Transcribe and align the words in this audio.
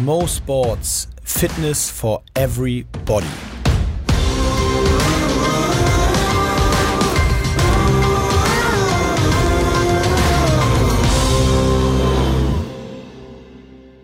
Mo 0.00 0.26
Sports 0.26 1.06
Fitness 1.22 1.90
for 1.90 2.22
Everybody. 2.34 3.26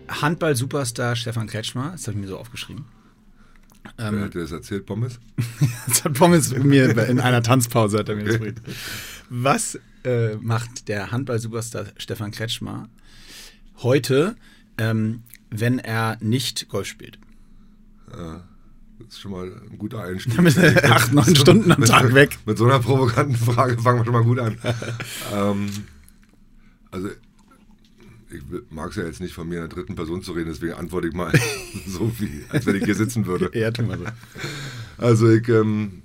Handball-Superstar 0.07 1.15
Stefan 1.15 1.47
Kretschmer, 1.47 1.91
das 1.93 2.07
habe 2.07 2.17
ich 2.17 2.21
mir 2.21 2.27
so 2.27 2.37
aufgeschrieben. 2.37 2.85
Ähm, 3.97 4.15
Wer 4.15 4.25
hat 4.25 4.33
dir 4.35 4.41
das 4.41 4.51
erzählt, 4.51 4.85
Pommes? 4.85 5.19
das 5.87 6.03
hat 6.03 6.13
Pommes 6.13 6.55
mir 6.55 6.95
in 7.07 7.19
einer 7.19 7.41
Tanzpause 7.41 7.99
hat 7.99 8.09
er 8.09 8.15
mir 8.15 8.31
okay. 8.31 8.53
Was 9.29 9.79
äh, 10.03 10.35
macht 10.35 10.87
der 10.87 11.11
Handball-Superstar 11.11 11.85
Stefan 11.97 12.29
Kretschmer 12.29 12.89
heute, 13.81 14.35
ähm, 14.77 15.23
wenn 15.49 15.79
er 15.79 16.17
nicht 16.21 16.69
Golf 16.69 16.87
spielt? 16.87 17.19
Ja, 18.11 18.47
das 18.99 19.07
ist 19.09 19.19
schon 19.21 19.31
mal 19.31 19.51
ein 19.71 19.77
guter 19.77 20.03
Einstieg. 20.03 20.35
Damit 20.35 20.57
acht, 20.57 21.13
neun 21.13 21.35
Stunden 21.35 21.71
am 21.71 21.83
Tag 21.85 22.13
weg. 22.13 22.37
Mit 22.45 22.57
so 22.57 22.65
einer 22.65 22.79
provokanten 22.79 23.35
Frage 23.35 23.77
fangen 23.81 23.99
wir 23.99 24.05
schon 24.05 24.13
mal 24.13 24.23
gut 24.23 24.39
an. 24.39 24.57
ähm, 25.33 25.69
also 26.91 27.09
ich 28.31 28.41
mag 28.69 28.91
es 28.91 28.95
ja 28.95 29.05
jetzt 29.05 29.21
nicht 29.21 29.33
von 29.33 29.47
mir 29.47 29.55
in 29.55 29.61
der 29.61 29.69
dritten 29.69 29.95
Person 29.95 30.21
zu 30.21 30.33
reden, 30.33 30.49
deswegen 30.49 30.73
antworte 30.73 31.07
ich 31.07 31.13
mal 31.13 31.31
so 31.87 32.11
wie, 32.19 32.43
als 32.49 32.65
wenn 32.65 32.75
ich 32.75 32.83
hier 32.83 32.95
sitzen 32.95 33.25
würde. 33.25 33.49
Ja, 33.59 33.71
tu 33.71 33.83
mal 33.83 33.97
so. 33.97 34.05
Also 34.97 35.29
ich 35.29 35.47
ähm, 35.49 36.01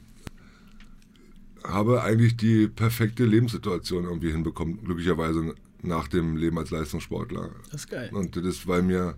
habe 1.64 2.02
eigentlich 2.02 2.36
die 2.36 2.68
perfekte 2.68 3.24
Lebenssituation 3.24 4.04
irgendwie 4.04 4.30
hinbekommen, 4.30 4.82
glücklicherweise 4.84 5.54
nach 5.86 6.08
dem 6.08 6.36
Leben 6.36 6.58
als 6.58 6.70
Leistungssportler. 6.70 7.50
Das 7.70 7.82
ist 7.82 7.90
geil. 7.90 8.10
Und 8.12 8.36
das 8.36 8.44
ist, 8.44 8.66
weil 8.66 8.82
mir 8.82 9.16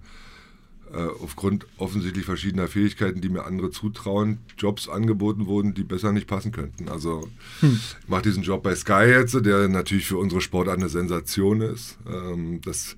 äh, 0.93 0.99
aufgrund 1.21 1.67
offensichtlich 1.79 2.25
verschiedener 2.25 2.69
Fähigkeiten, 2.69 3.21
die 3.21 3.29
mir 3.29 3.45
andere 3.45 3.71
zutrauen, 3.71 4.39
Jobs 4.57 4.89
angeboten 4.89 5.47
wurden, 5.47 5.75
die 5.75 5.83
besser 5.83 6.13
nicht 6.13 6.29
passen 6.29 6.53
könnten. 6.53 6.89
Also 6.89 7.29
hm. 7.61 7.81
ich 8.01 8.09
mache 8.09 8.23
diesen 8.23 8.45
Job 8.45 8.63
bei 8.63 8.75
Sky 8.75 9.05
jetzt, 9.09 9.35
der 9.45 9.69
natürlich 9.69 10.07
für 10.07 10.19
unsere 10.19 10.41
Sportart 10.41 10.79
eine 10.79 10.89
Sensation 10.89 11.61
ist. 11.61 11.99
Ähm, 12.09 12.61
dass 12.61 12.77
es 12.77 12.97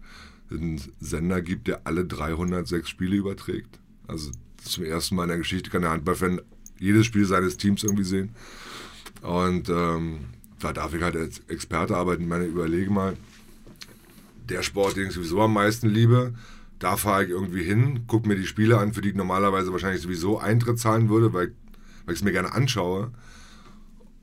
einen 0.51 0.81
Sender 1.01 1.41
gibt, 1.41 1.69
der 1.69 1.87
alle 1.87 2.05
306 2.05 2.89
Spiele 2.89 3.17
überträgt. 3.17 3.79
Also 4.07 4.31
zum 4.63 4.85
ersten 4.85 5.15
Mal 5.15 5.25
in 5.25 5.29
der 5.31 5.39
Geschichte 5.39 5.71
kann 5.71 5.83
der 5.83 5.91
Handballfan 5.91 6.41
jedes 6.79 7.07
Spiel 7.07 7.25
seines 7.25 7.57
Teams 7.57 7.83
irgendwie 7.83 8.05
sehen. 8.05 8.35
Und 9.23 9.69
ähm, 9.69 10.21
da 10.61 10.73
darf 10.73 10.95
ich 10.95 11.03
halt 11.03 11.17
als 11.17 11.41
Experte 11.49 11.97
arbeiten. 11.97 12.23
Ich 12.23 12.29
meine, 12.29 12.45
überlege 12.45 12.91
mal, 12.91 13.17
der 14.51 14.63
Sport, 14.63 14.97
den 14.97 15.09
ich 15.09 15.15
sowieso 15.15 15.41
am 15.43 15.53
meisten 15.53 15.89
liebe, 15.89 16.35
da 16.79 16.97
fahre 16.97 17.25
ich 17.25 17.31
irgendwie 17.31 17.63
hin, 17.63 18.07
gucke 18.07 18.29
mir 18.29 18.37
die 18.37 18.47
Spiele 18.47 18.79
an, 18.79 18.93
für 18.93 19.01
die 19.01 19.11
ich 19.11 19.15
normalerweise 19.15 19.73
wahrscheinlich 19.73 20.03
sowieso 20.03 20.39
Eintritt 20.39 20.79
zahlen 20.79 21.09
würde, 21.09 21.33
weil, 21.33 21.53
weil 22.05 22.15
ich 22.15 22.21
es 22.21 22.25
mir 22.25 22.33
gerne 22.33 22.53
anschaue. 22.53 23.11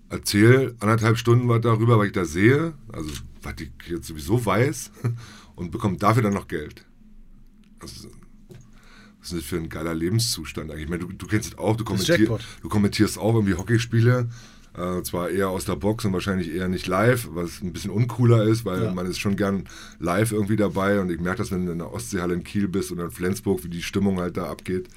Erzähle 0.09 0.75
anderthalb 0.79 1.17
Stunden 1.17 1.49
was 1.49 1.61
darüber, 1.61 1.97
was 1.97 2.07
ich 2.07 2.13
da 2.13 2.25
sehe, 2.25 2.73
also 2.91 3.09
was 3.41 3.55
ich 3.59 3.71
jetzt 3.89 4.07
sowieso 4.07 4.45
weiß, 4.45 4.91
und 5.55 5.71
bekomme 5.71 5.97
dafür 5.97 6.23
dann 6.23 6.33
noch 6.33 6.47
Geld. 6.47 6.85
Also, 7.79 8.09
was 9.19 9.31
ist 9.31 9.41
das 9.41 9.45
für 9.45 9.57
ein 9.57 9.69
geiler 9.69 9.93
Lebenszustand 9.93 10.69
eigentlich? 10.69 10.85
Ich 10.85 10.89
meine, 10.89 11.03
du, 11.03 11.11
du 11.11 11.27
kennst 11.27 11.53
es 11.53 11.57
auch, 11.57 11.75
du, 11.75 11.83
kommentier, 11.83 12.39
du 12.61 12.69
kommentierst 12.69 13.17
auch 13.17 13.33
irgendwie 13.33 13.55
Hockeyspiele. 13.55 14.29
Äh, 14.77 15.03
zwar 15.03 15.29
eher 15.29 15.49
aus 15.49 15.63
der 15.63 15.75
Box 15.75 16.03
und 16.03 16.11
wahrscheinlich 16.11 16.53
eher 16.53 16.67
nicht 16.67 16.87
live, 16.87 17.29
was 17.31 17.61
ein 17.61 17.71
bisschen 17.71 17.91
uncooler 17.91 18.43
ist, 18.43 18.65
weil 18.65 18.83
ja. 18.83 18.93
man 18.93 19.05
ist 19.05 19.19
schon 19.19 19.37
gern 19.37 19.65
live 19.99 20.33
irgendwie 20.33 20.57
dabei 20.57 20.99
und 20.99 21.09
ich 21.09 21.19
merke 21.19 21.37
das, 21.37 21.51
wenn 21.51 21.65
du 21.65 21.71
in 21.71 21.77
der 21.77 21.93
Ostseehalle 21.93 22.33
in 22.33 22.43
Kiel 22.43 22.67
bist 22.67 22.91
oder 22.91 23.05
in 23.05 23.11
Flensburg, 23.11 23.63
wie 23.63 23.69
die 23.69 23.81
Stimmung 23.81 24.19
halt 24.19 24.35
da 24.35 24.47
abgeht. 24.47 24.89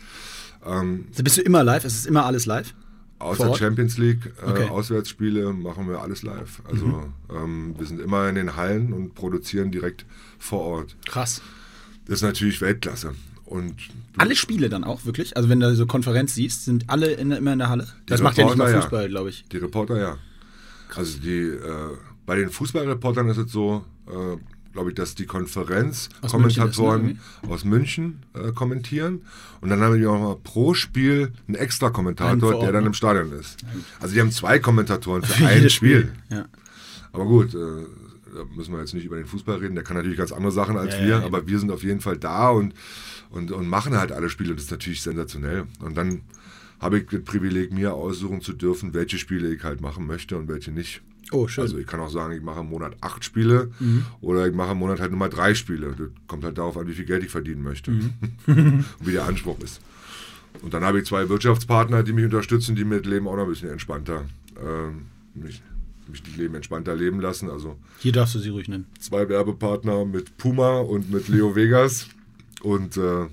Ähm, 0.66 1.06
also 1.10 1.22
bist 1.22 1.36
du 1.36 1.42
immer 1.42 1.62
live? 1.62 1.84
Ist 1.84 1.96
es 1.96 2.06
immer 2.06 2.26
alles 2.26 2.46
live? 2.46 2.74
Außer 3.20 3.54
Champions 3.56 3.98
League, 3.98 4.32
äh, 4.44 4.50
okay. 4.50 4.68
Auswärtsspiele 4.68 5.52
machen 5.52 5.88
wir 5.88 6.00
alles 6.00 6.22
live. 6.22 6.62
Also 6.68 6.86
mhm. 6.86 7.12
ähm, 7.30 7.74
wir 7.76 7.86
sind 7.86 8.00
immer 8.00 8.28
in 8.28 8.36
den 8.36 8.56
Hallen 8.56 8.92
und 8.92 9.14
produzieren 9.14 9.70
direkt 9.70 10.06
vor 10.38 10.60
Ort. 10.60 10.96
Krass. 11.06 11.42
Das 12.06 12.16
ist 12.16 12.22
natürlich 12.22 12.60
Weltklasse. 12.60 13.14
Und 13.48 13.74
alle 14.18 14.36
Spiele 14.36 14.68
dann 14.68 14.84
auch, 14.84 15.06
wirklich? 15.06 15.36
Also 15.36 15.48
wenn 15.48 15.60
du 15.60 15.74
so 15.74 15.86
Konferenz 15.86 16.34
siehst, 16.34 16.66
sind 16.66 16.84
alle 16.88 17.12
in, 17.12 17.30
immer 17.30 17.54
in 17.54 17.58
der 17.58 17.70
Halle? 17.70 17.86
Das 18.06 18.20
macht 18.20 18.36
ja 18.36 18.44
nicht 18.44 18.56
mal 18.56 18.72
Fußball, 18.72 19.02
ja. 19.02 19.08
glaube 19.08 19.30
ich. 19.30 19.44
Die 19.50 19.56
Reporter, 19.56 19.98
ja. 19.98 20.18
Also 20.94 21.18
die, 21.18 21.40
äh, 21.40 21.96
bei 22.26 22.36
den 22.36 22.50
Fußballreportern 22.50 23.28
ist 23.28 23.38
es 23.38 23.50
so, 23.50 23.84
äh, 24.06 24.36
glaube 24.72 24.90
ich, 24.90 24.96
dass 24.96 25.14
die 25.14 25.24
Konferenzkommentatoren 25.24 27.06
ne, 27.06 27.18
aus 27.48 27.64
München 27.64 28.20
äh, 28.34 28.52
kommentieren. 28.52 29.22
Und 29.60 29.70
dann 29.70 29.80
haben 29.80 29.98
die 29.98 30.06
auch 30.06 30.20
mal 30.20 30.36
pro 30.36 30.74
Spiel 30.74 31.32
einen 31.46 31.56
extra 31.56 31.90
Kommentator, 31.90 32.60
der 32.60 32.72
dann 32.72 32.84
im 32.84 32.94
Stadion 32.94 33.32
ist. 33.32 33.56
Also 33.98 34.14
die 34.14 34.20
haben 34.20 34.30
zwei 34.30 34.58
Kommentatoren 34.58 35.22
für, 35.22 35.32
für 35.32 35.46
ein 35.46 35.70
Spiel. 35.70 36.00
Spiel. 36.00 36.12
Ja. 36.30 36.44
Aber 37.12 37.24
gut, 37.24 37.54
äh, 37.54 37.58
da 38.34 38.44
müssen 38.54 38.72
wir 38.72 38.80
jetzt 38.80 38.94
nicht 38.94 39.04
über 39.04 39.16
den 39.16 39.26
Fußball 39.26 39.56
reden. 39.56 39.74
Der 39.74 39.84
kann 39.84 39.96
natürlich 39.96 40.18
ganz 40.18 40.32
andere 40.32 40.52
Sachen 40.52 40.76
als 40.76 40.94
ja, 40.94 41.06
wir, 41.06 41.16
aber 41.24 41.46
wir 41.46 41.58
sind 41.58 41.70
auf 41.70 41.82
jeden 41.82 42.00
Fall 42.00 42.16
da 42.16 42.50
und 42.50 42.74
und, 43.30 43.52
und 43.52 43.68
machen 43.68 43.96
halt 43.96 44.12
alle 44.12 44.30
Spiele. 44.30 44.54
Das 44.54 44.64
ist 44.64 44.70
natürlich 44.70 45.02
sensationell. 45.02 45.66
Und 45.80 45.96
dann 45.96 46.22
habe 46.80 46.98
ich 46.98 47.06
das 47.06 47.22
Privileg, 47.22 47.72
mir 47.72 47.94
aussuchen 47.94 48.40
zu 48.40 48.52
dürfen, 48.52 48.94
welche 48.94 49.18
Spiele 49.18 49.52
ich 49.52 49.62
halt 49.64 49.80
machen 49.80 50.06
möchte 50.06 50.36
und 50.36 50.48
welche 50.48 50.70
nicht. 50.70 51.02
Oh, 51.30 51.46
schön. 51.46 51.62
Also 51.62 51.76
ich 51.76 51.86
kann 51.86 52.00
auch 52.00 52.08
sagen, 52.08 52.32
ich 52.32 52.42
mache 52.42 52.60
im 52.60 52.68
Monat 52.68 52.96
acht 53.00 53.24
Spiele 53.24 53.70
mhm. 53.80 54.06
oder 54.20 54.46
ich 54.46 54.54
mache 54.54 54.72
im 54.72 54.78
Monat 54.78 55.00
halt 55.00 55.10
nur 55.10 55.18
mal 55.18 55.28
drei 55.28 55.54
Spiele. 55.54 55.94
Das 55.98 56.08
kommt 56.26 56.44
halt 56.44 56.56
darauf 56.56 56.76
an, 56.76 56.86
wie 56.86 56.94
viel 56.94 57.04
Geld 57.04 57.22
ich 57.22 57.30
verdienen 57.30 57.62
möchte 57.62 57.90
mhm. 57.90 58.14
und 58.46 58.84
wie 59.00 59.12
der 59.12 59.24
Anspruch 59.24 59.58
ist. 59.60 59.80
Und 60.62 60.72
dann 60.74 60.84
habe 60.84 61.00
ich 61.00 61.06
zwei 61.06 61.28
Wirtschaftspartner, 61.28 62.02
die 62.02 62.12
mich 62.12 62.24
unterstützen, 62.24 62.74
die 62.74 62.84
mir 62.84 62.98
das 62.98 63.06
Leben 63.06 63.28
auch 63.28 63.36
noch 63.36 63.44
ein 63.44 63.50
bisschen 63.50 63.70
entspannter, 63.70 64.24
äh, 64.56 65.38
mich, 65.38 65.62
mich 66.08 66.22
das 66.22 66.36
Leben 66.36 66.54
entspannter 66.54 66.96
leben 66.96 67.20
lassen. 67.20 67.50
Also 67.50 67.76
Hier 67.98 68.12
darfst 68.12 68.34
du 68.34 68.38
sie 68.38 68.48
ruhig 68.48 68.68
nennen. 68.68 68.86
Zwei 68.98 69.28
Werbepartner 69.28 70.04
mit 70.04 70.36
Puma 70.38 70.78
und 70.78 71.12
mit 71.12 71.28
Leo 71.28 71.54
Vegas. 71.54 72.08
Und 72.62 72.96
äh, 72.96 73.26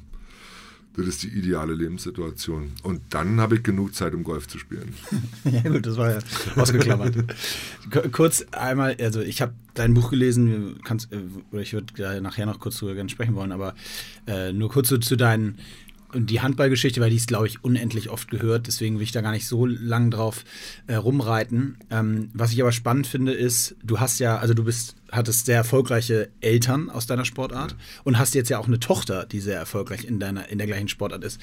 das 0.97 1.07
ist 1.07 1.23
die 1.23 1.27
ideale 1.27 1.73
Lebenssituation. 1.73 2.71
Und 2.83 3.01
dann 3.09 3.41
habe 3.41 3.55
ich 3.55 3.63
genug 3.63 3.93
Zeit, 3.93 4.13
um 4.13 4.23
Golf 4.23 4.47
zu 4.47 4.57
spielen. 4.57 4.93
ja 5.43 5.61
gut, 5.61 5.85
das 5.85 5.97
war 5.97 6.11
ja 6.11 6.19
ausgeklammert. 6.55 7.15
kurz 8.11 8.45
einmal, 8.51 8.95
also 8.99 9.21
ich 9.21 9.41
habe 9.41 9.53
dein 9.73 9.93
Buch 9.93 10.09
gelesen, 10.09 10.79
kannst, 10.85 11.11
äh, 11.11 11.17
oder 11.51 11.61
ich 11.61 11.73
würde 11.73 12.21
nachher 12.21 12.45
noch 12.45 12.59
kurz 12.59 12.79
darüber 12.79 12.95
gerne 12.95 13.09
sprechen 13.09 13.35
wollen, 13.35 13.51
aber 13.51 13.75
äh, 14.25 14.53
nur 14.53 14.69
kurz 14.69 14.87
so 14.87 14.97
zu 14.97 15.17
deinen 15.17 15.57
und 16.15 16.29
die 16.29 16.41
Handballgeschichte, 16.41 17.01
weil 17.01 17.09
die 17.09 17.17
ist, 17.17 17.27
glaube 17.27 17.47
ich, 17.47 17.63
unendlich 17.63 18.09
oft 18.09 18.31
gehört, 18.31 18.67
deswegen 18.67 18.95
will 18.95 19.03
ich 19.03 19.11
da 19.11 19.21
gar 19.21 19.31
nicht 19.31 19.47
so 19.47 19.65
lang 19.65 20.11
drauf 20.11 20.45
äh, 20.87 20.95
rumreiten. 20.95 21.77
Ähm, 21.91 22.29
was 22.33 22.53
ich 22.53 22.61
aber 22.61 22.71
spannend 22.71 23.05
finde, 23.05 23.33
ist, 23.33 23.75
du 23.83 23.99
hast 23.99 24.19
ja, 24.19 24.37
also 24.37 24.53
du 24.53 24.63
bist, 24.63 24.95
hattest 25.11 25.45
sehr 25.45 25.57
erfolgreiche 25.57 26.29
Eltern 26.39 26.89
aus 26.89 27.05
deiner 27.05 27.25
Sportart 27.25 27.71
ja. 27.71 27.77
und 28.05 28.17
hast 28.17 28.33
jetzt 28.33 28.49
ja 28.49 28.57
auch 28.59 28.67
eine 28.67 28.79
Tochter, 28.79 29.25
die 29.25 29.41
sehr 29.41 29.57
erfolgreich 29.57 30.05
in 30.05 30.19
deiner, 30.19 30.49
in 30.49 30.57
der 30.57 30.67
gleichen 30.67 30.87
Sportart 30.87 31.23
ist. 31.23 31.39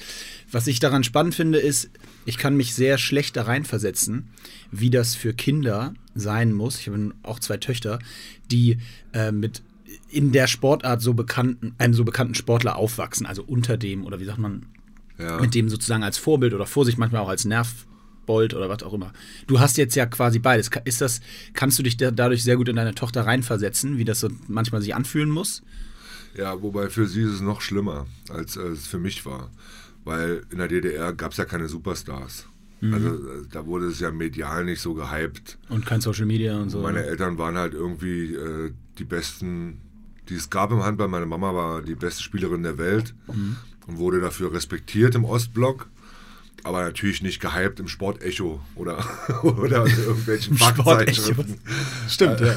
Was 0.51 0.67
ich 0.67 0.79
daran 0.79 1.03
spannend 1.03 1.35
finde, 1.35 1.59
ist, 1.59 1.89
ich 2.25 2.37
kann 2.37 2.57
mich 2.57 2.73
sehr 2.73 2.97
schlecht 2.97 3.37
da 3.37 3.43
reinversetzen, 3.43 4.29
wie 4.71 4.89
das 4.89 5.15
für 5.15 5.33
Kinder 5.33 5.93
sein 6.15 6.51
muss. 6.51 6.79
Ich 6.79 6.87
habe 6.87 7.11
auch 7.21 7.39
zwei 7.39 7.57
Töchter, 7.57 7.99
die 8.51 8.79
äh, 9.13 9.31
mit 9.31 9.61
in 10.13 10.31
der 10.31 10.47
Sportart 10.47 11.01
so 11.01 11.13
bekannten, 11.13 11.73
einem 11.77 11.93
so 11.93 12.03
bekannten 12.03 12.35
Sportler 12.35 12.75
aufwachsen, 12.75 13.25
also 13.25 13.43
unter 13.43 13.77
dem 13.77 14.05
oder 14.05 14.19
wie 14.19 14.25
sagt 14.25 14.37
man, 14.37 14.65
ja. 15.17 15.39
mit 15.39 15.55
dem 15.55 15.69
sozusagen 15.69 16.03
als 16.03 16.17
Vorbild 16.17 16.53
oder 16.53 16.65
Vorsicht, 16.65 16.97
manchmal 16.97 17.21
auch 17.21 17.29
als 17.29 17.45
Nervbold 17.45 18.53
oder 18.53 18.69
was 18.69 18.83
auch 18.83 18.93
immer. 18.93 19.11
Du 19.47 19.59
hast 19.59 19.77
jetzt 19.77 19.95
ja 19.95 20.05
quasi 20.05 20.39
beides. 20.39 20.69
Ist 20.85 21.01
das, 21.01 21.21
kannst 21.53 21.79
du 21.79 21.83
dich 21.83 21.97
dadurch 21.97 22.43
sehr 22.43 22.57
gut 22.57 22.69
in 22.69 22.75
deine 22.75 22.95
Tochter 22.95 23.25
reinversetzen, 23.25 23.97
wie 23.97 24.05
das 24.05 24.19
so 24.19 24.29
manchmal 24.47 24.81
sich 24.81 24.95
anfühlen 24.95 25.29
muss? 25.29 25.63
Ja, 26.35 26.61
wobei 26.61 26.89
für 26.89 27.07
sie 27.07 27.23
ist 27.23 27.31
es 27.31 27.41
noch 27.41 27.61
schlimmer, 27.61 28.07
als 28.29 28.55
es 28.55 28.87
für 28.87 28.99
mich 28.99 29.25
war. 29.25 29.51
Weil 30.03 30.43
in 30.51 30.57
der 30.57 30.67
DDR 30.67 31.13
gab 31.13 31.31
es 31.31 31.37
ja 31.37 31.45
keine 31.45 31.67
Superstars. 31.67 32.47
Mhm. 32.81 32.93
Also 32.93 33.07
äh, 33.09 33.47
da 33.49 33.65
wurde 33.65 33.85
es 33.85 33.99
ja 33.99 34.11
medial 34.11 34.65
nicht 34.65 34.81
so 34.81 34.93
gehypt. 34.93 35.57
Und 35.69 35.85
kein 35.85 36.01
Social 36.01 36.25
Media 36.25 36.59
und 36.59 36.69
so. 36.69 36.81
Meine 36.81 37.03
Eltern 37.03 37.37
waren 37.37 37.57
halt 37.57 37.73
irgendwie 37.73 38.33
äh, 38.33 38.71
die 38.97 39.05
besten 39.05 39.79
die 40.29 40.35
es 40.35 40.49
gab 40.49 40.71
im 40.71 40.83
Handball. 40.83 41.07
Meine 41.07 41.25
Mama 41.25 41.53
war 41.53 41.81
die 41.81 41.95
beste 41.95 42.23
Spielerin 42.23 42.63
der 42.63 42.77
Welt 42.77 43.13
mhm. 43.27 43.57
und 43.87 43.97
wurde 43.97 44.21
dafür 44.21 44.53
respektiert 44.53 45.15
im 45.15 45.25
Ostblock. 45.25 45.87
Aber 46.65 46.81
natürlich 46.81 47.21
nicht 47.21 47.41
gehypt 47.41 47.81
im 47.81 47.89
Sportecho 47.89 48.61
oder, 48.75 49.05
oder 49.43 49.85
in 49.85 49.97
irgendwelchen 49.97 50.57
Fachzeitschriften. 50.57 51.59
Stimmt, 52.07 52.39
ja. 52.39 52.55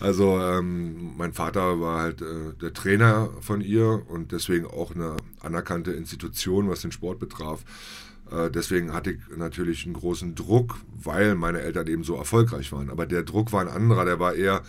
Also 0.00 0.40
ähm, 0.40 1.14
mein 1.18 1.34
Vater 1.34 1.78
war 1.78 2.00
halt 2.00 2.22
äh, 2.22 2.54
der 2.62 2.72
Trainer 2.72 3.28
von 3.40 3.60
ihr 3.60 4.02
und 4.08 4.32
deswegen 4.32 4.64
auch 4.66 4.94
eine 4.94 5.16
anerkannte 5.40 5.92
Institution, 5.92 6.70
was 6.70 6.80
den 6.80 6.92
Sport 6.92 7.18
betraf. 7.18 7.62
Äh, 8.32 8.50
deswegen 8.50 8.92
hatte 8.92 9.12
ich 9.12 9.18
natürlich 9.36 9.84
einen 9.84 9.94
großen 9.94 10.34
Druck, 10.34 10.78
weil 11.02 11.34
meine 11.34 11.60
Eltern 11.60 11.86
eben 11.86 12.04
so 12.04 12.16
erfolgreich 12.16 12.72
waren. 12.72 12.90
Aber 12.90 13.06
der 13.06 13.22
Druck 13.22 13.52
war 13.52 13.60
ein 13.60 13.68
anderer, 13.68 14.04
der 14.04 14.18
war 14.18 14.34
eher 14.34 14.62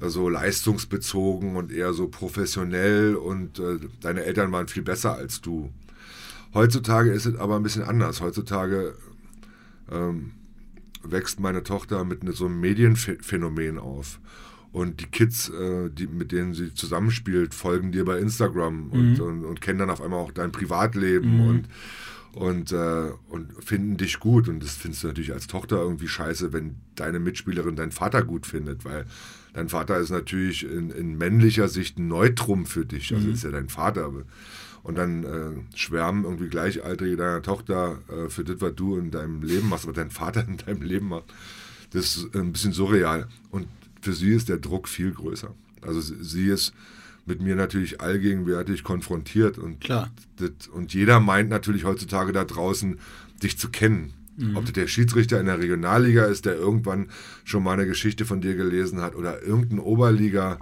so 0.00 0.28
leistungsbezogen 0.28 1.56
und 1.56 1.72
eher 1.72 1.92
so 1.92 2.08
professionell 2.08 3.14
und 3.14 3.58
äh, 3.58 3.78
deine 4.00 4.24
Eltern 4.24 4.50
waren 4.52 4.68
viel 4.68 4.82
besser 4.82 5.14
als 5.14 5.40
du. 5.40 5.70
Heutzutage 6.54 7.12
ist 7.12 7.26
es 7.26 7.36
aber 7.36 7.56
ein 7.56 7.62
bisschen 7.62 7.84
anders. 7.84 8.20
Heutzutage 8.20 8.94
ähm, 9.90 10.32
wächst 11.02 11.40
meine 11.40 11.62
Tochter 11.62 12.04
mit 12.04 12.20
so 12.34 12.46
einem 12.46 12.60
Medienphänomen 12.60 13.78
auf. 13.78 14.20
Und 14.72 15.00
die 15.00 15.06
Kids, 15.06 15.50
äh, 15.50 15.90
die, 15.90 16.06
mit 16.06 16.32
denen 16.32 16.54
sie 16.54 16.74
zusammenspielt, 16.74 17.54
folgen 17.54 17.92
dir 17.92 18.04
bei 18.04 18.18
Instagram 18.18 18.90
und, 18.90 19.14
mhm. 19.14 19.20
und, 19.20 19.44
und, 19.44 19.60
kennen 19.60 19.78
dann 19.78 19.90
auf 19.90 20.00
einmal 20.00 20.20
auch 20.20 20.32
dein 20.32 20.50
Privatleben 20.50 21.36
mhm. 21.36 21.48
und, 21.48 21.68
und, 22.34 22.72
äh, 22.72 23.10
und 23.28 23.52
finden 23.62 23.96
dich 23.96 24.18
gut. 24.18 24.48
Und 24.48 24.62
das 24.62 24.74
findest 24.74 25.02
du 25.02 25.08
natürlich 25.08 25.32
als 25.32 25.46
Tochter 25.46 25.76
irgendwie 25.76 26.08
scheiße, 26.08 26.52
wenn 26.52 26.76
deine 26.94 27.20
Mitspielerin 27.20 27.76
deinen 27.76 27.92
Vater 27.92 28.22
gut 28.22 28.46
findet, 28.46 28.84
weil 28.84 29.06
dein 29.52 29.68
Vater 29.68 29.98
ist 29.98 30.10
natürlich 30.10 30.64
in, 30.64 30.90
in 30.90 31.16
männlicher 31.18 31.68
Sicht 31.68 31.98
ein 31.98 32.08
Neutrum 32.08 32.66
für 32.66 32.86
dich. 32.86 33.14
Also 33.14 33.26
mhm. 33.26 33.34
ist 33.34 33.44
ja 33.44 33.50
dein 33.50 33.68
Vater. 33.68 34.10
Und 34.82 34.98
dann 34.98 35.24
äh, 35.24 35.76
schwärmen 35.76 36.24
irgendwie 36.24 36.48
Gleichaltrige 36.48 37.16
deiner 37.16 37.42
Tochter 37.42 37.98
äh, 38.08 38.28
für 38.28 38.44
das, 38.44 38.60
was 38.60 38.74
du 38.74 38.96
in 38.96 39.10
deinem 39.10 39.42
Leben 39.42 39.68
machst, 39.68 39.86
was 39.86 39.94
dein 39.94 40.10
Vater 40.10 40.46
in 40.46 40.56
deinem 40.56 40.82
Leben 40.82 41.08
macht. 41.08 41.32
Das 41.92 42.16
ist 42.16 42.34
ein 42.34 42.52
bisschen 42.52 42.72
surreal. 42.72 43.28
Und 43.50 43.66
für 44.00 44.14
sie 44.14 44.32
ist 44.32 44.48
der 44.48 44.56
Druck 44.56 44.88
viel 44.88 45.12
größer. 45.12 45.54
Also 45.82 46.00
sie 46.00 46.48
ist 46.48 46.72
mit 47.26 47.40
mir 47.40 47.54
natürlich 47.54 48.00
allgegenwärtig 48.00 48.82
konfrontiert 48.84 49.58
und, 49.58 49.80
Klar. 49.80 50.10
Das, 50.36 50.68
und 50.72 50.92
jeder 50.92 51.20
meint 51.20 51.50
natürlich 51.50 51.84
heutzutage 51.84 52.32
da 52.32 52.44
draußen, 52.44 52.98
dich 53.42 53.58
zu 53.58 53.70
kennen. 53.70 54.12
Mhm. 54.36 54.56
Ob 54.56 54.64
das 54.64 54.72
der 54.72 54.86
Schiedsrichter 54.86 55.38
in 55.38 55.46
der 55.46 55.58
Regionalliga 55.58 56.24
ist, 56.24 56.46
der 56.46 56.56
irgendwann 56.56 57.08
schon 57.44 57.62
mal 57.62 57.74
eine 57.74 57.86
Geschichte 57.86 58.24
von 58.24 58.40
dir 58.40 58.56
gelesen 58.56 59.00
hat 59.00 59.14
oder 59.14 59.42
irgendein 59.42 59.78
Oberliga. 59.78 60.58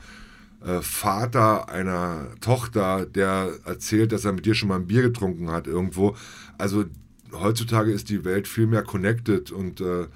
Vater 0.82 1.70
einer 1.70 2.26
Tochter, 2.42 3.06
der 3.06 3.50
erzählt, 3.64 4.12
dass 4.12 4.26
er 4.26 4.34
mit 4.34 4.44
dir 4.44 4.54
schon 4.54 4.68
mal 4.68 4.76
ein 4.76 4.88
Bier 4.88 5.00
getrunken 5.00 5.50
hat 5.50 5.66
irgendwo. 5.66 6.16
Also 6.58 6.84
heutzutage 7.32 7.90
ist 7.90 8.10
die 8.10 8.26
Welt 8.26 8.46
viel 8.46 8.66
mehr 8.66 8.82
connected 8.82 9.52
und 9.52 9.80
äh, 9.80 10.06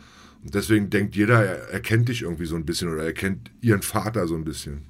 und 0.44 0.55
deswegen 0.55 0.91
denkt 0.91 1.17
jeder, 1.17 1.43
er, 1.43 1.70
er 1.70 1.81
kennt 1.81 2.08
dich 2.08 2.23
irgendwie 2.23 2.44
so 2.44 2.55
ein 2.55 2.67
bisschen 2.67 2.93
oder 2.93 3.02
er 3.02 3.14
kennt 3.14 3.50
ihren 3.62 3.81
Vater 3.81 4.29
so 4.29 4.35
ein 4.35 4.44
bisschen. 4.44 4.82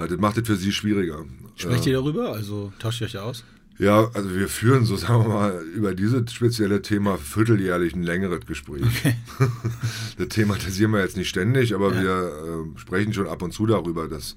Äh, 0.00 0.08
das 0.08 0.18
macht 0.18 0.38
es 0.38 0.46
für 0.46 0.56
sie 0.56 0.72
schwieriger. 0.72 1.24
Sprecht 1.56 1.86
äh, 1.86 1.90
ihr 1.90 1.96
darüber? 1.96 2.32
Also 2.32 2.72
tauscht 2.78 3.00
ihr 3.00 3.06
euch 3.06 3.18
aus? 3.18 3.44
Ja, 3.78 4.10
also 4.12 4.34
wir 4.34 4.48
führen 4.48 4.84
so, 4.84 4.96
sagen 4.96 5.24
wir 5.24 5.34
mal, 5.34 5.62
über 5.74 5.94
dieses 5.94 6.32
spezielle 6.32 6.82
Thema 6.82 7.16
vierteljährlich 7.16 7.94
ein 7.94 8.02
längeres 8.02 8.46
Gespräch. 8.46 8.82
Okay. 8.82 9.14
das 10.18 10.28
thematisieren 10.28 10.92
wir 10.92 11.00
jetzt 11.00 11.16
nicht 11.16 11.28
ständig, 11.28 11.74
aber 11.74 11.94
ja. 11.94 12.02
wir 12.02 12.74
äh, 12.74 12.78
sprechen 12.78 13.12
schon 13.12 13.26
ab 13.26 13.42
und 13.42 13.52
zu 13.52 13.66
darüber, 13.66 14.08
dass, 14.08 14.36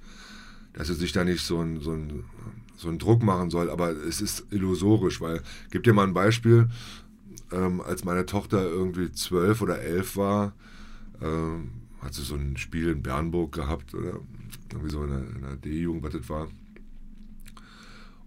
dass 0.74 0.90
es 0.90 1.00
sich 1.00 1.12
da 1.12 1.24
nicht 1.24 1.46
so 1.46 1.60
ein, 1.60 1.82
so, 1.82 1.92
ein, 1.92 2.24
so 2.78 2.88
einen 2.88 3.00
Druck 3.00 3.22
machen 3.22 3.50
soll. 3.50 3.70
Aber 3.70 3.92
es 3.92 4.22
ist 4.22 4.46
illusorisch, 4.52 5.20
weil, 5.20 5.42
gebe 5.72 5.84
dir 5.84 5.94
mal 5.94 6.08
ein 6.08 6.14
Beispiel, 6.14 6.70
ähm, 7.52 7.82
als 7.82 8.06
meine 8.06 8.26
Tochter 8.26 8.64
irgendwie 8.64 9.12
zwölf 9.12 9.62
oder 9.62 9.82
elf 9.82 10.16
war, 10.16 10.54
ähm, 11.22 11.72
hat 12.02 12.14
sie 12.14 12.24
so 12.24 12.36
ein 12.36 12.58
Spiel 12.58 12.90
in 12.90 13.02
Bernburg 13.02 13.54
gehabt 13.54 13.94
oder 13.94 14.20
irgendwie 14.74 14.92
so 14.92 15.04
in 15.04 15.10
der, 15.10 15.20
in 15.20 15.42
der 15.42 15.56
D-Jugend, 15.58 16.04
was 16.04 16.14
das 16.14 16.30
war. 16.30 16.48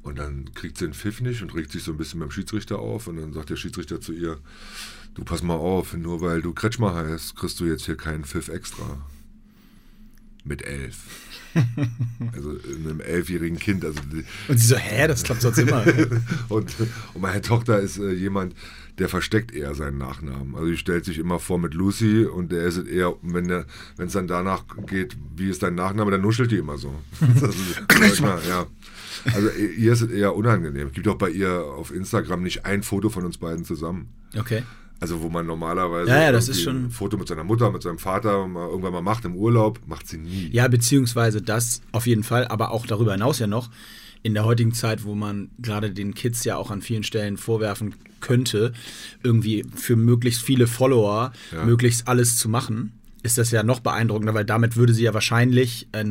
Und 0.02 0.18
dann 0.20 0.54
kriegt 0.54 0.78
sie 0.78 0.84
einen 0.84 0.94
Pfiff 0.94 1.20
nicht 1.20 1.42
und 1.42 1.52
regt 1.54 1.72
sich 1.72 1.82
so 1.82 1.90
ein 1.90 1.96
bisschen 1.96 2.20
beim 2.20 2.30
Schiedsrichter 2.30 2.78
auf. 2.78 3.08
Und 3.08 3.16
dann 3.16 3.32
sagt 3.32 3.50
der 3.50 3.56
Schiedsrichter 3.56 4.00
zu 4.00 4.12
ihr, 4.12 4.38
du 5.14 5.24
pass 5.24 5.42
mal 5.42 5.56
auf, 5.56 5.94
nur 5.94 6.20
weil 6.20 6.42
du 6.42 6.52
Kretschmer 6.52 6.94
heißt, 6.94 7.34
kriegst 7.34 7.58
du 7.58 7.64
jetzt 7.64 7.86
hier 7.86 7.96
keinen 7.96 8.24
Pfiff 8.24 8.48
extra. 8.48 9.04
Mit 10.44 10.62
elf. 10.62 10.96
also 12.32 12.50
einem 12.50 13.00
elfjährigen 13.00 13.58
Kind. 13.58 13.84
Also 13.84 14.00
und 14.46 14.60
sie 14.60 14.66
so, 14.66 14.76
hä, 14.76 15.08
das 15.08 15.24
klappt 15.24 15.42
sonst 15.42 15.58
immer. 15.58 15.84
und, 16.48 16.72
und 17.14 17.20
meine 17.20 17.40
Tochter 17.40 17.80
ist 17.80 17.98
äh, 17.98 18.12
jemand, 18.12 18.54
der 18.98 19.08
versteckt 19.08 19.52
eher 19.52 19.74
seinen 19.74 19.98
Nachnamen. 19.98 20.54
Also 20.54 20.68
die 20.68 20.76
stellt 20.76 21.04
sich 21.04 21.18
immer 21.18 21.38
vor 21.38 21.58
mit 21.58 21.74
Lucy 21.74 22.24
und 22.24 22.50
der 22.50 22.64
ist 22.64 22.86
eher, 22.86 23.14
wenn 23.22 23.64
es 23.98 24.12
dann 24.12 24.26
danach 24.26 24.64
geht, 24.86 25.16
wie 25.36 25.50
ist 25.50 25.62
dein 25.62 25.74
Nachname, 25.74 26.10
dann 26.10 26.22
nuschelt 26.22 26.50
die 26.50 26.56
immer 26.56 26.78
so. 26.78 26.94
manchmal, 28.00 28.40
ja. 28.48 28.66
Also 29.34 29.48
ihr 29.50 29.92
ist 29.92 30.02
es 30.02 30.10
eher 30.10 30.34
unangenehm. 30.34 30.88
Es 30.88 30.92
gibt 30.92 31.08
auch 31.08 31.16
bei 31.16 31.30
ihr 31.30 31.52
auf 31.52 31.92
Instagram 31.92 32.42
nicht 32.42 32.64
ein 32.64 32.82
Foto 32.82 33.08
von 33.10 33.24
uns 33.24 33.38
beiden 33.38 33.64
zusammen. 33.64 34.08
Okay. 34.38 34.62
Also 34.98 35.20
wo 35.20 35.28
man 35.28 35.44
normalerweise 35.44 36.10
ja, 36.10 36.22
ja, 36.22 36.32
das 36.32 36.48
ist 36.48 36.62
schon 36.62 36.86
ein 36.86 36.90
Foto 36.90 37.18
mit 37.18 37.28
seiner 37.28 37.44
Mutter, 37.44 37.70
mit 37.70 37.82
seinem 37.82 37.98
Vater 37.98 38.46
mal, 38.46 38.68
irgendwann 38.68 38.92
mal 38.92 39.02
macht 39.02 39.26
im 39.26 39.36
Urlaub, 39.36 39.80
macht 39.86 40.08
sie 40.08 40.16
nie. 40.16 40.48
Ja, 40.52 40.68
beziehungsweise 40.68 41.42
das 41.42 41.82
auf 41.92 42.06
jeden 42.06 42.22
Fall, 42.22 42.48
aber 42.48 42.70
auch 42.70 42.86
darüber 42.86 43.12
hinaus 43.12 43.38
ja 43.38 43.46
noch 43.46 43.68
in 44.22 44.34
der 44.34 44.44
heutigen 44.44 44.74
Zeit, 44.74 45.04
wo 45.04 45.14
man 45.14 45.50
gerade 45.58 45.90
den 45.90 46.14
Kids 46.14 46.44
ja 46.44 46.56
auch 46.56 46.70
an 46.70 46.82
vielen 46.82 47.04
Stellen 47.04 47.36
vorwerfen 47.36 47.94
könnte, 48.20 48.72
irgendwie 49.22 49.64
für 49.74 49.96
möglichst 49.96 50.42
viele 50.42 50.66
Follower 50.66 51.32
ja. 51.52 51.64
möglichst 51.64 52.08
alles 52.08 52.36
zu 52.36 52.48
machen, 52.48 52.92
ist 53.22 53.38
das 53.38 53.50
ja 53.50 53.62
noch 53.62 53.80
beeindruckender, 53.80 54.34
weil 54.34 54.44
damit 54.44 54.76
würde 54.76 54.94
sie 54.94 55.04
ja 55.04 55.14
wahrscheinlich 55.14 55.88
äh, 55.92 56.04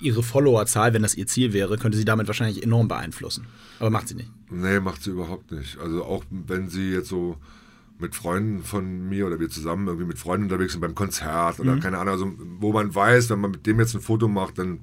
ihre 0.00 0.22
Followerzahl, 0.22 0.94
wenn 0.94 1.02
das 1.02 1.14
ihr 1.14 1.26
Ziel 1.26 1.52
wäre, 1.52 1.78
könnte 1.78 1.98
sie 1.98 2.04
damit 2.04 2.26
wahrscheinlich 2.26 2.62
enorm 2.62 2.88
beeinflussen. 2.88 3.46
Aber 3.78 3.90
macht 3.90 4.08
sie 4.08 4.14
nicht. 4.14 4.30
Nee, 4.50 4.80
macht 4.80 5.02
sie 5.02 5.10
überhaupt 5.10 5.52
nicht. 5.52 5.78
Also 5.78 6.04
auch 6.04 6.24
wenn 6.30 6.68
sie 6.68 6.90
jetzt 6.90 7.08
so 7.08 7.36
mit 7.98 8.14
Freunden 8.14 8.62
von 8.62 9.08
mir 9.08 9.26
oder 9.26 9.38
wir 9.38 9.48
zusammen 9.48 9.86
irgendwie 9.86 10.06
mit 10.06 10.18
Freunden 10.18 10.44
unterwegs 10.44 10.72
sind 10.72 10.80
beim 10.80 10.94
Konzert 10.94 11.60
oder 11.60 11.76
mhm. 11.76 11.80
keine 11.80 11.98
Ahnung, 11.98 12.12
also 12.12 12.32
wo 12.58 12.72
man 12.72 12.94
weiß, 12.94 13.30
wenn 13.30 13.40
man 13.40 13.52
mit 13.52 13.66
dem 13.66 13.78
jetzt 13.78 13.94
ein 13.94 14.00
Foto 14.00 14.26
macht, 14.26 14.58
dann 14.58 14.80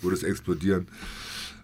würde 0.00 0.16
es 0.16 0.22
explodieren 0.22 0.86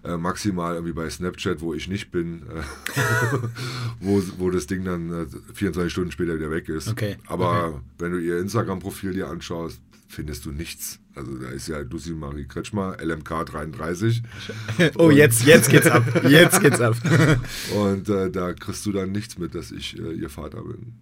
äh, 0.04 0.16
maximal 0.16 0.74
irgendwie 0.74 0.92
bei 0.92 1.08
Snapchat, 1.08 1.60
wo 1.60 1.74
ich 1.74 1.88
nicht 1.88 2.10
bin, 2.10 2.42
äh, 2.42 2.98
wo, 4.00 4.22
wo 4.38 4.50
das 4.50 4.66
Ding 4.66 4.84
dann 4.84 5.10
äh, 5.10 5.26
24 5.54 5.92
Stunden 5.92 6.12
später 6.12 6.36
wieder 6.36 6.50
weg 6.50 6.68
ist. 6.68 6.88
Okay. 6.88 7.16
Aber 7.26 7.68
okay. 7.68 7.80
wenn 7.98 8.12
du 8.12 8.18
ihr 8.18 8.38
Instagram-Profil 8.38 9.12
dir 9.12 9.28
anschaust, 9.28 9.80
findest 10.08 10.46
du 10.46 10.52
nichts. 10.52 11.00
Also 11.14 11.34
da 11.36 11.48
ist 11.48 11.68
ja 11.68 11.78
Lucy 11.80 12.12
Marie 12.12 12.46
Kretschmer, 12.46 12.96
LMK 13.00 13.44
33. 13.46 14.22
oh, 14.96 15.10
jetzt, 15.10 15.44
jetzt 15.44 15.68
geht's 15.68 15.86
ab. 15.86 16.04
Jetzt 16.28 16.60
geht's 16.60 16.80
ab. 16.80 16.96
und 17.74 18.08
äh, 18.08 18.30
da 18.30 18.52
kriegst 18.52 18.86
du 18.86 18.92
dann 18.92 19.12
nichts 19.12 19.38
mit, 19.38 19.54
dass 19.54 19.72
ich 19.72 19.98
äh, 19.98 20.12
ihr 20.12 20.30
Vater 20.30 20.62
bin. 20.62 20.94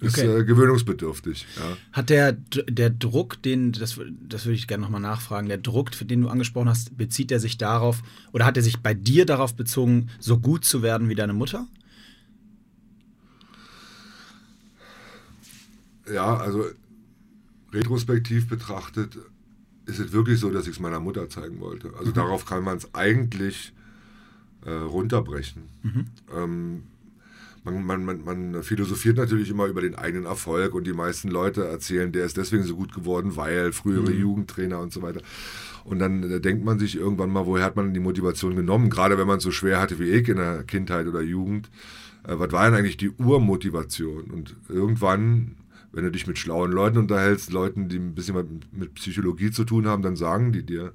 Ist 0.00 0.18
okay. 0.18 0.40
äh, 0.40 0.44
gewöhnungsbedürftig. 0.44 1.46
Ja. 1.56 1.76
Hat 1.92 2.10
der, 2.10 2.32
der 2.32 2.90
Druck, 2.90 3.42
den, 3.42 3.72
das, 3.72 3.98
das 4.28 4.44
würde 4.44 4.54
ich 4.54 4.66
gerne 4.66 4.82
nochmal 4.82 5.00
nachfragen, 5.00 5.48
der 5.48 5.58
Druck, 5.58 5.90
den 6.06 6.22
du 6.22 6.28
angesprochen 6.28 6.68
hast, 6.68 6.96
bezieht 6.98 7.32
er 7.32 7.40
sich 7.40 7.56
darauf, 7.56 8.02
oder 8.32 8.44
hat 8.44 8.56
er 8.58 8.62
sich 8.62 8.78
bei 8.80 8.92
dir 8.92 9.24
darauf 9.24 9.54
bezogen, 9.54 10.08
so 10.18 10.38
gut 10.38 10.64
zu 10.64 10.82
werden 10.82 11.08
wie 11.08 11.14
deine 11.14 11.32
Mutter? 11.32 11.66
Ja, 16.12 16.36
also 16.36 16.66
retrospektiv 17.72 18.48
betrachtet 18.48 19.18
ist 19.86 19.98
es 19.98 20.12
wirklich 20.12 20.40
so, 20.40 20.50
dass 20.50 20.66
ich 20.66 20.74
es 20.74 20.80
meiner 20.80 21.00
Mutter 21.00 21.28
zeigen 21.28 21.60
wollte. 21.60 21.92
Also 21.98 22.10
mhm. 22.10 22.14
darauf 22.14 22.44
kann 22.44 22.64
man 22.64 22.76
es 22.76 22.94
eigentlich 22.94 23.72
äh, 24.64 24.70
runterbrechen. 24.70 25.62
Mhm. 25.82 26.06
Ähm, 26.34 26.82
man, 27.66 27.84
man, 27.84 28.04
man, 28.04 28.24
man 28.24 28.62
philosophiert 28.62 29.16
natürlich 29.16 29.50
immer 29.50 29.66
über 29.66 29.80
den 29.80 29.96
eigenen 29.96 30.26
Erfolg 30.26 30.74
und 30.74 30.86
die 30.86 30.92
meisten 30.92 31.28
Leute 31.28 31.66
erzählen, 31.66 32.12
der 32.12 32.24
ist 32.24 32.36
deswegen 32.36 32.62
so 32.62 32.76
gut 32.76 32.94
geworden, 32.94 33.36
weil 33.36 33.72
frühere 33.72 34.10
mhm. 34.10 34.20
Jugendtrainer 34.20 34.80
und 34.80 34.92
so 34.92 35.02
weiter. 35.02 35.20
Und 35.84 35.98
dann 35.98 36.22
äh, 36.22 36.40
denkt 36.40 36.64
man 36.64 36.78
sich 36.78 36.96
irgendwann 36.96 37.30
mal, 37.30 37.46
woher 37.46 37.64
hat 37.64 37.76
man 37.76 37.92
die 37.92 38.00
Motivation 38.00 38.54
genommen, 38.54 38.88
gerade 38.88 39.18
wenn 39.18 39.26
man 39.26 39.38
es 39.38 39.44
so 39.44 39.50
schwer 39.50 39.80
hatte 39.80 39.98
wie 39.98 40.10
ich 40.10 40.28
in 40.28 40.36
der 40.36 40.62
Kindheit 40.62 41.06
oder 41.06 41.20
Jugend. 41.20 41.68
Äh, 42.24 42.38
was 42.38 42.52
war 42.52 42.64
denn 42.64 42.78
eigentlich 42.78 42.96
die 42.96 43.10
Urmotivation? 43.10 44.30
Und 44.30 44.54
irgendwann, 44.68 45.56
wenn 45.92 46.04
du 46.04 46.10
dich 46.10 46.26
mit 46.26 46.38
schlauen 46.38 46.70
Leuten 46.70 46.98
unterhältst, 46.98 47.52
Leuten, 47.52 47.88
die 47.88 47.96
ein 47.96 48.14
bisschen 48.14 48.62
mit 48.72 48.94
Psychologie 48.94 49.50
zu 49.50 49.64
tun 49.64 49.86
haben, 49.86 50.02
dann 50.02 50.16
sagen 50.16 50.52
die 50.52 50.64
dir, 50.64 50.92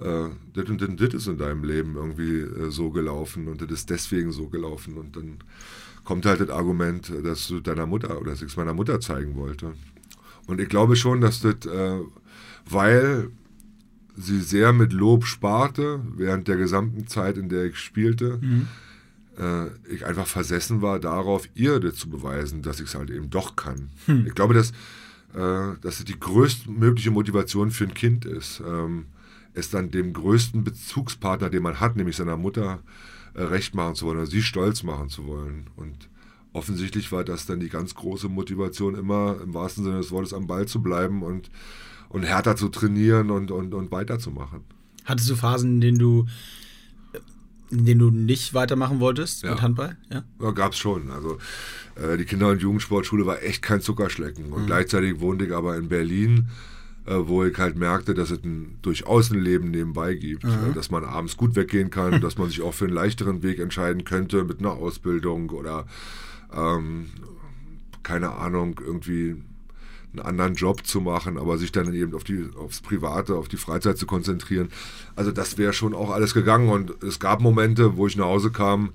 äh, 0.00 0.28
das 0.54 0.68
und 0.68 0.80
das, 0.80 0.88
das 0.96 1.14
ist 1.14 1.26
in 1.26 1.38
deinem 1.38 1.64
Leben 1.64 1.96
irgendwie 1.96 2.40
äh, 2.40 2.70
so 2.70 2.90
gelaufen 2.90 3.48
und 3.48 3.62
das 3.62 3.70
ist 3.70 3.90
deswegen 3.90 4.32
so 4.32 4.48
gelaufen. 4.48 4.96
Und 4.96 5.16
dann 5.16 5.38
kommt 6.04 6.26
halt 6.26 6.40
das 6.40 6.50
Argument, 6.50 7.12
dass 7.24 7.48
du 7.48 7.60
deiner 7.60 7.86
Mutter 7.86 8.20
oder 8.20 8.30
dass 8.30 8.42
ich 8.42 8.48
es 8.48 8.56
meiner 8.56 8.74
Mutter 8.74 9.00
zeigen 9.00 9.36
wollte. 9.36 9.74
Und 10.46 10.60
ich 10.60 10.68
glaube 10.68 10.96
schon, 10.96 11.20
dass 11.20 11.40
das, 11.40 11.66
äh, 11.66 12.00
weil 12.68 13.30
sie 14.16 14.40
sehr 14.40 14.72
mit 14.72 14.92
Lob 14.92 15.24
sparte, 15.24 16.00
während 16.16 16.48
der 16.48 16.56
gesamten 16.56 17.06
Zeit, 17.06 17.36
in 17.36 17.48
der 17.48 17.66
ich 17.66 17.78
spielte, 17.78 18.38
mhm. 18.40 18.68
äh, 19.38 19.66
ich 19.92 20.06
einfach 20.06 20.26
versessen 20.26 20.82
war 20.82 20.98
darauf, 20.98 21.48
ihr 21.54 21.78
das 21.78 21.96
zu 21.96 22.08
beweisen, 22.08 22.62
dass 22.62 22.80
ich 22.80 22.88
es 22.88 22.94
halt 22.94 23.10
eben 23.10 23.30
doch 23.30 23.56
kann. 23.56 23.90
Mhm. 24.06 24.26
Ich 24.26 24.34
glaube, 24.34 24.54
dass, 24.54 24.70
äh, 25.34 25.76
dass 25.80 26.00
es 26.00 26.04
die 26.04 26.18
größtmögliche 26.18 27.10
Motivation 27.10 27.70
für 27.70 27.84
ein 27.84 27.94
Kind 27.94 28.24
ist. 28.24 28.62
Ähm, 28.66 29.06
es 29.54 29.70
dann 29.70 29.90
dem 29.90 30.12
größten 30.12 30.64
Bezugspartner, 30.64 31.50
den 31.50 31.62
man 31.62 31.80
hat, 31.80 31.96
nämlich 31.96 32.16
seiner 32.16 32.36
Mutter, 32.36 32.80
äh, 33.34 33.42
recht 33.42 33.74
machen 33.74 33.94
zu 33.94 34.06
wollen 34.06 34.18
oder 34.18 34.26
sie 34.26 34.42
stolz 34.42 34.82
machen 34.82 35.08
zu 35.08 35.26
wollen. 35.26 35.68
Und 35.76 36.08
offensichtlich 36.52 37.10
war 37.12 37.24
das 37.24 37.46
dann 37.46 37.60
die 37.60 37.68
ganz 37.68 37.94
große 37.94 38.28
Motivation, 38.28 38.94
immer 38.94 39.36
im 39.42 39.54
wahrsten 39.54 39.84
Sinne 39.84 39.98
des 39.98 40.10
Wortes 40.10 40.32
am 40.34 40.46
Ball 40.46 40.66
zu 40.66 40.82
bleiben 40.82 41.22
und, 41.22 41.50
und 42.08 42.22
härter 42.24 42.56
zu 42.56 42.68
trainieren 42.68 43.30
und, 43.30 43.50
und, 43.50 43.74
und 43.74 43.90
weiterzumachen. 43.92 44.62
Hattest 45.04 45.30
du 45.30 45.36
Phasen, 45.36 45.74
in 45.74 45.80
denen 45.80 45.98
du 45.98 46.26
in 47.72 47.84
denen 47.84 48.00
du 48.00 48.10
nicht 48.10 48.52
weitermachen 48.52 48.98
wolltest 48.98 49.44
Ja. 49.44 49.50
mit 49.52 49.62
Handball? 49.62 49.96
Ja. 50.12 50.24
Ja, 50.40 50.50
gab's 50.50 50.76
schon. 50.76 51.08
Also 51.12 51.38
äh, 51.94 52.16
die 52.16 52.24
Kinder- 52.24 52.48
und 52.48 52.60
Jugendsportschule 52.60 53.26
war 53.26 53.42
echt 53.44 53.62
kein 53.62 53.80
Zuckerschlecken. 53.80 54.46
Und 54.52 54.66
gleichzeitig 54.66 55.20
wohnte 55.20 55.46
ich 55.46 55.54
aber 55.54 55.76
in 55.76 55.88
Berlin, 55.88 56.48
äh, 56.48 56.79
wo 57.06 57.44
ich 57.44 57.56
halt 57.58 57.76
merkte, 57.76 58.14
dass 58.14 58.30
es 58.30 58.44
ein, 58.44 58.78
durchaus 58.82 59.30
ein 59.30 59.40
Leben 59.40 59.70
nebenbei 59.70 60.14
gibt. 60.14 60.44
Äh, 60.44 60.72
dass 60.74 60.90
man 60.90 61.04
abends 61.04 61.36
gut 61.36 61.56
weggehen 61.56 61.90
kann, 61.90 62.20
dass 62.20 62.38
man 62.38 62.48
sich 62.48 62.62
auch 62.62 62.74
für 62.74 62.84
einen 62.84 62.94
leichteren 62.94 63.42
Weg 63.42 63.58
entscheiden 63.58 64.04
könnte 64.04 64.44
mit 64.44 64.60
einer 64.60 64.72
Ausbildung 64.72 65.50
oder 65.50 65.86
ähm, 66.54 67.06
keine 68.02 68.32
Ahnung, 68.32 68.80
irgendwie 68.84 69.36
einen 70.12 70.26
anderen 70.26 70.54
Job 70.54 70.86
zu 70.86 71.00
machen, 71.00 71.38
aber 71.38 71.58
sich 71.58 71.70
dann 71.72 71.92
eben 71.94 72.14
auf 72.14 72.24
die, 72.24 72.48
aufs 72.56 72.80
Private, 72.80 73.36
auf 73.36 73.48
die 73.48 73.56
Freizeit 73.56 73.96
zu 73.96 74.06
konzentrieren. 74.06 74.68
Also 75.14 75.30
das 75.30 75.56
wäre 75.58 75.72
schon 75.72 75.94
auch 75.94 76.10
alles 76.10 76.34
gegangen 76.34 76.68
und 76.68 77.02
es 77.02 77.20
gab 77.20 77.40
Momente, 77.40 77.96
wo 77.96 78.06
ich 78.06 78.16
nach 78.16 78.24
Hause 78.24 78.50
kam, 78.50 78.90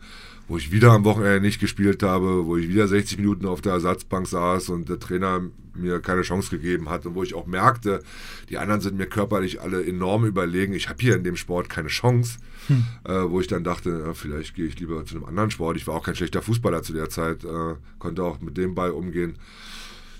wo 0.47 0.57
ich 0.57 0.71
wieder 0.71 0.91
am 0.91 1.03
Wochenende 1.05 1.41
nicht 1.41 1.59
gespielt 1.59 2.03
habe, 2.03 2.45
wo 2.45 2.57
ich 2.57 2.69
wieder 2.69 2.87
60 2.87 3.17
Minuten 3.17 3.45
auf 3.45 3.61
der 3.61 3.73
Ersatzbank 3.73 4.27
saß 4.27 4.69
und 4.69 4.89
der 4.89 4.99
Trainer 4.99 5.41
mir 5.73 5.99
keine 5.99 6.21
Chance 6.21 6.49
gegeben 6.49 6.89
hat 6.89 7.05
und 7.05 7.15
wo 7.15 7.23
ich 7.23 7.33
auch 7.33 7.47
merkte, 7.47 8.01
die 8.49 8.57
anderen 8.57 8.81
sind 8.81 8.97
mir 8.97 9.07
körperlich 9.07 9.61
alle 9.61 9.85
enorm 9.85 10.25
überlegen. 10.25 10.73
Ich 10.73 10.87
habe 10.89 11.01
hier 11.01 11.15
in 11.15 11.23
dem 11.23 11.35
Sport 11.35 11.69
keine 11.69 11.89
Chance, 11.89 12.39
äh, 13.03 13.11
wo 13.11 13.41
ich 13.41 13.47
dann 13.47 13.63
dachte, 13.63 14.03
ja, 14.05 14.13
vielleicht 14.13 14.55
gehe 14.55 14.67
ich 14.67 14.79
lieber 14.79 15.05
zu 15.05 15.15
einem 15.15 15.25
anderen 15.25 15.51
Sport. 15.51 15.77
Ich 15.77 15.87
war 15.87 15.95
auch 15.95 16.03
kein 16.03 16.15
schlechter 16.15 16.41
Fußballer 16.41 16.83
zu 16.83 16.93
der 16.93 17.09
Zeit, 17.09 17.43
äh, 17.43 17.75
konnte 17.99 18.23
auch 18.23 18.39
mit 18.39 18.57
dem 18.57 18.75
Ball 18.75 18.91
umgehen. 18.91 19.37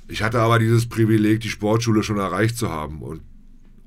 Ich 0.08 0.22
hatte 0.22 0.40
aber 0.40 0.60
dieses 0.60 0.88
Privileg, 0.88 1.40
die 1.40 1.50
Sportschule 1.50 2.04
schon 2.04 2.18
erreicht 2.18 2.58
zu 2.58 2.70
haben. 2.70 3.02
Und, 3.02 3.22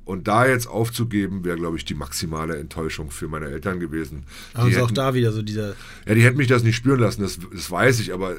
und 0.09 0.27
da 0.27 0.47
jetzt 0.47 0.67
aufzugeben, 0.67 1.45
wäre, 1.45 1.57
glaube 1.57 1.77
ich, 1.77 1.85
die 1.85 1.95
maximale 1.95 2.57
Enttäuschung 2.57 3.11
für 3.11 3.29
meine 3.29 3.47
Eltern 3.47 3.79
gewesen. 3.79 4.25
Es 4.55 4.65
ist 4.67 4.77
auch 4.79 4.85
hätten- 4.87 4.95
da 4.95 5.15
wieder 5.15 5.33
so 5.33 5.43
dieser. 5.43 5.75
ja, 6.07 6.15
die 6.15 6.23
hätten 6.23 6.38
mich 6.38 6.49
das 6.49 6.62
nicht 6.65 6.77
spüren 6.77 6.99
lassen, 7.00 7.23
das, 7.23 7.38
das 7.53 7.71
weiß 7.71 8.00
ich, 8.00 8.12
aber 8.15 8.35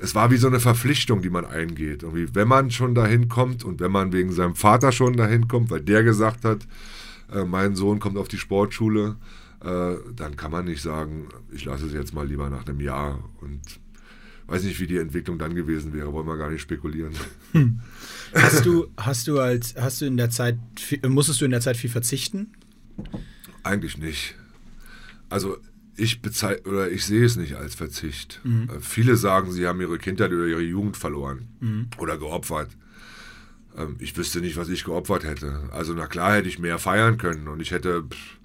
es 0.00 0.14
war 0.14 0.30
wie 0.30 0.36
so 0.36 0.46
eine 0.46 0.60
Verpflichtung, 0.60 1.22
die 1.22 1.30
man 1.30 1.44
eingeht. 1.44 2.02
Irgendwie, 2.04 2.28
wenn 2.34 2.46
man 2.48 2.70
schon 2.70 2.94
dahin 2.94 3.28
kommt 3.28 3.64
und 3.64 3.80
wenn 3.80 3.90
man 3.90 4.12
wegen 4.12 4.30
seinem 4.32 4.54
Vater 4.54 4.92
schon 4.92 5.16
dahin 5.16 5.48
kommt, 5.48 5.70
weil 5.70 5.80
der 5.80 6.02
gesagt 6.04 6.44
hat, 6.44 6.66
äh, 7.32 7.44
mein 7.44 7.74
Sohn 7.74 7.98
kommt 7.98 8.16
auf 8.16 8.28
die 8.28 8.38
Sportschule, 8.38 9.16
äh, 9.64 9.94
dann 10.14 10.36
kann 10.36 10.52
man 10.52 10.66
nicht 10.66 10.82
sagen, 10.82 11.28
ich 11.50 11.64
lasse 11.64 11.86
es 11.86 11.94
jetzt 11.94 12.14
mal 12.14 12.26
lieber 12.28 12.48
nach 12.50 12.66
einem 12.66 12.80
Jahr 12.80 13.24
und 13.40 13.60
weiß 14.46 14.62
nicht, 14.62 14.78
wie 14.80 14.86
die 14.86 14.98
Entwicklung 14.98 15.38
dann 15.38 15.54
gewesen 15.54 15.92
wäre, 15.92 16.12
wollen 16.12 16.26
wir 16.26 16.36
gar 16.36 16.50
nicht 16.50 16.62
spekulieren. 16.62 17.12
Hast 18.34 18.64
du, 18.66 18.88
hast 18.96 19.26
du 19.26 19.40
als, 19.40 19.74
hast 19.76 20.00
du 20.00 20.06
in 20.06 20.16
der 20.16 20.30
Zeit, 20.30 20.58
viel- 20.78 21.00
musstest 21.08 21.40
du 21.40 21.44
in 21.44 21.50
der 21.50 21.60
Zeit 21.60 21.76
viel 21.76 21.90
verzichten? 21.90 22.52
Eigentlich 23.62 23.98
nicht. 23.98 24.34
Also 25.28 25.56
ich 25.96 26.22
bezei 26.22 26.62
oder 26.64 26.90
ich 26.90 27.04
sehe 27.04 27.24
es 27.24 27.36
nicht 27.36 27.54
als 27.54 27.74
Verzicht. 27.74 28.40
Äh, 28.44 28.80
viele 28.80 29.16
sagen, 29.16 29.50
sie 29.50 29.66
haben 29.66 29.80
ihre 29.80 29.98
Kindheit 29.98 30.30
oder 30.32 30.46
ihre 30.46 30.60
Jugend 30.62 30.96
verloren 30.96 31.48
oder 31.98 32.18
geopfert. 32.18 32.70
Ähm, 33.76 33.96
ich 33.98 34.16
wüsste 34.16 34.40
nicht, 34.40 34.56
was 34.56 34.68
ich 34.68 34.84
geopfert 34.84 35.24
hätte. 35.24 35.68
Also 35.72 35.94
na 35.94 36.06
klar 36.06 36.34
hätte 36.36 36.48
ich 36.48 36.58
mehr 36.58 36.78
feiern 36.78 37.16
können 37.18 37.48
und 37.48 37.60
ich 37.60 37.70
hätte 37.72 38.04
pff, 38.04 38.36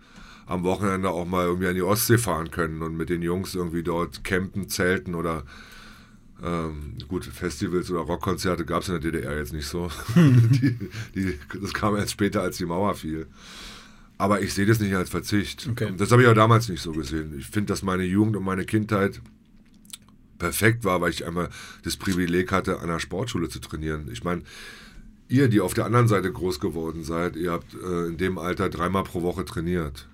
am 0.47 0.63
Wochenende 0.63 1.09
auch 1.09 1.25
mal 1.27 1.45
irgendwie 1.45 1.67
an 1.67 1.75
die 1.75 1.81
Ostsee 1.83 2.17
fahren 2.17 2.49
können 2.51 2.81
und 2.81 2.97
mit 2.97 3.09
den 3.09 3.21
Jungs 3.21 3.53
irgendwie 3.53 3.83
dort 3.83 4.23
campen, 4.23 4.69
zelten 4.69 5.13
oder 5.13 5.43
ähm, 6.43 6.97
gut, 7.07 7.25
Festivals 7.25 7.91
oder 7.91 8.01
Rockkonzerte 8.01 8.65
gab 8.65 8.81
es 8.81 8.89
in 8.89 8.99
der 8.99 9.11
DDR 9.11 9.37
jetzt 9.37 9.53
nicht 9.53 9.67
so. 9.67 9.91
die, 10.15 10.77
die, 11.15 11.39
das 11.61 11.73
kam 11.73 11.95
erst 11.95 12.11
später, 12.11 12.41
als 12.41 12.57
die 12.57 12.65
Mauer 12.65 12.95
fiel. 12.95 13.27
Aber 14.17 14.41
ich 14.41 14.53
sehe 14.53 14.65
das 14.65 14.79
nicht 14.79 14.93
als 14.95 15.09
Verzicht. 15.09 15.67
Okay. 15.71 15.93
Das 15.97 16.11
habe 16.11 16.23
ich 16.23 16.27
auch 16.27 16.35
damals 16.35 16.69
nicht 16.69 16.81
so 16.81 16.91
gesehen. 16.91 17.33
Ich 17.37 17.47
finde, 17.47 17.67
dass 17.67 17.83
meine 17.83 18.03
Jugend 18.03 18.35
und 18.35 18.43
meine 18.43 18.65
Kindheit 18.65 19.21
perfekt 20.37 20.83
war, 20.83 21.01
weil 21.01 21.11
ich 21.11 21.25
einmal 21.25 21.49
das 21.83 21.97
Privileg 21.97 22.51
hatte, 22.51 22.77
an 22.79 22.89
einer 22.89 22.99
Sportschule 22.99 23.49
zu 23.49 23.59
trainieren. 23.59 24.09
Ich 24.11 24.23
meine, 24.23 24.41
ihr, 25.27 25.47
die 25.47 25.61
auf 25.61 25.73
der 25.73 25.85
anderen 25.85 26.07
Seite 26.07 26.31
groß 26.31 26.59
geworden 26.59 27.03
seid, 27.03 27.35
ihr 27.35 27.51
habt 27.51 27.73
äh, 27.75 28.07
in 28.07 28.17
dem 28.17 28.37
Alter 28.37 28.69
dreimal 28.69 29.03
pro 29.03 29.21
Woche 29.21 29.45
trainiert. 29.45 30.07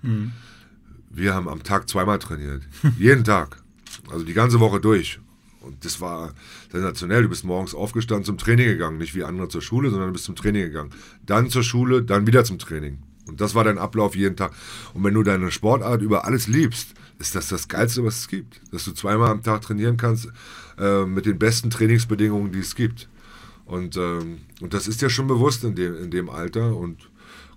Wir 1.10 1.34
haben 1.34 1.48
am 1.48 1.62
Tag 1.62 1.88
zweimal 1.88 2.18
trainiert. 2.18 2.62
Jeden 2.98 3.24
Tag. 3.24 3.62
Also 4.10 4.24
die 4.24 4.34
ganze 4.34 4.60
Woche 4.60 4.80
durch. 4.80 5.20
Und 5.60 5.84
das 5.84 6.00
war 6.00 6.34
sensationell. 6.70 7.22
Du 7.22 7.28
bist 7.28 7.44
morgens 7.44 7.74
aufgestanden, 7.74 8.24
zum 8.24 8.38
Training 8.38 8.66
gegangen. 8.66 8.98
Nicht 8.98 9.14
wie 9.14 9.24
andere 9.24 9.48
zur 9.48 9.62
Schule, 9.62 9.90
sondern 9.90 10.08
du 10.08 10.12
bist 10.12 10.24
zum 10.24 10.36
Training 10.36 10.62
gegangen. 10.62 10.90
Dann 11.26 11.50
zur 11.50 11.62
Schule, 11.62 12.02
dann 12.02 12.26
wieder 12.26 12.44
zum 12.44 12.58
Training. 12.58 12.98
Und 13.26 13.40
das 13.40 13.54
war 13.54 13.64
dein 13.64 13.78
Ablauf 13.78 14.16
jeden 14.16 14.36
Tag. 14.36 14.52
Und 14.94 15.04
wenn 15.04 15.14
du 15.14 15.22
deine 15.22 15.50
Sportart 15.50 16.00
über 16.02 16.24
alles 16.24 16.48
liebst, 16.48 16.94
ist 17.18 17.34
das 17.34 17.48
das 17.48 17.68
Geilste, 17.68 18.04
was 18.04 18.20
es 18.20 18.28
gibt. 18.28 18.60
Dass 18.72 18.84
du 18.84 18.92
zweimal 18.92 19.30
am 19.30 19.42
Tag 19.42 19.62
trainieren 19.62 19.96
kannst 19.96 20.28
äh, 20.78 21.04
mit 21.04 21.26
den 21.26 21.38
besten 21.38 21.70
Trainingsbedingungen, 21.70 22.52
die 22.52 22.60
es 22.60 22.74
gibt. 22.74 23.08
Und, 23.66 23.96
ähm, 23.96 24.38
und 24.60 24.72
das 24.72 24.88
ist 24.88 25.02
dir 25.02 25.10
schon 25.10 25.26
bewusst 25.26 25.62
in 25.64 25.74
dem, 25.74 25.96
in 26.02 26.10
dem 26.10 26.30
Alter. 26.30 26.74
Und 26.74 27.10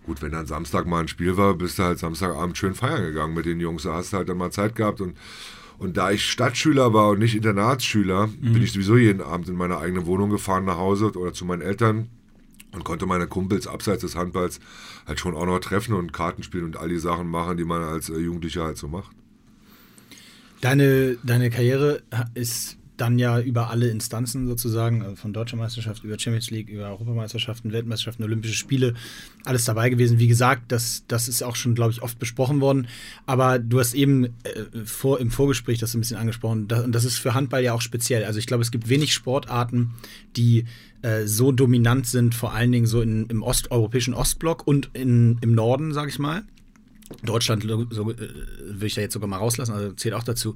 gut, 0.05 0.21
wenn 0.21 0.31
dann 0.31 0.45
Samstag 0.45 0.85
mal 0.85 1.01
ein 1.01 1.07
Spiel 1.07 1.37
war, 1.37 1.53
bist 1.53 1.79
du 1.79 1.83
halt 1.83 1.99
Samstagabend 1.99 2.57
schön 2.57 2.73
feiern 2.73 3.03
gegangen 3.03 3.33
mit 3.33 3.45
den 3.45 3.59
Jungs. 3.61 3.83
Da 3.83 3.93
hast 3.93 4.11
du 4.11 4.17
halt 4.17 4.27
dann 4.27 4.37
mal 4.37 4.51
Zeit 4.51 4.75
gehabt. 4.75 4.99
Und, 4.99 5.15
und 5.81 5.97
da 5.97 6.11
ich 6.11 6.29
Stadtschüler 6.29 6.93
war 6.93 7.09
und 7.09 7.19
nicht 7.19 7.35
Internatsschüler, 7.35 8.29
bin 8.39 8.61
ich 8.61 8.71
sowieso 8.71 8.97
jeden 8.97 9.19
Abend 9.19 9.49
in 9.49 9.55
meine 9.55 9.79
eigene 9.79 10.05
Wohnung 10.05 10.29
gefahren 10.29 10.63
nach 10.63 10.77
Hause 10.77 11.11
oder 11.13 11.33
zu 11.33 11.43
meinen 11.43 11.63
Eltern 11.63 12.07
und 12.71 12.83
konnte 12.83 13.07
meine 13.07 13.25
Kumpels 13.25 13.65
abseits 13.65 14.01
des 14.01 14.15
Handballs 14.15 14.59
halt 15.07 15.19
schon 15.19 15.35
auch 15.35 15.47
noch 15.47 15.57
treffen 15.57 15.95
und 15.95 16.13
Karten 16.13 16.43
spielen 16.43 16.65
und 16.65 16.77
all 16.77 16.87
die 16.87 16.99
Sachen 16.99 17.27
machen, 17.27 17.57
die 17.57 17.63
man 17.63 17.81
als 17.81 18.09
äh, 18.09 18.17
Jugendlicher 18.19 18.63
halt 18.63 18.77
so 18.77 18.87
macht. 18.87 19.09
Deine, 20.61 21.17
deine 21.23 21.49
Karriere 21.49 22.03
ist 22.35 22.77
dann 23.01 23.17
ja 23.17 23.39
über 23.39 23.71
alle 23.71 23.87
Instanzen 23.87 24.47
sozusagen, 24.47 25.01
also 25.01 25.15
von 25.15 25.33
Deutscher 25.33 25.57
Meisterschaft 25.57 26.03
über 26.03 26.19
Champions 26.19 26.51
League, 26.51 26.69
über 26.69 26.89
Europameisterschaften, 26.89 27.71
Weltmeisterschaften, 27.71 28.23
Olympische 28.23 28.53
Spiele, 28.53 28.93
alles 29.43 29.65
dabei 29.65 29.89
gewesen. 29.89 30.19
Wie 30.19 30.27
gesagt, 30.27 30.71
das, 30.71 31.03
das 31.07 31.27
ist 31.27 31.41
auch 31.41 31.55
schon, 31.55 31.73
glaube 31.73 31.91
ich, 31.91 32.03
oft 32.03 32.19
besprochen 32.19 32.61
worden. 32.61 32.87
Aber 33.25 33.57
du 33.57 33.79
hast 33.79 33.95
eben 33.95 34.25
äh, 34.25 34.29
vor, 34.85 35.19
im 35.19 35.31
Vorgespräch 35.31 35.79
das 35.79 35.95
ein 35.95 35.99
bisschen 35.99 36.17
angesprochen. 36.17 36.67
Da, 36.67 36.81
und 36.83 36.93
das 36.93 37.03
ist 37.03 37.17
für 37.17 37.33
Handball 37.33 37.63
ja 37.63 37.73
auch 37.73 37.81
speziell. 37.81 38.23
Also 38.23 38.37
ich 38.37 38.45
glaube, 38.45 38.61
es 38.61 38.69
gibt 38.69 38.87
wenig 38.87 39.13
Sportarten, 39.13 39.95
die 40.37 40.65
äh, 41.01 41.25
so 41.25 41.51
dominant 41.51 42.05
sind, 42.05 42.35
vor 42.35 42.53
allen 42.53 42.71
Dingen 42.71 42.85
so 42.85 43.01
in, 43.01 43.25
im 43.25 43.41
osteuropäischen 43.41 44.13
Ostblock 44.13 44.67
und 44.67 44.91
in, 44.93 45.39
im 45.41 45.55
Norden, 45.55 45.91
sage 45.91 46.09
ich 46.09 46.19
mal. 46.19 46.43
Deutschland 47.23 47.65
so, 47.91 48.11
äh, 48.11 48.15
will 48.63 48.87
ich 48.87 48.95
da 48.95 49.01
jetzt 49.01 49.13
sogar 49.13 49.29
mal 49.29 49.37
rauslassen, 49.37 49.73
also 49.73 49.91
zählt 49.93 50.13
auch 50.13 50.23
dazu. 50.23 50.55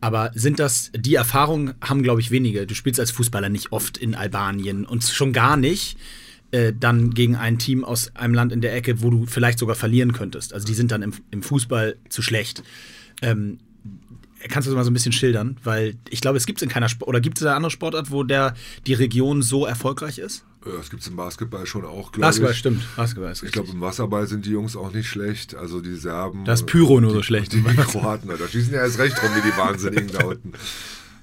Aber 0.00 0.30
sind 0.34 0.58
das, 0.58 0.90
die 0.96 1.14
Erfahrungen 1.14 1.74
haben, 1.80 2.02
glaube 2.02 2.20
ich, 2.20 2.30
wenige. 2.30 2.66
Du 2.66 2.74
spielst 2.74 3.00
als 3.00 3.10
Fußballer 3.10 3.48
nicht 3.48 3.72
oft 3.72 3.98
in 3.98 4.14
Albanien 4.14 4.84
und 4.84 5.02
schon 5.04 5.32
gar 5.32 5.56
nicht 5.56 5.98
äh, 6.50 6.72
dann 6.78 7.10
gegen 7.10 7.36
ein 7.36 7.58
Team 7.58 7.84
aus 7.84 8.14
einem 8.16 8.34
Land 8.34 8.52
in 8.52 8.60
der 8.60 8.74
Ecke, 8.74 9.02
wo 9.02 9.10
du 9.10 9.26
vielleicht 9.26 9.58
sogar 9.58 9.76
verlieren 9.76 10.12
könntest. 10.12 10.54
Also 10.54 10.66
die 10.66 10.74
sind 10.74 10.90
dann 10.90 11.02
im, 11.02 11.12
im 11.30 11.42
Fußball 11.42 11.96
zu 12.08 12.22
schlecht. 12.22 12.62
Ähm, 13.20 13.58
kannst 14.48 14.66
du 14.66 14.70
das 14.70 14.76
mal 14.76 14.84
so 14.84 14.90
ein 14.90 14.94
bisschen 14.94 15.12
schildern? 15.12 15.56
Weil 15.62 15.96
ich 16.10 16.20
glaube, 16.20 16.38
es 16.38 16.46
gibt 16.46 16.58
es 16.58 16.62
in 16.62 16.68
keiner 16.68 16.88
Sport, 16.88 17.08
oder 17.08 17.20
gibt 17.20 17.38
es 17.38 17.44
eine 17.44 17.54
andere 17.54 17.70
Sportart, 17.70 18.10
wo 18.10 18.22
der, 18.22 18.54
die 18.86 18.94
Region 18.94 19.42
so 19.42 19.66
erfolgreich 19.66 20.18
ist? 20.18 20.44
Äh, 20.66 20.70
Das 20.76 20.90
gibt 20.90 21.02
es 21.02 21.08
im 21.08 21.16
Basketball 21.16 21.66
schon 21.66 21.84
auch, 21.84 22.12
glaube 22.12 22.26
Basketball, 22.26 22.52
ich. 22.52 22.58
stimmt. 22.58 22.82
Basketball 22.96 23.32
ist 23.32 23.42
Ich 23.42 23.52
glaube, 23.52 23.70
im 23.70 23.80
Wasserball 23.80 24.26
sind 24.26 24.46
die 24.46 24.50
Jungs 24.50 24.76
auch 24.76 24.92
nicht 24.92 25.08
schlecht. 25.08 25.54
Also 25.54 25.80
die 25.80 25.94
Serben. 25.96 26.44
Da 26.44 26.52
ist 26.54 26.66
Pyro 26.66 27.00
nur 27.00 27.10
so 27.12 27.22
schlecht. 27.22 27.52
Die, 27.52 27.62
die 27.62 27.74
Kroaten, 27.76 28.28
da 28.28 28.48
schießen 28.48 28.72
ja 28.72 28.80
erst 28.80 28.98
recht 28.98 29.22
rum 29.22 29.30
wie 29.34 29.42
die 29.50 29.56
Wahnsinnigen 29.56 30.08
da 30.12 30.24
unten. 30.24 30.52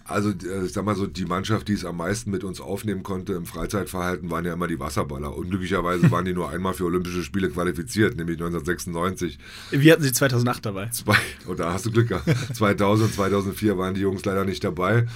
Also, 0.07 0.29
äh, 0.29 0.65
ich 0.65 0.73
sag 0.73 0.85
mal 0.85 0.95
so, 0.95 1.07
die 1.07 1.25
Mannschaft, 1.25 1.67
die 1.67 1.73
es 1.73 1.83
am 1.83 1.97
meisten 1.97 2.29
mit 2.29 2.43
uns 2.43 2.61
aufnehmen 2.61 3.01
konnte 3.01 3.33
im 3.33 3.47
Freizeitverhalten, 3.47 4.29
waren 4.29 4.45
ja 4.45 4.53
immer 4.53 4.67
die 4.67 4.79
Wasserballer. 4.79 5.35
Unglücklicherweise 5.35 6.11
waren 6.11 6.25
die 6.25 6.33
nur 6.33 6.47
einmal 6.49 6.75
für 6.75 6.85
Olympische 6.85 7.23
Spiele 7.23 7.49
qualifiziert, 7.49 8.15
nämlich 8.15 8.37
1996. 8.37 9.39
Wir 9.71 9.93
hatten 9.93 10.03
sie 10.03 10.11
2008 10.11 10.63
dabei. 10.67 10.89
Zwei, 10.89 11.17
und 11.47 11.59
da 11.59 11.73
hast 11.73 11.87
du 11.87 11.91
Glück 11.91 12.09
gehabt. 12.09 12.29
2000 12.55 13.09
und 13.09 13.15
2004 13.15 13.79
waren 13.79 13.95
die 13.95 14.01
Jungs 14.01 14.23
leider 14.25 14.45
nicht 14.45 14.63
dabei. 14.63 15.07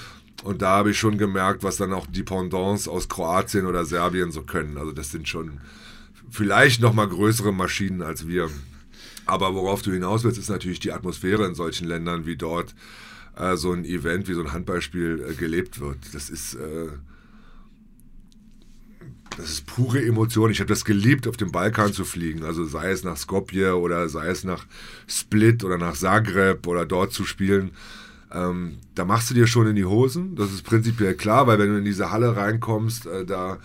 Und 0.44 0.62
da 0.62 0.70
habe 0.78 0.92
ich 0.92 1.00
schon 1.00 1.18
gemerkt, 1.18 1.64
was 1.64 1.78
dann 1.78 1.94
auch 1.94 2.08
die 2.08 2.24
Pendants 2.24 2.88
aus 2.88 3.10
Kroatien 3.10 3.66
oder 3.66 3.86
Serbien 3.86 4.32
so 4.32 4.44
können. 4.44 4.78
Also 4.78 4.92
das 4.92 5.12
sind 5.12 5.28
schon 5.28 5.60
vielleicht 6.30 6.82
noch 6.82 6.94
mal 6.94 7.08
größere 7.08 7.52
Maschinen 7.52 8.02
als 8.02 8.28
wir. 8.28 8.50
Aber 9.26 9.54
worauf 9.54 9.82
du 9.82 9.92
hinaus 9.92 10.24
willst, 10.24 10.40
ist 10.40 10.50
natürlich 10.50 10.80
die 10.80 10.92
Atmosphäre 10.92 11.46
in 11.46 11.56
solchen 11.56 11.88
Ländern, 11.88 12.26
wie 12.26 12.36
dort 12.36 12.74
äh, 13.38 13.58
so 13.58 13.72
ein 13.72 13.86
Event, 13.86 14.28
wie 14.28 14.34
so 14.34 14.42
ein 14.42 14.54
Handballspiel 14.54 15.26
äh, 15.30 15.34
gelebt 15.34 15.80
wird. 15.80 15.98
Das 16.14 16.30
ist... 16.30 16.56
Äh, 16.56 16.90
das 19.38 19.52
ist 19.52 19.68
pure 19.68 20.02
Emotion. 20.02 20.52
Ich 20.52 20.60
habe 20.60 20.68
das 20.68 20.84
geliebt, 20.84 21.26
auf 21.26 21.38
dem 21.38 21.52
Balkan 21.52 21.94
zu 21.94 22.04
fliegen. 22.04 22.44
Also 22.44 22.66
sei 22.66 22.92
es 22.92 23.04
nach 23.06 23.16
Skopje 23.16 23.78
oder 23.78 24.10
sei 24.10 24.28
es 24.28 24.44
nach 24.44 24.66
Split 25.08 25.64
oder 25.64 25.78
nach 25.78 25.96
Zagreb 25.96 26.68
oder 26.68 26.86
dort 26.86 27.14
zu 27.14 27.24
spielen. 27.24 27.72
Ähm, 28.32 28.78
da 28.96 29.06
machst 29.06 29.30
du 29.30 29.34
dir 29.34 29.48
schon 29.48 29.68
in 29.68 29.76
die 29.76 29.86
Hosen. 29.86 30.36
Das 30.36 30.52
ist 30.52 30.64
prinzipiell 30.64 31.16
klar, 31.16 31.48
weil 31.48 31.60
wenn 31.60 31.70
du 31.70 31.78
in 31.78 31.86
diese 31.86 32.12
Halle 32.12 32.36
reinkommst, 32.36 33.08
äh, 33.08 33.26
da 33.26 33.58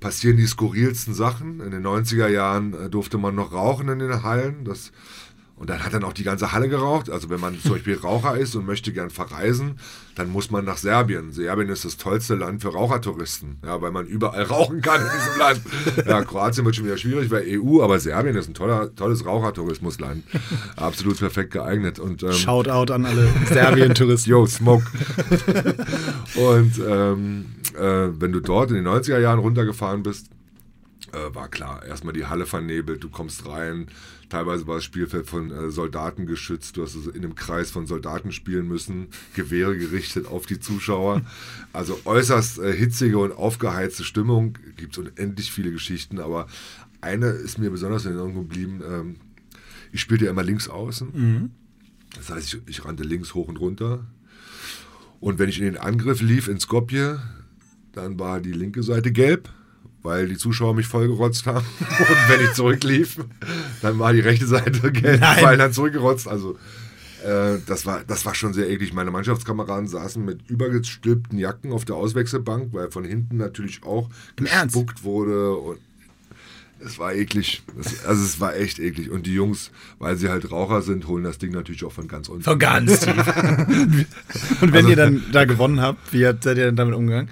passieren 0.00 0.36
die 0.36 0.46
skurrilsten 0.46 1.14
Sachen. 1.14 1.60
In 1.60 1.70
den 1.70 1.86
90er 1.86 2.28
Jahren 2.28 2.74
äh, 2.74 2.90
durfte 2.90 3.18
man 3.18 3.34
noch 3.34 3.52
rauchen 3.52 3.88
in 3.88 3.98
den 3.98 4.22
Hallen. 4.22 4.64
Das 4.64 4.92
und 5.60 5.68
dann 5.68 5.84
hat 5.84 5.92
dann 5.92 6.04
auch 6.04 6.14
die 6.14 6.24
ganze 6.24 6.52
Halle 6.52 6.70
geraucht. 6.70 7.10
Also 7.10 7.28
wenn 7.28 7.38
man 7.38 7.60
zum 7.60 7.72
Beispiel 7.72 7.94
Raucher 7.94 8.34
ist 8.34 8.54
und 8.54 8.64
möchte 8.64 8.94
gern 8.94 9.10
verreisen, 9.10 9.78
dann 10.14 10.30
muss 10.30 10.50
man 10.50 10.64
nach 10.64 10.78
Serbien. 10.78 11.32
Serbien 11.32 11.68
ist 11.68 11.84
das 11.84 11.98
tollste 11.98 12.34
Land 12.34 12.62
für 12.62 12.68
Rauchertouristen, 12.68 13.58
ja, 13.62 13.82
weil 13.82 13.90
man 13.90 14.06
überall 14.06 14.42
rauchen 14.50 14.80
kann 14.80 15.02
in 15.02 15.08
diesem 15.12 15.38
Land. 15.38 15.60
Ja, 16.08 16.24
Kroatien 16.24 16.64
wird 16.64 16.76
schon 16.76 16.86
wieder 16.86 16.96
schwierig, 16.96 17.30
weil 17.30 17.44
EU, 17.46 17.82
aber 17.82 18.00
Serbien 18.00 18.36
ist 18.36 18.48
ein 18.48 18.54
toller, 18.54 18.94
tolles 18.94 19.26
Rauchertourismusland. 19.26 20.24
Absolut 20.76 21.18
perfekt 21.18 21.52
geeignet. 21.52 21.98
Und, 21.98 22.22
ähm, 22.22 22.32
Shoutout 22.32 22.90
an 22.94 23.04
alle 23.04 23.28
Serbien-Touristen. 23.44 24.30
Yo, 24.30 24.46
Smoke. 24.46 24.86
und 26.36 26.72
ähm, 26.88 27.44
äh, 27.78 28.08
wenn 28.18 28.32
du 28.32 28.40
dort 28.40 28.70
in 28.70 28.76
den 28.76 28.88
90er 28.88 29.18
Jahren 29.18 29.40
runtergefahren 29.40 30.02
bist, 30.02 30.30
äh, 31.12 31.34
war 31.34 31.48
klar, 31.48 31.84
erstmal 31.84 32.14
die 32.14 32.24
Halle 32.24 32.46
vernebelt, 32.46 33.02
du 33.04 33.10
kommst 33.10 33.46
rein, 33.46 33.88
Teilweise 34.30 34.66
war 34.68 34.76
das 34.76 34.84
Spielfeld 34.84 35.26
von 35.26 35.50
äh, 35.50 35.70
Soldaten 35.70 36.24
geschützt. 36.24 36.76
Du 36.76 36.82
hast 36.82 36.94
also 36.94 37.10
in 37.10 37.24
einem 37.24 37.34
Kreis 37.34 37.70
von 37.70 37.86
Soldaten 37.86 38.30
spielen 38.30 38.66
müssen, 38.68 39.08
Gewehre 39.34 39.76
gerichtet 39.76 40.26
auf 40.26 40.46
die 40.46 40.60
Zuschauer. 40.60 41.22
Also 41.72 42.00
äußerst 42.04 42.60
äh, 42.60 42.72
hitzige 42.72 43.18
und 43.18 43.32
aufgeheizte 43.32 44.04
Stimmung. 44.04 44.56
Gibt 44.76 44.92
es 44.92 44.98
unendlich 44.98 45.50
viele 45.50 45.72
Geschichten, 45.72 46.20
aber 46.20 46.46
eine 47.00 47.26
ist 47.26 47.58
mir 47.58 47.70
besonders 47.70 48.04
in 48.04 48.12
Erinnerung 48.12 48.34
geblieben. 48.34 48.80
Ähm, 48.88 49.16
ich 49.90 50.00
spielte 50.00 50.26
ja 50.26 50.30
immer 50.30 50.44
links 50.44 50.68
außen. 50.68 51.08
Mhm. 51.12 51.50
Das 52.14 52.30
heißt, 52.30 52.54
ich, 52.54 52.60
ich 52.66 52.84
rannte 52.84 53.02
links 53.02 53.34
hoch 53.34 53.48
und 53.48 53.58
runter. 53.58 54.06
Und 55.18 55.40
wenn 55.40 55.48
ich 55.48 55.58
in 55.58 55.64
den 55.64 55.76
Angriff 55.76 56.22
lief 56.22 56.46
in 56.46 56.60
Skopje, 56.60 57.20
dann 57.92 58.18
war 58.20 58.40
die 58.40 58.52
linke 58.52 58.84
Seite 58.84 59.10
gelb 59.10 59.50
weil 60.02 60.28
die 60.28 60.36
Zuschauer 60.36 60.74
mich 60.74 60.86
vollgerotzt 60.86 61.46
haben. 61.46 61.66
Und 61.80 62.28
wenn 62.28 62.44
ich 62.44 62.52
zurücklief, 62.52 63.16
dann 63.82 63.98
war 63.98 64.12
die 64.12 64.20
rechte 64.20 64.46
Seite 64.46 64.92
gelb, 64.92 65.20
weil 65.40 65.56
dann 65.56 65.72
zurückgerotzt. 65.72 66.28
Also 66.28 66.56
äh, 67.24 67.58
das, 67.66 67.86
war, 67.86 68.02
das 68.06 68.24
war 68.24 68.34
schon 68.34 68.52
sehr 68.52 68.68
eklig. 68.68 68.92
Meine 68.92 69.10
Mannschaftskameraden 69.10 69.88
saßen 69.88 70.24
mit 70.24 70.48
übergestülpten 70.48 71.38
Jacken 71.38 71.72
auf 71.72 71.84
der 71.84 71.96
Auswechselbank, 71.96 72.72
weil 72.72 72.90
von 72.90 73.04
hinten 73.04 73.36
natürlich 73.36 73.82
auch 73.84 74.08
Im 74.36 74.44
gespuckt 74.44 74.90
Ernst? 74.90 75.04
wurde. 75.04 75.54
Und 75.56 75.78
es 76.82 76.98
war 76.98 77.14
eklig. 77.14 77.62
Das, 77.76 78.04
also 78.06 78.24
es 78.24 78.40
war 78.40 78.56
echt 78.56 78.78
eklig. 78.78 79.10
Und 79.10 79.26
die 79.26 79.34
Jungs, 79.34 79.70
weil 79.98 80.16
sie 80.16 80.30
halt 80.30 80.50
Raucher 80.50 80.82
sind, 80.82 81.06
holen 81.06 81.24
das 81.24 81.38
Ding 81.38 81.52
natürlich 81.52 81.84
auch 81.84 81.92
von 81.92 82.08
ganz 82.08 82.28
unten. 82.28 82.42
Von 82.42 82.58
ganz 82.58 83.00
tief. 83.00 83.16
Und 84.60 84.72
wenn 84.72 84.76
also, 84.76 84.88
ihr 84.88 84.96
dann 84.96 85.22
da 85.32 85.44
gewonnen 85.44 85.80
habt, 85.80 86.12
wie 86.12 86.22
seid 86.22 86.46
ihr 86.46 86.54
denn 86.54 86.76
damit 86.76 86.94
umgegangen? 86.94 87.28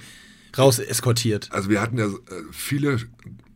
Raus 0.59 0.79
eskortiert. 0.79 1.49
Also 1.53 1.71
wir 1.71 1.81
hatten 1.81 1.99
ja 1.99 2.07
äh, 2.07 2.11
viele 2.51 2.99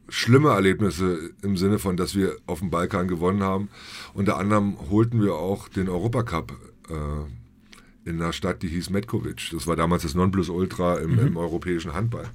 schlimme 0.08 0.50
Erlebnisse 0.50 1.30
im 1.42 1.56
Sinne 1.56 1.78
von, 1.78 1.96
dass 1.96 2.14
wir 2.14 2.36
auf 2.46 2.58
dem 2.58 2.70
Balkan 2.70 3.08
gewonnen 3.08 3.42
haben. 3.42 3.70
Unter 4.12 4.36
anderem 4.36 4.76
holten 4.90 5.22
wir 5.22 5.34
auch 5.34 5.68
den 5.68 5.88
Europacup 5.88 6.52
äh, 6.90 8.08
in 8.08 8.20
einer 8.20 8.32
Stadt, 8.32 8.62
die 8.62 8.68
hieß 8.68 8.90
Metkovic. 8.90 9.50
Das 9.52 9.66
war 9.66 9.76
damals 9.76 10.02
das 10.02 10.14
Nonplusultra 10.14 10.98
im, 10.98 11.12
mhm. 11.12 11.26
im 11.28 11.36
europäischen 11.36 11.94
Handball. 11.94 12.28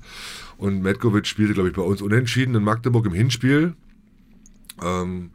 Und 0.57 0.81
Metkovic 0.81 1.27
spielte, 1.27 1.53
glaube 1.53 1.69
ich, 1.69 1.75
bei 1.75 1.81
uns 1.81 2.01
unentschieden 2.01 2.55
in 2.55 2.63
Magdeburg 2.63 3.05
im 3.05 3.13
Hinspiel. 3.13 3.75
Ähm, 4.81 5.31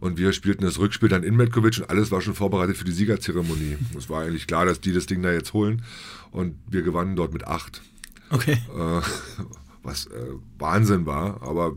und 0.00 0.18
wir 0.18 0.32
spielten 0.32 0.64
das 0.64 0.78
Rückspiel 0.78 1.08
dann 1.08 1.22
in 1.22 1.36
Metkovic 1.36 1.78
und 1.78 1.90
alles 1.90 2.10
war 2.10 2.20
schon 2.20 2.34
vorbereitet 2.34 2.76
für 2.76 2.84
die 2.84 2.92
Siegerzeremonie. 2.92 3.76
Es 3.96 4.08
war 4.08 4.22
eigentlich 4.22 4.46
klar, 4.46 4.64
dass 4.64 4.80
die 4.80 4.92
das 4.92 5.06
Ding 5.06 5.22
da 5.22 5.32
jetzt 5.32 5.52
holen. 5.52 5.82
Und 6.30 6.56
wir 6.68 6.82
gewannen 6.82 7.14
dort 7.14 7.32
mit 7.32 7.46
acht. 7.46 7.82
Okay. 8.34 8.58
Äh, 8.76 9.00
was 9.84 10.06
äh, 10.06 10.32
Wahnsinn 10.58 11.06
war, 11.06 11.40
aber 11.42 11.76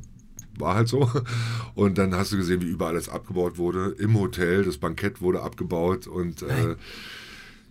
war 0.57 0.75
halt 0.75 0.87
so. 0.87 1.09
Und 1.75 1.99
dann 1.99 2.15
hast 2.15 2.31
du 2.31 2.37
gesehen, 2.37 2.61
wie 2.61 2.67
überall 2.67 2.93
alles 2.93 3.09
abgebaut 3.09 3.57
wurde. 3.57 3.95
Im 3.99 4.17
Hotel, 4.17 4.63
das 4.63 4.77
Bankett 4.77 5.21
wurde 5.21 5.43
abgebaut 5.43 6.07
und 6.07 6.41
äh, 6.41 6.75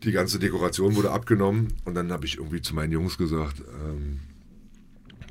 die 0.05 0.12
ganze 0.12 0.38
Dekoration 0.38 0.95
wurde 0.95 1.11
abgenommen. 1.11 1.75
Und 1.84 1.95
dann 1.95 2.13
habe 2.13 2.26
ich 2.26 2.39
irgendwie 2.39 2.63
zu 2.63 2.76
meinen 2.76 2.93
Jungs 2.93 3.19
gesagt, 3.19 3.61
ähm, 3.84 4.21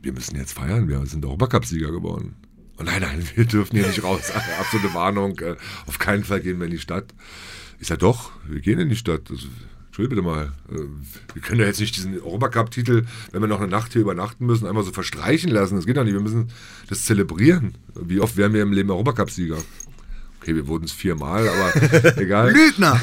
wir 0.02 0.12
müssen 0.12 0.36
jetzt 0.36 0.54
feiern, 0.54 0.90
wir 0.90 1.06
sind 1.06 1.26
Europacup-Sieger 1.26 1.92
geworden. 1.92 2.36
Und 2.76 2.88
nein, 2.88 3.02
nein, 3.02 3.24
wir 3.36 3.46
dürfen 3.46 3.78
hier 3.78 3.88
nicht 3.88 4.04
raus. 4.04 4.32
Absolute 4.60 4.94
Warnung, 4.94 5.40
äh, 5.40 5.56
auf 5.88 5.98
keinen 5.98 6.26
Fall 6.26 6.42
gehen 6.42 6.60
wir 6.60 6.66
in 6.66 6.72
die 6.72 6.80
Stadt. 6.80 7.14
Ich 7.80 7.88
sage, 7.88 8.00
doch, 8.00 8.32
wir 8.48 8.60
gehen 8.60 8.80
in 8.80 8.90
die 8.90 8.98
Stadt. 8.98 9.30
Das, 9.30 9.48
Entschuldigung 9.98 10.26
bitte 10.26 10.76
mal, 10.76 10.78
äh, 10.78 11.34
wir 11.34 11.42
können 11.42 11.62
ja 11.62 11.68
jetzt 11.68 11.80
nicht 11.80 11.96
diesen 11.96 12.20
Europacup-Titel, 12.20 13.06
wenn 13.32 13.42
wir 13.42 13.48
noch 13.48 13.62
eine 13.62 13.70
Nacht 13.70 13.94
hier 13.94 14.02
übernachten 14.02 14.46
müssen, 14.46 14.68
einmal 14.68 14.84
so 14.84 14.92
verstreichen 14.92 15.50
lassen. 15.50 15.78
Das 15.78 15.86
geht 15.86 15.96
doch 15.96 16.04
nicht. 16.04 16.12
Wir 16.12 16.20
müssen 16.20 16.50
das 16.90 17.06
zelebrieren. 17.06 17.76
Wie 17.96 18.20
oft 18.20 18.36
wären 18.36 18.54
wir 18.54 18.62
im 18.62 18.74
Leben 18.74 18.92
Europacup-Sieger? 18.92 19.58
Okay, 20.42 20.54
wir 20.54 20.68
wurden 20.68 20.84
es 20.84 20.92
viermal, 20.92 21.48
aber 21.48 22.18
egal. 22.18 22.52
Lügner! 22.52 23.00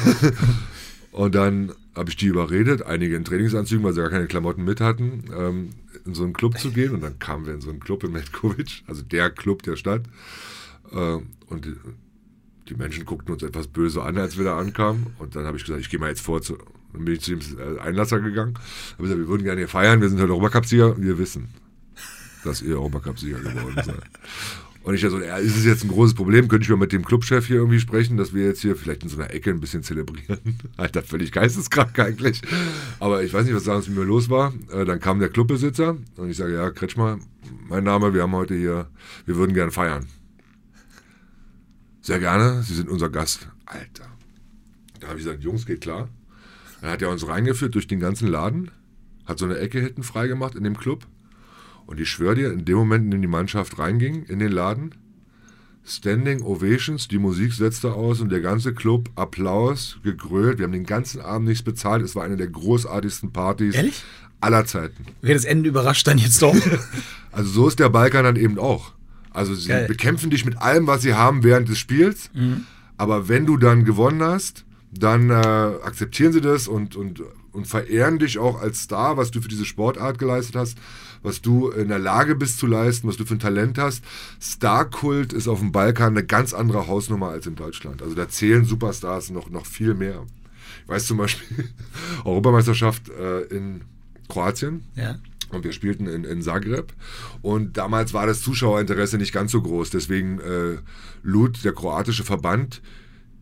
Und 1.11 1.33
dann 1.33 1.71
habe 1.95 2.11
ich 2.11 2.15
die 2.15 2.27
überredet, 2.27 2.83
einige 2.83 3.15
in 3.15 3.25
Trainingsanzügen, 3.25 3.83
weil 3.83 3.93
sie 3.93 4.01
gar 4.01 4.11
keine 4.11 4.27
Klamotten 4.27 4.63
mit 4.63 4.79
hatten, 4.79 5.23
ähm, 5.35 5.69
in 6.05 6.13
so 6.13 6.23
einen 6.23 6.33
Club 6.33 6.59
zu 6.59 6.69
gehen. 6.69 6.93
Und 6.93 7.01
dann 7.01 7.17
kamen 7.17 7.47
wir 7.47 7.55
in 7.55 7.61
so 7.61 7.71
einen 7.71 7.79
Club 7.79 8.03
in 8.03 8.11
Metkovic, 8.11 8.83
also 8.85 9.01
der 9.01 9.31
Club 9.31 9.63
der 9.63 9.77
Stadt. 9.77 10.03
Äh, 10.91 11.17
und 11.47 11.75
die 12.69 12.75
Menschen 12.75 13.05
guckten 13.05 13.33
uns 13.33 13.41
etwas 13.41 13.67
böse 13.67 14.03
an, 14.03 14.17
als 14.19 14.37
wir 14.37 14.45
da 14.45 14.59
ankamen. 14.59 15.07
Und 15.17 15.35
dann 15.35 15.45
habe 15.45 15.57
ich 15.57 15.63
gesagt, 15.63 15.81
ich 15.81 15.89
gehe 15.89 15.99
mal 15.99 16.09
jetzt 16.09 16.21
vor 16.21 16.41
zu, 16.43 16.57
dann 16.93 17.05
bin 17.05 17.15
ich 17.15 17.21
zu 17.21 17.35
dem 17.35 17.79
Einlasser 17.79 18.19
gegangen. 18.19 18.53
Habe 18.93 19.03
gesagt, 19.03 19.19
wir 19.19 19.27
würden 19.27 19.43
gerne 19.43 19.59
hier 19.59 19.67
feiern, 19.67 20.01
wir 20.01 20.09
sind 20.09 20.19
heute 20.21 20.31
Europacup-Sieger. 20.31 20.95
Wir 21.01 21.17
wissen, 21.17 21.49
dass 22.43 22.61
ihr 22.61 22.75
Europacup-Sieger 22.75 23.39
geworden 23.39 23.81
seid. 23.83 24.01
Und 24.83 24.95
ich 24.95 25.01
so, 25.01 25.19
ja, 25.21 25.37
ist 25.37 25.55
es 25.55 25.63
jetzt 25.63 25.85
ein 25.85 25.87
großes 25.89 26.13
Problem? 26.13 26.49
Könnte 26.49 26.65
ich 26.65 26.69
mal 26.69 26.75
mit 26.75 26.91
dem 26.91 27.05
Clubchef 27.05 27.47
hier 27.47 27.55
irgendwie 27.55 27.79
sprechen, 27.79 28.17
dass 28.17 28.33
wir 28.33 28.45
jetzt 28.45 28.61
hier 28.61 28.75
vielleicht 28.75 29.03
in 29.03 29.09
so 29.09 29.17
einer 29.17 29.33
Ecke 29.33 29.49
ein 29.49 29.61
bisschen 29.61 29.81
zelebrieren? 29.81 30.59
Alter, 30.77 31.01
völlig 31.03 31.31
geisteskrank 31.31 31.97
eigentlich. 31.99 32.41
Aber 32.99 33.23
ich 33.23 33.33
weiß 33.33 33.45
nicht, 33.45 33.55
was 33.55 33.63
damals 33.63 33.87
mit 33.87 33.97
mir 33.97 34.03
los 34.03 34.29
war. 34.29 34.53
Äh, 34.71 34.83
dann 34.83 34.99
kam 34.99 35.19
der 35.19 35.29
Clubbesitzer 35.29 35.97
und 36.17 36.29
ich 36.29 36.35
sage, 36.35 36.53
ja, 36.53 36.69
Kretschmer, 36.69 37.17
mein 37.69 37.85
Name, 37.85 38.13
wir 38.13 38.23
haben 38.23 38.33
heute 38.33 38.55
hier, 38.55 38.89
wir 39.25 39.37
würden 39.37 39.53
gerne 39.53 39.71
feiern. 39.71 40.05
Sehr 42.01 42.19
gerne, 42.19 42.61
Sie 42.63 42.75
sind 42.75 42.89
unser 42.89 43.09
Gast. 43.09 43.47
Alter. 43.65 44.03
Da 44.99 45.07
habe 45.07 45.17
ich 45.17 45.25
gesagt, 45.25 45.43
Jungs, 45.43 45.65
geht 45.65 45.79
klar. 45.79 46.09
Dann 46.83 46.91
hat 46.91 47.01
er 47.01 47.09
uns 47.09 47.25
reingeführt 47.25 47.75
durch 47.75 47.87
den 47.87 48.01
ganzen 48.01 48.27
Laden, 48.27 48.69
hat 49.23 49.39
so 49.39 49.45
eine 49.45 49.57
Ecke 49.57 49.79
hinten 49.79 50.03
freigemacht 50.03 50.53
in 50.53 50.65
dem 50.65 50.75
Club. 50.75 51.07
Und 51.85 51.97
ich 51.97 52.09
schwöre 52.09 52.35
dir, 52.35 52.51
in 52.51 52.65
dem 52.65 52.75
Moment, 52.75 53.05
in 53.05 53.11
dem 53.11 53.21
die 53.21 53.27
Mannschaft 53.29 53.79
reinging 53.79 54.23
in 54.23 54.39
den 54.39 54.51
Laden, 54.51 54.93
Standing 55.85 56.41
Ovations, 56.41 57.07
die 57.07 57.19
Musik 57.19 57.53
setzte 57.53 57.93
aus 57.93 58.19
und 58.19 58.33
der 58.33 58.41
ganze 58.41 58.73
Club 58.73 59.09
Applaus, 59.15 59.97
gegrölt. 60.03 60.57
Wir 60.57 60.65
haben 60.65 60.73
den 60.73 60.85
ganzen 60.85 61.21
Abend 61.21 61.47
nichts 61.47 61.63
bezahlt. 61.63 62.03
Es 62.03 62.17
war 62.17 62.25
eine 62.25 62.35
der 62.35 62.47
großartigsten 62.47 63.31
Partys 63.31 63.75
Ehrlich? 63.75 64.03
aller 64.41 64.65
Zeiten. 64.65 65.05
Okay, 65.21 65.33
das 65.35 65.45
Ende 65.45 65.69
überrascht 65.69 66.05
dann 66.05 66.17
jetzt 66.17 66.41
doch. 66.41 66.53
also 67.31 67.49
so 67.49 67.67
ist 67.69 67.79
der 67.79 67.87
Balkan 67.87 68.25
dann 68.25 68.35
eben 68.35 68.59
auch. 68.59 68.91
Also 69.29 69.55
sie 69.55 69.69
Geil. 69.69 69.87
bekämpfen 69.87 70.29
dich 70.29 70.43
mit 70.43 70.57
allem, 70.57 70.85
was 70.87 71.01
sie 71.01 71.13
haben 71.13 71.43
während 71.43 71.69
des 71.69 71.79
Spiels. 71.79 72.29
Mhm. 72.33 72.65
Aber 72.97 73.29
wenn 73.29 73.45
du 73.45 73.55
dann 73.55 73.85
gewonnen 73.85 74.21
hast, 74.21 74.65
dann 74.99 75.29
äh, 75.29 75.33
akzeptieren 75.33 76.33
sie 76.33 76.41
das 76.41 76.67
und, 76.67 76.95
und, 76.95 77.21
und 77.51 77.67
verehren 77.67 78.19
dich 78.19 78.37
auch 78.37 78.61
als 78.61 78.83
Star, 78.83 79.17
was 79.17 79.31
du 79.31 79.41
für 79.41 79.47
diese 79.47 79.65
Sportart 79.65 80.19
geleistet 80.19 80.55
hast, 80.55 80.77
was 81.21 81.41
du 81.41 81.69
in 81.69 81.87
der 81.87 81.99
Lage 81.99 82.35
bist 82.35 82.59
zu 82.59 82.67
leisten, 82.67 83.07
was 83.07 83.17
du 83.17 83.25
für 83.25 83.35
ein 83.35 83.39
Talent 83.39 83.77
hast. 83.77 84.03
Starkult 84.39 85.33
ist 85.33 85.47
auf 85.47 85.59
dem 85.59 85.71
Balkan 85.71 86.13
eine 86.13 86.25
ganz 86.25 86.53
andere 86.53 86.87
Hausnummer 86.87 87.29
als 87.29 87.47
in 87.47 87.55
Deutschland. 87.55 88.01
Also 88.01 88.15
da 88.15 88.29
zählen 88.29 88.65
Superstars 88.65 89.29
noch, 89.29 89.49
noch 89.49 89.65
viel 89.65 89.93
mehr. 89.93 90.25
Ich 90.83 90.89
weiß 90.89 91.05
zum 91.05 91.17
Beispiel, 91.17 91.69
Europameisterschaft 92.25 93.09
äh, 93.09 93.41
in 93.43 93.81
Kroatien. 94.27 94.83
Ja. 94.95 95.19
Und 95.49 95.63
wir 95.63 95.71
spielten 95.71 96.07
in, 96.07 96.23
in 96.23 96.41
Zagreb. 96.41 96.93
Und 97.41 97.77
damals 97.77 98.13
war 98.13 98.25
das 98.25 98.41
Zuschauerinteresse 98.41 99.17
nicht 99.17 99.33
ganz 99.33 99.51
so 99.51 99.61
groß. 99.61 99.91
Deswegen 99.91 100.39
äh, 100.39 100.77
lud 101.21 101.63
der 101.63 101.73
kroatische 101.73 102.23
Verband 102.23 102.81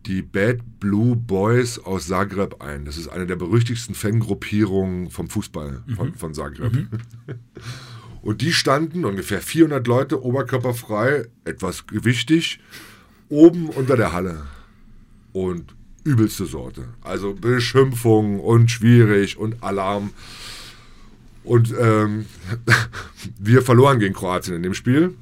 die 0.06 0.22
Bad 0.22 0.80
Blue 0.80 1.16
Boys 1.16 1.78
aus 1.78 2.08
Zagreb 2.08 2.62
ein. 2.62 2.84
Das 2.84 2.96
ist 2.96 3.08
eine 3.08 3.26
der 3.26 3.36
berüchtigsten 3.36 3.94
Fangruppierungen 3.94 5.10
vom 5.10 5.28
Fußball 5.28 5.82
mhm. 5.86 5.94
von, 5.94 6.14
von 6.14 6.34
Zagreb. 6.34 6.72
Mhm. 6.72 6.88
Und 8.22 8.40
die 8.40 8.52
standen 8.52 9.04
ungefähr 9.04 9.40
400 9.40 9.84
Leute, 9.86 10.22
oberkörperfrei, 10.22 11.26
etwas 11.44 11.88
gewichtig, 11.88 12.60
oben 13.28 13.68
unter 13.68 13.96
der 13.96 14.12
Halle. 14.12 14.44
Und 15.32 15.74
übelste 16.04 16.46
Sorte. 16.46 16.88
Also 17.02 17.34
Beschimpfung 17.34 18.38
und 18.38 18.70
schwierig 18.70 19.36
und 19.38 19.62
Alarm. 19.62 20.10
Und 21.42 21.74
ähm, 21.78 22.26
wir 23.40 23.62
verloren 23.62 23.98
gegen 23.98 24.14
Kroatien 24.14 24.56
in 24.56 24.62
dem 24.62 24.74
Spiel. 24.74 25.14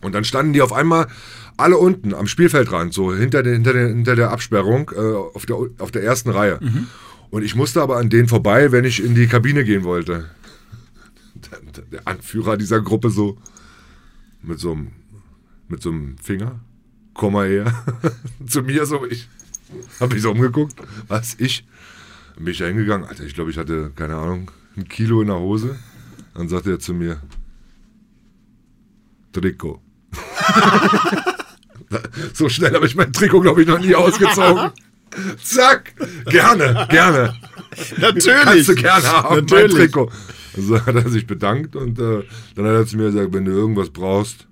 Und 0.00 0.12
dann 0.12 0.24
standen 0.24 0.52
die 0.52 0.62
auf 0.62 0.72
einmal 0.72 1.08
alle 1.56 1.76
unten 1.76 2.14
am 2.14 2.26
Spielfeldrand, 2.26 2.92
so 2.92 3.14
hinter 3.14 3.42
der, 3.42 3.54
hinter 3.54 3.72
der, 3.72 3.88
hinter 3.88 4.16
der 4.16 4.30
Absperrung 4.30 4.90
äh, 4.94 4.98
auf, 4.98 5.46
der, 5.46 5.56
auf 5.78 5.90
der 5.90 6.02
ersten 6.02 6.30
Reihe. 6.30 6.58
Mhm. 6.60 6.86
Und 7.30 7.42
ich 7.42 7.54
musste 7.54 7.80
aber 7.80 7.96
an 7.96 8.10
denen 8.10 8.28
vorbei, 8.28 8.72
wenn 8.72 8.84
ich 8.84 9.02
in 9.02 9.14
die 9.14 9.26
Kabine 9.26 9.64
gehen 9.64 9.84
wollte. 9.84 10.28
Der, 11.34 11.84
der 11.84 12.06
Anführer 12.06 12.56
dieser 12.56 12.80
Gruppe 12.80 13.10
so, 13.10 13.38
mit 14.42 14.58
so 14.60 14.72
einem, 14.72 14.92
mit 15.68 15.82
so 15.82 15.90
einem 15.90 16.18
Finger. 16.18 16.60
Komm 17.14 17.34
mal 17.34 17.48
her. 17.48 17.84
Zu 18.46 18.62
mir 18.62 18.84
so, 18.86 19.06
ich 19.06 19.28
habe 20.00 20.14
mich 20.14 20.22
so 20.22 20.30
umgeguckt. 20.30 20.74
Was, 21.08 21.36
ich? 21.38 21.66
Bin 22.36 22.48
ich 22.48 22.58
da 22.58 22.66
hingegangen. 22.66 23.06
Alter, 23.06 23.24
ich 23.24 23.34
glaube, 23.34 23.50
ich 23.50 23.58
hatte, 23.58 23.92
keine 23.94 24.16
Ahnung, 24.16 24.50
ein 24.76 24.88
Kilo 24.88 25.20
in 25.20 25.28
der 25.28 25.38
Hose. 25.38 25.78
Dann 26.34 26.48
sagte 26.48 26.70
er 26.70 26.78
zu 26.78 26.94
mir, 26.94 27.20
Trikot. 29.32 29.80
so 32.32 32.48
schnell 32.48 32.74
habe 32.74 32.86
ich 32.86 32.94
mein 32.94 33.12
Trikot, 33.12 33.40
glaube 33.40 33.62
ich, 33.62 33.68
noch 33.68 33.78
nie 33.78 33.94
ausgezogen. 33.94 34.70
Zack, 35.42 35.94
gerne, 36.26 36.86
gerne. 36.88 37.34
Natürlich. 37.98 38.44
Kannst 38.44 38.68
du 38.68 38.74
gerne 38.74 39.06
haben, 39.12 39.36
Natürlich. 39.36 39.72
mein 39.72 39.82
Trikot. 39.82 40.10
Also 40.56 40.86
hat 40.86 40.94
er 40.94 41.08
sich 41.08 41.26
bedankt 41.26 41.76
und 41.76 41.98
äh, 41.98 42.22
dann 42.54 42.66
hat 42.66 42.72
er 42.72 42.86
zu 42.86 42.96
mir 42.96 43.10
gesagt, 43.10 43.32
wenn 43.32 43.44
du 43.44 43.52
irgendwas 43.52 43.90
brauchst, 43.90 44.46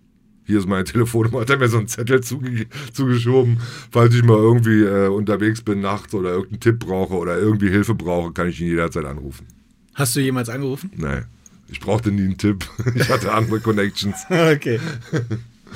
hier 0.47 0.59
ist 0.59 0.67
meine 0.69 0.85
Telefonnummer, 0.85 1.41
hat 1.41 1.51
er 1.51 1.59
mir 1.59 1.69
so 1.69 1.79
einen 1.79 1.89
Zettel 1.89 2.23
zuge 2.23 2.67
zugeschoben, 2.93 3.59
falls 3.91 4.15
ich 4.15 4.23
mal 4.23 4.37
irgendwie 4.37 4.83
äh, 4.83 5.09
unterwegs 5.09 5.63
bin 5.63 5.81
nachts 5.81 6.13
oder 6.15 6.31
irgendeinen 6.31 6.61
Tipp 6.61 6.81
brauche 6.81 7.15
oder 7.15 7.39
irgendwie 7.39 7.71
Hilfe 7.71 7.95
brauche, 7.95 8.33
kann 8.33 8.49
ich 8.49 8.61
ihn 8.61 8.69
jederzeit 8.69 9.05
anrufen. 9.05 9.47
Hast 9.95 10.17
du 10.17 10.21
jemals 10.21 10.49
angerufen? 10.49 10.91
Nee, 10.97 11.23
ich 11.69 11.81
brauchte 11.81 12.11
nie 12.11 12.23
einen 12.23 12.39
Tipp. 12.39 12.65
Ich 12.95 13.09
hatte 13.09 13.33
andere 13.33 13.61
Connections. 13.61 14.17
Okay. 14.29 14.81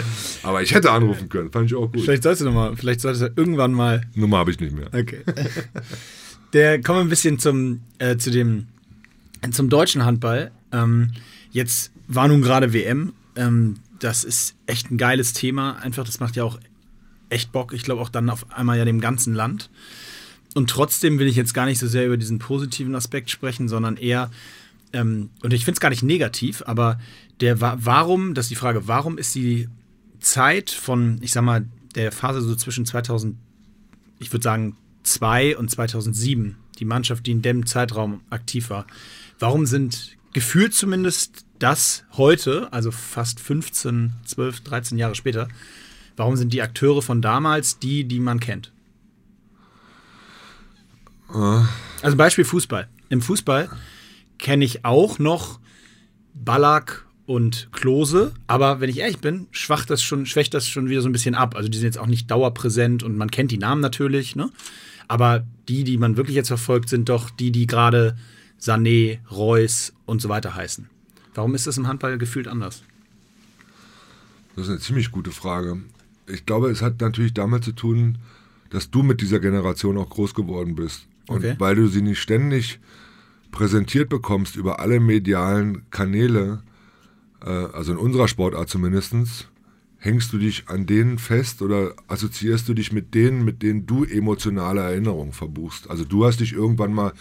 Aber 0.43 0.63
ich 0.63 0.75
hätte 0.75 0.91
anrufen 0.91 1.29
können, 1.29 1.51
fand 1.53 1.67
ich 1.67 1.75
auch 1.75 1.91
gut. 1.93 2.03
Vielleicht 2.03 2.23
solltest 2.23 2.43
du 2.43 2.47
noch 2.47 2.55
mal, 2.55 2.77
vielleicht 2.77 3.01
solltest 3.01 3.23
du 3.23 3.31
irgendwann 3.37 3.73
mal. 3.73 4.03
Nummer 4.15 4.39
habe 4.39 4.51
ich 4.51 4.61
nicht 4.61 4.75
mehr. 4.75 4.89
Okay. 4.93 5.23
Der 6.53 6.81
kommen 6.81 6.99
wir 7.01 7.05
ein 7.05 7.09
bisschen 7.09 7.39
zum, 7.39 7.81
äh, 7.99 8.17
zu 8.17 8.31
dem, 8.31 8.67
zum 9.51 9.69
deutschen 9.69 10.05
Handball. 10.05 10.51
Ähm, 10.73 11.11
jetzt 11.51 11.91
war 12.09 12.29
nun 12.29 12.43
gerade 12.43 12.73
WM. 12.73 13.13
Ähm, 13.37 13.77
das 13.99 14.25
ist 14.25 14.55
echt 14.67 14.91
ein 14.91 14.99
geiles 14.99 15.33
Thema. 15.33 15.77
Einfach, 15.77 16.05
das 16.05 16.21
macht 16.21 16.37
ja 16.37 16.45
auch 16.45 16.59
echt 17.31 17.53
Bock. 17.53 17.73
Ich 17.73 17.83
glaube 17.83 18.01
auch 18.03 18.09
dann 18.09 18.31
auf 18.31 18.51
einmal 18.53 18.79
ja 18.79 18.85
dem 18.85 19.01
ganzen 19.01 19.35
Land. 19.35 19.71
Und 20.55 20.71
trotzdem 20.71 21.19
will 21.19 21.27
ich 21.27 21.35
jetzt 21.37 21.55
gar 21.55 21.67
nicht 21.67 21.79
so 21.81 21.89
sehr 21.89 22.07
über 22.07 22.17
diesen 22.17 22.39
positiven 22.39 22.95
Aspekt 22.95 23.31
sprechen, 23.31 23.69
sondern 23.69 23.97
eher, 23.97 24.31
ähm, 24.93 25.31
und 25.43 25.53
ich 25.53 25.65
finde 25.65 25.77
es 25.79 25.81
gar 25.81 25.89
nicht 25.91 26.05
negativ, 26.05 26.63
aber 26.67 27.01
der 27.41 27.61
wa- 27.61 27.77
warum, 27.81 28.35
das 28.35 28.45
ist 28.45 28.51
die 28.51 28.55
Frage, 28.57 28.87
warum 28.87 29.19
ist 29.19 29.35
die 29.35 29.69
Zeit 30.25 30.71
von, 30.71 31.19
ich 31.21 31.33
sag 31.33 31.43
mal, 31.43 31.67
der 31.95 32.11
Phase 32.11 32.41
so 32.41 32.57
zwischen 32.57 32.87
2000, 32.87 33.37
ich 34.19 34.33
würde 34.33 34.43
sagen, 34.43 34.77
2 35.05 35.57
und 35.57 35.71
2007, 35.71 36.57
die 36.79 36.85
Mannschaft, 36.85 37.27
die 37.27 37.33
in 37.33 37.43
dem 37.43 37.67
Zeitraum 37.67 38.23
aktiv 38.31 38.71
war, 38.71 38.87
warum 39.39 39.67
sind 39.67 40.17
gefühlt 40.33 40.75
zumindest 40.75 41.45
das 41.59 42.05
heute, 42.13 42.73
also 42.73 42.91
fast 42.91 43.39
15, 43.39 44.13
12, 44.25 44.61
13 44.63 44.99
Jahre 44.99 45.15
später, 45.15 45.49
warum 46.17 46.37
sind 46.37 46.53
die 46.53 46.63
Akteure 46.63 47.03
von 47.03 47.23
damals 47.23 47.79
die, 47.79 48.05
die 48.05 48.21
man 48.21 48.41
kennt? 48.41 48.73
Also 52.03 52.17
Beispiel 52.17 52.45
Fußball. 52.45 52.89
Im 53.09 53.23
Fußball 53.23 53.69
kenne 54.39 54.65
ich 54.65 54.85
auch 54.85 55.19
noch 55.19 55.61
Ballack 56.35 57.05
und 57.27 57.69
Klose, 57.73 58.33
aber 58.47 58.81
wenn 58.81 58.91
ich 58.91 58.99
ehrlich 58.99 59.19
bin, 59.19 59.47
schwacht 59.51 59.89
das 59.91 60.03
schon, 60.03 60.27
schwächt 60.27 60.53
das 60.53 60.69
schon 60.69 60.89
wieder 60.91 61.01
so 61.01 61.09
ein 61.09 61.13
bisschen 61.13 61.35
ab. 61.35 61.57
Also 61.57 61.69
die 61.69 61.79
sind 61.79 61.87
jetzt 61.87 61.99
auch 61.99 62.07
nicht 62.07 62.31
dauerpräsent 62.31 63.03
und 63.03 63.17
man 63.17 63.31
kennt 63.31 63.51
die 63.51 63.59
Namen 63.59 63.81
natürlich, 63.81 64.37
ne? 64.37 64.51
Aber 65.09 65.45
die, 65.69 65.85
die 65.85 65.97
man 65.99 66.17
wirklich 66.17 66.37
jetzt 66.37 66.49
verfolgt, 66.49 66.89
sind 66.89 67.09
doch 67.09 67.31
die, 67.31 67.51
die 67.53 67.67
gerade 67.67 68.17
Sané, 68.61 69.19
Reus 69.31 69.93
und 70.07 70.21
so 70.23 70.29
weiter 70.29 70.55
heißen. 70.55 70.89
Warum 71.35 71.55
ist 71.55 71.67
das 71.67 71.77
im 71.79 71.87
Handball 71.89 72.17
gefühlt 72.19 72.49
anders? 72.49 72.83
Das 74.57 74.65
ist 74.67 74.71
eine 74.71 74.81
ziemlich 74.81 75.11
gute 75.11 75.31
Frage. 75.33 75.79
Ich 76.27 76.47
glaube, 76.47 76.71
es 76.71 76.81
hat 76.81 77.01
natürlich 77.01 77.35
damit 77.35 77.65
zu 77.65 77.73
tun, 77.73 78.19
dass 78.71 78.91
du 78.91 79.03
mit 79.03 79.21
dieser 79.21 79.41
Generation 79.41 79.99
auch 79.99 80.09
groß 80.11 80.35
geworden 80.35 80.75
bist. 80.75 81.07
Und 81.27 81.39
Okay. 81.39 81.55
weil 81.59 81.75
du 81.77 81.87
sie 81.89 82.03
nicht 82.03 82.21
ständig 82.21 82.81
präsentiert 83.51 84.09
bekommst 84.11 84.57
über 84.57 84.81
alle 84.81 85.01
medialen 85.01 85.89
Kanäle, 85.91 86.63
also 87.51 87.93
in 87.93 87.99
unserer 87.99 88.29
Sportart 88.29 88.69
zumindest, 88.69 89.49
hängst 89.99 90.33
du 90.33 90.39
dich 90.39 90.69
an 90.69 90.87
denen 90.87 91.19
fest 91.19 91.63
oder 91.63 91.95
assoziierst 92.09 92.69
du 92.69 92.75
dich 92.75 92.93
mit 92.93 93.15
denen, 93.15 93.45
mit 93.45 93.63
denen 93.63 93.87
du 93.87 94.05
emotionale 94.05 94.81
Erinnerungen 94.81 95.33
verbuchst. 95.33 95.89
Also 95.91 96.05
du 96.05 96.25
hast 96.25 96.41
dich 96.41 96.53
irgendwann 96.53 96.93
mal 96.93 97.13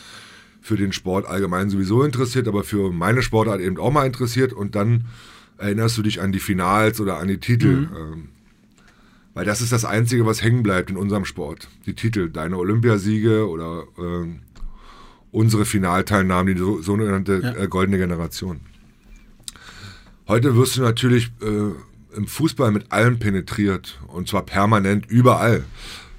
für 0.62 0.78
den 0.78 0.94
Sport 0.94 1.26
allgemein 1.26 1.70
sowieso 1.70 2.04
interessiert, 2.04 2.48
aber 2.48 2.64
für 2.64 2.92
meine 2.92 3.22
Sportart 3.22 3.60
eben 3.62 3.78
auch 3.78 3.92
mal 3.92 4.06
interessiert 4.06 4.54
und 4.54 4.76
dann 4.76 5.06
erinnerst 5.58 5.98
du 5.98 6.02
dich 6.02 6.22
an 6.22 6.32
die 6.32 6.40
Finals 6.40 7.00
oder 7.02 7.20
an 7.20 7.28
die 7.28 7.38
Titel. 7.40 7.88
Ähm, 7.96 8.30
weil 9.34 9.46
das 9.46 9.62
ist 9.62 9.72
das 9.72 9.84
Einzige, 9.84 10.26
was 10.26 10.44
hängen 10.44 10.62
bleibt 10.64 10.90
in 10.90 10.98
unserem 10.98 11.26
Sport. 11.26 11.68
Die 11.86 11.96
Titel, 11.96 12.30
deine 12.30 12.58
Olympiasiege 12.58 13.50
oder 13.50 13.84
ähm, 13.98 14.40
unsere 15.32 15.66
Finalteilnahmen, 15.66 16.54
die 16.54 16.60
so, 16.60 16.82
sogenannte 16.82 17.40
Ja. 17.44 17.56
äh, 17.64 17.68
goldene 17.68 17.98
Generation. 17.98 18.60
Heute 20.28 20.56
wirst 20.56 20.78
du 20.78 20.82
natürlich 20.82 21.32
äh, 21.42 22.16
im 22.16 22.28
Fußball 22.28 22.72
mit 22.72 22.92
allem 22.92 23.20
penetriert 23.20 24.00
und 24.08 24.30
zwar 24.30 24.46
permanent 24.46 25.06
überall. 25.08 25.66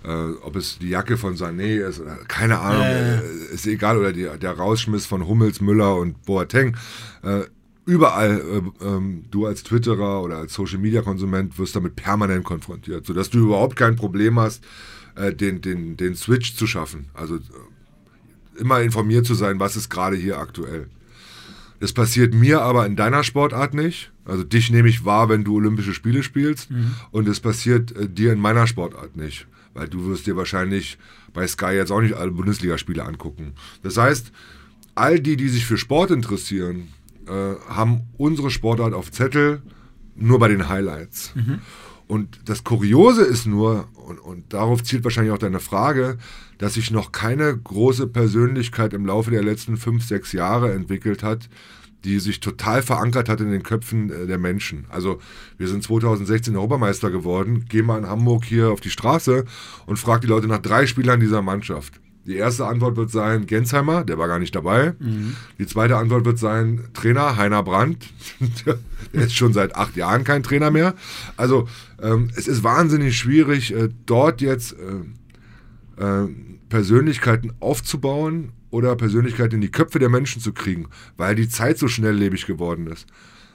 Äh, 0.05 0.33
ob 0.43 0.57
es 0.57 0.79
die 0.79 0.91
Jacke 0.91 1.17
von 1.17 1.35
Sané 1.37 1.89
ist, 1.89 2.01
oder, 2.01 2.17
keine 2.29 2.59
Ahnung, 2.59 2.83
äh, 2.83 3.55
ist 3.55 3.67
egal, 3.67 3.97
oder 3.97 4.13
die, 4.13 4.29
der 4.39 4.53
Rausschmiss 4.53 5.07
von 5.07 5.27
Hummels, 5.27 5.63
Müller 5.63 5.97
und 5.97 6.23
Boateng. 6.27 6.77
Äh, 7.23 7.45
überall, 7.87 8.41
äh, 8.41 8.85
ähm, 8.85 9.25
du 9.31 9.47
als 9.47 9.63
Twitterer 9.63 10.23
oder 10.23 10.37
als 10.37 10.53
Social-Media-Konsument 10.53 11.59
wirst 11.59 11.75
damit 11.75 11.97
permanent 11.97 12.45
konfrontiert, 12.45 13.07
sodass 13.07 13.31
du 13.31 13.39
überhaupt 13.39 13.77
kein 13.77 13.97
Problem 13.97 14.39
hast, 14.39 14.63
äh, 15.15 15.33
den, 15.33 15.63
den, 15.63 15.97
den 15.97 16.15
Switch 16.15 16.55
zu 16.55 16.67
schaffen. 16.67 17.07
Also 17.15 17.39
immer 18.59 18.83
informiert 18.83 19.25
zu 19.25 19.35
sein, 19.35 19.59
was 19.59 19.75
ist 19.75 19.89
gerade 19.89 20.17
hier 20.17 20.39
aktuell. 20.39 20.89
Das 21.85 21.93
passiert 21.93 22.33
mir 22.33 22.63
aber 22.63 22.87
in 22.87 22.97
deiner 22.97 23.23
Sportart 23.23 23.75
nicht. 23.75 24.11
Also 24.25 24.43
dich 24.43 24.71
nehme 24.71 24.89
ich 24.89 25.05
wahr, 25.05 25.29
wenn 25.29 25.45
du 25.45 25.57
Olympische 25.57 25.93
Spiele 25.93 26.23
spielst. 26.23 26.71
Und 27.11 27.29
es 27.29 27.41
passiert 27.41 27.95
äh, 27.95 28.09
dir 28.09 28.33
in 28.33 28.41
meiner 28.41 28.67
Sportart 28.67 29.17
nicht. 29.17 29.47
Weil 29.75 29.89
du 29.89 30.07
wirst 30.07 30.27
dir 30.27 30.35
wahrscheinlich 30.35 30.97
bei 31.35 31.47
Sky 31.47 31.73
jetzt 31.73 31.93
auch 31.93 32.01
nicht 32.01 32.15
alle 32.15 32.31
Bundesligaspiele 32.31 33.05
angucken. 33.05 33.53
Das 33.83 33.99
heißt, 33.99 34.33
all 34.95 35.21
die, 35.21 35.37
die 35.37 35.51
sich 35.51 35.67
für 35.67 35.77
Sport 35.77 36.11
interessieren, 36.11 36.89
äh, 37.27 37.55
haben 37.69 38.05
unsere 38.17 38.51
Sportart 38.51 38.95
auf 38.95 39.13
Zettel 39.13 39.61
nur 40.17 40.39
bei 40.39 40.49
den 40.49 40.71
Highlights. 40.71 41.35
Und 42.07 42.41
das 42.47 42.65
Kuriose 42.65 43.25
ist 43.25 43.45
nur, 43.45 43.89
und, 43.93 44.21
und 44.21 44.55
darauf 44.55 44.83
zielt 44.83 45.05
wahrscheinlich 45.05 45.35
auch 45.35 45.39
deine 45.39 45.61
Frage, 45.61 46.17
dass 46.65 46.73
sich 46.73 46.91
noch 46.91 47.13
keine 47.13 47.55
große 47.55 48.07
Persönlichkeit 48.07 48.95
im 48.95 49.05
Laufe 49.05 49.31
der 49.31 49.43
letzten 49.43 49.77
fünf, 49.77 50.03
sechs 50.03 50.33
Jahre 50.33 50.73
entwickelt 50.73 51.23
hat, 51.23 51.51
die 52.05 52.19
sich 52.19 52.41
total 52.41 52.81
verankert 52.81 53.29
hat 53.29 53.43
in 53.43 53.51
den 53.51 53.63
Köpfen 53.63 54.09
äh, 54.09 54.27
der 54.27 54.39
Menschen. 54.39 54.87
Also 54.89 55.21
wir 55.59 55.69
sind 55.69 55.83
2016 55.83 56.57
Europameister 56.57 57.11
geworden, 57.11 57.67
geh 57.69 57.83
mal 57.83 57.99
in 57.99 58.09
Hamburg 58.09 58.47
hier 58.47 58.71
auf 58.71 58.81
die 58.81 58.89
Straße 58.89 59.45
und 59.85 59.99
frag 59.99 60.23
die 60.23 60.27
Leute 60.27 60.47
nach 60.47 60.61
drei 60.61 60.87
Spielern 60.87 61.21
dieser 61.21 61.43
Mannschaft. 61.43 62.01
Die 62.25 62.37
erste 62.37 62.65
Antwort 62.65 62.97
wird 62.97 63.11
sein 63.11 63.45
Gensheimer, 63.45 64.03
der 64.03 64.17
war 64.17 64.29
gar 64.29 64.39
nicht 64.39 64.55
dabei. 64.55 64.95
Die 65.59 65.67
zweite 65.67 65.99
Antwort 65.99 66.25
wird 66.25 66.39
sein 66.39 66.89
Trainer 66.95 67.37
Heiner 67.37 67.63
Brandt. 67.63 68.07
der 68.65 68.79
ist 69.13 69.37
schon 69.37 69.53
seit 69.53 69.77
acht 69.77 69.97
Jahren 69.97 70.25
kein 70.25 70.43
Trainer 70.43 70.71
mehr. 70.71 70.95
Also 71.37 71.69
ähm, 72.01 72.31
es 72.35 72.49
ist 72.49 72.65
wahnsinnig 72.65 73.19
schwierig, 73.19 73.75
äh, 73.75 73.91
dort 74.07 74.41
jetzt 74.41 74.73
äh, 74.73 75.05
äh, 75.97 76.29
Persönlichkeiten 76.75 77.53
aufzubauen 77.61 78.51
oder 78.71 78.97
Persönlichkeiten 78.97 79.55
in 79.55 79.61
die 79.61 79.71
Köpfe 79.71 80.01
der 80.01 80.09
Menschen 80.09 80.43
zu 80.43 80.53
kriegen, 80.53 80.89
weil 81.17 81.37
die 81.37 81.49
Zeit 81.49 81.79
so 81.79 81.87
schnelllebig 81.87 82.47
geworden 82.47 82.89
ist. 82.89 83.07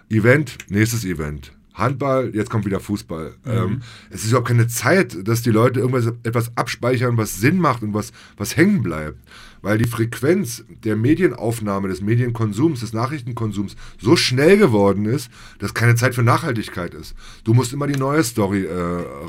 Event, 0.09 0.57
nächstes 0.69 1.03
Event. 1.03 1.51
Handball, 1.73 2.31
jetzt 2.33 2.49
kommt 2.49 2.65
wieder 2.65 2.79
Fußball. 2.79 3.33
Ähm, 3.45 3.81
es 4.09 4.23
ist 4.23 4.29
überhaupt 4.29 4.47
keine 4.47 4.69
Zeit, 4.69 5.27
dass 5.27 5.41
die 5.41 5.49
Leute 5.49 5.81
irgendwas 5.81 6.13
etwas 6.23 6.55
abspeichern, 6.55 7.17
was 7.17 7.41
Sinn 7.41 7.59
macht 7.59 7.83
und 7.83 7.93
was, 7.93 8.13
was 8.37 8.55
hängen 8.55 8.83
bleibt. 8.83 9.17
Weil 9.61 9.77
die 9.77 9.87
Frequenz 9.87 10.63
der 10.83 10.95
Medienaufnahme, 10.95 11.87
des 11.87 12.01
Medienkonsums, 12.01 12.79
des 12.79 12.93
Nachrichtenkonsums 12.93 13.75
so 13.99 14.15
schnell 14.15 14.57
geworden 14.57 15.05
ist, 15.05 15.29
dass 15.59 15.73
keine 15.73 15.95
Zeit 15.95 16.15
für 16.15 16.23
Nachhaltigkeit 16.23 16.93
ist. 16.93 17.15
Du 17.43 17.53
musst 17.53 17.73
immer 17.73 17.87
die 17.87 17.99
neue 17.99 18.23
Story 18.23 18.65
äh, 18.65 18.73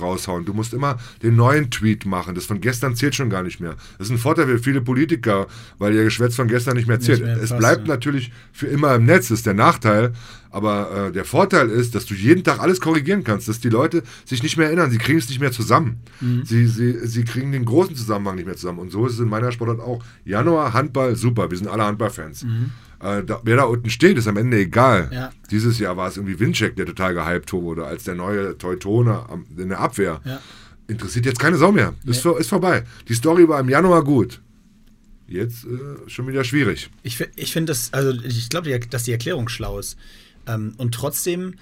raushauen. 0.00 0.44
Du 0.44 0.54
musst 0.54 0.72
immer 0.72 0.98
den 1.22 1.36
neuen 1.36 1.70
Tweet 1.70 2.06
machen. 2.06 2.34
Das 2.34 2.46
von 2.46 2.60
gestern 2.60 2.94
zählt 2.94 3.14
schon 3.14 3.30
gar 3.30 3.42
nicht 3.42 3.60
mehr. 3.60 3.76
Das 3.98 4.08
ist 4.08 4.12
ein 4.12 4.18
Vorteil 4.18 4.46
für 4.46 4.58
viele 4.58 4.80
Politiker, 4.80 5.46
weil 5.78 5.94
ihr 5.94 6.04
Geschwätz 6.04 6.36
von 6.36 6.48
gestern 6.48 6.76
nicht 6.76 6.88
mehr 6.88 7.00
zählt. 7.00 7.22
mehr 7.22 7.36
es 7.36 7.50
passt, 7.50 7.58
bleibt 7.58 7.88
ja. 7.88 7.94
natürlich 7.94 8.32
für 8.52 8.66
immer 8.66 8.94
im 8.94 9.04
Netz, 9.04 9.28
das 9.28 9.38
ist 9.38 9.46
der 9.46 9.54
Nachteil. 9.54 10.12
Aber 10.52 11.08
äh, 11.08 11.12
der 11.12 11.24
Vorteil 11.24 11.68
ist, 11.70 11.94
dass 11.94 12.06
du 12.06 12.14
jeden 12.14 12.42
Tag 12.42 12.58
alles 12.60 12.80
korrigieren 12.80 13.22
kannst, 13.22 13.48
dass 13.48 13.60
die 13.60 13.68
Leute 13.68 14.02
sich 14.24 14.42
nicht 14.42 14.56
mehr 14.56 14.66
erinnern, 14.66 14.90
sie 14.90 14.98
kriegen 14.98 15.18
es 15.18 15.28
nicht 15.28 15.40
mehr 15.40 15.52
zusammen. 15.52 16.00
Mhm. 16.20 16.42
Sie, 16.44 16.66
sie, 16.66 17.06
sie 17.06 17.24
kriegen 17.24 17.52
den 17.52 17.64
großen 17.64 17.94
Zusammenhang 17.94 18.34
nicht 18.36 18.46
mehr 18.46 18.56
zusammen. 18.56 18.80
Und 18.80 18.90
so 18.90 19.06
ist 19.06 19.14
es 19.14 19.20
in 19.20 19.28
meiner 19.28 19.52
Sportart 19.52 19.78
auch. 19.80 20.02
Januar, 20.24 20.72
Handball, 20.72 21.14
super, 21.14 21.50
wir 21.50 21.56
sind 21.56 21.68
alle 21.68 21.84
Handballfans. 21.84 22.44
Äh, 23.00 23.22
da, 23.24 23.40
wer 23.44 23.56
da 23.56 23.62
unten 23.64 23.90
steht, 23.90 24.18
ist 24.18 24.26
am 24.26 24.36
Ende 24.36 24.58
egal. 24.58 25.08
Ja. 25.12 25.30
Dieses 25.50 25.78
Jahr 25.78 25.96
war 25.96 26.08
es 26.08 26.16
irgendwie 26.16 26.38
Winczek, 26.40 26.74
der 26.76 26.84
total 26.86 27.14
gehypt 27.14 27.52
wurde, 27.52 27.84
als 27.86 28.04
der 28.04 28.16
neue 28.16 28.58
Teutone 28.58 29.28
am- 29.28 29.46
in 29.56 29.68
der 29.68 29.78
Abwehr. 29.80 30.20
Ja. 30.24 30.40
Interessiert 30.88 31.24
jetzt 31.26 31.38
keine 31.38 31.56
Sau 31.56 31.70
mehr. 31.70 31.94
Ist, 32.04 32.22
vor, 32.22 32.40
ist 32.40 32.48
vorbei. 32.48 32.82
Die 33.08 33.14
Story 33.14 33.48
war 33.48 33.60
im 33.60 33.68
Januar 33.68 34.02
gut. 34.02 34.40
Jetzt 35.28 35.64
äh, 35.64 36.08
schon 36.10 36.26
wieder 36.26 36.42
schwierig. 36.42 36.90
Ich, 37.04 37.24
ich 37.36 37.52
finde 37.52 37.70
das, 37.70 37.92
also 37.92 38.10
ich 38.24 38.48
glaube, 38.48 38.76
dass 38.80 39.04
die 39.04 39.12
Erklärung 39.12 39.48
schlau 39.48 39.78
ist. 39.78 39.96
Ähm, 40.50 40.74
und 40.76 40.94
trotzdem 40.94 41.54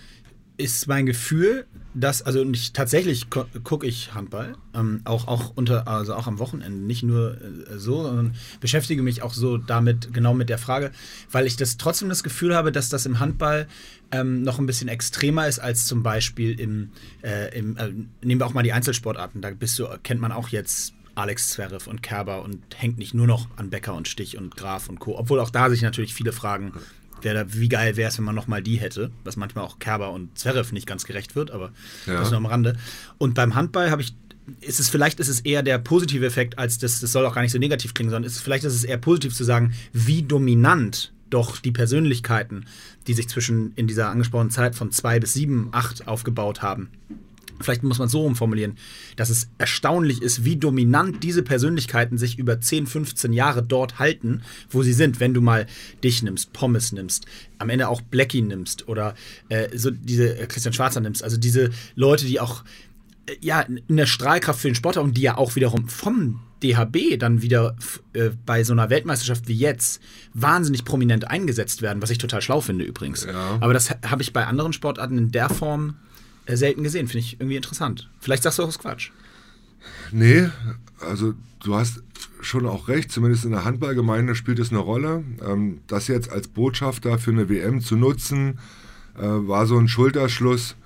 ist 0.56 0.88
mein 0.88 1.06
Gefühl, 1.06 1.66
dass, 1.94 2.20
also 2.20 2.44
ich, 2.50 2.72
tatsächlich 2.72 3.28
gucke 3.30 3.86
ich 3.86 4.12
Handball, 4.12 4.56
ähm, 4.74 5.00
auch, 5.04 5.28
auch 5.28 5.52
unter, 5.54 5.86
also 5.86 6.14
auch 6.14 6.26
am 6.26 6.38
Wochenende, 6.40 6.78
nicht 6.78 7.02
nur 7.02 7.40
äh, 7.40 7.78
so, 7.78 8.02
sondern 8.02 8.34
beschäftige 8.60 9.02
mich 9.02 9.22
auch 9.22 9.32
so 9.32 9.56
damit, 9.56 10.12
genau 10.12 10.34
mit 10.34 10.48
der 10.48 10.58
Frage, 10.58 10.90
weil 11.30 11.46
ich 11.46 11.56
das 11.56 11.76
trotzdem 11.76 12.08
das 12.08 12.22
Gefühl 12.22 12.56
habe, 12.56 12.72
dass 12.72 12.88
das 12.88 13.06
im 13.06 13.20
Handball 13.20 13.68
ähm, 14.10 14.42
noch 14.42 14.58
ein 14.58 14.66
bisschen 14.66 14.88
extremer 14.88 15.46
ist 15.46 15.60
als 15.60 15.86
zum 15.86 16.02
Beispiel 16.02 16.58
im, 16.58 16.90
äh, 17.22 17.56
im 17.56 17.76
äh, 17.76 17.92
nehmen 18.22 18.40
wir 18.40 18.46
auch 18.46 18.54
mal 18.54 18.62
die 18.64 18.72
Einzelsportarten, 18.72 19.40
da 19.40 19.50
bist 19.50 19.78
du, 19.78 19.86
kennt 20.02 20.20
man 20.20 20.32
auch 20.32 20.48
jetzt 20.48 20.92
Alex 21.14 21.50
Zverev 21.50 21.90
und 21.90 22.02
Kerber 22.02 22.42
und 22.42 22.62
hängt 22.76 22.98
nicht 22.98 23.12
nur 23.12 23.26
noch 23.26 23.48
an 23.56 23.70
Becker 23.70 23.94
und 23.94 24.06
Stich 24.06 24.38
und 24.38 24.56
Graf 24.56 24.88
und 24.88 25.00
Co. 25.00 25.18
Obwohl 25.18 25.40
auch 25.40 25.50
da 25.50 25.68
sich 25.68 25.82
natürlich 25.82 26.14
viele 26.14 26.32
fragen, 26.32 26.72
da, 27.22 27.44
wie 27.52 27.68
geil 27.68 27.96
wäre 27.96 28.08
es, 28.10 28.18
wenn 28.18 28.24
man 28.24 28.34
nochmal 28.34 28.62
die 28.62 28.76
hätte, 28.76 29.10
was 29.24 29.36
manchmal 29.36 29.64
auch 29.64 29.78
Kerber 29.78 30.12
und 30.12 30.36
Zverev 30.38 30.72
nicht 30.72 30.86
ganz 30.86 31.04
gerecht 31.04 31.36
wird, 31.36 31.50
aber 31.50 31.72
Ja. 32.06 32.18
das 32.20 32.30
nur 32.30 32.38
am 32.38 32.46
Rande. 32.46 32.76
Und 33.18 33.34
beim 33.34 33.54
Handball 33.54 33.90
habe 33.90 34.02
ich, 34.02 34.14
ist 34.60 34.80
es 34.80 34.88
vielleicht 34.88 35.20
ist 35.20 35.28
es 35.28 35.40
eher 35.40 35.62
der 35.62 35.78
positive 35.78 36.24
Effekt, 36.24 36.58
als 36.58 36.78
das, 36.78 37.00
das 37.00 37.12
soll 37.12 37.26
auch 37.26 37.34
gar 37.34 37.42
nicht 37.42 37.52
so 37.52 37.58
negativ 37.58 37.94
klingen, 37.94 38.10
sondern 38.10 38.26
ist, 38.30 38.40
vielleicht 38.40 38.64
ist 38.64 38.74
es 38.74 38.84
eher 38.84 38.98
positiv 38.98 39.34
zu 39.34 39.44
sagen, 39.44 39.74
wie 39.92 40.22
dominant 40.22 41.12
doch 41.30 41.58
die 41.58 41.72
Persönlichkeiten, 41.72 42.64
die 43.06 43.12
sich 43.14 43.28
zwischen 43.28 43.72
in 43.74 43.86
dieser 43.86 44.08
angesprochenen 44.08 44.50
Zeit 44.50 44.74
von 44.74 44.90
zwei 44.92 45.20
bis 45.20 45.34
sieben, 45.34 45.68
acht 45.72 46.08
aufgebaut 46.08 46.62
haben, 46.62 46.88
vielleicht 47.60 47.82
muss 47.82 47.98
man 47.98 48.06
es 48.06 48.12
so 48.12 48.24
umformulieren, 48.24 48.76
dass 49.16 49.30
es 49.30 49.48
erstaunlich 49.58 50.22
ist, 50.22 50.44
wie 50.44 50.56
dominant 50.56 51.22
diese 51.22 51.42
Persönlichkeiten 51.42 52.18
sich 52.18 52.38
über 52.38 52.60
10, 52.60 52.86
15 52.86 53.32
Jahre 53.32 53.62
dort 53.62 53.98
halten, 53.98 54.42
wo 54.70 54.82
sie 54.82 54.92
sind. 54.92 55.20
Wenn 55.20 55.34
du 55.34 55.40
mal 55.40 55.66
dich 56.02 56.22
nimmst, 56.22 56.52
Pommes 56.52 56.92
nimmst, 56.92 57.26
am 57.58 57.68
Ende 57.70 57.88
auch 57.88 58.00
Blackie 58.00 58.42
nimmst 58.42 58.88
oder 58.88 59.14
äh, 59.48 59.76
so 59.76 59.90
diese 59.90 60.38
äh, 60.38 60.46
Christian 60.46 60.72
Schwarzer 60.72 61.00
nimmst, 61.00 61.22
also 61.24 61.36
diese 61.36 61.70
Leute, 61.94 62.26
die 62.26 62.40
auch 62.40 62.64
äh, 63.26 63.36
ja 63.40 63.60
in 63.62 63.96
der 63.96 64.06
Strahlkraft 64.06 64.60
für 64.60 64.68
den 64.68 64.74
Sport 64.74 64.96
haben, 64.96 65.14
die 65.14 65.22
ja 65.22 65.36
auch 65.36 65.56
wiederum 65.56 65.88
vom 65.88 66.40
DHB 66.62 67.18
dann 67.20 67.40
wieder 67.40 67.76
äh, 68.14 68.30
bei 68.44 68.64
so 68.64 68.72
einer 68.72 68.90
Weltmeisterschaft 68.90 69.46
wie 69.46 69.54
jetzt 69.56 70.00
wahnsinnig 70.34 70.84
prominent 70.84 71.30
eingesetzt 71.30 71.82
werden, 71.82 72.02
was 72.02 72.10
ich 72.10 72.18
total 72.18 72.42
schlau 72.42 72.60
finde 72.60 72.84
übrigens. 72.84 73.24
Ja. 73.26 73.58
Aber 73.60 73.72
das 73.72 73.90
ha- 73.90 73.98
habe 74.04 74.22
ich 74.22 74.32
bei 74.32 74.44
anderen 74.44 74.72
Sportarten 74.72 75.18
in 75.18 75.30
der 75.30 75.48
Form 75.50 75.94
selten 76.56 76.82
gesehen. 76.82 77.08
Finde 77.08 77.20
ich 77.20 77.40
irgendwie 77.40 77.56
interessant. 77.56 78.08
Vielleicht 78.20 78.42
sagst 78.42 78.58
du 78.58 78.62
auch 78.62 78.68
ist 78.68 78.78
Quatsch. 78.78 79.10
Nee, 80.12 80.48
also 81.00 81.34
du 81.62 81.74
hast 81.74 82.02
schon 82.40 82.66
auch 82.66 82.88
recht, 82.88 83.10
zumindest 83.10 83.44
in 83.44 83.50
der 83.50 83.64
Handballgemeinde 83.64 84.34
spielt 84.34 84.58
es 84.58 84.70
eine 84.70 84.78
Rolle. 84.78 85.24
Ähm, 85.46 85.80
das 85.86 86.08
jetzt 86.08 86.30
als 86.30 86.48
Botschafter 86.48 87.18
für 87.18 87.30
eine 87.30 87.48
WM 87.48 87.80
zu 87.80 87.96
nutzen, 87.96 88.58
äh, 89.16 89.22
war 89.22 89.66
so 89.66 89.78
ein 89.78 89.88
Schulterschluss, 89.88 90.76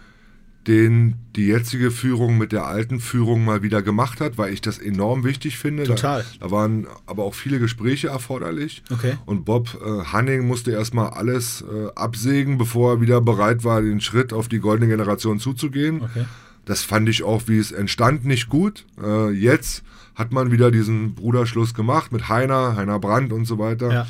den 0.67 1.17
die 1.35 1.47
jetzige 1.47 1.91
Führung 1.91 2.39
mit 2.39 2.53
der 2.53 2.67
alten 2.67 3.01
Führung 3.01 3.45
mal 3.45 3.63
wieder 3.63 3.83
gemacht 3.83 4.21
hat, 4.21 4.39
weil 4.39 4.53
ich 4.53 4.61
das 4.61 4.79
enorm 4.79 5.25
wichtig 5.25 5.59
finde. 5.59 5.85
Total. 5.85 6.25
Da, 6.39 6.47
da 6.47 6.51
waren 6.53 6.87
aber 7.07 7.25
auch 7.25 7.35
viele 7.35 7.59
Gespräche 7.59 8.09
erforderlich. 8.09 8.83
Okay. 8.91 9.15
Und 9.25 9.45
Bob 9.45 9.77
äh, 9.85 10.05
Hanning 10.05 10.47
musste 10.47 10.71
erstmal 10.71 11.11
alles 11.11 11.63
äh, 11.63 11.89
absägen, 11.95 12.59
bevor 12.59 12.95
er 12.95 13.01
wieder 13.01 13.21
bereit 13.21 13.65
war, 13.65 13.83
den 13.83 14.01
Schritt 14.01 14.33
auf 14.33 14.49
die 14.49 14.61
goldene 14.61 14.89
Generation 14.89 15.41
zuzugehen. 15.41 16.03
Okay. 16.03 16.25
Das 16.65 16.83
fand 16.85 17.09
ich 17.09 17.25
auch, 17.25 17.43
wie 17.47 17.59
es 17.59 17.73
entstand, 17.73 18.25
nicht 18.25 18.49
gut. 18.49 18.85
Äh, 19.03 19.31
jetzt 19.31 19.83
hat 20.15 20.33
man 20.33 20.53
wieder 20.53 20.71
diesen 20.71 21.15
Bruderschluss 21.15 21.75
gemacht 21.75 22.13
mit 22.13 22.29
Heiner, 22.29 22.77
Heiner 22.77 23.01
Brandt 23.01 23.33
und 23.33 23.47
so 23.47 23.59
weiter. 23.59 23.93
Ja. 23.93 24.07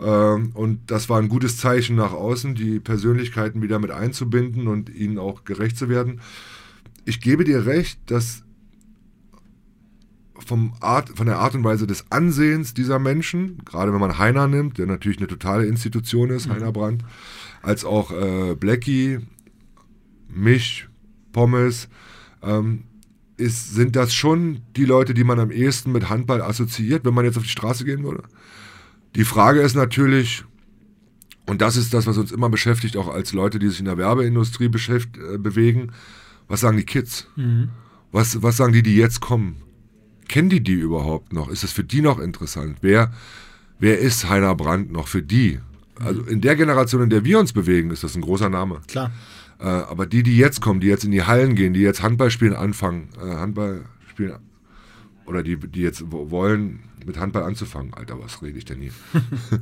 Ähm, 0.00 0.50
und 0.54 0.90
das 0.90 1.08
war 1.08 1.18
ein 1.18 1.28
gutes 1.28 1.56
Zeichen 1.58 1.96
nach 1.96 2.12
außen, 2.12 2.54
die 2.54 2.80
Persönlichkeiten 2.80 3.62
wieder 3.62 3.78
mit 3.78 3.90
einzubinden 3.90 4.68
und 4.68 4.90
ihnen 4.90 5.18
auch 5.18 5.44
gerecht 5.44 5.76
zu 5.76 5.88
werden. 5.88 6.20
Ich 7.04 7.20
gebe 7.20 7.44
dir 7.44 7.66
recht, 7.66 7.98
dass 8.06 8.42
vom 10.46 10.74
Art, 10.80 11.10
von 11.10 11.26
der 11.26 11.38
Art 11.38 11.54
und 11.54 11.64
Weise 11.64 11.86
des 11.86 12.10
Ansehens 12.10 12.74
dieser 12.74 12.98
Menschen, 12.98 13.58
gerade 13.64 13.92
wenn 13.92 14.00
man 14.00 14.18
Heiner 14.18 14.46
nimmt, 14.46 14.78
der 14.78 14.86
natürlich 14.86 15.18
eine 15.18 15.26
totale 15.26 15.66
Institution 15.66 16.30
ist, 16.30 16.48
Heiner 16.48 16.72
Brandt, 16.72 17.04
als 17.62 17.84
auch 17.84 18.10
äh, 18.10 18.54
Blackie, 18.54 19.20
mich, 20.28 20.88
Pommes, 21.32 21.88
ähm, 22.42 22.84
ist, 23.36 23.74
sind 23.74 23.96
das 23.96 24.14
schon 24.14 24.60
die 24.76 24.84
Leute, 24.84 25.14
die 25.14 25.24
man 25.24 25.40
am 25.40 25.50
ehesten 25.50 25.92
mit 25.92 26.08
Handball 26.08 26.42
assoziiert, 26.42 27.04
wenn 27.04 27.14
man 27.14 27.24
jetzt 27.24 27.36
auf 27.36 27.42
die 27.42 27.48
Straße 27.48 27.84
gehen 27.84 28.04
würde? 28.04 28.22
Die 29.16 29.24
Frage 29.24 29.60
ist 29.60 29.74
natürlich, 29.74 30.44
und 31.46 31.60
das 31.60 31.76
ist 31.76 31.94
das, 31.94 32.06
was 32.06 32.18
uns 32.18 32.32
immer 32.32 32.48
beschäftigt, 32.48 32.96
auch 32.96 33.08
als 33.08 33.32
Leute, 33.32 33.58
die 33.58 33.68
sich 33.68 33.78
in 33.80 33.84
der 33.84 33.98
Werbeindustrie 33.98 34.66
äh, 34.66 35.38
bewegen, 35.38 35.92
was 36.48 36.60
sagen 36.60 36.76
die 36.76 36.84
Kids? 36.84 37.28
Was, 38.12 38.42
was 38.42 38.56
sagen 38.56 38.72
die, 38.72 38.82
die 38.82 38.96
jetzt 38.96 39.20
kommen? 39.20 39.56
Kennen 40.28 40.48
die 40.48 40.62
die 40.62 40.74
überhaupt 40.74 41.32
noch? 41.32 41.48
Ist 41.48 41.64
es 41.64 41.72
für 41.72 41.84
die 41.84 42.00
noch 42.00 42.18
interessant? 42.18 42.78
Wer, 42.80 43.12
wer 43.78 43.98
ist 43.98 44.28
Heiner 44.28 44.54
Brandt 44.54 44.90
noch 44.92 45.08
für 45.08 45.22
die? 45.22 45.60
Also 46.00 46.22
in 46.22 46.40
der 46.40 46.56
Generation, 46.56 47.02
in 47.02 47.10
der 47.10 47.24
wir 47.24 47.38
uns 47.38 47.52
bewegen, 47.52 47.90
ist 47.90 48.02
das 48.04 48.16
ein 48.16 48.22
großer 48.22 48.48
Name. 48.48 48.80
Klar. 48.88 49.12
Äh, 49.60 49.64
aber 49.64 50.06
die, 50.06 50.22
die 50.22 50.36
jetzt 50.36 50.60
kommen, 50.60 50.80
die 50.80 50.88
jetzt 50.88 51.04
in 51.04 51.12
die 51.12 51.22
Hallen 51.22 51.54
gehen, 51.54 51.72
die 51.72 51.80
jetzt 51.80 52.02
Handball 52.02 52.30
spielen 52.30 52.54
anfangen, 52.54 53.08
äh, 53.22 53.34
Handball 53.36 53.82
spielen, 54.10 54.34
oder 55.26 55.42
die, 55.42 55.56
die 55.56 55.80
jetzt 55.80 56.04
wo- 56.10 56.30
wollen, 56.30 56.80
mit 57.06 57.18
Handball 57.18 57.44
anzufangen. 57.44 57.94
Alter, 57.94 58.18
was 58.20 58.42
rede 58.42 58.58
ich 58.58 58.64
denn 58.64 58.80
hier? 58.80 58.92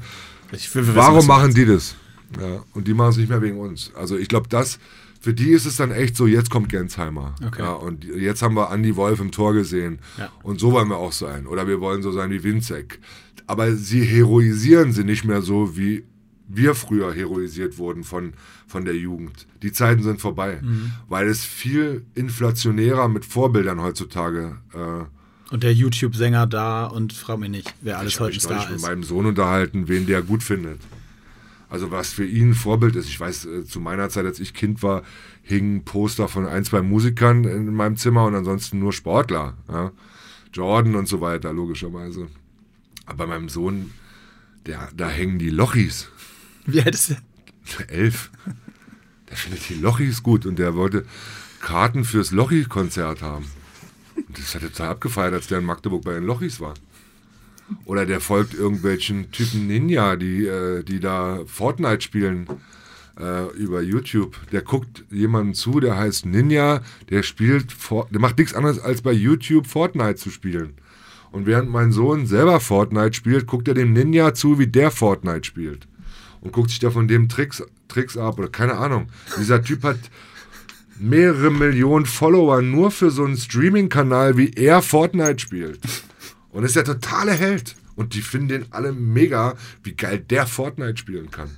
Ich 0.54 0.74
will, 0.74 0.82
wissen, 0.82 0.96
Warum 0.96 1.26
machen 1.26 1.54
die 1.54 1.64
das? 1.64 1.96
Ja, 2.38 2.62
und 2.74 2.86
die 2.86 2.92
machen 2.92 3.10
es 3.10 3.16
nicht 3.16 3.30
mehr 3.30 3.40
wegen 3.40 3.58
uns. 3.58 3.90
Also 3.94 4.18
ich 4.18 4.28
glaube, 4.28 4.50
das, 4.50 4.78
für 5.20 5.32
die 5.32 5.50
ist 5.50 5.66
es 5.66 5.76
dann 5.76 5.90
echt 5.90 6.16
so, 6.16 6.26
jetzt 6.26 6.50
kommt 6.50 6.68
Gensheimer. 6.68 7.34
Okay. 7.46 7.62
Ja, 7.62 7.72
und 7.72 8.04
jetzt 8.04 8.42
haben 8.42 8.54
wir 8.54 8.70
Andy 8.70 8.96
Wolf 8.96 9.20
im 9.20 9.30
Tor 9.30 9.54
gesehen. 9.54 10.00
Ja. 10.18 10.30
Und 10.42 10.60
so 10.60 10.72
wollen 10.72 10.88
wir 10.88 10.98
auch 10.98 11.12
sein. 11.12 11.46
Oder 11.46 11.66
wir 11.66 11.80
wollen 11.80 12.02
so 12.02 12.12
sein 12.12 12.30
wie 12.30 12.44
Winzek. 12.44 13.00
Aber 13.46 13.74
sie 13.74 14.04
heroisieren 14.04 14.92
sie 14.92 15.04
nicht 15.04 15.24
mehr 15.24 15.42
so, 15.42 15.76
wie 15.76 16.04
wir 16.48 16.74
früher 16.74 17.14
heroisiert 17.14 17.78
wurden 17.78 18.04
von, 18.04 18.34
von 18.66 18.84
der 18.84 18.96
Jugend. 18.96 19.46
Die 19.62 19.72
Zeiten 19.72 20.02
sind 20.02 20.20
vorbei. 20.20 20.58
Mhm. 20.60 20.92
Weil 21.08 21.28
es 21.28 21.44
viel 21.44 22.04
inflationärer 22.14 23.08
mit 23.08 23.24
Vorbildern 23.24 23.80
heutzutage 23.80 24.58
äh, 24.74 25.04
Und 25.52 25.62
der 25.64 25.74
YouTube-Sänger 25.74 26.46
da 26.46 26.86
und 26.86 27.12
frag 27.12 27.38
mich 27.38 27.50
nicht, 27.50 27.74
wer 27.82 27.98
alles 27.98 28.14
ich 28.14 28.20
heute 28.20 28.34
mich 28.36 28.42
Star 28.42 28.54
neulich 28.54 28.70
mit 28.70 28.76
ist. 28.78 28.82
meinem 28.82 29.02
Sohn 29.02 29.26
unterhalten, 29.26 29.86
wen 29.86 30.06
der 30.06 30.22
gut 30.22 30.42
findet. 30.42 30.80
Also 31.68 31.90
was 31.90 32.10
für 32.10 32.24
ihn 32.24 32.52
ein 32.52 32.54
Vorbild 32.54 32.96
ist. 32.96 33.06
Ich 33.06 33.20
weiß, 33.20 33.44
äh, 33.44 33.64
zu 33.66 33.78
meiner 33.78 34.08
Zeit, 34.08 34.24
als 34.24 34.40
ich 34.40 34.54
Kind 34.54 34.82
war, 34.82 35.02
hingen 35.42 35.84
Poster 35.84 36.28
von 36.28 36.46
ein, 36.46 36.64
zwei 36.64 36.80
Musikern 36.80 37.44
in 37.44 37.74
meinem 37.74 37.98
Zimmer 37.98 38.24
und 38.24 38.34
ansonsten 38.34 38.78
nur 38.78 38.94
Sportler. 38.94 39.52
Ja? 39.68 39.92
Jordan 40.54 40.94
und 40.94 41.06
so 41.06 41.20
weiter, 41.20 41.52
logischerweise. 41.52 42.28
Aber 43.04 43.26
bei 43.26 43.26
meinem 43.26 43.50
Sohn, 43.50 43.90
der, 44.64 44.88
da 44.96 45.10
hängen 45.10 45.38
die 45.38 45.50
Lochis. 45.50 46.08
Wie 46.64 46.80
alt 46.80 46.94
ist 46.94 47.10
der? 47.10 47.90
Elf. 47.90 48.30
Der 49.28 49.36
findet 49.36 49.68
die 49.68 49.74
Lochis 49.74 50.22
gut 50.22 50.46
und 50.46 50.58
der 50.58 50.74
wollte 50.76 51.04
Karten 51.60 52.04
fürs 52.04 52.30
Lochi-Konzert 52.30 53.20
haben. 53.20 53.44
Das 54.28 54.54
hat 54.54 54.62
er 54.78 54.90
abgefeiert, 54.90 55.34
als 55.34 55.46
der 55.46 55.58
in 55.58 55.64
Magdeburg 55.64 56.04
bei 56.04 56.14
den 56.14 56.24
Lochis 56.24 56.60
war. 56.60 56.74
Oder 57.84 58.06
der 58.06 58.20
folgt 58.20 58.54
irgendwelchen 58.54 59.30
Typen 59.30 59.66
Ninja, 59.66 60.16
die, 60.16 60.46
äh, 60.46 60.82
die 60.82 61.00
da 61.00 61.40
Fortnite 61.46 62.02
spielen 62.02 62.46
äh, 63.18 63.50
über 63.56 63.80
YouTube. 63.82 64.36
Der 64.50 64.62
guckt 64.62 65.04
jemanden 65.10 65.54
zu, 65.54 65.80
der 65.80 65.96
heißt 65.96 66.26
Ninja, 66.26 66.82
der 67.10 67.22
spielt, 67.22 67.74
der 68.10 68.20
macht 68.20 68.38
nichts 68.38 68.54
anderes 68.54 68.78
als 68.78 69.02
bei 69.02 69.12
YouTube 69.12 69.66
Fortnite 69.66 70.16
zu 70.16 70.30
spielen. 70.30 70.74
Und 71.30 71.46
während 71.46 71.70
mein 71.70 71.92
Sohn 71.92 72.26
selber 72.26 72.60
Fortnite 72.60 73.14
spielt, 73.14 73.46
guckt 73.46 73.66
er 73.68 73.74
dem 73.74 73.92
Ninja 73.92 74.34
zu, 74.34 74.58
wie 74.58 74.66
der 74.66 74.90
Fortnite 74.90 75.44
spielt. 75.44 75.88
Und 76.42 76.52
guckt 76.52 76.70
sich 76.70 76.78
da 76.78 76.90
von 76.90 77.08
dem 77.08 77.28
Tricks, 77.28 77.62
Tricks 77.88 78.16
ab 78.16 78.38
oder 78.38 78.48
keine 78.48 78.74
Ahnung. 78.74 79.06
Dieser 79.38 79.62
Typ 79.62 79.84
hat 79.84 79.98
mehrere 80.98 81.50
Millionen 81.50 82.06
Follower 82.06 82.62
nur 82.62 82.90
für 82.90 83.10
so 83.10 83.24
einen 83.24 83.36
Streaming-Kanal, 83.36 84.36
wie 84.36 84.50
er 84.50 84.82
Fortnite 84.82 85.38
spielt. 85.38 85.80
Und 86.50 86.64
ist 86.64 86.76
der 86.76 86.84
totale 86.84 87.32
Held. 87.32 87.76
Und 87.94 88.14
die 88.14 88.22
finden 88.22 88.48
den 88.48 88.66
alle 88.70 88.92
mega, 88.92 89.54
wie 89.82 89.94
geil 89.94 90.18
der 90.18 90.46
Fortnite 90.46 90.96
spielen 90.96 91.30
kann. 91.30 91.50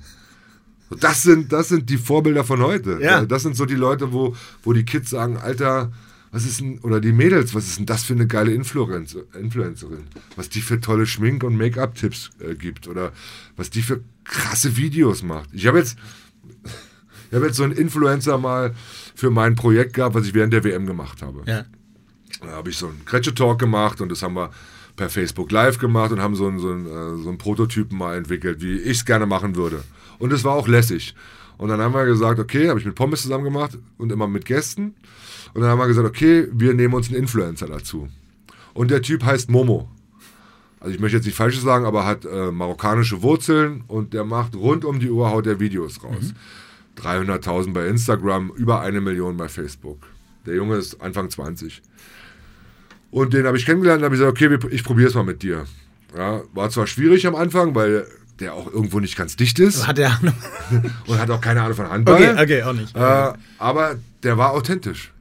So, 0.89 0.95
Das 0.95 1.23
sind, 1.23 1.51
das 1.51 1.69
sind 1.69 1.89
die 1.89 1.97
Vorbilder 1.97 2.43
von 2.43 2.61
heute. 2.61 2.99
Ja. 3.01 3.25
Das 3.25 3.43
sind 3.43 3.55
so 3.55 3.65
die 3.65 3.75
Leute, 3.75 4.13
wo, 4.13 4.35
wo 4.63 4.73
die 4.73 4.85
Kids 4.85 5.09
sagen, 5.09 5.37
Alter, 5.37 5.91
was 6.31 6.45
ist 6.45 6.59
denn, 6.59 6.79
oder 6.79 6.99
die 6.99 7.13
Mädels, 7.13 7.55
was 7.55 7.65
ist 7.67 7.79
denn 7.79 7.85
das 7.85 8.03
für 8.03 8.13
eine 8.13 8.27
geile 8.27 8.53
Influencer, 8.53 9.21
Influencerin? 9.39 10.03
Was 10.35 10.49
die 10.49 10.59
für 10.61 10.81
tolle 10.81 11.05
Schmink- 11.05 11.45
und 11.45 11.55
Make-up-Tipps 11.55 12.31
äh, 12.39 12.55
gibt 12.55 12.89
oder 12.89 13.13
was 13.55 13.69
die 13.69 13.81
für 13.81 14.01
krasse 14.25 14.75
Videos 14.75 15.23
macht. 15.23 15.49
Ich 15.53 15.65
habe 15.65 15.77
jetzt, 15.77 15.97
ich 17.29 17.35
habe 17.35 17.45
jetzt 17.45 17.55
so 17.55 17.63
einen 17.63 17.71
Influencer 17.71 18.37
mal 18.37 18.75
für 19.15 19.29
mein 19.29 19.55
Projekt 19.55 19.93
gehabt, 19.93 20.15
was 20.15 20.27
ich 20.27 20.33
während 20.33 20.53
der 20.53 20.63
WM 20.63 20.85
gemacht 20.85 21.21
habe. 21.21 21.41
Ja. 21.45 21.65
Da 22.41 22.51
habe 22.51 22.69
ich 22.69 22.77
so 22.77 22.87
einen 22.87 23.03
Kretsche-Talk 23.05 23.57
gemacht 23.59 24.01
und 24.01 24.09
das 24.09 24.21
haben 24.21 24.35
wir 24.35 24.51
per 24.95 25.09
Facebook 25.09 25.51
Live 25.51 25.77
gemacht 25.77 26.11
und 26.11 26.21
haben 26.21 26.35
so 26.35 26.47
einen, 26.47 26.59
so 26.59 26.69
einen, 26.69 26.85
äh, 26.85 27.23
so 27.23 27.29
einen 27.29 27.37
Prototypen 27.37 27.97
mal 27.97 28.15
entwickelt, 28.15 28.61
wie 28.61 28.77
ich 28.77 28.97
es 28.97 29.05
gerne 29.05 29.25
machen 29.25 29.55
würde. 29.55 29.83
Und 30.19 30.31
es 30.31 30.43
war 30.43 30.53
auch 30.53 30.67
lässig. 30.67 31.15
Und 31.57 31.69
dann 31.69 31.81
haben 31.81 31.93
wir 31.93 32.05
gesagt, 32.05 32.39
okay, 32.39 32.69
habe 32.69 32.79
ich 32.79 32.85
mit 32.85 32.95
Pommes 32.95 33.21
zusammen 33.21 33.43
gemacht 33.43 33.77
und 33.97 34.11
immer 34.11 34.27
mit 34.27 34.45
Gästen. 34.45 34.95
Und 35.53 35.61
dann 35.61 35.69
haben 35.69 35.79
wir 35.79 35.87
gesagt, 35.87 36.07
okay, 36.07 36.47
wir 36.51 36.73
nehmen 36.73 36.93
uns 36.93 37.07
einen 37.07 37.17
Influencer 37.17 37.67
dazu. 37.67 38.09
Und 38.73 38.91
der 38.91 39.01
Typ 39.01 39.23
heißt 39.23 39.49
Momo. 39.49 39.89
Also 40.79 40.93
ich 40.93 40.99
möchte 40.99 41.17
jetzt 41.17 41.25
nicht 41.25 41.35
Falsches 41.35 41.63
sagen, 41.63 41.85
aber 41.85 42.05
hat 42.05 42.25
äh, 42.25 42.51
marokkanische 42.51 43.21
Wurzeln 43.21 43.83
und 43.87 44.13
der 44.13 44.25
macht 44.25 44.55
rund 44.55 44.85
um 44.85 44.99
die 44.99 45.09
Uhr 45.09 45.31
haut 45.31 45.45
der 45.45 45.59
Videos 45.59 46.03
raus. 46.03 46.33
300.000 46.97 47.73
bei 47.73 47.87
Instagram, 47.87 48.51
über 48.55 48.81
eine 48.81 49.01
Million 49.01 49.37
bei 49.37 49.47
Facebook. 49.47 50.07
Der 50.45 50.55
Junge 50.55 50.75
ist 50.75 51.01
Anfang 51.01 51.29
20. 51.29 51.81
Und 53.11 53.33
den 53.33 53.45
habe 53.45 53.57
ich 53.57 53.65
kennengelernt 53.65 54.01
und 54.01 54.05
habe 54.05 54.15
gesagt, 54.15 54.31
okay, 54.31 54.57
ich 54.71 54.83
probiere 54.83 55.09
es 55.09 55.15
mal 55.15 55.23
mit 55.23 55.41
dir. 55.41 55.65
Ja, 56.15 56.41
war 56.53 56.69
zwar 56.69 56.87
schwierig 56.87 57.25
am 57.27 57.35
Anfang, 57.35 57.75
weil 57.75 58.05
der 58.39 58.53
auch 58.53 58.71
irgendwo 58.71 58.99
nicht 58.99 59.15
ganz 59.15 59.35
dicht 59.35 59.59
ist 59.59 59.87
Hat 59.87 59.97
er 59.99 60.17
Ahnung? 60.19 60.35
und 61.07 61.19
hat 61.19 61.29
auch 61.29 61.41
keine 61.41 61.61
Ahnung 61.61 61.75
von 61.75 61.89
Handball. 61.89 62.15
Okay, 62.15 62.41
okay, 62.41 62.63
auch 62.63 62.73
nicht. 62.73 62.95
Äh, 62.95 63.33
aber 63.57 63.95
der 64.23 64.37
war 64.37 64.51
authentisch. 64.51 65.13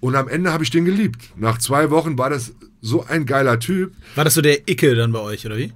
Und 0.00 0.16
am 0.16 0.28
Ende 0.28 0.52
habe 0.52 0.64
ich 0.64 0.70
den 0.70 0.84
geliebt. 0.84 1.30
Nach 1.36 1.58
zwei 1.58 1.90
Wochen 1.90 2.16
war 2.18 2.30
das 2.30 2.52
so 2.80 3.04
ein 3.04 3.26
geiler 3.26 3.58
Typ. 3.58 3.92
War 4.14 4.24
das 4.24 4.34
so 4.34 4.40
der 4.40 4.68
Icke 4.68 4.94
dann 4.94 5.12
bei 5.12 5.20
euch, 5.20 5.44
oder 5.44 5.58
wie? 5.58 5.72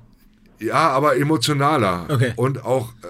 Ja, 0.60 0.90
aber 0.90 1.16
emotionaler. 1.16 2.06
Okay. 2.08 2.32
Und 2.36 2.64
auch, 2.64 2.92
äh, 3.02 3.06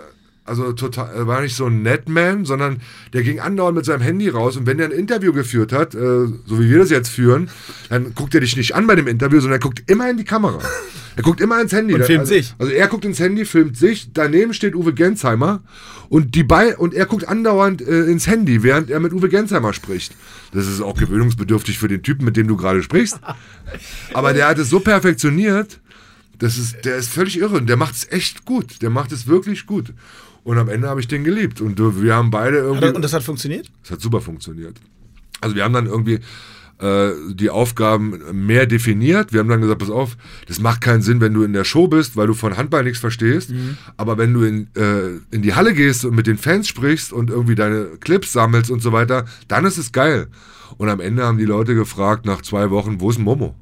also 0.46 0.72
total, 0.72 1.14
er 1.14 1.26
war 1.26 1.40
nicht 1.40 1.56
so 1.56 1.66
ein 1.66 1.82
Netman, 1.82 2.44
sondern 2.44 2.82
der 3.12 3.22
ging 3.22 3.40
andauernd 3.40 3.76
mit 3.76 3.86
seinem 3.86 4.02
Handy 4.02 4.28
raus 4.28 4.56
und 4.56 4.66
wenn 4.66 4.76
der 4.76 4.88
ein 4.88 4.92
Interview 4.92 5.32
geführt 5.32 5.72
hat, 5.72 5.94
äh, 5.94 5.98
so 5.98 6.60
wie 6.60 6.68
wir 6.68 6.78
das 6.78 6.90
jetzt 6.90 7.08
führen, 7.08 7.48
dann 7.88 8.14
guckt 8.14 8.34
er 8.34 8.42
dich 8.42 8.56
nicht 8.56 8.74
an 8.74 8.86
bei 8.86 8.94
dem 8.94 9.06
Interview, 9.06 9.40
sondern 9.40 9.58
er 9.58 9.62
guckt 9.62 9.90
immer 9.90 10.08
in 10.10 10.18
die 10.18 10.24
Kamera. 10.24 10.58
Er 11.16 11.22
guckt 11.22 11.40
immer 11.40 11.60
ins 11.60 11.72
Handy. 11.72 11.94
Und 11.94 12.04
filmt 12.04 12.20
also, 12.20 12.34
sich. 12.34 12.54
Also 12.58 12.72
er 12.72 12.88
guckt 12.88 13.04
ins 13.04 13.20
Handy, 13.20 13.44
filmt 13.44 13.76
sich, 13.78 14.12
daneben 14.12 14.52
steht 14.52 14.74
Uwe 14.74 14.92
Gensheimer 14.92 15.62
und 16.08 16.34
die 16.34 16.42
Be 16.42 16.76
und 16.76 16.92
er 16.92 17.06
guckt 17.06 17.26
andauernd 17.26 17.80
äh, 17.80 18.04
ins 18.04 18.26
Handy, 18.26 18.62
während 18.62 18.90
er 18.90 19.00
mit 19.00 19.12
Uwe 19.12 19.28
Gensheimer 19.28 19.72
spricht. 19.72 20.14
Das 20.52 20.66
ist 20.66 20.80
auch 20.80 20.96
gewöhnungsbedürftig 20.96 21.78
für 21.78 21.88
den 21.88 22.02
Typen, 22.02 22.24
mit 22.24 22.36
dem 22.36 22.48
du 22.48 22.56
gerade 22.56 22.82
sprichst. 22.82 23.18
Aber 24.12 24.32
der 24.34 24.48
hat 24.48 24.58
es 24.58 24.68
so 24.68 24.80
perfektioniert, 24.80 25.80
das 26.38 26.58
ist, 26.58 26.84
der 26.84 26.96
ist 26.96 27.08
völlig 27.08 27.38
irre 27.38 27.56
und 27.56 27.68
der 27.68 27.76
macht 27.76 27.94
es 27.94 28.10
echt 28.10 28.44
gut. 28.44 28.82
Der 28.82 28.90
macht 28.90 29.12
es 29.12 29.26
wirklich 29.26 29.66
gut. 29.66 29.92
Und 30.44 30.58
am 30.58 30.68
Ende 30.68 30.88
habe 30.88 31.00
ich 31.00 31.08
den 31.08 31.24
geliebt. 31.24 31.60
Und 31.60 31.78
wir 31.78 32.14
haben 32.14 32.30
beide 32.30 32.58
irgendwie. 32.58 32.88
Und 32.88 33.02
das 33.02 33.12
hat 33.12 33.22
funktioniert? 33.22 33.70
Das 33.82 33.92
hat 33.92 34.00
super 34.00 34.20
funktioniert. 34.20 34.78
Also 35.40 35.56
wir 35.56 35.64
haben 35.64 35.72
dann 35.72 35.86
irgendwie 35.86 36.20
äh, 36.78 37.12
die 37.32 37.50
Aufgaben 37.50 38.20
mehr 38.32 38.66
definiert. 38.66 39.32
Wir 39.32 39.40
haben 39.40 39.48
dann 39.48 39.60
gesagt, 39.60 39.80
pass 39.80 39.90
auf, 39.90 40.16
das 40.46 40.60
macht 40.60 40.80
keinen 40.80 41.02
Sinn, 41.02 41.20
wenn 41.20 41.32
du 41.32 41.42
in 41.42 41.52
der 41.52 41.64
Show 41.64 41.88
bist, 41.88 42.16
weil 42.16 42.26
du 42.26 42.34
von 42.34 42.56
Handball 42.56 42.84
nichts 42.84 42.98
verstehst. 42.98 43.52
Aber 43.96 44.18
wenn 44.18 44.34
du 44.34 44.42
in, 44.42 44.68
äh, 44.76 45.18
in 45.30 45.42
die 45.42 45.54
Halle 45.54 45.72
gehst 45.72 46.04
und 46.04 46.14
mit 46.14 46.26
den 46.26 46.36
Fans 46.36 46.68
sprichst 46.68 47.12
und 47.12 47.30
irgendwie 47.30 47.54
deine 47.54 47.86
Clips 48.00 48.32
sammelst 48.32 48.70
und 48.70 48.82
so 48.82 48.92
weiter, 48.92 49.24
dann 49.48 49.64
ist 49.64 49.78
es 49.78 49.92
geil. 49.92 50.28
Und 50.76 50.88
am 50.88 51.00
Ende 51.00 51.24
haben 51.24 51.38
die 51.38 51.44
Leute 51.44 51.74
gefragt, 51.74 52.26
nach 52.26 52.42
zwei 52.42 52.70
Wochen, 52.70 53.00
wo 53.00 53.10
ist 53.10 53.18
Momo? 53.18 53.54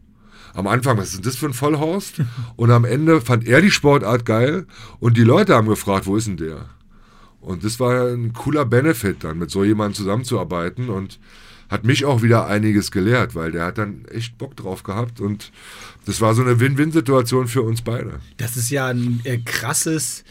Am 0.55 0.67
Anfang, 0.67 0.99
was 0.99 1.09
ist 1.09 1.17
denn 1.17 1.25
das 1.25 1.37
für 1.37 1.47
ein 1.47 1.55
Vollhorst? 1.55 2.21
Und 2.57 2.71
am 2.71 2.85
Ende 2.85 3.21
fand 3.21 3.47
er 3.47 3.61
die 3.61 3.71
Sportart 3.71 4.25
geil 4.25 4.67
und 5.01 5.17
die 5.17 5.23
Leute 5.23 5.55
haben 5.55 5.69
gefragt, 5.69 6.07
wo 6.07 6.17
ist 6.17 6.27
denn 6.27 6.37
der? 6.37 6.67
Und 7.41 7.65
das 7.65 7.81
war 7.81 8.09
ein 8.09 8.33
cooler 8.33 8.65
Benefit, 8.65 9.25
dann 9.25 9.39
mit 9.39 9.51
so 9.51 9.65
jemandem 9.65 9.95
zusammenzuarbeiten 9.95 10.91
und 10.91 11.19
hat 11.69 11.85
mich 11.85 12.05
auch 12.05 12.23
wieder 12.23 12.47
einiges 12.47 12.91
gelehrt, 12.91 13.35
weil 13.35 13.51
der 13.51 13.65
hat 13.65 13.79
dann 13.79 14.05
echt 14.05 14.39
Bock 14.39 14.55
drauf 14.57 14.83
gehabt 14.83 15.21
und 15.21 15.51
das 16.05 16.21
war 16.21 16.35
so 16.35 16.43
eine 16.43 16.61
Win-Win-Situation 16.61 17.49
für 17.49 17.63
uns 17.63 17.83
beide. 17.83 18.21
Das 18.37 18.57
ist 18.57 18.71
ja 18.71 18.87
ein 18.89 19.21
äh, 19.25 19.39
krasses 19.39 20.23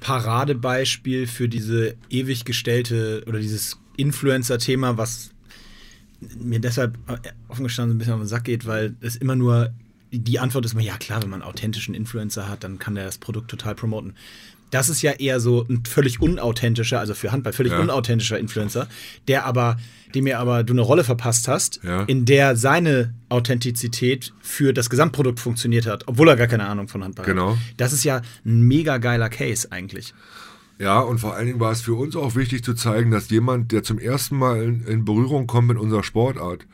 Paradebeispiel 0.00 1.26
für 1.26 1.48
diese 1.48 1.94
ewig 2.10 2.44
gestellte 2.44 3.22
oder 3.26 3.38
dieses 3.38 3.78
Influencer-Thema, 3.96 4.98
was 4.98 5.30
mir 6.42 6.58
deshalb 6.60 6.96
äh, 7.08 7.16
offen 7.48 7.64
gestanden 7.64 7.96
ein 7.96 7.98
bisschen 7.98 8.14
auf 8.14 8.20
den 8.20 8.28
Sack 8.28 8.44
geht, 8.44 8.66
weil 8.66 8.94
es 9.00 9.16
immer 9.16 9.36
nur 9.36 9.70
die 10.12 10.38
Antwort 10.38 10.64
ist 10.64 10.72
immer, 10.74 10.82
ja 10.82 10.96
klar, 10.96 11.22
wenn 11.22 11.30
man 11.30 11.42
einen 11.42 11.50
authentischen 11.50 11.92
Influencer 11.94 12.48
hat, 12.48 12.62
dann 12.62 12.78
kann 12.78 12.94
der 12.94 13.04
das 13.04 13.18
Produkt 13.18 13.50
total 13.50 13.74
promoten. 13.74 14.14
Das 14.70 14.88
ist 14.88 15.02
ja 15.02 15.12
eher 15.12 15.40
so 15.40 15.64
ein 15.68 15.82
völlig 15.86 16.20
unauthentischer, 16.20 16.98
also 17.00 17.14
für 17.14 17.32
Handball 17.32 17.52
völlig 17.52 17.72
Ja. 17.72 17.80
unauthentischer 17.80 18.38
Influencer, 18.38 18.88
der 19.28 19.44
aber, 19.44 19.76
dem 20.14 20.26
ihr 20.28 20.38
aber 20.38 20.62
du 20.64 20.72
eine 20.72 20.82
Rolle 20.82 21.02
verpasst 21.04 21.48
hast, 21.48 21.80
Ja. 21.82 22.04
in 22.04 22.24
der 22.26 22.56
seine 22.56 23.12
Authentizität 23.28 24.32
für 24.40 24.72
das 24.72 24.90
Gesamtprodukt 24.90 25.40
funktioniert 25.40 25.86
hat, 25.86 26.06
obwohl 26.08 26.28
er 26.28 26.36
gar 26.36 26.46
keine 26.46 26.66
Ahnung 26.66 26.88
von 26.88 27.02
Handball 27.04 27.26
Genau. 27.26 27.52
hat. 27.52 27.58
Das 27.76 27.92
ist 27.92 28.04
ja 28.04 28.22
ein 28.44 28.62
mega 28.62 28.98
geiler 28.98 29.28
Case 29.28 29.70
eigentlich. 29.70 30.14
Ja, 30.78 31.00
und 31.00 31.18
vor 31.18 31.34
allen 31.34 31.46
Dingen 31.46 31.60
war 31.60 31.70
es 31.70 31.82
für 31.82 31.94
uns 31.94 32.16
auch 32.16 32.34
wichtig 32.34 32.64
zu 32.64 32.74
zeigen, 32.74 33.10
dass 33.12 33.30
jemand, 33.30 33.70
der 33.70 33.84
zum 33.84 33.98
ersten 33.98 34.36
Mal 34.36 34.62
in, 34.62 34.84
in 34.86 35.04
Berührung 35.04 35.46
kommt 35.46 35.68
mit 35.68 35.78
unserer 35.78 36.02
Sportart, 36.02 36.66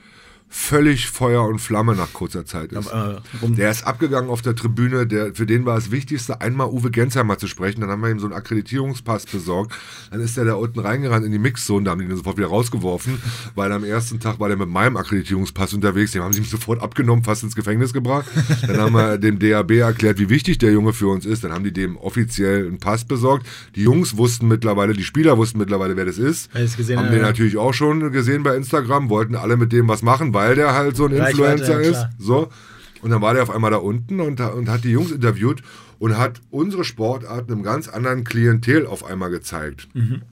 völlig 0.52 1.08
Feuer 1.10 1.44
und 1.46 1.60
Flamme 1.60 1.94
nach 1.94 2.12
kurzer 2.12 2.44
Zeit 2.44 2.72
ist. 2.72 2.92
Aber, 2.92 3.22
äh, 3.42 3.50
Der 3.50 3.70
ist 3.70 3.86
abgegangen 3.86 4.30
auf 4.30 4.42
der 4.42 4.54
Tribüne, 4.54 5.06
der, 5.06 5.34
für 5.34 5.46
den 5.46 5.64
war 5.64 5.76
das 5.76 5.90
Wichtigste, 5.90 6.40
einmal 6.40 6.68
Uwe 6.68 6.90
Gensheimer 6.90 7.38
zu 7.38 7.46
sprechen. 7.46 7.80
Dann 7.80 7.90
haben 7.90 8.02
wir 8.02 8.10
ihm 8.10 8.18
so 8.18 8.26
einen 8.26 8.34
Akkreditierungspass 8.34 9.26
besorgt. 9.26 9.72
Dann 10.10 10.20
ist 10.20 10.38
er 10.38 10.44
da 10.44 10.54
unten 10.54 10.80
reingerannt 10.80 11.26
in 11.26 11.32
die 11.32 11.38
Mixzone, 11.38 11.84
da 11.84 11.90
haben 11.90 12.00
die 12.00 12.06
ihn 12.06 12.16
sofort 12.16 12.36
wieder 12.36 12.48
rausgeworfen, 12.48 13.20
weil 13.54 13.72
am 13.72 13.84
ersten 13.84 14.20
Tag 14.20 14.40
war 14.40 14.48
der 14.48 14.56
mit 14.56 14.68
meinem 14.68 14.96
Akkreditierungspass 14.96 15.74
unterwegs. 15.74 16.12
Den 16.12 16.22
haben 16.22 16.32
sie 16.32 16.40
ihm 16.40 16.44
sofort 16.44 16.82
abgenommen, 16.82 17.24
fast 17.24 17.42
ins 17.42 17.54
Gefängnis 17.54 17.92
gebracht. 17.92 18.26
Dann 18.66 18.78
haben 18.78 18.92
wir 18.94 19.18
dem 19.18 19.38
DAB 19.38 19.72
erklärt, 19.72 20.18
wie 20.18 20.28
wichtig 20.28 20.58
der 20.58 20.72
Junge 20.72 20.92
für 20.92 21.08
uns 21.08 21.26
ist. 21.26 21.44
Dann 21.44 21.52
haben 21.52 21.64
die 21.64 21.72
dem 21.72 21.96
offiziell 21.96 22.66
einen 22.66 22.78
Pass 22.78 23.04
besorgt. 23.04 23.46
Die 23.76 23.82
Jungs 23.82 24.16
wussten 24.16 24.48
mittlerweile, 24.48 24.92
die 24.94 25.04
Spieler 25.04 25.36
wussten 25.36 25.58
mittlerweile, 25.58 25.96
wer 25.96 26.04
das 26.04 26.18
ist. 26.18 26.48
Es 26.54 26.76
gesehen 26.76 26.98
haben 26.98 27.10
haben, 27.10 27.12
den 27.12 27.20
ja. 27.22 27.26
natürlich 27.26 27.56
auch 27.56 27.74
schon 27.74 28.12
gesehen 28.12 28.42
bei 28.42 28.56
Instagram, 28.56 29.10
wollten 29.10 29.34
alle 29.34 29.56
mit 29.56 29.72
dem 29.72 29.88
was 29.88 30.02
machen, 30.02 30.32
weil 30.34 30.39
der 30.48 30.74
halt 30.74 30.96
so 30.96 31.06
ein 31.06 31.12
Influencer 31.12 31.80
ist. 31.80 31.90
klar. 31.92 32.10
So. 32.18 32.48
Und 33.02 33.10
dann 33.10 33.22
war 33.22 33.34
der 33.34 33.42
auf 33.42 33.50
einmal 33.50 33.70
da 33.70 33.78
unten 33.78 34.20
und, 34.20 34.40
und 34.40 34.68
hat 34.68 34.84
die 34.84 34.90
Jungs 34.90 35.10
interviewt 35.10 35.62
und 35.98 36.18
hat 36.18 36.40
unsere 36.50 36.84
Sportart 36.84 37.50
einem 37.50 37.62
ganz 37.62 37.88
anderen 37.88 38.24
Klientel 38.24 38.86
auf 38.86 39.04
einmal 39.04 39.30
gezeigt. 39.30 39.88
Mhm. 39.94 40.22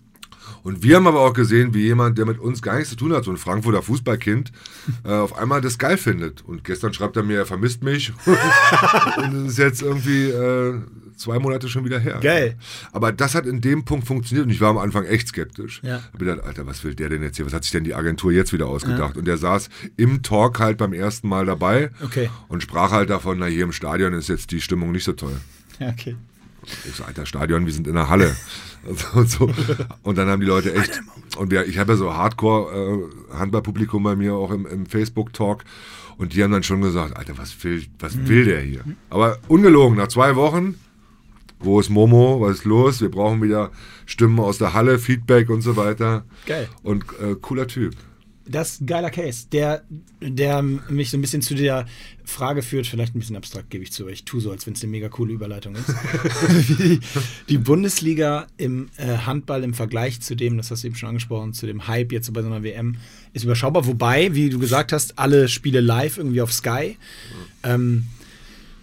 Und 0.63 0.83
wir 0.83 0.97
haben 0.97 1.07
aber 1.07 1.21
auch 1.21 1.33
gesehen, 1.33 1.75
wie 1.75 1.83
jemand, 1.83 2.19
der 2.19 2.27
mit 2.27 2.39
uns 2.39 2.63
gar 2.63 2.75
nichts 2.77 2.91
zu 2.91 2.97
tun 2.97 3.13
hat, 3.13 3.25
so 3.25 3.31
ein 3.31 3.37
Frankfurter 3.37 3.83
Fußballkind, 3.83 4.53
äh, 5.05 5.09
auf 5.13 5.37
einmal 5.39 5.61
das 5.61 5.79
geil 5.79 5.97
findet. 5.99 6.43
Und 6.45 6.65
gestern 6.65 6.93
schreibt 6.93 7.17
er 7.17 7.23
mir, 7.23 7.39
er 7.39 7.47
vermisst 7.47 7.83
mich. 7.83 8.13
und 9.17 9.35
es 9.47 9.53
ist 9.53 9.59
jetzt 9.59 9.83
irgendwie 9.83 10.29
äh, 10.31 10.75
zwei 11.17 11.39
Monate 11.39 11.69
schon 11.69 11.85
wieder 11.85 11.99
her. 11.99 12.19
Geil. 12.21 12.57
Aber 12.93 13.13
das 13.13 13.35
hat 13.35 13.47
in 13.47 13.61
dem 13.61 13.85
Punkt 13.85 14.07
funktioniert 14.07 14.47
und 14.47 14.53
ich 14.53 14.61
war 14.61 14.71
am 14.71 14.79
Anfang 14.79 15.05
echt 15.05 15.29
skeptisch. 15.29 15.81
Ja. 15.83 16.01
Ich 16.13 16.19
gedacht, 16.19 16.41
Alter, 16.45 16.67
was 16.67 16.85
will 16.85 16.95
der 16.95 17.09
denn 17.09 17.23
jetzt 17.23 17.37
hier? 17.37 17.47
Was 17.47 17.53
hat 17.53 17.65
sich 17.65 17.73
denn 17.73 17.85
die 17.85 17.95
Agentur 17.95 18.33
jetzt 18.33 18.53
wieder 18.53 18.67
ausgedacht? 18.67 19.17
Und 19.17 19.27
der 19.27 19.37
saß 19.37 19.69
im 19.97 20.23
Talk 20.23 20.59
halt 20.61 20.79
beim 20.79 20.93
ersten 20.93 21.29
Mal 21.29 21.47
dabei 21.47 21.91
Okay. 22.05 22.31
und 22.49 22.63
sprach 22.63 22.91
halt 22.93 23.11
davon, 23.11 23.39
na 23.39 23.47
hier 23.47 23.65
im 23.65 23.73
Stadion 23.73 24.13
ist 24.13 24.29
jetzt 24.29 24.51
die 24.51 24.61
Stimmung 24.61 24.93
nicht 24.93 25.05
so 25.05 25.13
toll. 25.13 25.37
Ja, 25.79 25.89
okay. 25.91 26.17
Ich 26.87 26.95
so, 26.97 27.05
alter 27.05 27.25
Stadion, 27.25 27.65
wir 27.67 27.73
sind 27.73 27.87
in 27.87 27.95
der 27.95 28.09
Halle. 28.09 28.37
und, 29.15 29.31
so. 29.31 29.51
und 30.03 30.19
dann 30.19 30.29
haben 30.29 30.41
die 30.41 30.47
Leute 30.47 30.75
echt, 30.75 31.01
und 31.37 31.51
wir, 31.51 31.67
ich 31.67 31.79
habe 31.79 31.93
ja 31.93 31.99
so 31.99 32.15
Hardcore-Handballpublikum 32.15 34.03
bei 34.03 34.17
mir 34.17 34.35
auch 34.35 34.51
im, 34.51 34.67
im 34.67 34.87
Facebook-Talk. 34.87 35.65
Und 36.17 36.35
die 36.35 36.43
haben 36.43 36.51
dann 36.51 36.65
schon 36.65 36.81
gesagt, 36.81 37.17
Alter, 37.17 37.39
was 37.39 37.63
will, 37.63 37.85
was 38.01 38.27
will 38.27 38.45
der 38.45 38.61
hier? 38.61 38.81
Aber 39.09 39.39
ungelogen, 39.47 39.97
nach 39.97 40.09
zwei 40.09 40.35
Wochen, 40.35 40.75
wo 41.61 41.79
ist 41.79 41.91
Momo, 41.91 42.41
was 42.41 42.59
ist 42.59 42.65
los? 42.65 43.01
Wir 43.01 43.11
brauchen 43.11 43.41
wieder 43.41 43.71
Stimmen 44.05 44.41
aus 44.41 44.59
der 44.59 44.75
Halle, 44.75 44.99
Feedback 44.99 45.49
und 45.49 45.63
so 45.63 45.77
weiter. 45.77 46.25
Geil. 46.47 46.69
Und 46.83 47.05
äh, 47.21 47.37
cooler 47.41 47.69
Typ. 47.69 47.95
Das 48.49 48.71
ist 48.71 48.81
ein 48.81 48.87
geiler 48.87 49.11
Case, 49.11 49.47
der, 49.53 49.83
der 50.21 50.63
mich 50.63 51.11
so 51.11 51.19
ein 51.19 51.21
bisschen 51.21 51.43
zu 51.43 51.55
der 51.55 51.87
Frage 52.25 52.63
führt, 52.63 52.87
vielleicht 52.87 53.15
ein 53.15 53.19
bisschen 53.19 53.37
abstrakt, 53.37 53.71
gebe 53.71 53.85
ich 53.85 53.93
zu, 53.93 54.05
aber 54.05 54.13
ich 54.13 54.25
tue 54.25 54.41
so, 54.41 54.51
als 54.51 54.67
wenn 54.67 54.75
es 54.75 54.83
eine 54.83 54.91
mega 54.91 55.09
coole 55.09 55.33
Überleitung 55.33 55.75
ist. 55.75 55.89
Wie 56.79 57.01
die 57.49 57.59
Bundesliga 57.59 58.47
im 58.57 58.89
äh, 58.97 59.19
Handball 59.19 59.65
im 59.65 59.75
Vergleich 59.75 60.21
zu 60.21 60.35
dem, 60.35 60.57
das 60.57 60.71
hast 60.71 60.83
du 60.83 60.89
eben 60.89 60.97
schon 60.97 61.11
angesprochen, 61.11 61.53
zu 61.55 61.67
dem 61.67 61.89
Hype 61.89 62.13
jetzt 62.13 62.33
bei 62.33 62.43
so 62.43 62.49
einer 62.49 62.63
WM, 62.63 62.97
ist 63.33 63.45
überschaubar. 63.45 63.87
Wobei, 63.87 64.35
wie 64.35 64.51
du 64.51 64.59
gesagt 64.59 64.93
hast, 64.93 65.19
alle 65.19 65.49
Spiele 65.49 65.81
live 65.81 66.19
irgendwie 66.19 66.43
auf 66.43 66.53
Sky. 66.53 66.97
Ähm, 67.63 68.07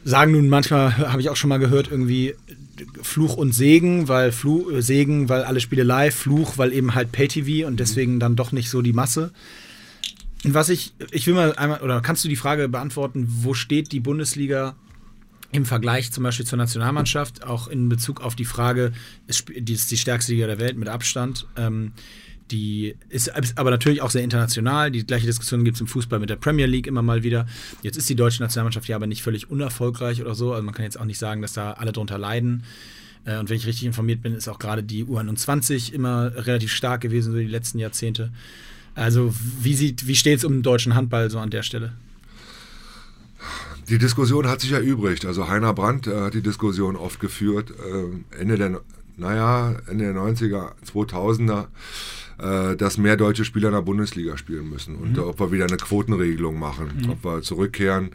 sagen 0.03 0.31
nun 0.31 0.49
manchmal, 0.49 0.97
habe 0.97 1.21
ich 1.21 1.29
auch 1.29 1.35
schon 1.35 1.49
mal 1.49 1.57
gehört, 1.57 1.89
irgendwie 1.89 2.35
Fluch 3.01 3.35
und 3.35 3.53
Segen, 3.53 4.07
weil 4.07 4.31
Fluch, 4.31 4.71
äh, 4.71 4.81
Segen, 4.81 5.29
weil 5.29 5.43
alle 5.43 5.59
Spiele 5.59 5.83
live, 5.83 6.15
Fluch, 6.15 6.57
weil 6.57 6.73
eben 6.73 6.95
halt 6.95 7.11
Pay-TV 7.11 7.67
und 7.67 7.79
deswegen 7.79 8.19
dann 8.19 8.35
doch 8.35 8.51
nicht 8.51 8.69
so 8.69 8.81
die 8.81 8.93
Masse. 8.93 9.31
Was 10.43 10.69
ich, 10.69 10.93
ich 11.11 11.25
will 11.27 11.33
mal 11.33 11.55
einmal, 11.55 11.81
oder 11.81 12.01
kannst 12.01 12.23
du 12.23 12.29
die 12.29 12.35
Frage 12.35 12.69
beantworten, 12.69 13.27
wo 13.27 13.53
steht 13.53 13.91
die 13.91 13.99
Bundesliga 13.99 14.75
im 15.51 15.65
Vergleich 15.65 16.11
zum 16.11 16.23
Beispiel 16.23 16.45
zur 16.45 16.57
Nationalmannschaft, 16.57 17.43
auch 17.45 17.67
in 17.67 17.89
Bezug 17.89 18.21
auf 18.21 18.35
die 18.35 18.45
Frage, 18.45 18.91
die 19.27 19.73
ist 19.73 19.89
die 19.89 19.97
stärkste 19.97 20.33
Liga 20.33 20.47
der 20.47 20.59
Welt 20.59 20.77
mit 20.77 20.89
Abstand. 20.89 21.47
Ähm, 21.55 21.93
die 22.51 22.95
ist, 23.09 23.31
aber 23.57 23.71
natürlich 23.71 24.01
auch 24.01 24.11
sehr 24.11 24.23
international. 24.23 24.91
Die 24.91 25.05
gleiche 25.05 25.25
Diskussion 25.25 25.63
gibt 25.63 25.75
es 25.75 25.81
im 25.81 25.87
Fußball 25.87 26.19
mit 26.19 26.29
der 26.29 26.35
Premier 26.35 26.67
League 26.67 26.87
immer 26.87 27.01
mal 27.01 27.23
wieder. 27.23 27.47
Jetzt 27.81 27.97
ist 27.97 28.07
die 28.09 28.15
deutsche 28.15 28.41
Nationalmannschaft 28.41 28.87
ja 28.87 28.95
aber 28.95 29.07
nicht 29.07 29.23
völlig 29.23 29.49
unerfolgreich 29.49 30.21
oder 30.21 30.35
so. 30.35 30.53
Also 30.53 30.63
man 30.63 30.73
kann 30.73 30.83
jetzt 30.83 30.99
auch 30.99 31.05
nicht 31.05 31.17
sagen, 31.17 31.41
dass 31.41 31.53
da 31.53 31.73
alle 31.73 31.91
drunter 31.91 32.17
leiden. 32.17 32.63
Äh, 33.25 33.37
und 33.39 33.49
wenn 33.49 33.57
ich 33.57 33.65
richtig 33.65 33.85
informiert 33.85 34.21
bin, 34.21 34.33
ist 34.33 34.47
auch 34.47 34.59
gerade 34.59 34.83
die 34.83 35.05
U21 35.05 35.91
immer 35.91 36.31
relativ 36.35 36.71
stark 36.71 37.01
gewesen, 37.01 37.33
so 37.33 37.37
die 37.37 37.45
letzten 37.45 37.79
Jahrzehnte. 37.79 38.31
Also 38.93 39.33
wie, 39.59 39.95
wie 40.03 40.15
steht 40.15 40.37
es 40.37 40.45
um 40.45 40.53
den 40.53 40.63
deutschen 40.63 40.95
Handball 40.95 41.29
so 41.29 41.39
an 41.39 41.49
der 41.49 41.63
Stelle? 41.63 41.93
Die 43.89 43.97
Diskussion 43.97 44.47
hat 44.47 44.61
sich 44.61 44.71
erübrigt. 44.71 45.25
Also 45.25 45.47
Heiner 45.47 45.73
Brandt 45.73 46.07
äh, 46.07 46.21
hat 46.21 46.33
die 46.33 46.41
Diskussion 46.41 46.95
oft 46.95 47.19
geführt. 47.19 47.71
Äh, 47.71 48.39
Ende 48.39 48.57
der, 48.57 48.81
naja, 49.17 49.75
Ende 49.87 50.05
der 50.05 50.15
90er, 50.15 50.71
2000er, 50.85 51.67
äh, 52.37 52.75
dass 52.75 52.97
mehr 52.97 53.17
deutsche 53.17 53.45
Spieler 53.45 53.69
in 53.69 53.75
der 53.75 53.81
Bundesliga 53.81 54.37
spielen 54.37 54.69
müssen. 54.69 54.95
Und 54.95 55.13
mhm. 55.17 55.23
ob 55.23 55.39
wir 55.39 55.51
wieder 55.51 55.65
eine 55.65 55.77
Quotenregelung 55.77 56.59
machen, 56.59 56.89
mhm. 57.01 57.09
ob 57.11 57.23
wir 57.23 57.41
zurückkehren, 57.41 58.11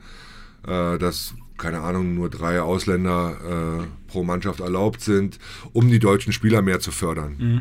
äh, 0.66 0.98
dass, 0.98 1.34
keine 1.56 1.80
Ahnung, 1.80 2.14
nur 2.14 2.28
drei 2.28 2.60
Ausländer 2.60 3.80
äh, 3.80 4.10
pro 4.10 4.22
Mannschaft 4.22 4.60
erlaubt 4.60 5.00
sind, 5.00 5.38
um 5.72 5.88
die 5.88 5.98
deutschen 5.98 6.32
Spieler 6.32 6.62
mehr 6.62 6.80
zu 6.80 6.90
fördern. 6.90 7.36
Mhm. 7.38 7.60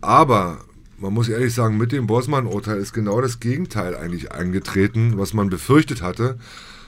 Aber 0.00 0.60
man 0.98 1.12
muss 1.12 1.28
ehrlich 1.28 1.54
sagen, 1.54 1.76
mit 1.76 1.92
dem 1.92 2.06
Bosman-Urteil 2.06 2.78
ist 2.78 2.92
genau 2.92 3.20
das 3.20 3.40
Gegenteil 3.40 3.96
eigentlich 3.96 4.32
eingetreten, 4.32 5.18
was 5.18 5.34
man 5.34 5.50
befürchtet 5.50 6.02
hatte, 6.02 6.38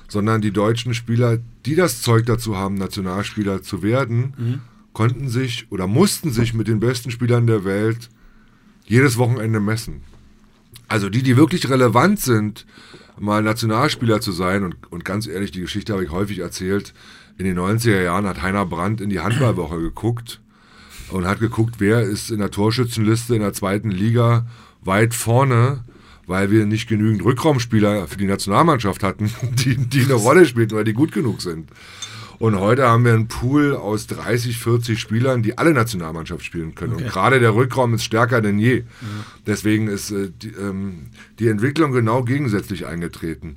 sondern 0.08 0.40
die 0.40 0.50
deutschen 0.50 0.94
Spieler, 0.94 1.38
die 1.66 1.76
das 1.76 2.02
Zeug 2.02 2.26
dazu 2.26 2.56
haben, 2.56 2.74
Nationalspieler 2.74 3.62
zu 3.62 3.82
werden, 3.82 4.34
mhm. 4.36 4.60
konnten 4.92 5.28
sich 5.28 5.70
oder 5.70 5.86
mussten 5.86 6.30
sich 6.30 6.54
mit 6.54 6.68
den 6.68 6.80
besten 6.80 7.10
Spielern 7.10 7.46
der 7.46 7.64
Welt 7.64 8.10
jedes 8.90 9.18
Wochenende 9.18 9.60
messen. 9.60 10.02
Also 10.88 11.08
die, 11.08 11.22
die 11.22 11.36
wirklich 11.36 11.70
relevant 11.70 12.18
sind, 12.18 12.66
mal 13.20 13.40
Nationalspieler 13.40 14.20
zu 14.20 14.32
sein, 14.32 14.64
und, 14.64 14.74
und 14.90 15.04
ganz 15.04 15.28
ehrlich, 15.28 15.52
die 15.52 15.60
Geschichte 15.60 15.92
habe 15.92 16.02
ich 16.02 16.10
häufig 16.10 16.40
erzählt, 16.40 16.92
in 17.38 17.44
den 17.44 17.56
90er 17.56 18.02
Jahren 18.02 18.26
hat 18.26 18.42
Heiner 18.42 18.66
Brandt 18.66 19.00
in 19.00 19.08
die 19.08 19.20
Handballwoche 19.20 19.80
geguckt 19.80 20.40
und 21.12 21.24
hat 21.24 21.38
geguckt, 21.38 21.76
wer 21.78 22.02
ist 22.02 22.32
in 22.32 22.40
der 22.40 22.50
Torschützenliste 22.50 23.36
in 23.36 23.42
der 23.42 23.52
zweiten 23.52 23.92
Liga 23.92 24.46
weit 24.82 25.14
vorne, 25.14 25.84
weil 26.26 26.50
wir 26.50 26.66
nicht 26.66 26.88
genügend 26.88 27.24
Rückraumspieler 27.24 28.08
für 28.08 28.16
die 28.16 28.26
Nationalmannschaft 28.26 29.04
hatten, 29.04 29.30
die, 29.64 29.76
die 29.76 30.02
eine 30.02 30.14
Rolle 30.14 30.46
spielten 30.46 30.74
oder 30.74 30.84
die 30.84 30.94
gut 30.94 31.12
genug 31.12 31.42
sind. 31.42 31.70
Und 32.40 32.58
heute 32.58 32.88
haben 32.88 33.04
wir 33.04 33.12
einen 33.12 33.28
Pool 33.28 33.76
aus 33.76 34.06
30, 34.06 34.56
40 34.56 34.98
Spielern, 34.98 35.42
die 35.42 35.58
alle 35.58 35.74
Nationalmannschaft 35.74 36.42
spielen 36.42 36.74
können. 36.74 36.94
Okay. 36.94 37.04
Und 37.04 37.10
gerade 37.10 37.38
der 37.38 37.54
Rückraum 37.54 37.92
ist 37.92 38.02
stärker 38.02 38.40
denn 38.40 38.58
je. 38.58 38.78
Ja. 38.78 38.84
Deswegen 39.46 39.88
ist 39.88 40.10
äh, 40.10 40.30
die, 40.30 40.48
ähm, 40.48 41.08
die 41.38 41.48
Entwicklung 41.48 41.92
genau 41.92 42.24
gegensätzlich 42.24 42.86
eingetreten. 42.86 43.56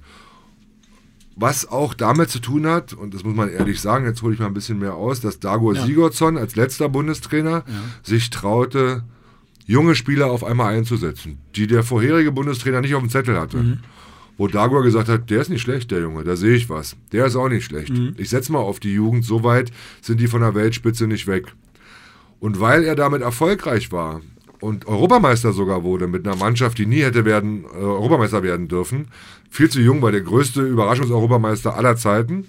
Was 1.38 1.65
auch 1.65 1.93
damit 1.93 2.29
zu 2.29 2.39
tun 2.39 2.67
hat, 2.67 2.91
und 2.91 3.13
das 3.13 3.23
muss 3.23 3.34
man 3.34 3.47
ehrlich 3.47 3.79
sagen, 3.79 4.03
jetzt 4.05 4.21
hole 4.21 4.34
ich 4.34 4.41
mal 4.41 4.47
ein 4.47 4.53
bisschen 4.53 4.79
mehr 4.79 4.95
aus, 4.95 5.21
dass 5.21 5.39
Dago 5.39 5.71
ja. 5.71 5.86
Sigurdsson 5.86 6.38
als 6.38 6.57
letzter 6.57 6.89
Bundestrainer 6.89 7.63
ja. 7.65 7.84
sich 8.03 8.31
traute, 8.31 9.05
junge 9.65 9.95
Spieler 9.95 10.29
auf 10.29 10.43
einmal 10.43 10.75
einzusetzen, 10.75 11.38
die 11.55 11.67
der 11.67 11.84
vorherige 11.84 12.34
Bundestrainer 12.34 12.81
nicht 12.81 12.95
auf 12.95 13.01
dem 13.01 13.09
Zettel 13.09 13.39
hatte. 13.39 13.57
Mhm. 13.59 13.79
Wo 14.38 14.47
Dagur 14.47 14.84
gesagt 14.84 15.09
hat, 15.09 15.29
der 15.29 15.41
ist 15.41 15.49
nicht 15.49 15.61
schlecht, 15.61 15.91
der 15.91 16.01
Junge, 16.01 16.23
da 16.23 16.36
sehe 16.36 16.55
ich 16.55 16.69
was. 16.69 16.95
Der 17.11 17.25
ist 17.25 17.36
auch 17.36 17.49
nicht 17.49 17.65
schlecht. 17.65 17.91
Mhm. 17.91 18.15
Ich 18.17 18.29
setze 18.29 18.51
mal 18.51 18.59
auf 18.59 18.79
die 18.79 18.93
Jugend, 18.93 19.25
so 19.25 19.43
weit 19.43 19.71
sind 20.01 20.19
die 20.19 20.27
von 20.27 20.41
der 20.41 20.55
Weltspitze 20.55 21.07
nicht 21.07 21.27
weg. 21.27 21.53
Und 22.39 22.59
weil 22.59 22.84
er 22.84 22.95
damit 22.95 23.21
erfolgreich 23.21 23.91
war 23.91 24.21
und 24.59 24.88
Europameister 24.88 25.53
sogar 25.53 25.84
wurde 25.84 26.07
mit 26.07 26.25
einer 26.25 26.36
Mannschaft, 26.36 26.77
die 26.77 26.86
nie 26.86 27.03
hätte 27.03 27.25
werden, 27.25 27.65
äh, 27.65 27.77
Europameister 27.77 28.43
werden 28.43 28.67
dürfen, 28.67 29.07
viel 29.49 29.69
zu 29.69 29.81
jung, 29.81 30.01
war 30.01 30.11
der 30.11 30.21
größte 30.21 30.61
Überraschungseuropameister 30.61 31.75
aller 31.75 31.95
Zeiten, 31.95 32.47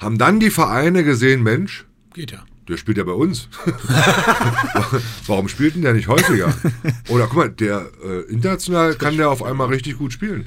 haben 0.00 0.18
dann 0.18 0.40
die 0.40 0.50
Vereine 0.50 1.04
gesehen, 1.04 1.42
Mensch, 1.42 1.86
geht 2.12 2.32
ja. 2.32 2.44
Der 2.68 2.76
spielt 2.76 2.96
ja 2.96 3.04
bei 3.04 3.12
uns. 3.12 3.48
Warum 5.26 5.48
spielt 5.48 5.74
denn 5.74 5.82
der 5.82 5.92
nicht 5.92 6.08
häufiger? 6.08 6.54
Oder 7.08 7.26
guck 7.26 7.36
mal, 7.36 7.50
der 7.50 7.90
äh, 8.02 8.20
international 8.32 8.94
kann 8.94 9.16
der 9.16 9.30
auf 9.30 9.42
einmal 9.42 9.68
richtig 9.68 9.98
gut 9.98 10.12
spielen. 10.12 10.46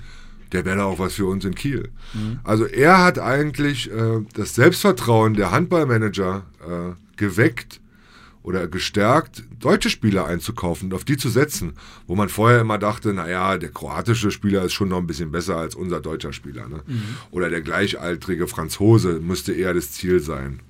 Der 0.52 0.66
wäre 0.66 0.78
da 0.78 0.86
auch 0.86 1.00
was 1.00 1.14
für 1.14 1.26
uns 1.26 1.46
in 1.46 1.54
Kiel. 1.54 1.90
Mhm. 2.14 2.40
Also 2.44 2.66
er 2.66 3.04
hat 3.04 3.20
eigentlich 3.20 3.92
äh, 3.92 4.22
das 4.34 4.56
Selbstvertrauen 4.56 5.36
der 5.36 5.52
Handballmanager 5.52 6.44
äh, 6.62 7.18
geweckt, 7.18 7.82
oder 8.48 8.66
gestärkt, 8.70 9.44
deutsche 9.60 9.90
Spieler 9.90 10.26
einzukaufen 10.26 10.88
und 10.88 10.94
auf 10.96 11.04
die 11.04 11.18
zu 11.18 11.28
setzen, 11.28 11.74
wo 12.08 12.16
man 12.16 12.30
vorher 12.30 12.62
immer 12.62 12.78
dachte, 12.78 13.12
naja, 13.14 13.58
der 13.58 13.72
kroatische 13.72 14.32
Spieler 14.32 14.64
ist 14.64 14.72
schon 14.72 14.88
noch 14.88 15.00
ein 15.00 15.06
bisschen 15.06 15.34
besser 15.34 15.58
als 15.58 15.76
unser 15.76 16.00
deutscher 16.00 16.32
Spieler. 16.32 16.70
Ne? 16.70 16.82
Mhm. 16.88 17.02
Oder 17.32 17.50
der 17.50 17.60
gleichaltrige 17.60 18.48
Franzose 18.48 19.20
müsste 19.20 19.52
eher 19.52 19.74
das 19.74 19.92
Ziel 19.92 20.22
sein. 20.22 20.62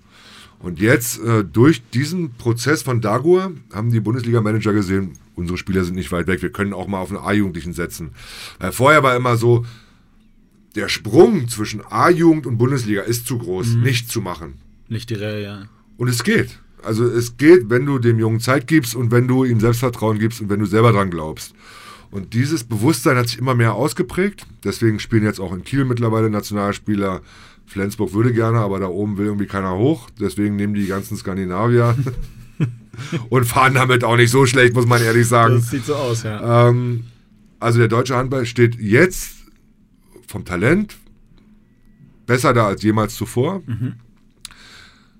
Und 0.60 0.80
jetzt, 0.80 1.20
äh, 1.20 1.44
durch 1.44 1.84
diesen 1.90 2.34
Prozess 2.34 2.82
von 2.82 3.02
Dagur, 3.02 3.52
haben 3.74 3.92
die 3.92 4.00
Bundesliga-Manager 4.00 4.74
gesehen, 4.74 5.14
unsere 5.36 5.58
Spieler 5.58 5.84
sind 5.84 5.96
nicht 5.96 6.12
weit 6.12 6.28
weg, 6.28 6.42
wir 6.42 6.52
können 6.52 6.74
auch 6.74 6.88
mal 6.88 7.00
auf 7.00 7.10
einen 7.12 7.24
A-Jugendlichen 7.24 7.74
setzen. 7.74 8.12
Weil 8.60 8.72
vorher 8.72 9.04
war 9.04 9.16
immer 9.16 9.38
so, 9.38 9.66
der 10.76 10.90
Sprung 10.90 11.48
zwischen 11.48 11.82
A-Jugend 11.90 12.46
und 12.46 12.58
Bundesliga 12.58 13.02
ist 13.02 13.28
zu 13.28 13.38
groß, 13.38 13.76
mhm. 13.76 13.84
nicht 13.84 14.12
zu 14.12 14.22
machen. 14.22 14.56
Nicht 14.88 15.10
direkt, 15.10 15.44
ja. 15.44 15.68
Und 15.98 16.08
es 16.08 16.24
geht. 16.24 16.60
Also 16.84 17.06
es 17.06 17.38
geht, 17.38 17.70
wenn 17.70 17.86
du 17.86 18.00
dem 18.00 18.20
Jungen 18.20 18.40
Zeit 18.40 18.68
gibst 18.68 18.96
und 18.96 19.12
wenn 19.12 19.28
du 19.28 19.44
ihm 19.44 19.60
Selbstvertrauen 19.60 20.20
gibst 20.20 20.42
und 20.42 20.50
wenn 20.50 20.60
du 20.60 20.66
selber 20.66 20.92
dran 20.92 21.10
glaubst. 21.10 21.54
Und 22.12 22.34
dieses 22.34 22.64
Bewusstsein 22.64 23.18
hat 23.18 23.28
sich 23.28 23.40
immer 23.40 23.56
mehr 23.56 23.74
ausgeprägt. 23.74 24.46
Deswegen 24.64 25.00
spielen 25.00 25.24
jetzt 25.24 25.40
auch 25.40 25.54
in 25.54 25.64
Kiel 25.64 25.84
mittlerweile 25.84 26.30
Nationalspieler. 26.30 27.22
Flensburg 27.68 28.14
würde 28.14 28.34
gerne, 28.34 28.60
aber 28.60 28.80
da 28.80 28.88
oben 28.88 29.18
will 29.18 29.28
irgendwie 29.28 29.46
keiner 29.46 29.76
hoch. 29.76 30.10
Deswegen 30.20 30.56
nehmen 30.56 30.74
die 30.74 30.88
ganzen 30.88 31.18
Skandinavier 31.18 31.96
und 33.30 33.46
fahren 33.46 33.76
damit 33.76 34.04
auch 34.04 34.16
nicht 34.16 34.32
so 34.32 34.46
schlecht, 34.46 34.74
muss 34.74 34.88
man 34.88 35.02
ehrlich 35.04 35.28
sagen. 35.28 35.56
Das 35.56 35.70
sieht 35.70 35.86
so 35.86 35.96
aus, 35.96 36.24
ja. 36.24 36.70
Ähm, 36.70 37.04
also 37.60 37.80
der 37.80 37.90
deutsche 37.90 38.16
Handball 38.16 38.46
steht 38.46 38.80
jetzt 38.80 39.36
vom 40.28 40.46
Talent 40.46 40.98
besser 42.26 42.54
da 42.54 42.68
als 42.68 42.84
jemals 42.84 43.16
zuvor. 43.16 43.62
Mhm. 43.66 43.96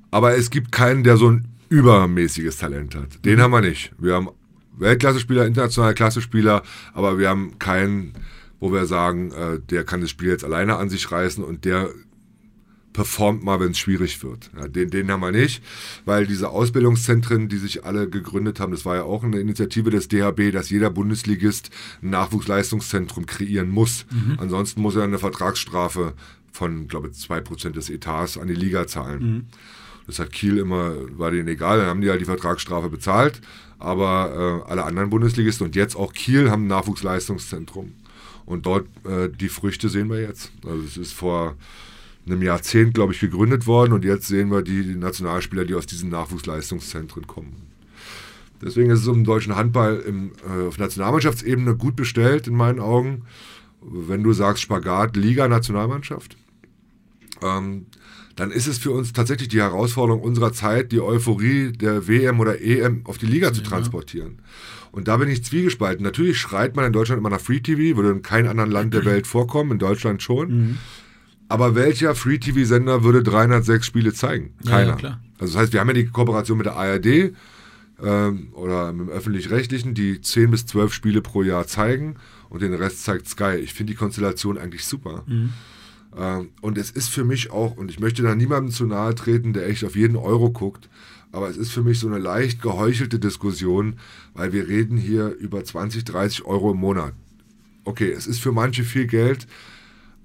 Aber 0.10 0.38
es 0.38 0.50
gibt 0.50 0.72
keinen, 0.72 1.04
der 1.04 1.18
so 1.18 1.30
ein 1.30 1.50
übermäßiges 1.70 2.58
Talent 2.58 2.96
hat. 2.96 3.26
Den 3.26 3.38
mhm. 3.38 3.42
haben 3.42 3.52
wir 3.52 3.62
nicht. 3.62 3.92
Wir 4.00 4.16
haben 4.16 4.30
Weltklasse-Spieler, 4.78 5.46
internationale 5.46 5.96
Klasse-Spieler, 5.96 6.64
aber 6.94 7.20
wir 7.20 7.28
haben 7.28 7.60
keinen, 7.60 8.14
wo 8.60 8.72
wir 8.72 8.86
sagen, 8.86 9.32
äh, 9.32 9.60
der 9.60 9.84
kann 9.84 10.00
das 10.00 10.12
Spiel 10.12 10.30
jetzt 10.30 10.46
alleine 10.46 10.78
an 10.78 10.90
sich 10.90 11.12
reißen 11.12 11.44
und 11.44 11.66
der 11.66 11.90
performt 12.98 13.44
mal, 13.44 13.60
wenn 13.60 13.72
es 13.74 13.78
schwierig 13.78 14.24
wird. 14.24 14.50
Ja, 14.58 14.68
den, 14.68 14.90
den 14.90 15.12
haben 15.12 15.20
wir 15.20 15.32
nicht, 15.32 15.64
weil 16.06 16.26
diese 16.26 16.50
Ausbildungszentren, 16.50 17.48
die 17.48 17.58
sich 17.58 17.86
alle 17.86 18.10
gegründet 18.10 18.60
haben, 18.60 18.72
das 18.72 18.86
war 18.86 18.96
ja 18.96 19.04
auch 19.04 19.24
eine 19.24 19.40
Initiative 19.40 19.92
des 19.92 20.08
DHB, 20.08 20.52
dass 20.52 20.72
jeder 20.72 20.90
Bundesligist 20.90 21.70
ein 22.02 22.10
Nachwuchsleistungszentrum 22.10 23.28
kreieren 23.28 23.70
muss. 23.70 24.08
Mhm. 24.12 24.40
Ansonsten 24.40 24.82
muss 24.82 24.96
er 24.96 25.04
eine 25.04 25.20
Vertragsstrafe 25.20 26.14
von, 26.52 26.88
glaube 26.88 27.10
ich, 27.10 27.18
2% 27.18 27.70
des 27.70 27.92
Etats 27.92 28.36
an 28.36 28.48
die 28.48 28.56
Liga 28.56 28.88
zahlen. 28.88 29.22
Mhm. 29.22 29.46
Das 30.08 30.18
hat 30.18 30.32
Kiel 30.32 30.58
immer, 30.58 30.96
war 31.20 31.30
denen 31.30 31.50
egal, 31.50 31.78
dann 31.78 31.90
haben 31.90 32.02
die 32.02 32.10
halt 32.10 32.22
die 32.22 32.26
Vertragsstrafe 32.26 32.90
bezahlt. 32.90 33.42
Aber 33.78 34.64
äh, 34.66 34.72
alle 34.72 34.86
anderen 34.86 35.12
Bundesligisten 35.12 35.68
und 35.68 35.76
jetzt 35.76 35.96
auch 35.96 36.14
Kiel 36.14 36.50
haben 36.50 36.64
ein 36.64 36.68
Nachwuchsleistungszentrum. 36.68 37.94
Und 38.48 38.66
dort 38.66 38.88
äh, 39.06 39.30
die 39.30 39.50
Früchte 39.50 39.88
sehen 39.88 40.10
wir 40.10 40.20
jetzt. 40.20 40.52
Also 40.66 40.82
es 40.84 40.98
ist 40.98 41.14
vor 41.14 41.56
einem 42.28 42.42
Jahrzehnt, 42.42 42.94
glaube 42.94 43.14
ich, 43.14 43.20
gegründet 43.20 43.68
worden 43.68 43.94
und 43.94 44.06
jetzt 44.06 44.28
sehen 44.28 44.52
wir 44.52 44.62
die, 44.62 44.84
die 44.84 44.96
Nationalspieler, 44.96 45.66
die 45.66 45.76
aus 45.76 45.86
diesen 45.86 46.10
Nachwuchsleistungszentren 46.10 47.28
kommen. 47.28 47.68
Deswegen 48.62 48.90
ist 48.90 49.02
es 49.02 49.08
um 49.08 49.18
den 49.18 49.24
deutschen 49.24 49.56
Handball 49.56 50.00
im, 50.00 50.32
äh, 50.48 50.68
auf 50.68 50.78
Nationalmannschaftsebene 50.78 51.76
gut 51.76 51.96
bestellt, 51.96 52.48
in 52.48 52.56
meinen 52.56 52.80
Augen. 52.80 53.24
Wenn 53.82 54.24
du 54.24 54.34
sagst 54.34 54.64
Spagat, 54.64 55.16
Liga, 55.16 55.48
Nationalmannschaft. 55.48 56.38
Ähm, 57.42 57.86
dann 58.36 58.52
ist 58.52 58.68
es 58.68 58.78
für 58.78 58.92
uns 58.92 59.14
tatsächlich 59.14 59.50
die 59.50 59.60
Herausforderung 59.60 60.22
unserer 60.22 60.54
Zeit, 60.54 60.92
die 60.92 61.02
Euphorie 61.02 61.72
der 61.72 62.08
WM 62.08 62.40
oder 62.40 62.62
EM 62.62 63.02
auf 63.06 63.18
die 63.18 63.26
Liga 63.26 63.52
zu 63.52 63.62
transportieren. 63.64 64.40
Und 64.92 65.08
da 65.08 65.18
bin 65.18 65.28
ich 65.28 65.44
zwiegespalten. 65.44 66.04
Natürlich 66.04 66.38
schreit 66.38 66.76
man 66.76 66.86
in 66.86 66.94
Deutschland 66.94 67.20
immer 67.20 67.30
nach 67.30 67.42
Free 67.42 67.60
TV, 67.60 67.98
würde 67.98 68.12
in 68.12 68.22
keinem 68.22 68.50
anderen 68.50 68.72
Land 68.72 68.94
der 68.94 69.06
Welt 69.06 69.28
vorkommen, 69.28 69.72
in 69.72 69.80
Deutschland 69.80 70.22
schon. 70.22 70.50
Mhm. 70.50 70.78
Aber 71.50 71.76
welcher 71.76 72.14
Free 72.16 72.40
TV-Sender 72.40 73.04
würde 73.04 73.24
306 73.24 73.86
Spiele 73.86 74.14
zeigen? 74.14 74.54
Keiner. 74.66 74.98
Ja, 75.02 75.20
also 75.40 75.54
das 75.54 75.56
heißt, 75.56 75.74
wir 75.74 75.80
haben 75.80 75.88
ja 75.88 75.94
die 75.94 76.08
Kooperation 76.08 76.58
mit 76.58 76.66
der 76.66 76.76
ARD, 76.76 77.34
ähm, 78.04 78.50
oder 78.54 78.94
mit 78.94 79.08
dem 79.08 79.10
öffentlich-rechtlichen, 79.10 79.94
die 79.94 80.22
10 80.22 80.52
bis 80.52 80.66
12 80.66 80.94
Spiele 80.94 81.22
pro 81.22 81.44
Jahr 81.44 81.68
zeigen 81.68 82.16
und 82.50 82.62
den 82.62 82.74
Rest 82.74 83.04
zeigt 83.04 83.28
Sky. 83.28 83.56
Ich 83.56 83.74
finde 83.74 83.94
die 83.94 83.98
Konstellation 83.98 84.58
eigentlich 84.58 84.86
super. 84.86 85.24
Mhm. 85.26 85.54
Ähm, 86.18 86.50
und 86.62 86.78
es 86.78 86.92
ist 86.92 87.10
für 87.10 87.24
mich 87.24 87.52
auch, 87.52 87.76
und 87.78 87.90
ich 87.90 88.00
möchte 88.00 88.24
da 88.24 88.36
niemandem 88.36 88.72
zu 88.72 88.86
nahe 88.86 89.16
treten, 89.16 89.54
der 89.54 89.68
echt 89.68 89.84
auf 89.84 89.96
jeden 89.96 90.16
Euro 90.16 90.52
guckt, 90.52 90.90
aber 91.32 91.50
es 91.50 91.58
ist 91.58 91.72
für 91.72 91.84
mich 91.84 92.00
so 92.00 92.08
eine 92.08 92.20
leicht 92.20 92.62
geheuchelte 92.62 93.20
Diskussion, 93.20 93.98
weil 94.34 94.54
wir 94.54 94.68
reden 94.68 94.98
hier 94.98 95.30
über 95.30 95.64
20, 95.64 96.06
30 96.06 96.46
Euro 96.46 96.72
im 96.72 96.78
Monat. 96.78 97.14
Okay, 97.84 98.12
es 98.12 98.28
ist 98.28 98.40
für 98.40 98.52
manche 98.52 98.84
viel 98.84 99.08
Geld, 99.08 99.48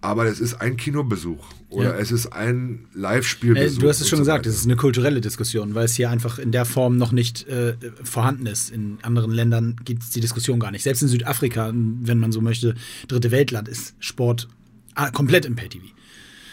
aber 0.03 0.27
es 0.27 0.41
ist 0.41 0.61
ein 0.61 0.77
Kinobesuch 0.77 1.43
oder 1.71 1.95
Ja. 1.95 1.99
es 1.99 2.13
ist 2.13 2.27
ein 2.33 2.87
Äh, 2.95 2.99
Live-Spielbesuch. 2.99 3.79
du 3.81 3.89
hast 3.89 4.01
es 4.01 4.09
schon 4.09 4.19
so 4.19 4.23
gesagt, 4.25 4.47
es 4.47 4.57
ist 4.57 4.65
eine 4.67 4.77
kulturelle 4.77 5.21
Diskussion, 5.23 5.75
weil 5.75 5.87
es 5.87 5.95
hier 5.95 6.11
einfach 6.11 6.39
in 6.39 6.53
der 6.53 6.65
Form 6.67 6.97
noch 6.99 7.13
nicht 7.13 7.47
äh, 7.49 7.77
vorhanden 8.03 8.47
ist. 8.47 8.71
In 8.71 8.99
anderen 9.03 9.31
Ländern 9.31 9.77
gibt 9.85 10.03
es 10.03 10.11
die 10.11 10.21
Diskussion 10.21 10.61
gar 10.61 10.71
nicht. 10.73 10.83
Selbst 10.83 11.03
in 11.03 11.09
Südafrika, 11.09 11.73
wenn 11.73 12.19
man 12.19 12.33
so 12.33 12.41
möchte, 12.41 12.75
dritte 13.09 13.31
Weltland, 13.31 13.69
ist 13.69 13.95
Sport 14.01 14.49
ah, 14.95 15.11
komplett 15.11 15.47
im 15.47 15.57
Pay-TV. 15.57 15.87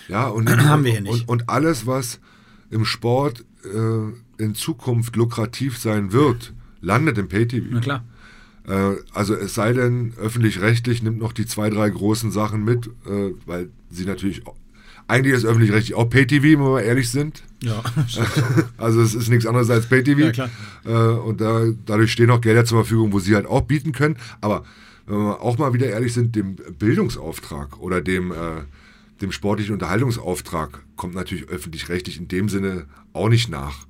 Ja, 0.07 0.27
und, 0.27 0.47
Haben 0.65 0.85
wir 0.85 0.91
hier 0.91 1.01
nicht. 1.01 1.27
Und, 1.27 1.41
und 1.41 1.49
alles, 1.49 1.85
was 1.85 2.19
im 2.71 2.85
Sport 2.85 3.43
äh, 3.65 4.43
in 4.43 4.55
Zukunft 4.55 5.15
lukrativ 5.15 5.77
sein 5.77 6.13
wird, 6.13 6.53
landet 6.81 7.17
im 7.17 7.27
Pay-TV. 7.27 7.65
Na 7.71 7.79
klar. 7.81 8.03
Äh, 8.67 8.95
also 9.13 9.33
es 9.35 9.53
sei 9.53 9.73
denn, 9.73 10.13
öffentlich-rechtlich 10.17 11.03
nimmt 11.03 11.19
noch 11.19 11.33
die 11.33 11.45
zwei, 11.45 11.69
drei 11.69 11.89
großen 11.89 12.31
Sachen 12.31 12.63
mit, 12.63 12.87
äh, 13.05 13.33
weil 13.45 13.69
sie 13.89 14.05
natürlich, 14.05 14.43
eigentlich 15.07 15.33
ist 15.33 15.45
öffentlich-rechtlich 15.45 15.95
auch 15.95 16.09
Pay-TV, 16.09 16.43
wenn 16.43 16.59
wir 16.59 16.69
mal 16.69 16.81
ehrlich 16.81 17.09
sind. 17.09 17.43
Ja. 17.61 17.83
Also 18.77 19.01
es 19.01 19.13
ist 19.13 19.29
nichts 19.29 19.45
anderes 19.45 19.69
als 19.69 19.87
Pay-TV. 19.87 20.19
Ja, 20.21 20.31
klar. 20.31 20.49
Äh, 20.85 20.91
und 20.91 21.41
da, 21.41 21.65
dadurch 21.85 22.11
stehen 22.11 22.31
auch 22.31 22.41
Gelder 22.41 22.65
zur 22.65 22.79
Verfügung, 22.79 23.11
wo 23.11 23.19
sie 23.19 23.35
halt 23.35 23.45
auch 23.45 23.61
bieten 23.61 23.91
können. 23.91 24.17
Aber 24.39 24.63
wenn 25.05 25.17
wir 25.17 25.41
auch 25.41 25.57
mal 25.57 25.73
wieder 25.73 25.87
ehrlich 25.87 26.13
sind, 26.13 26.35
dem 26.35 26.55
Bildungsauftrag 26.55 27.79
oder 27.79 27.99
dem, 27.99 28.31
äh, 28.31 28.61
dem 29.21 29.31
sportlichen 29.31 29.73
Unterhaltungsauftrag 29.73 30.81
kommt 30.95 31.15
natürlich 31.15 31.49
öffentlich-rechtlich 31.49 32.17
in 32.17 32.27
dem 32.27 32.47
Sinne 32.47 32.85
auch 33.11 33.29
nicht 33.29 33.49
nach. 33.49 33.85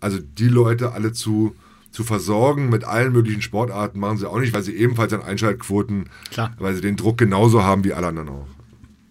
Also 0.00 0.18
die 0.18 0.48
Leute 0.48 0.92
alle 0.92 1.12
zu, 1.12 1.54
zu 1.90 2.04
versorgen 2.04 2.68
mit 2.70 2.84
allen 2.84 3.12
möglichen 3.12 3.42
Sportarten 3.42 3.98
machen 3.98 4.16
sie 4.18 4.28
auch 4.28 4.38
nicht, 4.38 4.52
weil 4.52 4.62
sie 4.62 4.74
ebenfalls 4.76 5.12
an 5.12 5.22
Einschaltquoten, 5.22 6.04
Klar. 6.30 6.54
weil 6.58 6.74
sie 6.74 6.80
den 6.80 6.96
Druck 6.96 7.18
genauso 7.18 7.62
haben 7.64 7.84
wie 7.84 7.92
alle 7.92 8.06
anderen 8.08 8.28
auch. 8.28 8.46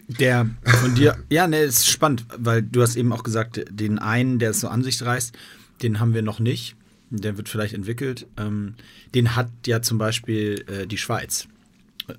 Der 0.07 0.49
von 0.81 0.95
dir, 0.95 1.17
ja, 1.29 1.45
ne, 1.47 1.59
ist 1.59 1.87
spannend, 1.87 2.25
weil 2.37 2.63
du 2.63 2.81
hast 2.81 2.95
eben 2.95 3.11
auch 3.13 3.23
gesagt, 3.23 3.63
den 3.69 3.99
einen, 3.99 4.39
der 4.39 4.51
es 4.51 4.59
so 4.61 4.67
an 4.69 4.83
sich 4.83 5.01
reißt, 5.03 5.35
den 5.83 5.99
haben 5.99 6.13
wir 6.13 6.21
noch 6.21 6.39
nicht. 6.39 6.75
Der 7.11 7.37
wird 7.37 7.49
vielleicht 7.49 7.73
entwickelt. 7.73 8.27
Ähm, 8.37 8.75
den 9.15 9.35
hat 9.35 9.49
ja 9.65 9.81
zum 9.81 9.97
Beispiel 9.97 10.63
äh, 10.67 10.85
die 10.87 10.97
Schweiz. 10.97 11.47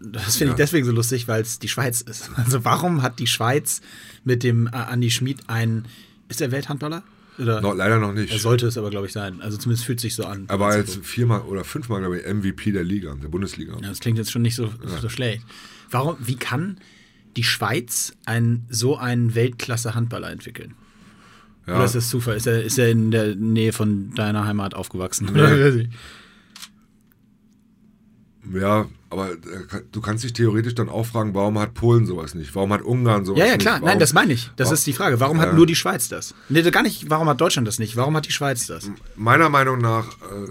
Das 0.01 0.37
finde 0.37 0.53
ich 0.53 0.59
Ja. 0.59 0.65
deswegen 0.65 0.85
so 0.87 0.93
lustig, 0.93 1.27
weil 1.27 1.43
es 1.43 1.59
die 1.59 1.69
Schweiz 1.69 2.01
ist. 2.01 2.31
Also 2.37 2.65
warum 2.65 3.03
hat 3.03 3.19
die 3.19 3.27
Schweiz 3.27 3.81
mit 4.25 4.43
dem 4.43 4.67
äh, 4.67 4.71
Andi 4.71 5.11
Schmid 5.11 5.49
einen, 5.49 5.87
ist 6.29 6.41
er 6.41 6.51
Welthandballer? 6.53 7.03
Oder? 7.39 7.61
No, 7.61 7.73
leider 7.73 7.99
noch 7.99 8.13
nicht. 8.13 8.33
Er 8.33 8.39
sollte 8.39 8.67
es 8.67 8.77
aber, 8.77 8.91
glaube 8.91 9.07
ich, 9.07 9.13
sein. 9.13 9.41
Also 9.41 9.57
zumindest 9.57 9.87
fühlt 9.87 10.01
sich 10.01 10.15
so 10.15 10.25
an. 10.25 10.47
Er 10.49 10.61
war 10.61 10.77
jetzt 10.77 11.05
viermal 11.05 11.43
oder 11.43 11.65
fünfmal, 11.65 12.01
glaube 12.01 12.19
ich, 12.21 12.27
MVP 12.27 12.73
der 12.73 12.85
Liga, 12.85 13.15
der 13.15 13.29
Bundesliga. 13.29 13.75
Ja, 13.81 13.89
das 13.89 14.01
klingt 14.01 14.19
jetzt 14.19 14.31
schon 14.31 14.43
nicht 14.43 14.55
so, 14.55 14.71
so 15.01 15.09
schlecht. 15.09 15.43
Warum, 15.91 16.17
wie 16.21 16.37
kann 16.37 16.79
die 17.37 17.45
Schweiz 17.45 18.13
einen, 18.27 18.67
so 18.69 18.97
einen 18.97 19.35
Weltklasse-Handballer 19.35 20.31
entwickeln? 20.31 20.75
Ja. 21.67 21.77
Oder 21.77 21.85
ist 21.85 21.95
das 21.95 22.09
Zufall? 22.09 22.37
Ist 22.37 22.47
er, 22.47 22.63
ist 22.63 22.79
er 22.79 22.91
in 22.91 23.11
der 23.11 23.37
Nähe 23.37 23.73
von 23.73 24.15
deiner 24.15 24.45
Heimat 24.45 24.75
aufgewachsen? 24.75 25.31
Nee. 25.33 25.89
Ja, 28.53 28.89
aber 29.11 29.33
äh, 29.33 29.37
du 29.93 30.01
kannst 30.01 30.25
dich 30.25 30.33
theoretisch 30.33 30.75
dann 30.75 30.89
auch 30.89 31.05
fragen, 31.07 31.35
warum 31.35 31.59
hat 31.59 31.75
Polen 31.75 32.07
sowas 32.07 32.35
nicht? 32.35 32.55
Warum 32.55 32.73
hat 32.73 32.83
Ungarn 32.83 33.25
sowas 33.25 33.39
Ja, 33.41 33.45
nicht? 33.47 33.53
ja, 33.55 33.59
klar. 33.59 33.75
Warum, 33.77 33.89
Nein, 33.89 33.99
das 33.99 34.13
meine 34.13 34.33
ich. 34.33 34.51
Das 34.57 34.67
warum- 34.67 34.75
ist 34.75 34.87
die 34.87 34.93
Frage. 34.93 35.21
Warum 35.21 35.39
hat 35.41 35.49
Ja. 35.49 35.53
nur 35.55 35.67
die 35.67 35.75
Schweiz 35.75 36.09
das? 36.09 36.35
Nee, 36.49 36.63
gar 36.71 36.83
nicht, 36.83 37.11
warum 37.11 37.29
hat 37.29 37.41
Deutschland 37.41 37.67
das 37.69 37.79
nicht? 37.79 37.97
Warum 37.97 38.17
hat 38.17 38.27
die 38.27 38.33
Schweiz 38.33 38.67
das? 38.67 38.91
Meiner 39.17 39.49
Meinung 39.49 39.79
nach, 39.79 40.07
äh, 40.09 40.49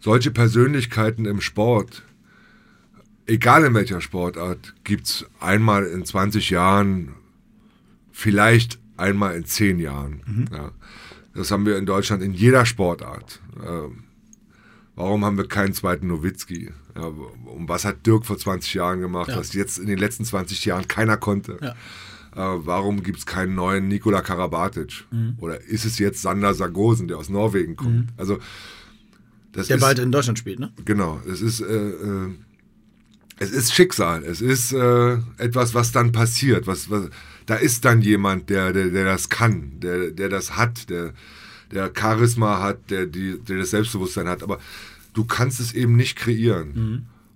solche 0.00 0.30
Persönlichkeiten 0.30 1.24
im 1.26 1.40
Sport, 1.40 2.02
egal 3.26 3.64
in 3.64 3.74
welcher 3.74 4.00
Sportart, 4.00 4.74
gibt 4.84 5.06
es 5.06 5.26
einmal 5.40 5.84
in 5.86 6.04
20 6.04 6.50
Jahren, 6.50 7.14
vielleicht 8.12 8.78
einmal 8.96 9.36
in 9.36 9.44
10 9.44 9.78
Jahren. 9.78 10.22
Mhm. 10.26 10.44
Ja. 10.52 10.70
Das 11.34 11.50
haben 11.50 11.64
wir 11.64 11.76
in 11.78 11.86
Deutschland 11.86 12.22
in 12.22 12.32
jeder 12.34 12.66
Sportart. 12.66 13.40
Ähm, 13.66 14.04
warum 15.02 15.24
haben 15.24 15.36
wir 15.36 15.48
keinen 15.48 15.74
zweiten 15.74 16.06
Nowitzki? 16.06 16.70
Ja, 16.96 17.04
und 17.06 17.68
was 17.68 17.84
hat 17.84 18.06
Dirk 18.06 18.26
vor 18.26 18.38
20 18.38 18.74
Jahren 18.74 19.00
gemacht, 19.00 19.30
Ja. 19.30 19.36
was 19.36 19.52
jetzt 19.54 19.78
in 19.78 19.86
den 19.86 19.98
letzten 19.98 20.24
20 20.24 20.64
Jahren 20.64 20.88
keiner 20.88 21.16
konnte? 21.16 21.58
Ja. 21.60 21.74
Äh, 22.36 22.66
warum 22.66 23.02
gibt 23.02 23.18
es 23.18 23.26
keinen 23.26 23.54
neuen 23.54 23.88
Nikola 23.88 24.20
Karabatic? 24.22 25.04
Mhm. 25.10 25.34
Oder 25.38 25.60
ist 25.62 25.84
es 25.84 25.98
jetzt 25.98 26.22
Sander 26.22 26.54
Sargosen, 26.54 27.08
der 27.08 27.18
aus 27.18 27.28
Norwegen 27.28 27.76
kommt? 27.76 28.08
Also, 28.16 28.38
das 29.52 29.66
Der 29.66 29.76
ist, 29.76 29.82
bald 29.82 29.98
in 29.98 30.12
Deutschland 30.12 30.38
spielt, 30.38 30.60
ne? 30.60 30.72
Genau, 30.84 31.20
es 31.28 31.40
ist, 31.40 31.60
äh, 31.60 31.64
äh, 31.90 32.30
es 33.38 33.50
ist 33.50 33.74
Schicksal. 33.74 34.22
Es 34.22 34.40
ist 34.40 34.72
äh, 34.72 35.14
etwas, 35.38 35.74
was 35.74 35.90
dann 35.90 36.12
passiert. 36.12 36.66
Was, 36.68 36.88
was, 36.90 37.08
da 37.46 37.56
ist 37.56 37.84
dann 37.84 38.00
jemand, 38.00 38.48
der, 38.48 38.72
der, 38.72 38.90
der 38.90 39.06
das 39.06 39.28
kann, 39.28 39.80
der, 39.80 40.10
der 40.12 40.28
das 40.28 40.56
hat, 40.56 40.88
der, 40.88 41.14
der 41.72 41.92
Charisma 41.96 42.60
hat, 42.60 42.90
der, 42.90 43.06
die, 43.06 43.38
der 43.38 43.58
das 43.58 43.70
Selbstbewusstsein 43.70 44.28
hat. 44.28 44.42
Aber 44.42 44.58
du 45.12 45.24
kannst 45.24 45.60
es 45.60 45.72
eben 45.72 45.96
nicht 45.96 46.16
kreieren. 46.16 46.72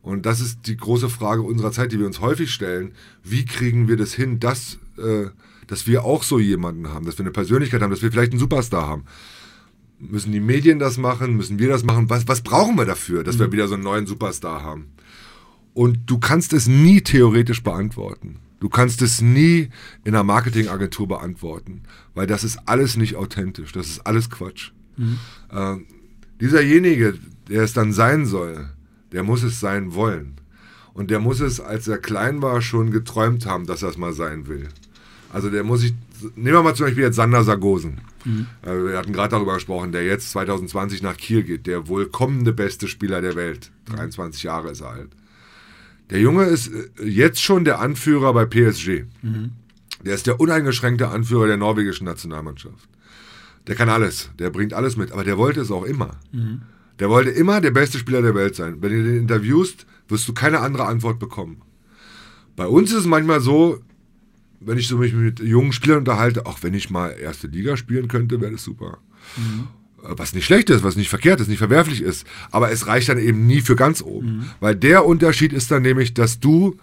Und 0.03 0.27
das 0.27 0.41
ist 0.41 0.67
die 0.67 0.77
große 0.77 1.09
Frage 1.09 1.43
unserer 1.43 1.73
Zeit, 1.73 1.93
die 1.93 1.99
wir 1.99 2.07
uns 2.07 2.21
häufig 2.21 2.53
stellen. 2.53 2.93
Wie 3.23 3.45
kriegen 3.47 3.89
wir 3.89 3.97
das 3.97 4.13
hin, 4.13 4.39
dass, 4.39 4.79
äh, 4.99 5.27
dass 5.67 5.87
wir 5.87 6.05
auch 6.05 6.23
so 6.23 6.39
jemanden 6.39 6.89
haben, 6.89 7.07
dass 7.07 7.17
wir 7.17 7.25
eine 7.25 7.33
Persönlichkeit 7.33 7.81
haben, 7.81 7.91
dass 7.91 8.03
wir 8.03 8.13
vielleicht 8.13 8.33
einen 8.33 8.41
Superstar 8.41 8.87
haben? 8.87 9.05
Müssen 9.99 10.33
die 10.33 10.41
Medien 10.41 10.79
das 10.79 10.99
machen? 10.99 11.37
Müssen 11.37 11.59
wir 11.59 11.69
das 11.69 11.85
machen? 11.85 12.11
Was, 12.11 12.29
was 12.29 12.43
brauchen 12.43 12.77
wir 12.77 12.85
dafür, 12.85 13.25
dass 13.25 13.39
wir 13.39 13.51
wieder 13.51 13.67
so 13.67 13.75
einen 13.75 13.85
neuen 13.85 14.07
Superstar 14.07 14.63
haben? 14.63 14.89
Und 15.73 16.01
du 16.07 16.19
kannst 16.19 16.53
es 16.53 16.69
nie 16.69 17.01
theoretisch 17.01 17.63
beantworten. 17.63 18.37
Du 18.65 18.71
kannst 18.71 19.03
es 19.03 19.21
nie 19.21 19.69
in 20.05 20.15
einer 20.15 20.25
Marketingagentur 20.25 21.07
beantworten, 21.07 21.83
weil 22.15 22.27
das 22.27 22.45
ist 22.45 22.59
alles 22.65 22.97
nicht 22.97 23.15
authentisch. 23.15 23.73
Das 23.73 23.89
ist 23.89 24.07
alles 24.07 24.31
Quatsch. 24.31 24.71
Äh, 25.51 25.77
dieserjenige, 26.41 27.19
der 27.51 27.65
es 27.65 27.75
dann 27.75 27.93
sein 27.93 28.25
soll, 28.25 28.71
der 29.13 29.23
muss 29.23 29.43
es 29.43 29.61
sein 29.61 29.93
wollen. 29.93 30.37
Und 30.95 31.11
der 31.11 31.21
muss 31.21 31.41
es, 31.41 31.61
als 31.61 31.89
er 31.89 31.99
klein 31.99 32.41
war, 32.41 32.63
schon 32.63 32.91
geträumt 32.91 33.45
haben, 33.45 33.67
dass 33.67 33.83
er 33.83 33.91
es 33.91 33.99
mal 33.99 34.15
sein 34.15 34.47
will. 34.47 34.71
Also 35.31 35.51
der 35.51 35.63
muss 35.63 35.83
sich, 35.83 35.93
nehmen 36.35 36.57
wir 36.57 36.63
mal 36.63 36.75
zum 36.75 36.87
Beispiel 36.87 37.05
jetzt 37.05 37.17
Sander 37.17 37.45
Sargosen. 37.45 38.01
Äh, 38.63 38.71
Wir 38.73 38.97
hatten 38.97 39.13
gerade 39.13 39.33
darüber 39.33 39.57
gesprochen, 39.57 39.93
der 39.93 40.07
jetzt 40.07 40.31
2020 40.31 41.03
nach 41.03 41.19
Kiel 41.19 41.43
geht, 41.43 41.67
der 41.67 41.87
wohl 41.89 42.07
kommende 42.07 42.55
beste 42.55 42.89
Spieler 42.89 43.21
der 43.21 43.37
Welt. 43.37 43.71
23 43.95 44.43
Jahre 44.43 44.71
ist 44.71 44.81
er 44.81 44.89
alt. 44.89 45.11
Der 46.11 46.21
Junge 46.21 46.45
ist 46.45 46.69
äh, 46.69 47.05
jetzt 47.05 47.41
schon 47.43 47.65
der 47.65 47.81
Anführer 47.81 48.33
bei 48.33 48.45
PSG. 48.45 49.05
Der 50.05 50.15
ist 50.15 50.27
der 50.27 50.39
uneingeschränkte 50.41 51.09
Anführer 51.09 51.47
der 51.47 51.57
norwegischen 51.57 52.05
Nationalmannschaft. 52.05 52.89
Der 53.67 53.75
kann 53.75 53.89
alles, 53.89 54.31
der 54.39 54.51
bringt 54.51 54.75
alles 54.75 54.97
mit, 54.97 55.13
aber 55.13 55.25
der 55.25 55.39
wollte 55.39 55.61
es 55.61 55.71
auch 55.71 55.85
immer. 55.85 56.17
Der 56.99 57.09
wollte 57.09 57.31
immer 57.31 57.61
der 57.63 57.71
beste 57.71 57.99
Spieler 57.99 58.21
der 58.23 58.35
Welt 58.35 58.55
sein. 58.55 58.77
Wenn 58.83 58.93
du 58.93 59.03
den 59.03 59.17
interviewst, 59.17 59.87
wirst 60.09 60.29
du 60.29 60.35
keine 60.35 60.61
andere 60.61 60.85
Antwort 60.87 61.19
bekommen. 61.19 61.63
Bei 62.57 62.67
uns 62.67 62.91
ist 62.93 62.99
es 62.99 63.07
manchmal 63.07 63.41
so, 63.41 63.81
wenn 64.61 64.79
ich 64.79 64.87
so 64.87 64.99
mich 64.99 65.15
mit 65.15 65.41
jungen 65.41 65.73
Spielern 65.73 65.99
unterhalte, 66.01 66.45
auch 66.47 66.63
wenn 66.63 66.75
ich 66.75 66.91
mal 66.91 67.09
erste 67.11 67.47
Liga 67.49 67.77
spielen 67.77 68.09
könnte, 68.09 68.41
wäre 68.41 68.53
das 68.53 68.63
super. 68.65 68.99
Äh, 69.37 69.41
Was 70.07 70.35
nicht 70.35 70.45
schlecht 70.45 70.71
ist, 70.71 70.85
was 70.85 70.97
nicht 70.97 71.09
verkehrt 71.09 71.41
ist, 71.41 71.49
nicht 71.49 71.59
verwerflich 71.59 72.03
ist. 72.03 72.27
Aber 72.51 72.71
es 72.71 72.87
reicht 72.87 73.09
dann 73.09 73.19
eben 73.19 73.47
nie 73.47 73.61
für 73.61 73.75
ganz 73.77 74.03
oben. 74.03 74.51
Weil 74.61 74.77
der 74.77 75.07
Unterschied 75.07 75.53
ist 75.53 75.71
dann 75.71 75.83
nämlich, 75.83 76.13
dass 76.15 76.41
du 76.41 76.77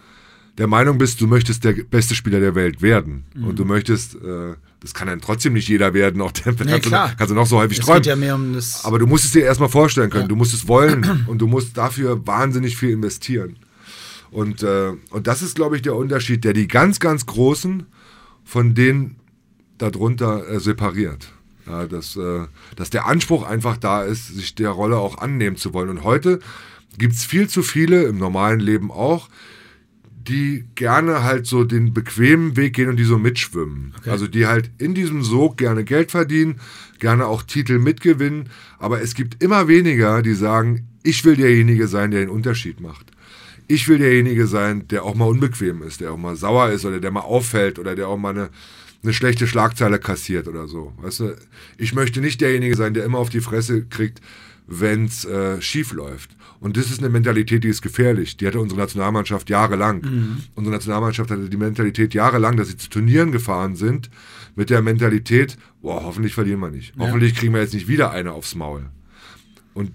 der 0.58 0.68
Meinung 0.68 0.98
bist, 0.98 1.22
du 1.22 1.28
möchtest 1.28 1.64
der 1.64 1.74
beste 1.74 2.16
Spieler 2.16 2.40
der 2.40 2.56
Welt 2.56 2.82
werden. 2.82 3.24
Und 3.36 3.58
du 3.60 3.66
möchtest, 3.66 4.16
äh, 4.16 4.56
das 4.80 4.94
kann 4.94 5.08
dann 5.08 5.22
trotzdem 5.22 5.54
nicht 5.54 5.70
jeder 5.70 5.94
werden, 5.94 6.22
auch 6.22 6.32
der 6.32 6.54
kannst, 6.54 6.84
klar. 6.84 7.10
Du, 7.10 7.16
kannst 7.18 7.32
du 7.32 7.36
noch 7.36 7.46
so 7.46 7.58
häufig 7.58 7.80
Es 7.80 7.86
träumen. 7.86 8.02
geht 8.02 8.10
ja 8.10 8.16
mehr 8.16 8.36
um 8.36 8.54
das. 8.54 8.84
Aber 8.84 9.00
du 9.00 9.08
musst 9.08 9.26
es 9.26 9.32
dir 9.32 9.44
erstmal 9.44 9.70
vorstellen 9.70 10.10
können. 10.10 10.28
Du 10.28 10.36
musst 10.36 10.54
es 10.54 10.68
wollen 10.68 11.24
und 11.28 11.40
du 11.40 11.48
musst 11.48 11.78
dafür 11.78 12.26
wahnsinnig 12.28 12.76
viel 12.76 12.90
investieren. 12.90 13.58
Und, 14.32 14.64
äh, 14.64 14.94
und 15.10 15.28
das 15.28 15.42
ist, 15.42 15.56
glaube 15.56 15.76
ich, 15.76 15.82
der 15.82 15.96
Unterschied, 15.96 16.44
der 16.44 16.54
die 16.54 16.68
ganz, 16.68 17.00
ganz 17.00 17.26
Großen 17.26 17.86
von 18.44 18.74
denen 18.74 19.18
darunter 19.78 20.48
äh, 20.48 20.60
separiert. 20.60 21.32
Ja, 21.68 21.86
dass, 21.86 22.16
äh, 22.16 22.46
dass 22.76 22.90
der 22.90 23.06
Anspruch 23.06 23.44
einfach 23.44 23.78
da 23.78 24.04
ist, 24.04 24.28
sich 24.28 24.56
der 24.56 24.70
Rolle 24.70 24.98
auch 24.98 25.18
annehmen 25.18 25.58
zu 25.58 25.74
wollen. 25.74 25.90
Und 25.90 26.04
heute 26.04 26.40
gibt 26.98 27.14
es 27.14 27.24
viel 27.24 27.48
zu 27.48 27.64
viele, 27.64 28.04
im 28.04 28.18
normalen 28.18 28.60
Leben 28.60 28.92
auch, 28.92 29.30
die 30.28 30.66
gerne 30.76 31.24
halt 31.24 31.48
so 31.48 31.64
den 31.64 31.94
bequemen 31.94 32.56
Weg 32.56 32.76
gehen 32.76 32.90
und 32.90 32.98
die 32.98 33.04
so 33.04 33.18
mitschwimmen. 33.18 33.94
Okay. 34.00 34.10
Also 34.10 34.28
die 34.28 34.46
halt 34.46 34.70
in 34.78 34.94
diesem 34.94 35.24
Sog 35.24 35.58
gerne 35.58 35.84
Geld 35.84 36.12
verdienen, 36.12 36.60
gerne 37.00 37.26
auch 37.26 37.44
Titel 37.44 37.80
mitgewinnen, 37.80 38.50
aber 38.78 39.02
es 39.02 39.16
gibt 39.16 39.44
immer 39.44 39.68
weniger, 39.68 40.22
die 40.22 40.34
sagen, 40.34 40.88
ich 41.04 41.26
will 41.26 41.36
derjenige 41.36 41.88
sein, 41.88 42.12
der 42.12 42.22
den 42.22 42.30
Unterschied 42.30 42.80
macht. 42.80 43.08
Ich 43.68 43.88
will 43.88 43.98
derjenige 43.98 44.48
sein, 44.48 44.88
der 44.90 45.04
auch 45.04 45.16
mal 45.16 45.26
unbequem 45.26 45.82
ist, 45.82 46.02
der 46.02 46.12
auch 46.12 46.18
mal 46.18 46.36
sauer 46.36 46.70
ist 46.70 46.86
oder 46.86 47.00
der 47.00 47.12
mal 47.12 47.22
auffällt 47.22 47.80
oder 47.80 47.96
der 47.96 48.08
auch 48.08 48.18
mal 48.18 48.30
eine, 48.30 48.50
eine 49.04 49.14
schlechte 49.14 49.48
Schlagzeile 49.48 50.00
kassiert 50.00 50.48
oder 50.48 50.68
so. 50.68 50.94
Weißt 50.98 51.22
du, 51.22 51.36
ich 51.78 51.94
möchte 51.94 52.22
nicht 52.22 52.42
derjenige 52.42 52.76
sein, 52.76 52.94
der 52.94 53.06
immer 53.06 53.18
auf 53.18 53.30
die 53.30 53.42
Fresse 53.42 53.86
kriegt, 53.86 54.22
wenn 54.68 55.06
es 55.06 55.26
äh, 55.26 55.62
schief 55.62 55.92
läuft. 55.92 56.36
Und 56.60 56.78
das 56.78 56.92
ist 56.92 57.00
eine 57.00 57.10
Mentalität, 57.10 57.64
die 57.64 57.70
ist 57.70 57.82
gefährlich. 57.82 58.38
Die 58.38 58.46
hatte 58.46 58.60
unsere 58.60 58.80
Nationalmannschaft 58.80 59.50
jahrelang. 59.50 60.02
Mhm. 60.02 60.38
Unsere 60.54 60.76
Nationalmannschaft 60.76 61.32
hatte 61.32 61.50
die 61.50 61.58
Mentalität 61.58 62.14
jahrelang, 62.14 62.56
dass 62.56 62.68
sie 62.68 62.78
zu 62.78 62.90
Turnieren 62.90 63.32
gefahren 63.32 63.76
sind 63.76 64.10
mit 64.56 64.70
der 64.70 64.82
Mentalität, 64.82 65.58
boah, 65.82 66.04
hoffentlich 66.04 66.34
verlieren 66.34 66.60
wir 66.60 66.70
nicht. 66.70 66.96
Ja. 66.96 67.08
Hoffentlich 67.08 67.36
kriegen 67.36 67.54
wir 67.54 67.62
jetzt 67.62 67.74
nicht 67.74 67.88
wieder 67.88 68.12
eine 68.12 68.34
aufs 68.34 68.54
Maul. 68.56 68.86
Und 69.74 69.92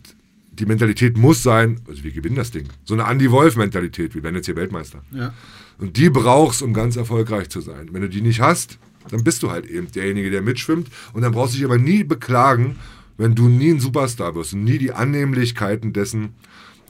die 0.50 0.66
Mentalität 0.66 1.16
muss 1.16 1.42
sein, 1.42 1.80
also 1.86 2.02
wir 2.02 2.10
gewinnen 2.10 2.36
das 2.36 2.50
Ding. 2.50 2.66
So 2.84 2.94
eine 2.94 3.04
Andy 3.04 3.30
Wolf-Mentalität, 3.30 4.14
wir 4.14 4.22
werden 4.22 4.36
jetzt 4.36 4.46
hier 4.46 4.56
Weltmeister. 4.56 5.02
Ja. 5.12 5.34
Und 5.78 5.96
die 5.96 6.08
brauchst, 6.08 6.62
um 6.62 6.72
ganz 6.72 6.96
erfolgreich 6.96 7.50
zu 7.50 7.60
sein. 7.60 7.90
Wenn 7.92 8.00
du 8.00 8.08
die 8.08 8.22
nicht 8.22 8.40
hast, 8.40 8.78
dann 9.10 9.24
bist 9.24 9.42
du 9.42 9.50
halt 9.50 9.66
eben 9.66 9.90
derjenige, 9.90 10.30
der 10.30 10.42
mitschwimmt. 10.42 10.88
Und 11.12 11.22
dann 11.22 11.32
brauchst 11.32 11.54
du 11.54 11.58
dich 11.58 11.64
aber 11.64 11.78
nie 11.78 12.04
beklagen, 12.04 12.76
wenn 13.16 13.34
du 13.34 13.48
nie 13.48 13.70
ein 13.70 13.80
Superstar 13.80 14.34
wirst 14.34 14.54
und 14.54 14.64
nie 14.64 14.78
die 14.78 14.92
Annehmlichkeiten 14.92 15.92
dessen 15.92 16.34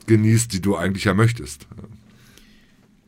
genießt, 0.07 0.51
die 0.53 0.61
du 0.61 0.75
eigentlich 0.75 1.05
ja 1.05 1.13
möchtest. 1.13 1.67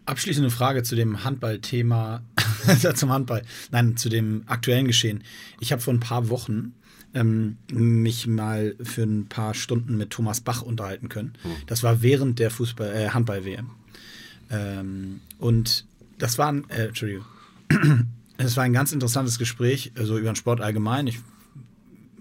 Abschließende 0.06 0.50
Frage 0.50 0.84
zu 0.84 0.96
dem 0.96 1.24
Handballthema, 1.24 2.24
zum 2.96 3.12
Handball, 3.12 3.44
nein, 3.72 3.96
zu 3.96 4.10
dem 4.10 4.44
aktuellen 4.48 4.88
Geschehen. 4.88 5.24
Ich 5.60 5.72
habe 5.72 5.82
vor 5.82 5.94
ein 5.94 6.00
paar 6.00 6.30
Wochen 6.30 6.74
ähm, 7.14 7.58
mich 7.72 8.28
mal 8.28 8.76
für 8.82 9.04
ein 9.04 9.28
paar 9.28 9.54
Stunden 9.54 9.98
mit 9.98 10.12
Thomas 10.12 10.42
Bach 10.42 10.62
unterhalten 10.62 11.10
können. 11.10 11.34
Hm. 11.42 11.52
Das 11.68 11.84
war 11.84 12.02
während 12.02 12.40
der 12.40 12.52
Fußball, 12.52 12.92
äh, 12.96 13.10
Handball-WM. 13.10 13.70
Ähm, 14.52 15.22
und 15.38 15.86
das 16.18 16.38
war 16.38 16.52
ein, 16.52 16.70
äh, 16.70 16.88
Entschuldigung, 16.88 17.26
es 18.46 18.58
war 18.58 18.64
ein 18.64 18.74
ganz 18.74 18.92
interessantes 18.92 19.38
Gespräch, 19.38 19.92
also 19.98 20.18
über 20.18 20.32
den 20.32 20.36
Sport 20.36 20.62
allgemein. 20.62 21.08
Ich 21.08 21.20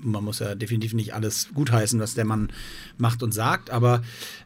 man 0.00 0.24
muss 0.24 0.38
ja 0.38 0.54
definitiv 0.54 0.94
nicht 0.94 1.14
alles 1.14 1.48
gutheißen, 1.54 1.98
was 2.00 2.14
der 2.14 2.24
Mann 2.24 2.50
macht 2.98 3.22
und 3.22 3.32
sagt, 3.32 3.70
aber 3.70 4.02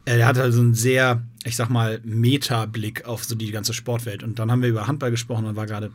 äh, 0.06 0.18
er 0.18 0.26
hat 0.26 0.38
also 0.38 0.60
einen 0.60 0.74
sehr, 0.74 1.22
ich 1.44 1.56
sag 1.56 1.68
mal, 1.68 2.00
Meta-Blick 2.04 3.04
auf 3.04 3.24
so 3.24 3.34
die 3.34 3.50
ganze 3.50 3.74
Sportwelt. 3.74 4.22
Und 4.22 4.38
dann 4.38 4.50
haben 4.50 4.62
wir 4.62 4.70
über 4.70 4.86
Handball 4.86 5.10
gesprochen 5.10 5.44
und 5.44 5.56
war 5.56 5.66
gerade 5.66 5.90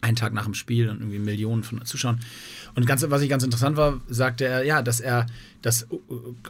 ein 0.00 0.16
Tag 0.16 0.32
nach 0.32 0.44
dem 0.44 0.54
Spiel 0.54 0.88
und 0.88 1.00
irgendwie 1.00 1.18
Millionen 1.18 1.62
von 1.62 1.84
Zuschauern. 1.84 2.20
Und 2.74 2.86
ganz, 2.86 3.04
was 3.06 3.22
ich 3.22 3.28
ganz 3.28 3.42
interessant 3.42 3.76
war, 3.76 4.00
sagte 4.08 4.46
er, 4.46 4.64
ja, 4.64 4.82
dass 4.82 5.00
er 5.00 5.26
das 5.60 5.86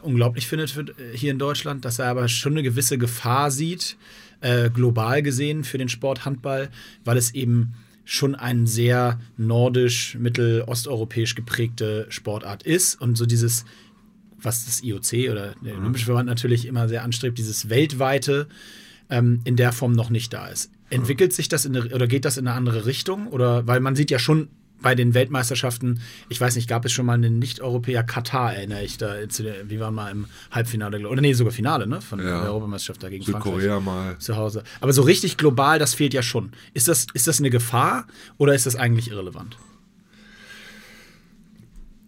unglaublich 0.01 0.47
findet 0.47 0.69
für, 0.69 0.81
äh, 0.81 1.15
hier 1.15 1.31
in 1.31 1.39
Deutschland, 1.39 1.83
dass 1.83 1.99
er 1.99 2.07
aber 2.07 2.27
schon 2.27 2.53
eine 2.53 2.63
gewisse 2.63 2.97
Gefahr 2.97 3.51
sieht, 3.51 3.97
äh, 4.39 4.69
global 4.69 5.21
gesehen 5.21 5.63
für 5.63 5.77
den 5.77 5.89
Sport 5.89 6.25
Handball, 6.25 6.69
weil 7.03 7.17
es 7.17 7.33
eben 7.33 7.73
schon 8.11 8.35
ein 8.35 8.67
sehr 8.67 9.21
nordisch, 9.37 10.17
mittelosteuropäisch 10.19 11.33
geprägte 11.33 12.07
Sportart 12.09 12.61
ist 12.61 12.99
und 12.99 13.17
so 13.17 13.25
dieses, 13.25 13.63
was 14.37 14.65
das 14.65 14.83
IOC 14.83 15.31
oder 15.31 15.55
der 15.63 15.75
mhm. 15.75 15.79
Olympische 15.79 16.07
Verband 16.07 16.27
natürlich 16.27 16.65
immer 16.67 16.89
sehr 16.89 17.03
anstrebt, 17.03 17.37
dieses 17.37 17.69
weltweite 17.69 18.47
ähm, 19.09 19.39
in 19.45 19.55
der 19.55 19.71
Form 19.71 19.93
noch 19.93 20.09
nicht 20.09 20.33
da 20.33 20.47
ist. 20.47 20.71
Entwickelt 20.89 21.31
sich 21.31 21.47
das 21.47 21.63
in 21.63 21.73
eine, 21.73 21.95
oder 21.95 22.05
geht 22.05 22.25
das 22.25 22.35
in 22.35 22.47
eine 22.49 22.57
andere 22.57 22.85
Richtung? 22.85 23.27
Oder 23.27 23.65
weil 23.65 23.79
man 23.79 23.95
sieht 23.95 24.11
ja 24.11 24.19
schon 24.19 24.49
bei 24.81 24.95
den 24.95 25.13
Weltmeisterschaften, 25.13 26.01
ich 26.29 26.39
weiß 26.39 26.55
nicht, 26.55 26.67
gab 26.67 26.85
es 26.85 26.91
schon 26.91 27.05
mal 27.05 27.13
einen 27.13 27.39
Nicht-Europäer 27.39 28.03
Katar, 28.03 28.53
erinnere 28.53 28.83
ich 28.83 28.97
da, 28.97 29.15
wir 29.65 29.79
waren 29.79 29.93
mal 29.93 30.11
im 30.11 30.25
Halbfinale, 30.51 31.07
oder 31.07 31.21
nee, 31.21 31.33
sogar 31.33 31.53
Finale, 31.53 31.87
ne? 31.87 32.01
Von 32.01 32.19
ja. 32.19 32.41
der 32.41 32.49
Europameisterschaft 32.49 33.03
dagegen 33.03 33.23
Südkorea 33.23 33.79
mal. 33.79 34.17
Zu 34.19 34.35
Hause. 34.35 34.63
Aber 34.79 34.93
so 34.93 35.01
richtig 35.01 35.37
global, 35.37 35.79
das 35.79 35.93
fehlt 35.93 36.13
ja 36.13 36.23
schon. 36.23 36.51
Ist 36.73 36.87
das, 36.87 37.07
ist 37.13 37.27
das 37.27 37.39
eine 37.39 37.49
Gefahr 37.49 38.07
oder 38.37 38.53
ist 38.53 38.65
das 38.65 38.75
eigentlich 38.75 39.09
irrelevant? 39.11 39.57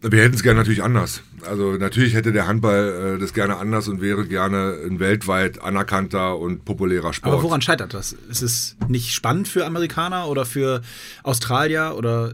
Wir 0.06 0.22
hätten 0.22 0.36
es 0.36 0.44
gerne 0.44 0.60
natürlich 0.60 0.84
anders. 0.84 1.22
Also 1.48 1.74
natürlich 1.74 2.14
hätte 2.14 2.34
der 2.34 2.46
Handball 2.46 3.16
äh, 3.16 3.20
das 3.20 3.34
gerne 3.34 3.56
anders 3.56 3.88
und 3.88 4.02
wäre 4.02 4.28
gerne 4.28 4.78
ein 4.86 5.00
weltweit 5.00 5.62
anerkannter 5.62 6.38
und 6.38 6.66
populärer 6.66 7.14
Sport. 7.14 7.34
Aber 7.34 7.44
woran 7.44 7.62
scheitert 7.62 7.94
das? 7.94 8.12
Ist 8.12 8.42
es 8.42 8.76
nicht 8.90 9.14
spannend 9.14 9.48
für 9.48 9.66
Amerikaner 9.66 10.28
oder 10.28 10.46
für 10.46 10.82
Australier 11.24 11.94
oder 11.98 12.34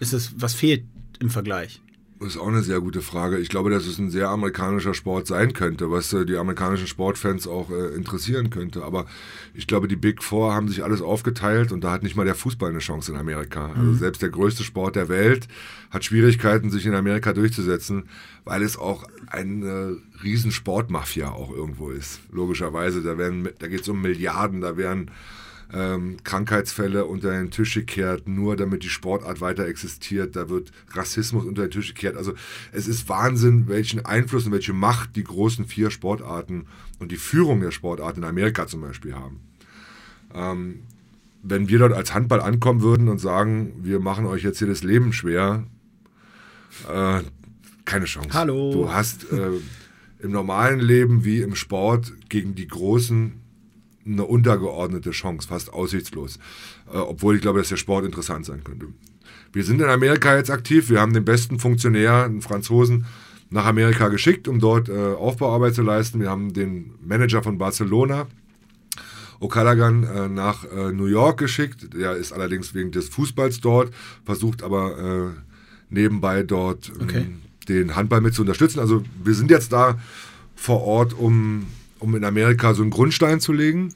ist 0.00 0.12
es, 0.12 0.32
was 0.36 0.54
fehlt 0.54 0.84
im 1.20 1.30
Vergleich? 1.30 1.80
Das 2.20 2.34
ist 2.34 2.36
auch 2.36 2.48
eine 2.48 2.62
sehr 2.62 2.80
gute 2.80 3.00
Frage. 3.00 3.38
Ich 3.38 3.48
glaube, 3.48 3.70
dass 3.70 3.86
es 3.86 3.98
ein 3.98 4.10
sehr 4.10 4.28
amerikanischer 4.28 4.92
Sport 4.92 5.26
sein 5.26 5.54
könnte, 5.54 5.90
was 5.90 6.12
äh, 6.12 6.26
die 6.26 6.36
amerikanischen 6.36 6.86
Sportfans 6.86 7.46
auch 7.46 7.70
äh, 7.70 7.94
interessieren 7.94 8.50
könnte. 8.50 8.84
Aber 8.84 9.06
ich 9.54 9.66
glaube, 9.66 9.88
die 9.88 9.96
Big 9.96 10.22
Four 10.22 10.52
haben 10.52 10.68
sich 10.68 10.84
alles 10.84 11.00
aufgeteilt 11.00 11.72
und 11.72 11.82
da 11.82 11.92
hat 11.92 12.02
nicht 12.02 12.16
mal 12.16 12.26
der 12.26 12.34
Fußball 12.34 12.68
eine 12.68 12.80
Chance 12.80 13.12
in 13.12 13.18
Amerika. 13.18 13.68
Also 13.68 13.80
mhm. 13.80 13.88
Also 13.88 13.98
selbst 14.00 14.20
der 14.20 14.28
größte 14.28 14.64
Sport 14.64 14.96
der 14.96 15.08
Welt 15.08 15.48
hat 15.88 16.04
Schwierigkeiten, 16.04 16.70
sich 16.70 16.84
in 16.84 16.94
Amerika 16.94 17.32
durchzusetzen, 17.32 18.04
weil 18.44 18.62
es 18.62 18.76
auch 18.76 19.04
eine 19.28 19.96
riesen 20.22 20.52
Sportmafia 20.52 21.30
auch 21.30 21.50
irgendwo 21.50 21.88
ist. 21.88 22.20
Logischerweise, 22.30 23.00
da, 23.00 23.14
da 23.14 23.66
geht 23.66 23.80
es 23.80 23.88
um 23.88 24.02
Milliarden, 24.02 24.60
da 24.60 24.76
werden 24.76 25.10
ähm, 25.72 26.16
Krankheitsfälle 26.24 27.04
unter 27.04 27.30
den 27.30 27.50
Tisch 27.50 27.74
gekehrt, 27.74 28.28
nur 28.28 28.56
damit 28.56 28.82
die 28.82 28.88
Sportart 28.88 29.40
weiter 29.40 29.66
existiert. 29.66 30.36
Da 30.36 30.48
wird 30.48 30.72
Rassismus 30.92 31.44
unter 31.44 31.62
den 31.62 31.70
Tisch 31.70 31.94
gekehrt. 31.94 32.16
Also 32.16 32.34
es 32.72 32.88
ist 32.88 33.08
Wahnsinn, 33.08 33.68
welchen 33.68 34.04
Einfluss 34.04 34.46
und 34.46 34.52
welche 34.52 34.72
Macht 34.72 35.16
die 35.16 35.24
großen 35.24 35.66
vier 35.66 35.90
Sportarten 35.90 36.66
und 36.98 37.12
die 37.12 37.16
Führung 37.16 37.60
der 37.60 37.70
Sportarten 37.70 38.22
in 38.22 38.28
Amerika 38.28 38.66
zum 38.66 38.80
Beispiel 38.80 39.14
haben. 39.14 39.40
Ähm, 40.34 40.80
wenn 41.42 41.68
wir 41.68 41.78
dort 41.78 41.92
als 41.92 42.14
Handball 42.14 42.40
ankommen 42.40 42.82
würden 42.82 43.08
und 43.08 43.18
sagen, 43.18 43.72
wir 43.82 44.00
machen 44.00 44.26
euch 44.26 44.42
jetzt 44.42 44.58
hier 44.58 44.68
das 44.68 44.82
Leben 44.82 45.12
schwer, 45.12 45.64
äh, 46.92 47.20
keine 47.84 48.04
Chance. 48.04 48.30
Hallo. 48.32 48.72
Du 48.72 48.92
hast 48.92 49.32
äh, 49.32 49.50
im 50.18 50.32
normalen 50.32 50.80
Leben 50.80 51.24
wie 51.24 51.40
im 51.40 51.54
Sport 51.54 52.12
gegen 52.28 52.54
die 52.54 52.68
großen 52.68 53.39
eine 54.12 54.24
untergeordnete 54.24 55.10
Chance, 55.10 55.48
fast 55.48 55.72
aussichtslos. 55.72 56.38
Äh, 56.92 56.98
obwohl 56.98 57.36
ich 57.36 57.42
glaube, 57.42 57.58
dass 57.58 57.68
der 57.68 57.76
Sport 57.76 58.04
interessant 58.04 58.46
sein 58.46 58.64
könnte. 58.64 58.86
Wir 59.52 59.64
sind 59.64 59.80
in 59.80 59.88
Amerika 59.88 60.36
jetzt 60.36 60.50
aktiv. 60.50 60.90
Wir 60.90 61.00
haben 61.00 61.12
den 61.12 61.24
besten 61.24 61.58
Funktionär, 61.58 62.24
einen 62.24 62.40
Franzosen, 62.40 63.06
nach 63.50 63.66
Amerika 63.66 64.08
geschickt, 64.08 64.46
um 64.46 64.60
dort 64.60 64.88
äh, 64.88 64.92
Aufbauarbeit 64.92 65.74
zu 65.74 65.82
leisten. 65.82 66.20
Wir 66.20 66.30
haben 66.30 66.52
den 66.52 66.92
Manager 67.04 67.42
von 67.42 67.58
Barcelona, 67.58 68.28
O'Callaghan, 69.40 70.04
äh, 70.04 70.28
nach 70.28 70.64
äh, 70.64 70.92
New 70.92 71.06
York 71.06 71.38
geschickt. 71.38 71.92
Der 71.94 72.14
ist 72.14 72.32
allerdings 72.32 72.74
wegen 72.74 72.92
des 72.92 73.08
Fußballs 73.08 73.60
dort, 73.60 73.92
versucht 74.24 74.62
aber 74.62 75.32
äh, 75.34 75.40
nebenbei 75.88 76.44
dort 76.44 76.92
ähm, 76.94 77.02
okay. 77.02 77.26
den 77.68 77.96
Handball 77.96 78.20
mit 78.20 78.34
zu 78.34 78.42
unterstützen. 78.42 78.78
Also 78.78 79.02
wir 79.24 79.34
sind 79.34 79.50
jetzt 79.50 79.72
da 79.72 79.98
vor 80.54 80.82
Ort, 80.82 81.12
um 81.12 81.66
um 82.00 82.16
in 82.16 82.24
Amerika 82.24 82.74
so 82.74 82.82
einen 82.82 82.90
Grundstein 82.90 83.40
zu 83.40 83.52
legen. 83.52 83.92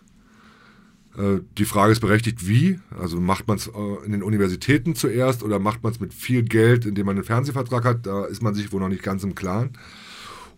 Äh, 1.17 1.41
die 1.59 1.65
Frage 1.65 1.93
ist 1.93 2.01
berechtigt, 2.01 2.47
wie? 2.49 2.81
Also 2.99 3.21
macht 3.21 3.47
man 3.47 3.57
es 3.57 3.69
äh, 3.69 4.05
in 4.05 4.13
den 4.13 4.23
Universitäten 4.23 4.95
zuerst 4.95 5.43
oder 5.43 5.59
macht 5.59 5.83
man 5.83 5.93
es 5.93 6.01
mit 6.01 6.13
viel 6.13 6.43
Geld, 6.43 6.87
indem 6.87 7.07
man 7.07 7.17
einen 7.17 7.25
Fernsehvertrag 7.25 7.85
hat? 7.85 8.07
Da 8.07 8.25
ist 8.25 8.43
man 8.43 8.55
sich 8.55 8.73
wohl 8.73 8.81
noch 8.81 8.89
nicht 8.89 9.03
ganz 9.03 9.23
im 9.23 9.35
Klaren. 9.35 9.71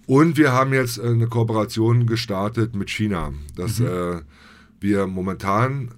Und 0.07 0.37
wir 0.37 0.53
haben 0.53 0.73
jetzt 0.73 0.99
äh, 0.99 1.03
eine 1.03 1.27
Kooperation 1.27 2.07
gestartet 2.07 2.75
mit 2.75 2.91
China, 2.91 3.33
dass 3.55 3.81
mhm. 3.81 4.23
wir 4.81 5.07
momentan 5.07 5.91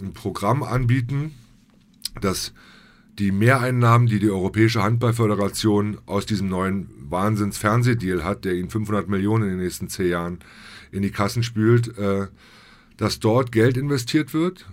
ein 0.00 0.12
Programm 0.12 0.62
anbieten, 0.62 1.34
das 2.20 2.52
die 3.18 3.32
Mehreinnahmen, 3.32 4.06
die 4.06 4.20
die 4.20 4.30
Europäische 4.30 4.82
Handballföderation 4.82 5.98
aus 6.06 6.24
diesem 6.24 6.48
neuen 6.48 6.88
Wahnsinns-Fernsehdeal 7.10 8.24
hat, 8.24 8.44
der 8.44 8.54
ihnen 8.54 8.70
500 8.70 9.08
Millionen 9.08 9.44
in 9.44 9.50
den 9.50 9.58
nächsten 9.58 9.88
zehn 9.88 10.10
Jahren 10.10 10.38
in 10.92 11.02
die 11.02 11.10
Kassen 11.10 11.42
spült, 11.42 11.98
äh, 11.98 12.28
dass 12.98 13.20
dort 13.20 13.50
Geld 13.50 13.78
investiert 13.78 14.34
wird 14.34 14.66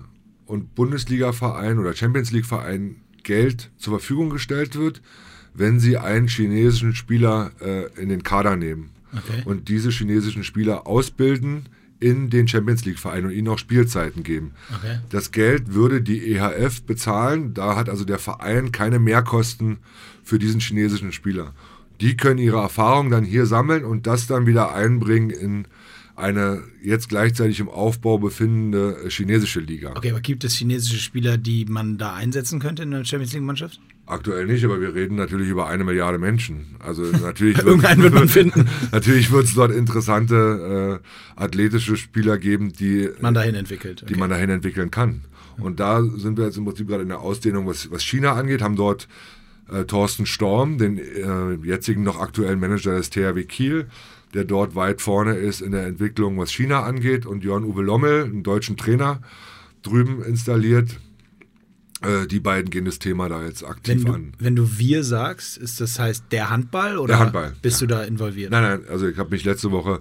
und 0.45 0.75
Bundesliga-Verein 0.75 1.79
oder 1.79 1.93
Champions 1.95 2.31
League-Verein 2.31 2.97
Geld 3.23 3.71
zur 3.77 3.93
Verfügung 3.93 4.29
gestellt 4.29 4.75
wird, 4.75 5.01
wenn 5.53 5.79
sie 5.79 5.97
einen 5.97 6.27
chinesischen 6.27 6.93
Spieler 6.93 7.51
äh, 7.61 7.85
in 7.99 8.09
den 8.09 8.23
Kader 8.23 8.57
nehmen 8.57 8.89
okay. 9.13 9.43
und 9.45 9.69
diese 9.69 9.89
chinesischen 9.89 10.43
Spieler 10.43 10.85
ausbilden 10.85 11.69
in 11.99 12.29
den 12.29 12.47
Champions 12.47 12.83
League 12.85 12.99
Verein 12.99 13.25
und 13.25 13.31
ihnen 13.31 13.47
auch 13.47 13.57
Spielzeiten 13.57 14.23
geben. 14.23 14.51
Okay. 14.75 14.99
Das 15.09 15.31
Geld 15.31 15.73
würde 15.73 16.01
die 16.01 16.33
EHF 16.33 16.83
bezahlen, 16.83 17.53
da 17.53 17.75
hat 17.75 17.89
also 17.89 18.03
der 18.03 18.19
Verein 18.19 18.71
keine 18.71 18.99
Mehrkosten 18.99 19.77
für 20.23 20.37
diesen 20.37 20.59
chinesischen 20.59 21.13
Spieler. 21.13 21.53
Die 22.01 22.17
können 22.17 22.39
ihre 22.39 22.57
Erfahrungen 22.57 23.11
dann 23.11 23.23
hier 23.23 23.45
sammeln 23.45 23.85
und 23.85 24.07
das 24.07 24.27
dann 24.27 24.45
wieder 24.45 24.75
einbringen 24.75 25.29
in 25.29 25.67
eine 26.15 26.63
jetzt 26.81 27.09
gleichzeitig 27.09 27.59
im 27.59 27.67
Aufbau 27.67 28.17
befindende 28.17 28.97
chinesische 29.09 29.59
Liga. 29.59 29.93
Okay, 29.95 30.11
aber 30.11 30.21
gibt 30.21 30.43
es 30.43 30.55
chinesische 30.55 30.99
Spieler, 30.99 31.37
die 31.37 31.65
man 31.65 31.97
da 31.97 32.13
einsetzen 32.13 32.59
könnte 32.59 32.83
in 32.83 32.91
der 32.91 33.03
Champions 33.03 33.33
League-Mannschaft? 33.33 33.79
Aktuell 34.05 34.45
nicht, 34.45 34.63
aber 34.63 34.79
wir 34.79 34.93
reden 34.93 35.15
natürlich 35.15 35.49
über 35.49 35.67
eine 35.67 35.83
Milliarde 35.83 36.17
Menschen. 36.17 36.75
Also 36.79 37.03
natürlich 37.21 37.57
Irgendeinen 37.57 38.03
wird 38.03 38.13
man 38.13 38.29
finden. 38.29 38.69
natürlich 38.91 39.31
wird 39.31 39.45
es 39.45 39.55
dort 39.55 39.71
interessante 39.71 41.01
äh, 41.01 41.41
athletische 41.41 41.97
Spieler 41.97 42.37
geben, 42.37 42.71
die 42.71 43.09
man 43.19 43.33
dahin 43.33 43.55
entwickelt. 43.55 44.03
Okay. 44.03 44.13
Die 44.13 44.19
man 44.19 44.29
dahin 44.29 44.49
entwickeln 44.49 44.91
kann. 44.91 45.21
Und 45.57 45.79
da 45.79 46.03
sind 46.03 46.37
wir 46.37 46.45
jetzt 46.45 46.57
im 46.57 46.65
Prinzip 46.65 46.87
gerade 46.87 47.03
in 47.03 47.09
der 47.09 47.19
Ausdehnung, 47.19 47.65
was, 47.65 47.89
was 47.91 48.03
China 48.03 48.33
angeht, 48.33 48.61
haben 48.61 48.75
dort 48.75 49.07
äh, 49.71 49.85
Thorsten 49.85 50.25
Storm, 50.25 50.77
den 50.77 50.97
äh, 50.97 51.53
jetzigen 51.65 52.03
noch 52.03 52.19
aktuellen 52.19 52.59
Manager 52.59 52.95
des 52.95 53.09
THW 53.09 53.43
Kiel, 53.43 53.87
der 54.33 54.43
dort 54.43 54.75
weit 54.75 55.01
vorne 55.01 55.35
ist 55.35 55.61
in 55.61 55.71
der 55.71 55.85
Entwicklung, 55.85 56.37
was 56.37 56.51
China 56.51 56.83
angeht, 56.83 57.25
und 57.25 57.43
Jörn-Uwe 57.43 57.81
Lommel, 57.81 58.23
einen 58.25 58.43
deutschen 58.43 58.77
Trainer, 58.77 59.21
drüben 59.81 60.23
installiert. 60.23 60.99
Äh, 62.01 62.27
die 62.27 62.39
beiden 62.39 62.69
gehen 62.69 62.85
das 62.85 62.99
Thema 62.99 63.29
da 63.29 63.45
jetzt 63.45 63.63
aktiv 63.63 63.95
wenn 63.95 64.05
du, 64.05 64.13
an. 64.13 64.33
Wenn 64.37 64.55
du 64.55 64.77
wir 64.77 65.03
sagst, 65.03 65.57
ist 65.57 65.79
das 65.79 65.97
heißt 65.97 66.25
der 66.31 66.49
Handball 66.49 66.97
oder 66.97 67.13
der 67.13 67.19
Handball, 67.19 67.55
bist 67.61 67.81
ja. 67.81 67.87
du 67.87 67.95
da 67.95 68.03
involviert? 68.03 68.51
Nein, 68.51 68.63
nein, 68.63 68.89
also 68.89 69.07
ich 69.07 69.17
habe 69.17 69.29
mich 69.29 69.45
letzte 69.45 69.71
Woche 69.71 69.99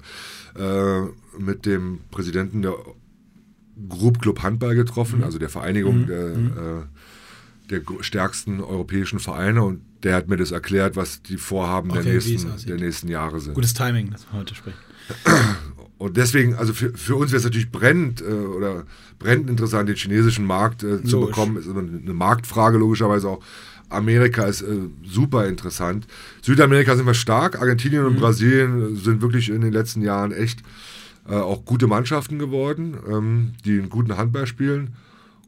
äh, 0.59 1.03
mit 1.39 1.66
dem 1.66 2.01
Präsidenten 2.11 2.62
der 2.62 2.75
Group 3.89 4.20
Club 4.20 4.43
Handball 4.43 4.75
getroffen, 4.75 5.18
mhm. 5.18 5.25
also 5.25 5.39
der 5.39 5.49
Vereinigung 5.49 6.03
mhm. 6.03 6.07
der, 6.07 6.37
mhm. 6.37 6.53
äh, 6.57 7.70
der 7.70 7.83
stärksten 8.01 8.61
europäischen 8.61 9.20
Vereine 9.20 9.62
und 9.62 9.81
der 10.05 10.14
hat 10.14 10.28
mir 10.28 10.36
das 10.36 10.50
erklärt, 10.50 10.96
was 10.96 11.22
die 11.22 11.36
Vorhaben 11.36 11.90
okay, 11.90 12.02
der, 12.02 12.12
nächsten, 12.12 12.66
der 12.66 12.76
nächsten 12.76 13.09
Jahre 13.09 13.40
sind. 13.40 13.55
Gutes 13.55 13.74
Timing, 13.74 14.11
dass 14.11 14.26
wir 14.30 14.38
heute 14.38 14.55
sprechen. 14.55 14.78
Und 15.98 16.16
deswegen, 16.16 16.55
also 16.55 16.74
für, 16.74 16.92
für 16.92 17.16
uns 17.16 17.30
wäre 17.30 17.38
es 17.38 17.44
natürlich 17.44 17.70
brennend 17.70 18.20
äh, 18.20 18.24
oder 18.24 18.84
brennend 19.18 19.48
interessant, 19.48 19.88
den 19.88 19.96
chinesischen 19.96 20.44
Markt 20.44 20.82
äh, 20.82 21.02
zu 21.02 21.20
bekommen. 21.20 21.57
Ist 21.57 21.68
eine 21.68 22.12
Marktfrage 22.12 22.78
logischerweise 22.78 23.28
auch. 23.28 23.42
Amerika 23.88 24.44
ist 24.44 24.62
äh, 24.62 24.88
super 25.05 25.46
interessant. 25.46 26.07
Südamerika 26.42 26.96
sind 26.96 27.07
wir 27.07 27.14
stark. 27.14 27.61
Argentinien 27.61 28.02
mhm. 28.02 28.09
und 28.09 28.16
Brasilien 28.18 28.96
sind 28.96 29.22
wirklich 29.22 29.48
in 29.48 29.61
den 29.61 29.72
letzten 29.72 30.02
Jahren 30.02 30.32
echt 30.32 30.61
äh, 31.28 31.36
auch 31.36 31.64
gute 31.64 31.86
Mannschaften 31.86 32.38
geworden, 32.38 32.96
ähm, 33.09 33.52
die 33.64 33.78
einen 33.78 33.88
guten 33.88 34.16
Handball 34.16 34.46
spielen. 34.46 34.94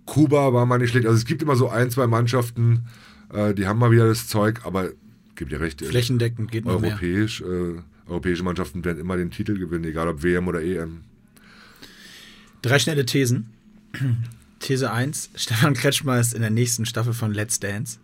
Kuba 0.07 0.52
war 0.52 0.64
mal 0.64 0.78
nicht 0.78 0.90
schlecht. 0.90 1.07
Also 1.07 1.18
es 1.18 1.24
gibt 1.24 1.42
immer 1.42 1.57
so 1.57 1.68
ein, 1.68 1.90
zwei 1.90 2.07
Mannschaften, 2.07 2.86
äh, 3.33 3.55
die 3.55 3.66
haben 3.66 3.79
mal 3.79 3.91
wieder 3.91 4.07
das 4.07 4.29
Zeug, 4.29 4.61
aber 4.64 4.91
gibt 5.35 5.53
ja 5.53 5.59
recht. 5.59 5.85
Flächendeckend 5.85 6.51
geht 6.51 6.64
noch 6.64 6.83
Europäisch, 6.83 7.41
mehr. 7.43 7.85
europäische 8.07 8.43
Mannschaften 8.43 8.85
werden 8.85 8.99
immer 8.99 9.16
den 9.16 9.31
Titel 9.31 9.59
gewinnen, 9.59 9.85
egal 9.85 10.09
ob 10.09 10.22
WM 10.22 10.49
oder 10.49 10.62
EM. 10.62 11.03
Drei 12.62 12.79
schnelle 12.79 13.07
Thesen. 13.07 13.51
These 14.61 14.91
1. 14.91 15.31
Stefan 15.35 15.74
Kretschmer 15.74 16.18
ist 16.18 16.33
in 16.35 16.41
der 16.41 16.51
nächsten 16.51 16.87
Staffel 16.87 17.12
von 17.12 17.33
Let's 17.33 17.61
Dance. 17.61 17.99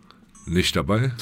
Nicht 0.45 0.75
dabei. 0.75 1.11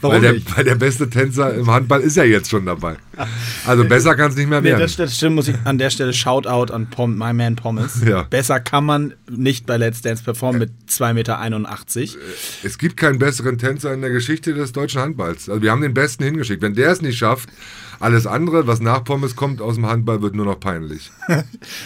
Warum 0.00 0.14
weil, 0.14 0.20
der, 0.20 0.56
weil 0.56 0.64
der 0.64 0.74
beste 0.76 1.10
Tänzer 1.10 1.54
im 1.54 1.68
Handball 1.70 2.00
ist 2.00 2.16
ja 2.16 2.24
jetzt 2.24 2.50
schon 2.50 2.66
dabei. 2.66 2.96
Also 3.66 3.84
besser 3.84 4.14
kann 4.14 4.30
es 4.30 4.36
nicht 4.36 4.48
mehr 4.48 4.60
Nee, 4.60 4.68
werden. 4.70 4.80
das, 4.80 4.96
das 4.96 5.16
stimmt, 5.16 5.34
muss 5.36 5.48
ich 5.48 5.56
an 5.64 5.78
der 5.78 5.90
Stelle 5.90 6.12
Shoutout 6.12 6.72
an 6.72 6.88
Pom, 6.88 7.16
My 7.18 7.32
Man 7.32 7.56
Pommes. 7.56 8.02
Ja. 8.06 8.22
Besser 8.24 8.60
kann 8.60 8.84
man 8.84 9.14
nicht 9.28 9.66
bei 9.66 9.76
Let's 9.76 10.02
Dance 10.02 10.22
performen 10.22 10.60
mit 10.60 10.70
2,81 10.88 11.14
Meter. 11.14 11.40
Es 12.62 12.78
gibt 12.78 12.96
keinen 12.96 13.18
besseren 13.18 13.58
Tänzer 13.58 13.92
in 13.92 14.00
der 14.00 14.10
Geschichte 14.10 14.54
des 14.54 14.72
deutschen 14.72 15.00
Handballs. 15.00 15.48
Also 15.48 15.62
wir 15.62 15.72
haben 15.72 15.82
den 15.82 15.94
besten 15.94 16.22
hingeschickt. 16.24 16.62
Wenn 16.62 16.74
der 16.74 16.92
es 16.92 17.02
nicht 17.02 17.18
schafft, 17.18 17.48
alles 17.98 18.26
andere, 18.26 18.66
was 18.66 18.80
nach 18.80 19.02
Pommes 19.04 19.34
kommt 19.36 19.60
aus 19.60 19.74
dem 19.74 19.86
Handball, 19.86 20.22
wird 20.22 20.34
nur 20.34 20.46
noch 20.46 20.60
peinlich. 20.60 21.10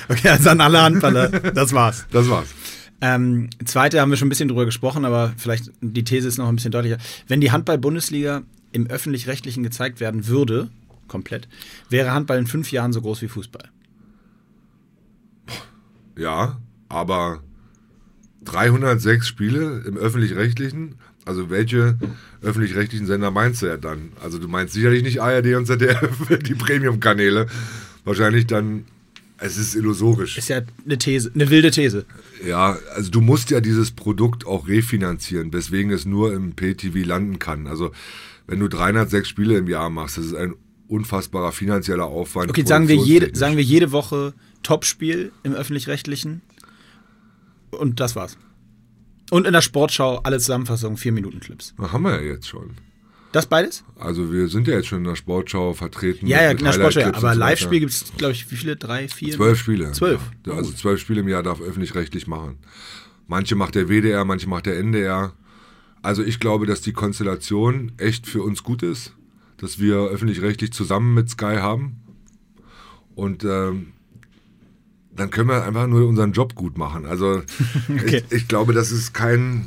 Okay, 0.09 0.29
also 0.29 0.51
an 0.51 0.61
alle 0.61 0.83
Handballer, 0.83 1.29
das 1.29 1.73
war's. 1.73 2.07
Das 2.11 2.29
war's. 2.29 2.49
Ähm, 3.07 3.51
zweite 3.67 4.01
haben 4.01 4.09
wir 4.09 4.17
schon 4.17 4.29
ein 4.29 4.31
bisschen 4.31 4.49
drüber 4.49 4.65
gesprochen, 4.65 5.05
aber 5.05 5.35
vielleicht 5.37 5.71
die 5.83 6.05
These 6.05 6.27
ist 6.27 6.39
noch 6.39 6.49
ein 6.49 6.57
bisschen 6.57 6.71
deutlicher. 6.71 6.97
Wenn 7.29 7.43
die 7.43 7.53
Handball-Bundesliga 7.53 8.45
im 8.73 8.87
öffentlich-rechtlichen 8.87 9.63
gezeigt 9.63 10.01
werden 10.01 10.27
würde, 10.27 10.71
komplett, 11.07 11.47
wäre 11.91 12.13
Handball 12.13 12.39
in 12.39 12.47
fünf 12.47 12.73
Jahren 12.73 12.95
so 12.95 13.03
groß 13.03 13.21
wie 13.21 13.29
Fußball. 13.29 13.69
Ja, 16.17 16.59
aber 16.89 17.43
306 18.45 19.29
Spiele 19.29 19.83
im 19.87 19.99
öffentlich-rechtlichen, 19.99 20.95
also 21.27 21.51
welche 21.51 21.99
öffentlich-rechtlichen 22.41 23.07
Sender 23.07 23.31
meinst 23.31 23.61
du 23.61 23.67
ja 23.67 23.77
dann? 23.77 24.13
Also 24.23 24.39
du 24.39 24.49
meinst 24.49 24.73
sicherlich 24.73 25.03
nicht 25.03 25.21
ARD 25.21 25.57
und 25.57 25.67
ZDF, 25.67 26.39
die 26.43 26.55
Premium-Kanäle. 26.55 27.49
Wahrscheinlich 28.05 28.47
dann, 28.47 28.87
es 29.45 29.59
ist 29.59 29.75
illusorisch. 29.75 30.39
Ist 30.39 30.49
ja 30.49 30.63
eine 30.85 30.97
These, 30.97 31.31
eine 31.35 31.51
wilde 31.51 31.71
These. 31.71 32.07
Ja, 32.47 32.79
also 32.95 33.11
du 33.11 33.21
musst 33.21 33.51
ja 33.51 33.61
dieses 33.61 33.91
Produkt 33.91 34.47
auch 34.47 34.69
refinanzieren, 34.69 35.53
weswegen 35.53 35.93
es 35.93 36.07
nur 36.07 36.33
im 36.33 36.55
PTV 36.55 37.05
landen 37.05 37.39
kann. 37.39 37.67
Also 37.67 37.93
wenn 38.47 38.59
du 38.59 38.69
306 38.69 39.29
Spiele 39.29 39.59
im 39.59 39.69
Jahr 39.69 39.91
machst, 39.91 40.17
das 40.17 40.27
ist 40.27 40.35
ein 40.35 40.55
unfassbarer 40.89 41.53
finanzieller 41.53 42.07
Aufwand. 42.07 42.51
Okay, 42.51 42.65
sagen 42.65 42.89
wir 42.89 42.97
jede, 42.97 43.37
sagen 43.37 43.59
wir 43.59 43.65
jede 43.65 43.93
Woche 43.93 44.33
Topspiel 44.63 45.31
im 45.43 45.53
öffentlich-rechtlichen 45.53 46.41
und 47.71 48.01
das 48.01 48.17
war's. 48.17 48.39
Und 49.31 49.47
in 49.47 49.53
der 49.53 49.63
Sportschau 49.63 50.21
alle 50.23 50.39
Zusammenfassungen, 50.39 50.97
vier 50.97 51.13
Minuten 51.13 51.41
Clips. 51.41 51.75
Das 51.77 51.93
haben 51.93 52.05
wir 52.05 52.13
ja 52.13 52.33
jetzt 52.33 52.49
schon. 52.49 52.71
Das 53.35 53.47
beides? 53.47 53.83
Also 53.99 54.33
wir 54.33 54.47
sind 54.47 54.69
ja 54.69 54.75
jetzt 54.75 54.87
schon 54.87 54.99
in 54.99 55.05
der 55.07 55.17
Sportschau 55.17 55.73
vertreten. 55.75 56.29
Ja, 56.29 56.41
ja, 56.41 56.53
in 56.53 56.59
der 56.59 56.73
Sportschau, 56.73 57.01
ja. 57.01 57.15
Aber. 57.15 57.35
Live-Spiel 57.35 57.81
gibt 57.81 57.91
es, 57.91 58.13
glaube 58.17 58.33
ich, 58.33 58.49
wie 58.49 58.55
viele? 58.55 58.77
Drei, 58.77 59.09
vier? 59.09 59.35
Zwölf 59.35 59.59
Spiele. 59.59 59.91
Zwölf. 59.91 60.21
Ja, 60.47 60.53
also 60.53 60.71
zwölf 60.71 61.01
Spiele 61.01 61.23
im 61.23 61.27
Jahr 61.27 61.43
darf 61.43 61.61
öffentlich-rechtlich 61.61 62.29
machen. 62.29 62.59
Manche 63.27 63.57
macht 63.57 63.75
der 63.75 63.89
WDR, 63.89 64.25
manche 64.25 64.49
macht 64.49 64.67
der 64.67 64.79
NDR. 64.79 65.33
Also 66.01 66.23
ich 66.23 66.39
glaube, 66.39 66.67
dass 66.67 66.81
die 66.81 66.93
Konstellation 66.93 67.91
echt 67.97 68.29
für 68.29 68.41
uns 68.41 68.63
gut 68.63 68.85
ist, 68.85 69.15
dass 69.57 69.81
wir 69.81 69.97
öffentlich-rechtlich 69.97 70.73
zusammen 70.73 71.13
mit 71.13 71.29
Sky 71.29 71.57
haben. 71.57 71.97
Und 73.17 73.43
ähm, 73.43 73.95
dann 75.17 75.31
können 75.31 75.49
wir 75.49 75.65
einfach 75.65 75.89
nur 75.89 76.07
unseren 76.07 76.31
Job 76.31 76.55
gut 76.55 76.79
machen. 76.79 77.05
Also 77.05 77.43
Okay. 77.89 78.23
ich, 78.31 78.37
ich 78.43 78.47
glaube, 78.47 78.75
dass 78.75 78.93
es 78.93 79.13
kein, 79.13 79.67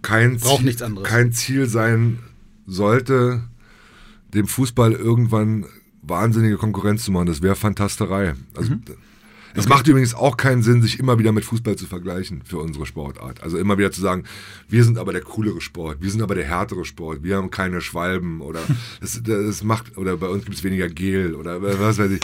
kein, 0.00 0.38
Braucht 0.38 0.56
Ziel, 0.60 0.64
nichts 0.64 0.80
anderes. 0.80 1.06
kein 1.06 1.32
Ziel 1.34 1.66
sein 1.68 2.20
sollte, 2.70 3.42
dem 4.32 4.46
Fußball 4.46 4.92
irgendwann 4.92 5.66
wahnsinnige 6.02 6.56
Konkurrenz 6.56 7.04
zu 7.04 7.12
machen. 7.12 7.26
Das 7.26 7.42
wäre 7.42 7.56
Fantasterei. 7.56 8.34
Also, 8.56 8.72
Mhm. 8.74 8.82
Es 9.52 9.68
macht 9.68 9.88
übrigens 9.88 10.14
auch 10.14 10.36
keinen 10.36 10.62
Sinn, 10.62 10.80
sich 10.80 11.00
immer 11.00 11.18
wieder 11.18 11.32
mit 11.32 11.44
Fußball 11.44 11.74
zu 11.74 11.86
vergleichen 11.86 12.42
für 12.44 12.58
unsere 12.58 12.86
Sportart. 12.86 13.42
Also 13.42 13.58
immer 13.58 13.76
wieder 13.78 13.90
zu 13.90 14.00
sagen, 14.00 14.22
wir 14.68 14.84
sind 14.84 14.96
aber 14.96 15.10
der 15.12 15.22
coolere 15.22 15.60
Sport, 15.60 16.00
wir 16.00 16.08
sind 16.08 16.22
aber 16.22 16.36
der 16.36 16.44
härtere 16.44 16.84
Sport, 16.84 17.24
wir 17.24 17.34
haben 17.36 17.50
keine 17.50 17.80
Schwalben 17.80 18.42
oder 18.42 18.60
das, 19.00 19.20
das 19.24 19.64
macht 19.64 19.96
oder 19.98 20.16
bei 20.18 20.28
uns 20.28 20.44
gibt 20.44 20.56
es 20.56 20.62
weniger 20.62 20.88
Gel 20.88 21.34
oder 21.34 21.60
was 21.62 21.98
weiß 21.98 22.12
ich 22.12 22.20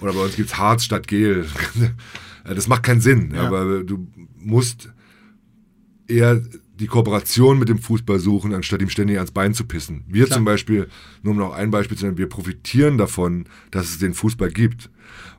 oder 0.00 0.14
bei 0.14 0.24
uns 0.24 0.34
gibt 0.34 0.48
es 0.50 0.58
Harz 0.58 0.82
statt 0.84 1.06
Gel. 1.06 1.46
Das 2.44 2.66
macht 2.66 2.82
keinen 2.82 3.00
Sinn, 3.00 3.32
Ja. 3.34 3.46
aber 3.46 3.84
du 3.84 4.08
musst 4.36 4.90
eher 6.08 6.42
die 6.80 6.86
Kooperation 6.86 7.58
mit 7.58 7.68
dem 7.68 7.78
Fußball 7.78 8.18
suchen, 8.18 8.52
anstatt 8.52 8.82
ihm 8.82 8.88
ständig 8.88 9.16
ans 9.16 9.30
Bein 9.30 9.54
zu 9.54 9.64
pissen. 9.64 10.04
Wir 10.08 10.26
Klar. 10.26 10.38
zum 10.38 10.44
Beispiel, 10.44 10.88
nur 11.22 11.32
um 11.32 11.38
noch 11.38 11.52
ein 11.52 11.70
Beispiel 11.70 11.96
zu 11.96 12.04
nennen, 12.04 12.18
wir 12.18 12.28
profitieren 12.28 12.98
davon, 12.98 13.46
dass 13.70 13.86
es 13.86 13.98
den 13.98 14.14
Fußball 14.14 14.50
gibt. 14.50 14.90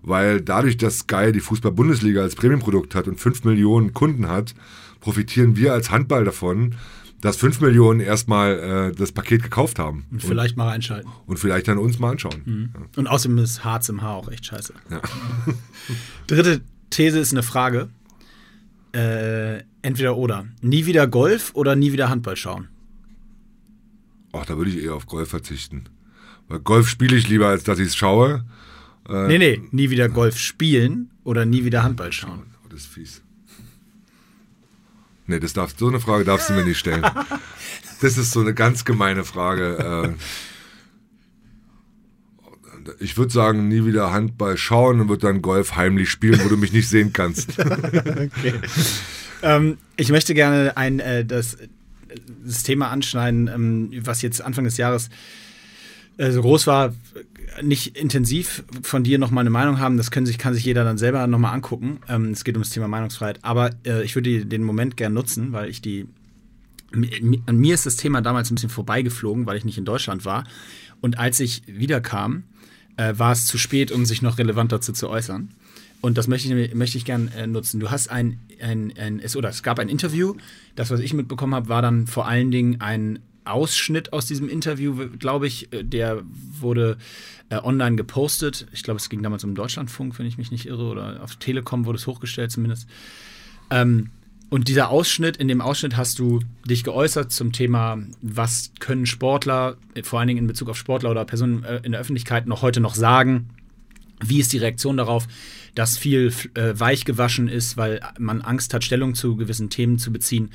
Weil 0.02 0.42
dadurch, 0.42 0.78
dass 0.78 1.00
Sky 1.00 1.32
die 1.32 1.40
Fußball-Bundesliga 1.40 2.22
als 2.22 2.36
Premiumprodukt 2.36 2.96
hat 2.96 3.08
und 3.08 3.20
5 3.20 3.44
Millionen 3.44 3.94
Kunden 3.94 4.28
hat, 4.28 4.54
profitieren 5.02 5.58
wir 5.58 5.74
als 5.74 5.92
Handball 5.92 6.24
davon, 6.24 6.76
dass 7.22 7.38
5 7.38 7.62
Millionen 7.62 8.00
erstmal 8.00 8.92
äh, 8.92 8.96
das 8.96 9.12
Paket 9.12 9.42
gekauft 9.42 9.80
haben. 9.80 10.06
Und 10.12 10.22
vielleicht 10.22 10.58
mal 10.58 10.68
reinschalten. 10.68 11.10
Und 11.26 11.40
vielleicht 11.40 11.68
dann 11.68 11.80
uns 11.80 11.98
mal 11.98 12.12
anschauen. 12.12 12.72
Und 12.96 13.08
außerdem 13.08 13.40
ist 13.40 13.66
Harz 13.66 13.90
im 13.90 14.02
Haar 14.02 14.16
auch 14.16 14.30
echt 14.30 14.46
scheiße. 14.46 14.74
Ja. 14.92 15.02
Dritte 16.28 16.62
These 16.92 17.20
ist 17.20 17.34
eine 17.34 17.44
Frage. 17.44 17.90
Äh, 18.96 19.64
entweder 19.82 20.16
oder. 20.16 20.46
Nie 20.62 20.86
wieder 20.86 21.06
Golf 21.08 21.52
oder 21.54 21.76
nie 21.76 21.92
wieder 21.92 22.10
Handball 22.10 22.38
schauen? 22.38 22.70
Ach, 24.32 24.46
da 24.46 24.58
würde 24.58 24.72
ich 24.72 24.82
eher 24.84 24.94
auf 24.94 25.06
Golf 25.06 25.30
verzichten. 25.30 25.86
Weil 26.48 26.60
Golf 26.60 26.88
spiele 26.88 27.16
ich 27.18 27.28
lieber, 27.28 27.48
als 27.48 27.64
dass 27.64 27.80
ich 27.80 27.88
es 27.88 27.96
schaue. 27.96 28.46
Äh, 29.10 29.28
Nee, 29.28 29.38
nee, 29.38 29.62
nie 29.72 29.90
wieder 29.90 30.08
Golf 30.10 30.38
spielen 30.38 31.12
oder 31.24 31.46
nie 31.46 31.66
wieder 31.66 31.84
Handball 31.84 32.12
schauen. 32.12 32.44
Oh, 32.64 32.68
das 32.70 32.82
ist 32.82 32.88
fies. 32.88 33.22
Nee, 35.28 35.40
das 35.40 35.54
darfst, 35.54 35.80
so 35.80 35.88
eine 35.88 36.00
Frage 36.00 36.24
darfst 36.24 36.50
du 36.50 36.54
mir 36.54 36.64
nicht 36.66 36.80
stellen. 36.80 37.06
Das 38.02 38.18
ist 38.18 38.32
so 38.32 38.42
eine 38.42 38.54
ganz 38.54 38.84
gemeine 38.84 39.24
Frage. 39.24 39.78
Äh, 40.18 40.22
Ich 43.00 43.18
würde 43.18 43.34
sagen, 43.34 43.68
nie 43.68 43.86
wieder 43.86 44.12
Handball 44.12 44.58
schauen 44.58 45.00
und 45.00 45.10
würde 45.10 45.28
dann 45.28 45.42
Golf 45.42 45.76
heimlich 45.76 46.10
spielen, 46.10 46.40
wo 46.44 46.50
du 46.50 46.58
mich 46.58 46.74
nicht 46.74 46.90
sehen 46.90 47.14
kannst. 47.14 47.54
Ähm, 49.42 49.78
ich 49.96 50.10
möchte 50.10 50.34
gerne 50.34 50.76
ein, 50.76 51.00
äh, 51.00 51.24
das, 51.24 51.58
das 52.44 52.64
Thema 52.64 52.90
anschneiden, 52.90 53.48
ähm, 53.48 53.92
was 54.04 54.22
jetzt 54.22 54.42
Anfang 54.42 54.64
des 54.64 54.78
Jahres 54.78 55.10
äh, 56.18 56.32
so 56.32 56.42
groß 56.42 56.68
war, 56.68 56.94
nicht 57.62 57.98
intensiv 57.98 58.64
von 58.82 59.04
dir 59.04 59.20
nochmal 59.20 59.44
eine 59.44 59.50
Meinung 59.50 59.80
haben. 59.80 59.98
Das 59.98 60.12
können 60.12 60.26
sich, 60.26 60.38
kann 60.38 60.54
sich 60.54 60.66
jeder 60.66 60.84
dann 60.84 60.98
selber 60.98 61.26
nochmal 61.28 61.54
angucken. 61.54 62.00
Ähm, 62.10 62.32
es 62.32 62.44
geht 62.44 62.56
um 62.56 62.64
das 62.64 62.72
Thema 62.72 62.88
Meinungsfreiheit. 62.88 63.44
Aber 63.44 63.72
äh, 63.86 64.04
ich 64.04 64.16
würde 64.16 64.46
den 64.46 64.64
Moment 64.64 64.98
gern 64.98 65.14
nutzen, 65.14 65.52
weil 65.52 65.70
ich 65.70 65.82
die. 65.82 66.08
An 67.46 67.58
mir 67.58 67.74
ist 67.74 67.86
das 67.86 67.98
Thema 67.98 68.22
damals 68.22 68.50
ein 68.50 68.56
bisschen 68.56 68.70
vorbeigeflogen, 68.70 69.46
weil 69.46 69.58
ich 69.58 69.66
nicht 69.66 69.78
in 69.78 69.84
Deutschland 69.84 70.24
war. 70.24 70.46
Und 71.02 71.20
als 71.20 71.42
ich 71.42 71.64
wiederkam, 71.68 72.44
äh, 72.98 73.14
war 73.18 73.32
es 73.32 73.46
zu 73.46 73.58
spät, 73.58 73.92
um 73.92 74.06
sich 74.06 74.22
noch 74.22 74.38
relevant 74.38 74.72
dazu 74.72 74.94
zu 74.94 75.10
äußern. 75.10 75.50
Und 76.02 76.18
das 76.18 76.28
möchte 76.28 76.54
ich, 76.54 76.76
möchte 76.76 76.98
ich 76.98 77.06
gern 77.06 77.30
äh, 77.30 77.48
nutzen. 77.48 77.80
Du 77.80 77.90
hast 77.90 78.10
ein, 78.10 78.40
ein, 78.62 78.94
ein 78.98 79.20
es, 79.20 79.36
oder 79.36 79.50
es 79.50 79.64
gab 79.64 79.80
ein 79.80 79.90
Interview. 79.90 80.36
Das, 80.76 80.92
was 80.92 81.00
ich 81.00 81.14
mitbekommen 81.14 81.56
habe, 81.56 81.70
war 81.70 81.82
dann 81.82 82.08
vor 82.08 82.28
allen 82.28 82.52
Dingen 82.52 82.80
ein 82.82 83.20
Ausschnitt 83.44 84.12
aus 84.14 84.26
diesem 84.26 84.50
Interview, 84.50 85.10
glaube 85.18 85.48
ich, 85.48 85.72
äh, 85.74 85.84
der 85.84 86.24
wurde 86.60 86.98
äh, 87.50 87.58
online 87.58 87.96
gepostet. 87.96 88.68
Ich 88.72 88.84
glaube, 88.84 89.00
es 89.00 89.10
ging 89.10 89.24
damals 89.24 89.44
um 89.44 89.56
Deutschlandfunk, 89.56 90.18
wenn 90.20 90.26
ich 90.26 90.38
mich 90.38 90.52
nicht 90.52 90.66
irre, 90.66 90.86
oder 90.86 91.24
auf 91.24 91.36
Telekom 91.38 91.86
wurde 91.86 91.98
es 91.98 92.08
hochgestellt 92.08 92.52
zumindest. 92.52 92.88
Ähm, 93.70 94.10
und 94.50 94.68
dieser 94.68 94.90
Ausschnitt, 94.90 95.38
in 95.38 95.48
dem 95.48 95.62
Ausschnitt 95.62 95.98
hast 95.98 96.20
du 96.20 96.42
dich 96.66 96.84
geäußert 96.84 97.32
zum 97.32 97.52
Thema, 97.52 97.98
was 98.22 98.72
können 98.80 99.06
Sportler, 99.06 99.78
vor 100.04 100.20
allen 100.20 100.28
Dingen 100.28 100.42
in 100.42 100.48
Bezug 100.48 100.70
auf 100.70 100.78
Sportler 100.78 101.12
oder 101.12 101.26
Personen 101.26 101.64
äh, 101.64 101.82
in 101.84 101.92
der 101.92 102.02
Öffentlichkeit 102.02 102.48
noch 102.48 102.62
heute 102.62 102.80
noch 102.80 102.96
sagen? 102.96 103.50
Wie 104.24 104.40
ist 104.40 104.54
die 104.54 104.60
Reaktion 104.60 104.98
darauf, 104.98 105.28
dass 105.74 105.98
viel 105.98 106.32
äh, 106.54 106.74
weich 106.74 107.06
gewaschen 107.06 107.48
ist, 107.48 107.76
weil 107.76 108.00
man 108.18 108.42
Angst 108.42 108.74
hat, 108.74 108.84
Stellung 108.84 109.16
zu 109.16 109.36
gewissen 109.36 109.70
Themen 109.70 110.00
zu 110.00 110.12
beziehen? 110.12 110.52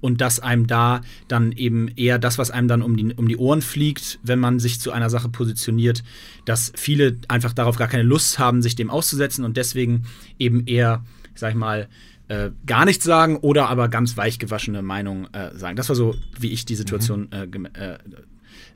und 0.00 0.20
dass 0.20 0.40
einem 0.40 0.66
da 0.66 1.00
dann 1.26 1.52
eben 1.52 1.88
eher 1.88 2.18
das, 2.18 2.38
was 2.38 2.50
einem 2.50 2.68
dann 2.68 2.82
um 2.82 2.96
die, 2.96 3.14
um 3.14 3.28
die 3.28 3.36
Ohren 3.36 3.62
fliegt, 3.62 4.18
wenn 4.22 4.38
man 4.38 4.58
sich 4.58 4.78
zu 4.80 4.92
einer 4.92 5.10
Sache 5.10 5.28
positioniert, 5.28 6.04
dass 6.44 6.72
viele 6.76 7.16
einfach 7.28 7.52
darauf 7.52 7.76
gar 7.76 7.88
keine 7.88 8.02
Lust 8.02 8.38
haben, 8.38 8.62
sich 8.62 8.76
dem 8.76 8.90
auszusetzen 8.90 9.44
und 9.44 9.56
deswegen 9.56 10.04
eben 10.38 10.66
eher, 10.66 11.04
sag 11.34 11.50
ich 11.50 11.56
mal, 11.56 11.88
äh, 12.28 12.50
gar 12.66 12.84
nichts 12.84 13.04
sagen 13.04 13.36
oder 13.36 13.68
aber 13.68 13.88
ganz 13.88 14.16
weich 14.16 14.38
gewaschene 14.38 14.82
Meinungen 14.82 15.32
äh, 15.32 15.54
sagen. 15.56 15.76
Das 15.76 15.88
war 15.88 15.96
so, 15.96 16.14
wie 16.38 16.52
ich 16.52 16.64
die 16.64 16.74
Situation 16.74 17.28
mhm. 17.32 17.66
äh, 17.66 17.98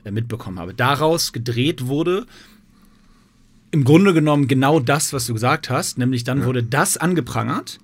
äh, 0.05 0.11
mitbekommen 0.11 0.59
habe. 0.59 0.73
Daraus 0.73 1.33
gedreht 1.33 1.87
wurde 1.87 2.25
im 3.71 3.83
Grunde 3.83 4.13
genommen 4.13 4.47
genau 4.47 4.79
das, 4.79 5.13
was 5.13 5.25
du 5.27 5.33
gesagt 5.33 5.69
hast, 5.69 5.97
nämlich 5.97 6.23
dann 6.23 6.39
ja. 6.39 6.45
wurde 6.45 6.63
das 6.63 6.97
angeprangert 6.97 7.79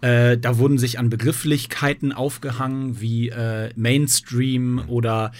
äh, 0.00 0.38
da 0.38 0.58
wurden 0.58 0.78
sich 0.78 0.98
an 0.98 1.10
Begrifflichkeiten 1.10 2.12
aufgehangen 2.12 3.00
wie 3.00 3.28
äh, 3.28 3.70
Mainstream 3.76 4.82
oder 4.88 5.32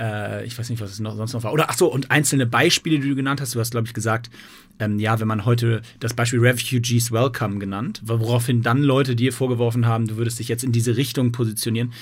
äh, 0.00 0.44
ich 0.46 0.56
weiß 0.56 0.70
nicht, 0.70 0.80
was 0.80 0.92
es 0.92 1.00
noch, 1.00 1.16
sonst 1.16 1.32
noch 1.32 1.42
war. 1.42 1.52
Oder 1.52 1.68
ach 1.68 1.76
so, 1.76 1.92
und 1.92 2.10
einzelne 2.10 2.46
Beispiele, 2.46 3.00
die 3.00 3.08
du 3.08 3.16
genannt 3.16 3.40
hast. 3.40 3.54
Du 3.54 3.60
hast, 3.60 3.72
glaube 3.72 3.86
ich, 3.86 3.94
gesagt, 3.94 4.30
ähm, 4.78 4.98
ja, 4.98 5.20
wenn 5.20 5.28
man 5.28 5.44
heute 5.44 5.82
das 6.00 6.14
Beispiel 6.14 6.40
Refugees 6.40 7.12
Welcome 7.12 7.58
genannt, 7.58 8.02
woraufhin 8.04 8.62
dann 8.62 8.82
Leute 8.82 9.14
dir 9.14 9.32
vorgeworfen 9.32 9.86
haben, 9.86 10.06
du 10.06 10.16
würdest 10.16 10.38
dich 10.38 10.48
jetzt 10.48 10.64
in 10.64 10.72
diese 10.72 10.96
Richtung 10.96 11.32
positionieren. 11.32 11.92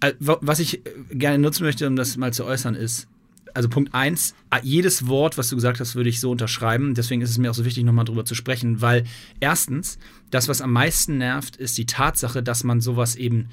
Äh, 0.00 0.14
was 0.18 0.58
ich 0.58 0.84
äh, 0.86 0.90
gerne 1.10 1.38
nutzen 1.38 1.64
möchte, 1.64 1.86
um 1.86 1.96
das 1.96 2.16
mal 2.16 2.32
zu 2.32 2.44
äußern, 2.44 2.74
ist, 2.74 3.06
also 3.54 3.68
Punkt 3.68 3.94
eins, 3.94 4.34
jedes 4.62 5.08
Wort, 5.08 5.36
was 5.36 5.48
du 5.48 5.56
gesagt 5.56 5.80
hast, 5.80 5.94
würde 5.94 6.08
ich 6.08 6.20
so 6.20 6.30
unterschreiben. 6.30 6.94
Deswegen 6.94 7.20
ist 7.20 7.30
es 7.30 7.38
mir 7.38 7.50
auch 7.50 7.54
so 7.54 7.64
wichtig, 7.64 7.84
nochmal 7.84 8.04
drüber 8.04 8.24
zu 8.24 8.34
sprechen, 8.34 8.80
weil 8.80 9.04
erstens, 9.40 9.98
das, 10.30 10.46
was 10.46 10.60
am 10.60 10.72
meisten 10.72 11.18
nervt, 11.18 11.56
ist 11.56 11.76
die 11.76 11.86
Tatsache, 11.86 12.42
dass 12.42 12.62
man 12.62 12.80
sowas 12.80 13.16
eben, 13.16 13.48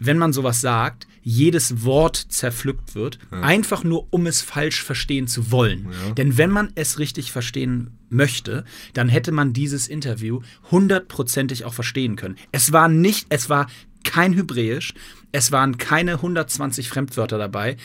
wenn 0.00 0.18
man 0.18 0.32
sowas 0.32 0.60
sagt, 0.60 1.06
jedes 1.22 1.84
Wort 1.84 2.16
zerpflückt 2.16 2.94
wird, 2.94 3.18
ja. 3.30 3.42
einfach 3.42 3.84
nur 3.84 4.06
um 4.10 4.26
es 4.26 4.40
falsch 4.40 4.82
verstehen 4.82 5.28
zu 5.28 5.52
wollen. 5.52 5.88
Ja. 5.90 6.14
Denn 6.14 6.38
wenn 6.38 6.50
man 6.50 6.72
es 6.74 6.98
richtig 6.98 7.30
verstehen 7.30 7.90
möchte, 8.08 8.64
dann 8.94 9.08
hätte 9.08 9.30
man 9.30 9.52
dieses 9.52 9.86
Interview 9.86 10.40
hundertprozentig 10.70 11.64
auch 11.64 11.74
verstehen 11.74 12.16
können. 12.16 12.36
Es 12.50 12.72
war 12.72 12.88
nicht, 12.88 13.26
es 13.28 13.48
war 13.48 13.68
kein 14.02 14.32
Hebräisch, 14.32 14.94
es 15.30 15.52
waren 15.52 15.76
keine 15.78 16.14
120 16.14 16.88
Fremdwörter 16.88 17.38
dabei 17.38 17.76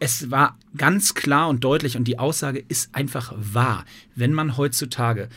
es 0.00 0.30
war 0.30 0.56
ganz 0.76 1.14
klar 1.14 1.48
und 1.48 1.64
deutlich 1.64 1.96
und 1.96 2.04
die 2.04 2.18
Aussage 2.18 2.64
ist 2.68 2.94
einfach 2.94 3.32
wahr. 3.36 3.84
Wenn 4.14 4.32
man 4.32 4.56
heutzutage 4.56 5.28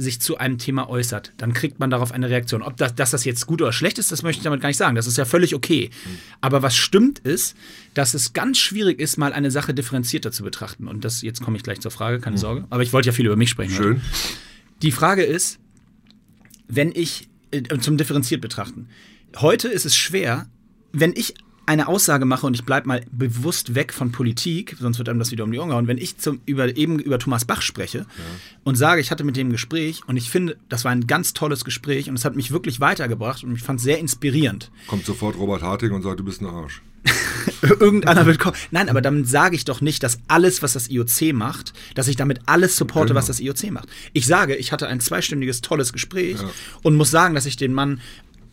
sich 0.00 0.20
zu 0.20 0.38
einem 0.38 0.58
Thema 0.58 0.88
äußert, 0.88 1.32
dann 1.36 1.52
kriegt 1.52 1.78
man 1.78 1.90
darauf 1.90 2.12
eine 2.12 2.30
Reaktion. 2.30 2.62
Ob 2.62 2.76
das, 2.76 2.94
dass 2.94 3.10
das 3.10 3.24
jetzt 3.24 3.46
gut 3.46 3.60
oder 3.60 3.72
schlecht 3.72 3.98
ist, 3.98 4.10
das 4.10 4.22
möchte 4.22 4.40
ich 4.40 4.44
damit 4.44 4.60
gar 4.60 4.68
nicht 4.68 4.78
sagen. 4.78 4.96
Das 4.96 5.06
ist 5.06 5.18
ja 5.18 5.24
völlig 5.24 5.54
okay. 5.54 5.90
Aber 6.40 6.62
was 6.62 6.74
stimmt 6.74 7.18
ist, 7.18 7.56
dass 7.94 8.14
es 8.14 8.32
ganz 8.32 8.58
schwierig 8.58 8.98
ist, 8.98 9.18
mal 9.18 9.32
eine 9.32 9.50
Sache 9.50 9.74
differenzierter 9.74 10.32
zu 10.32 10.42
betrachten. 10.42 10.88
Und 10.88 11.04
das, 11.04 11.22
jetzt 11.22 11.42
komme 11.42 11.56
ich 11.56 11.62
gleich 11.62 11.80
zur 11.80 11.90
Frage, 11.90 12.18
keine 12.18 12.36
mhm. 12.36 12.40
Sorge. 12.40 12.64
Aber 12.70 12.82
ich 12.82 12.92
wollte 12.92 13.08
ja 13.08 13.12
viel 13.12 13.26
über 13.26 13.36
mich 13.36 13.50
sprechen. 13.50 13.74
Schön. 13.74 13.96
Heute. 13.96 14.02
Die 14.82 14.92
Frage 14.92 15.22
ist, 15.22 15.58
wenn 16.68 16.92
ich 16.94 17.28
äh, 17.50 17.62
zum 17.78 17.96
differenziert 17.96 18.40
betrachten. 18.40 18.88
Heute 19.36 19.68
ist 19.68 19.84
es 19.84 19.96
schwer, 19.96 20.48
wenn 20.92 21.12
ich 21.14 21.34
eine 21.70 21.86
Aussage 21.86 22.24
mache 22.24 22.46
und 22.48 22.54
ich 22.54 22.64
bleibe 22.64 22.88
mal 22.88 23.04
bewusst 23.12 23.76
weg 23.76 23.92
von 23.92 24.10
Politik, 24.10 24.76
sonst 24.80 24.98
wird 24.98 25.08
einem 25.08 25.20
das 25.20 25.30
wieder 25.30 25.44
um 25.44 25.52
die 25.52 25.58
Ohren 25.60 25.68
gehauen, 25.68 25.86
wenn 25.86 25.98
ich 25.98 26.18
zum, 26.18 26.40
über, 26.44 26.76
eben 26.76 26.98
über 26.98 27.20
Thomas 27.20 27.44
Bach 27.44 27.62
spreche 27.62 27.98
ja. 27.98 28.06
und 28.64 28.74
sage, 28.74 29.00
ich 29.00 29.12
hatte 29.12 29.22
mit 29.22 29.36
dem 29.36 29.48
ein 29.48 29.52
Gespräch 29.52 30.02
und 30.08 30.16
ich 30.16 30.30
finde, 30.30 30.56
das 30.68 30.84
war 30.84 30.90
ein 30.90 31.06
ganz 31.06 31.32
tolles 31.32 31.64
Gespräch 31.64 32.08
und 32.08 32.16
es 32.16 32.24
hat 32.24 32.34
mich 32.34 32.50
wirklich 32.50 32.80
weitergebracht 32.80 33.44
und 33.44 33.54
ich 33.54 33.62
fand 33.62 33.78
es 33.78 33.84
sehr 33.84 34.00
inspirierend. 34.00 34.72
Kommt 34.88 35.06
sofort 35.06 35.38
Robert 35.38 35.62
Harting 35.62 35.92
und 35.92 36.02
sagt, 36.02 36.18
du 36.18 36.24
bist 36.24 36.40
ein 36.40 36.46
Arsch. 36.46 36.82
Irgendeiner 37.62 38.26
wird 38.26 38.40
kommen. 38.40 38.56
Nein, 38.72 38.88
aber 38.88 39.00
damit 39.00 39.28
sage 39.28 39.54
ich 39.54 39.64
doch 39.64 39.80
nicht, 39.80 40.02
dass 40.02 40.18
alles, 40.26 40.62
was 40.62 40.72
das 40.72 40.90
IOC 40.90 41.32
macht, 41.32 41.72
dass 41.94 42.08
ich 42.08 42.16
damit 42.16 42.40
alles 42.46 42.76
supporte, 42.76 43.08
genau. 43.08 43.18
was 43.18 43.26
das 43.26 43.38
IOC 43.38 43.70
macht. 43.70 43.88
Ich 44.12 44.26
sage, 44.26 44.56
ich 44.56 44.72
hatte 44.72 44.88
ein 44.88 44.98
zweistündiges, 44.98 45.60
tolles 45.60 45.92
Gespräch 45.92 46.40
ja. 46.40 46.50
und 46.82 46.96
muss 46.96 47.10
sagen, 47.10 47.36
dass 47.36 47.46
ich 47.46 47.56
den 47.56 47.72
Mann 47.72 48.00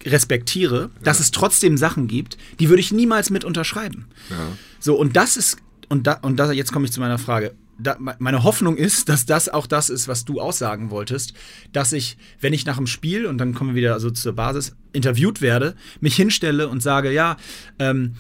respektiere, 0.08 0.82
ja. 0.82 0.90
dass 1.04 1.20
es 1.20 1.32
trotzdem 1.32 1.78
Sachen 1.78 2.08
gibt, 2.08 2.38
die 2.60 2.70
würde 2.70 2.82
ich 2.82 2.92
niemals 2.92 3.30
mit 3.30 3.44
unterschreiben. 3.44 4.06
Ja. 4.30 4.36
So, 4.80 4.96
und 4.96 5.16
das 5.16 5.38
ist, 5.38 5.58
und, 5.90 6.08
da, 6.08 6.14
und 6.14 6.38
da, 6.38 6.52
jetzt 6.52 6.72
komme 6.72 6.86
ich 6.86 6.92
zu 6.92 7.00
meiner 7.00 7.18
Frage. 7.18 7.54
Da, 7.80 7.96
meine 8.00 8.44
Hoffnung 8.44 8.76
ist, 8.76 9.08
dass 9.08 9.28
das 9.28 9.50
auch 9.50 9.68
das 9.68 9.92
ist, 9.92 10.08
was 10.08 10.26
du 10.26 10.42
aussagen 10.42 10.90
wolltest, 10.90 11.34
dass 11.74 11.94
ich, 11.94 12.18
wenn 12.42 12.52
ich 12.52 12.66
nach 12.66 12.78
dem 12.78 12.88
Spiel, 12.88 13.28
und 13.28 13.38
dann 13.38 13.54
kommen 13.54 13.72
wir 13.72 13.76
wieder 13.76 13.94
also 13.94 14.10
zur 14.10 14.34
Basis, 14.34 14.76
interviewt 14.94 15.42
werde, 15.42 15.76
mich 16.00 16.16
hinstelle 16.16 16.70
und 16.70 16.82
sage, 16.82 17.12
ja, 17.12 17.38
ähm, 17.78 18.16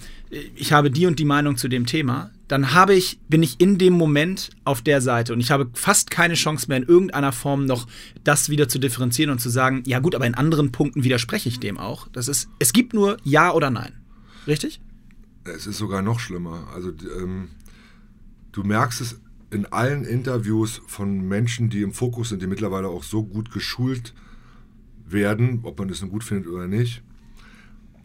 ich 0.56 0.74
habe 0.74 0.92
die 0.92 1.08
und 1.08 1.18
die 1.18 1.26
Meinung 1.26 1.58
zu 1.58 1.70
dem 1.70 1.88
Thema, 1.88 2.30
dann 2.48 2.74
habe 2.74 2.94
ich, 2.94 3.20
bin 3.28 3.44
ich 3.44 3.60
in 3.60 3.78
dem 3.78 3.94
Moment 3.94 4.52
auf 4.64 4.82
der 4.82 5.02
Seite 5.02 5.34
und 5.34 5.40
ich 5.40 5.52
habe 5.52 5.70
fast 5.74 6.10
keine 6.10 6.36
Chance 6.36 6.68
mehr 6.70 6.78
in 6.78 6.84
irgendeiner 6.84 7.32
Form 7.32 7.66
noch 7.66 7.88
das 8.24 8.50
wieder 8.50 8.70
zu 8.70 8.80
differenzieren 8.80 9.32
und 9.32 9.40
zu 9.40 9.50
sagen, 9.50 9.84
ja 9.86 10.00
gut, 10.00 10.16
aber 10.16 10.26
in 10.26 10.36
anderen 10.36 10.72
Punkten 10.72 11.04
widerspreche 11.04 11.50
ich 11.50 11.60
dem 11.60 11.78
auch. 11.78 12.08
Das 12.10 12.28
ist, 12.28 12.50
es 12.60 12.74
gibt 12.74 12.94
nur 12.94 13.18
Ja 13.24 13.54
oder 13.54 13.70
Nein. 13.70 13.94
Richtig? 14.48 14.80
Es 15.44 15.68
ist 15.68 15.78
sogar 15.78 16.02
noch 16.02 16.20
schlimmer. 16.20 16.68
Also 16.74 16.94
ähm, 17.18 17.50
du 18.54 18.64
merkst 18.64 19.02
es 19.02 19.20
in 19.50 19.66
allen 19.66 20.04
Interviews 20.04 20.82
von 20.88 21.28
Menschen, 21.28 21.70
die 21.70 21.82
im 21.82 21.94
Fokus 21.94 22.30
sind, 22.30 22.42
die 22.42 22.48
mittlerweile 22.48 22.88
auch 22.88 23.04
so 23.04 23.24
gut 23.24 23.52
geschult 23.52 24.14
werden, 25.06 25.62
ob 25.64 25.80
man 25.80 25.88
das 25.88 26.02
nun 26.02 26.12
gut 26.12 26.24
findet 26.24 26.48
oder 26.48 26.68
nicht 26.68 27.02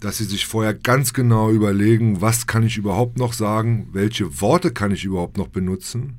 dass 0.02 0.18
sie 0.18 0.24
sich 0.24 0.46
vorher 0.46 0.74
ganz 0.74 1.12
genau 1.12 1.52
überlegen, 1.52 2.20
was 2.20 2.48
kann 2.48 2.64
ich 2.64 2.76
überhaupt 2.76 3.18
noch 3.18 3.32
sagen, 3.32 3.88
welche 3.92 4.40
Worte 4.40 4.72
kann 4.72 4.90
ich 4.90 5.04
überhaupt 5.04 5.36
noch 5.36 5.46
benutzen. 5.46 6.14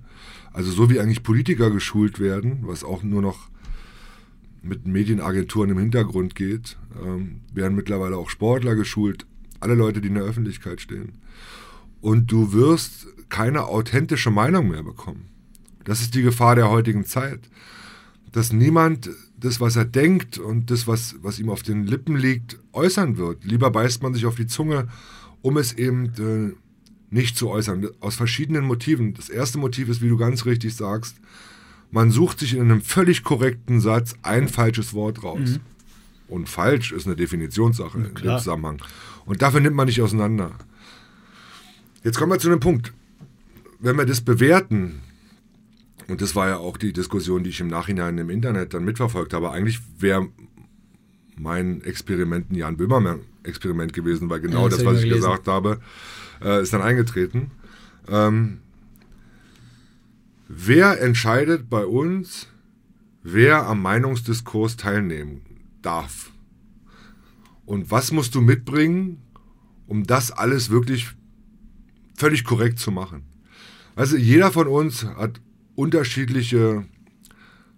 Also 0.53 0.71
so 0.71 0.89
wie 0.89 1.01
eigentlich 1.01 1.21
Politiker 1.21 1.69
geschult 1.69 2.17
werden, 2.17 2.59
was 2.61 2.85
auch 2.85 3.03
nur 3.03 3.21
noch 3.21 3.49
mit 4.61 4.87
Medienagenturen 4.87 5.71
im 5.71 5.79
Hintergrund 5.79 6.33
geht, 6.33 6.77
ähm, 7.05 7.41
werden 7.53 7.75
mittlerweile 7.75 8.15
auch 8.15 8.29
Sportler 8.29 8.75
geschult, 8.75 9.25
alle 9.59 9.75
Leute, 9.75 9.99
die 9.99 10.07
in 10.07 10.15
der 10.15 10.23
Öffentlichkeit 10.23 10.79
stehen. 10.79 11.17
Und 11.99 12.31
du 12.31 12.53
wirst 12.53 13.07
keine 13.27 13.65
authentische 13.65 14.31
Meinung 14.31 14.69
mehr 14.69 14.83
bekommen. 14.83 15.25
Das 15.83 15.99
ist 15.99 16.15
die 16.15 16.21
Gefahr 16.21 16.55
der 16.55 16.69
heutigen 16.69 17.03
Zeit. 17.03 17.49
Dass 18.31 18.53
niemand 18.53 19.09
das, 19.43 19.59
was 19.59 19.75
er 19.75 19.83
denkt 19.83 20.37
und 20.37 20.71
das, 20.71 20.87
was, 20.87 21.15
was 21.21 21.37
ihm 21.37 21.49
auf 21.49 21.63
den 21.63 21.85
Lippen 21.85 22.15
liegt, 22.15 22.57
äußern 22.71 23.17
wird. 23.17 23.43
Lieber 23.43 23.71
beißt 23.71 24.01
man 24.01 24.13
sich 24.13 24.25
auf 24.25 24.35
die 24.35 24.47
Zunge, 24.47 24.87
um 25.41 25.57
es 25.57 25.73
eben 25.73 26.05
äh, 26.17 26.55
nicht 27.13 27.37
zu 27.37 27.49
äußern. 27.49 27.89
Aus 27.99 28.15
verschiedenen 28.15 28.63
Motiven. 28.63 29.13
Das 29.13 29.27
erste 29.27 29.57
Motiv 29.57 29.89
ist, 29.89 30.01
wie 30.01 30.07
du 30.07 30.15
ganz 30.15 30.45
richtig 30.45 30.73
sagst, 30.75 31.17
man 31.91 32.09
sucht 32.09 32.39
sich 32.39 32.53
in 32.53 32.61
einem 32.61 32.81
völlig 32.81 33.23
korrekten 33.25 33.81
Satz 33.81 34.15
ein 34.21 34.47
falsches 34.47 34.93
Wort 34.93 35.23
raus. 35.23 35.39
Mhm. 35.39 35.59
Und 36.29 36.47
falsch 36.47 36.93
ist 36.93 37.05
eine 37.05 37.17
Definitionssache 37.17 37.99
ja, 37.99 38.07
dem 38.07 38.37
Zusammenhang. 38.39 38.81
Und 39.25 39.41
dafür 39.41 39.59
nimmt 39.59 39.75
man 39.75 39.87
nicht 39.87 40.01
auseinander. 40.01 40.51
Jetzt 42.01 42.17
kommen 42.17 42.31
wir 42.31 42.39
zu 42.39 42.47
einem 42.47 42.61
Punkt. 42.61 42.93
Wenn 43.81 43.97
wir 43.97 44.05
das 44.05 44.21
bewerten, 44.21 45.01
und 46.07 46.21
das 46.21 46.35
war 46.35 46.47
ja 46.49 46.57
auch 46.57 46.77
die 46.77 46.93
Diskussion, 46.93 47.43
die 47.43 47.49
ich 47.49 47.59
im 47.59 47.67
Nachhinein 47.67 48.17
im 48.17 48.29
Internet 48.29 48.73
dann 48.73 48.85
mitverfolgt 48.85 49.33
habe. 49.33 49.51
Eigentlich 49.51 49.79
wäre 49.99 50.27
mein 51.35 51.81
Experiment 51.81 52.51
ein 52.51 52.55
Jan 52.55 52.77
Böhmermann-Experiment 52.77 53.93
gewesen, 53.93 54.29
weil 54.29 54.41
genau 54.41 54.63
ja, 54.63 54.69
das, 54.69 54.79
das 54.79 54.85
was 54.85 54.97
ich 54.97 55.03
gelesen. 55.03 55.21
gesagt 55.21 55.47
habe, 55.47 55.79
äh, 56.41 56.61
ist 56.61 56.73
dann 56.73 56.81
eingetreten. 56.81 57.51
Ähm, 58.07 58.59
wer 60.47 61.01
entscheidet 61.01 61.69
bei 61.69 61.85
uns, 61.85 62.47
wer 63.23 63.65
am 63.65 63.81
Meinungsdiskurs 63.81 64.77
teilnehmen 64.77 65.41
darf? 65.81 66.31
Und 67.65 67.91
was 67.91 68.11
musst 68.11 68.35
du 68.35 68.41
mitbringen, 68.41 69.21
um 69.87 70.03
das 70.05 70.31
alles 70.31 70.69
wirklich 70.69 71.15
völlig 72.15 72.43
korrekt 72.43 72.79
zu 72.79 72.91
machen? 72.91 73.23
Also 73.95 74.17
jeder 74.17 74.51
von 74.51 74.67
uns 74.67 75.05
hat 75.05 75.39
unterschiedliche 75.75 76.85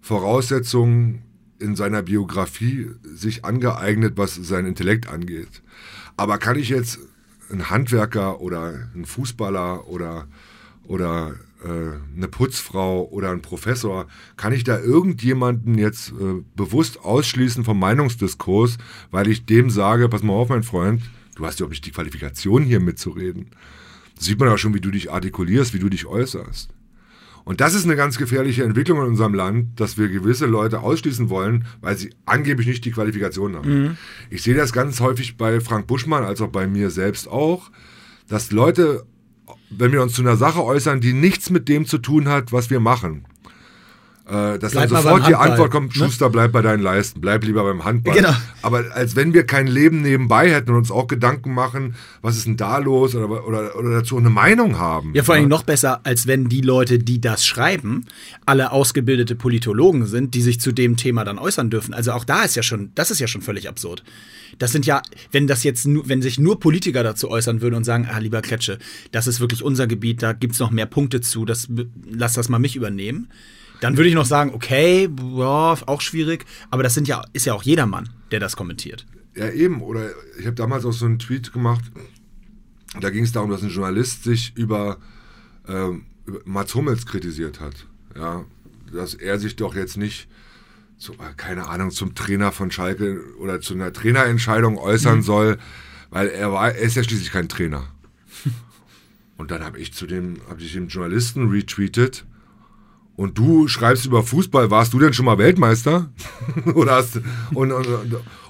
Voraussetzungen 0.01 1.23
in 1.59 1.75
seiner 1.75 2.01
Biografie 2.01 2.89
sich 3.03 3.45
angeeignet, 3.45 4.13
was 4.17 4.35
sein 4.35 4.65
Intellekt 4.65 5.07
angeht. 5.07 5.63
Aber 6.17 6.37
kann 6.37 6.59
ich 6.59 6.69
jetzt 6.69 6.99
ein 7.51 7.69
Handwerker 7.69 8.41
oder 8.41 8.89
ein 8.93 9.05
Fußballer 9.05 9.87
oder, 9.87 10.27
oder 10.83 11.35
äh, 11.63 11.67
eine 12.15 12.27
Putzfrau 12.27 13.07
oder 13.09 13.31
ein 13.31 13.41
Professor, 13.41 14.07
kann 14.37 14.53
ich 14.53 14.63
da 14.63 14.79
irgendjemanden 14.79 15.77
jetzt 15.77 16.11
äh, 16.11 16.43
bewusst 16.55 16.99
ausschließen 16.99 17.63
vom 17.63 17.79
Meinungsdiskurs, 17.79 18.77
weil 19.11 19.27
ich 19.27 19.45
dem 19.45 19.69
sage, 19.69 20.09
pass 20.09 20.23
mal 20.23 20.33
auf, 20.33 20.49
mein 20.49 20.63
Freund, 20.63 21.01
du 21.35 21.45
hast 21.45 21.59
ja 21.59 21.65
auch 21.65 21.69
nicht 21.69 21.85
die 21.85 21.91
Qualifikation 21.91 22.63
hier 22.63 22.79
mitzureden. 22.79 23.47
Das 24.15 24.25
sieht 24.25 24.39
man 24.39 24.49
ja 24.49 24.57
schon, 24.57 24.73
wie 24.73 24.81
du 24.81 24.91
dich 24.91 25.11
artikulierst, 25.11 25.73
wie 25.73 25.79
du 25.79 25.89
dich 25.89 26.05
äußerst. 26.05 26.69
Und 27.45 27.61
das 27.61 27.75
ist 27.75 27.85
eine 27.85 27.95
ganz 27.95 28.17
gefährliche 28.17 28.63
Entwicklung 28.63 28.99
in 28.99 29.05
unserem 29.05 29.35
Land, 29.35 29.79
dass 29.79 29.97
wir 29.97 30.09
gewisse 30.09 30.47
Leute 30.47 30.79
ausschließen 30.79 31.29
wollen, 31.29 31.65
weil 31.79 31.95
sie 31.95 32.09
angeblich 32.25 32.67
nicht 32.67 32.83
die 32.83 32.91
Qualifikation 32.91 33.55
haben. 33.55 33.83
Mhm. 33.83 33.97
Ich 34.31 34.41
sehe 34.41 34.55
das 34.55 34.73
ganz 34.73 34.99
häufig 34.99 35.37
bei 35.37 35.61
Frank 35.61 35.85
Buschmann, 35.85 36.23
als 36.23 36.41
auch 36.41 36.49
bei 36.49 36.67
mir 36.67 36.89
selbst 36.89 37.27
auch, 37.27 37.69
dass 38.27 38.51
Leute, 38.51 39.05
wenn 39.69 39.91
wir 39.91 40.01
uns 40.01 40.13
zu 40.13 40.23
einer 40.23 40.37
Sache 40.37 40.63
äußern, 40.63 41.01
die 41.01 41.13
nichts 41.13 41.51
mit 41.51 41.69
dem 41.69 41.85
zu 41.85 41.99
tun 41.99 42.27
hat, 42.27 42.51
was 42.51 42.71
wir 42.71 42.79
machen, 42.79 43.25
äh, 44.28 44.57
dass 44.57 44.71
bleib 44.71 44.89
dann 44.89 45.03
sofort 45.03 45.28
die 45.28 45.36
Antwort 45.36 45.69
kommt, 45.69 45.95
ne? 45.95 46.05
Schuster, 46.05 46.32
bleib 46.32 46.51
bei 46.51 46.63
deinen 46.63 46.82
Leisten, 46.82 47.21
bleib 47.21 47.43
lieber 47.43 47.63
beim 47.63 47.86
Handball. 47.86 48.15
Genau. 48.15 48.34
Aber 48.63 48.84
als 48.93 49.15
wenn 49.15 49.36
wir 49.36 49.45
kein 49.45 49.67
Leben 49.67 50.01
nebenbei 50.01 50.51
hätten 50.51 50.71
und 50.71 50.78
uns 50.78 50.89
auch 50.89 51.07
Gedanken 51.07 51.53
machen, 51.53 51.95
was 52.23 52.36
ist 52.36 52.47
denn 52.47 52.57
da 52.57 52.80
los 52.80 53.13
oder, 53.13 53.47
oder, 53.47 53.76
oder 53.78 53.91
dazu 53.91 54.17
eine 54.17 54.32
Meinung 54.32 54.80
haben. 54.80 55.13
Ja, 55.13 55.21
vor 55.21 55.36
allem 55.36 55.47
noch 55.47 55.61
besser, 55.61 56.01
als 56.03 56.26
wenn 56.26 56.49
die 56.49 56.61
Leute, 56.61 56.97
die 56.97 57.21
das 57.21 57.45
schreiben, 57.45 58.05
alle 58.47 58.71
ausgebildete 58.71 59.36
Politologen 59.36 60.07
sind, 60.07 60.34
die 60.34 60.41
sich 60.41 60.59
zu 60.59 60.71
dem 60.71 60.97
Thema 60.97 61.23
dann 61.23 61.38
äußern 61.38 61.69
dürfen. 61.69 61.93
Also 61.93 62.11
auch 62.11 62.26
da 62.26 62.41
ist 62.41 62.55
ja 62.55 62.63
schon, 62.63 62.91
das 62.95 63.11
ist 63.11 63.19
ja 63.19 63.28
schon 63.28 63.43
völlig 63.43 63.69
absurd. 63.69 64.03
Das 64.57 64.71
sind 64.71 64.88
ja, 64.88 65.03
wenn 65.32 65.45
das 65.45 65.63
jetzt 65.63 65.86
nur, 65.86 66.09
wenn 66.09 66.23
sich 66.23 66.39
nur 66.39 66.59
Politiker 66.59 67.03
dazu 67.03 67.30
äußern 67.30 67.61
würden 67.61 67.76
und 67.76 67.84
sagen, 67.84 68.07
ah, 68.11 68.17
lieber 68.17 68.41
Kletsche, 68.41 68.80
das 69.11 69.28
ist 69.28 69.39
wirklich 69.39 69.61
unser 69.61 69.86
Gebiet, 69.86 70.23
da 70.23 70.34
gibt 70.34 70.53
es 70.53 70.59
noch 70.59 70.71
mehr 70.71 70.88
Punkte 70.88 71.21
zu, 71.21 71.45
das, 71.45 71.67
lass 72.09 72.34
das 72.34 72.49
mal 72.49 72.57
mich 72.57 72.76
übernehmen 72.76 73.28
dann 73.82 73.97
würde 73.97 74.09
ich 74.09 74.15
noch 74.15 74.26
sagen, 74.26 74.51
okay, 74.53 75.07
boah, 75.07 75.78
auch 75.86 76.01
schwierig, 76.01 76.45
aber 76.69 76.84
das 76.84 76.93
sind 76.93 77.07
ja, 77.07 77.23
ist 77.34 77.45
ja 77.45 77.53
auch 77.53 77.63
jedermann, 77.63 78.09
der 78.32 78.39
das 78.39 78.55
kommentiert. 78.55 79.05
Ja, 79.36 79.49
eben. 79.49 79.82
Oder 79.82 80.11
ich 80.39 80.45
habe 80.45 80.55
damals 80.55 80.86
auch 80.86 80.93
so 80.93 81.05
einen 81.05 81.19
Tweet 81.19 81.51
gemacht, 81.51 81.84
da 82.99 83.09
ging 83.09 83.23
es 83.23 83.32
darum, 83.32 83.49
dass 83.49 83.61
ein 83.61 83.69
Journalist 83.69 84.23
sich 84.23 84.53
über, 84.55 84.97
ähm, 85.67 86.05
über 86.26 86.39
Mats 86.45 86.73
Hummels 86.76 87.05
kritisiert 87.05 87.59
hat. 87.59 87.88
Ja, 88.15 88.45
dass 88.93 89.13
er 89.13 89.39
sich 89.39 89.55
doch 89.57 89.76
jetzt 89.76 89.97
nicht, 89.97 90.30
zu, 90.97 91.13
äh, 91.13 91.34
keine 91.36 91.67
Ahnung, 91.67 91.91
zum 91.91 92.15
Trainer 92.15 92.51
von 92.51 92.71
Schalke 92.71 93.21
oder 93.38 93.59
zu 93.59 93.73
einer 93.73 93.91
Trainerentscheidung 93.91 94.78
äußern 94.78 95.17
mhm. 95.17 95.23
soll, 95.23 95.57
weil 96.09 96.30
er 96.30 96.53
war, 96.53 96.71
er 96.71 96.82
ist 96.82 96.95
ja 96.95 97.03
schließlich 97.03 97.32
kein 97.32 97.49
Trainer. 97.49 97.88
Und 99.38 99.51
dann 99.51 99.65
habe 99.65 99.80
ich 99.80 99.93
zu 99.93 100.07
dem, 100.07 100.38
habe 100.49 100.61
ich 100.61 100.71
dem 100.71 100.88
Journalisten 100.88 101.49
retweetet, 101.49 102.26
und 103.18 103.38
du 103.38 103.68
schreibst 103.68 104.05
über 104.05 104.24
Fußball, 104.24 104.72
warst 104.72 104.93
du 104.93 104.99
denn 104.99 105.13
schon 105.13 105.26
mal 105.26 105.38
Weltmeister? 105.38 106.09
Oder 106.74 106.95
hast, 106.95 107.22
und, 107.53 107.72
und, 107.72 107.88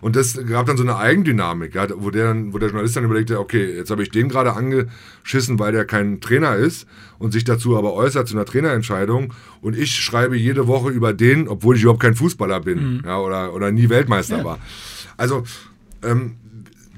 und 0.02 0.16
das 0.16 0.40
gab 0.48 0.66
dann 0.66 0.78
so 0.78 0.84
eine 0.84 0.98
Eigendynamik, 0.98 1.76
ja, 1.76 1.88
wo, 1.96 2.10
der, 2.10 2.36
wo 2.52 2.58
der 2.58 2.70
Journalist 2.70 2.96
dann 2.96 3.04
überlegte, 3.04 3.40
okay, 3.40 3.76
jetzt 3.76 3.92
habe 3.92 4.02
ich 4.02 4.10
den 4.10 4.28
gerade 4.28 4.54
angeschissen, 4.54 5.60
weil 5.60 5.72
der 5.72 5.86
kein 5.86 6.20
Trainer 6.20 6.56
ist 6.56 6.88
und 7.20 7.32
sich 7.32 7.44
dazu 7.44 7.78
aber 7.78 7.94
äußert 7.94 8.28
zu 8.28 8.36
einer 8.36 8.46
Trainerentscheidung 8.46 9.34
und 9.62 9.78
ich 9.78 9.94
schreibe 9.94 10.36
jede 10.36 10.68
Woche 10.68 10.90
über 10.90 11.14
den, 11.14 11.48
obwohl 11.48 11.76
ich 11.76 11.84
überhaupt 11.84 12.02
kein 12.02 12.16
Fußballer 12.16 12.62
bin 12.62 12.96
mhm. 12.96 13.02
ja, 13.06 13.20
oder, 13.20 13.54
oder 13.54 13.72
nie 13.72 13.90
Weltmeister 13.90 14.40
ja. 14.40 14.44
war. 14.44 14.60
Also 15.16 15.44
ähm, 16.02 16.38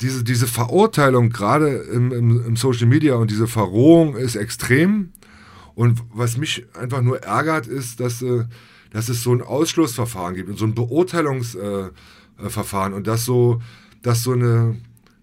diese, 0.01 0.23
diese 0.23 0.47
Verurteilung 0.47 1.29
gerade 1.29 1.67
im, 1.67 2.13
im, 2.13 2.45
im 2.45 2.55
Social 2.55 2.87
Media 2.87 3.15
und 3.15 3.29
diese 3.29 3.47
Verrohung 3.47 4.15
ist 4.15 4.35
extrem 4.35 5.11
und 5.77 6.03
was 6.11 6.37
mich 6.37 6.65
einfach 6.73 7.01
nur 7.03 7.21
ärgert, 7.21 7.67
ist, 7.67 7.99
dass, 7.99 8.23
äh, 8.23 8.45
dass 8.89 9.09
es 9.09 9.21
so 9.21 9.31
ein 9.31 9.43
Ausschlussverfahren 9.43 10.33
gibt 10.33 10.49
und 10.49 10.57
so 10.57 10.65
ein 10.65 10.73
Beurteilungsverfahren 10.73 12.93
äh, 12.93 12.95
und 12.95 13.05
dass 13.05 13.25
so, 13.25 13.61
dass 14.01 14.23
so 14.23 14.31
eine, 14.31 14.77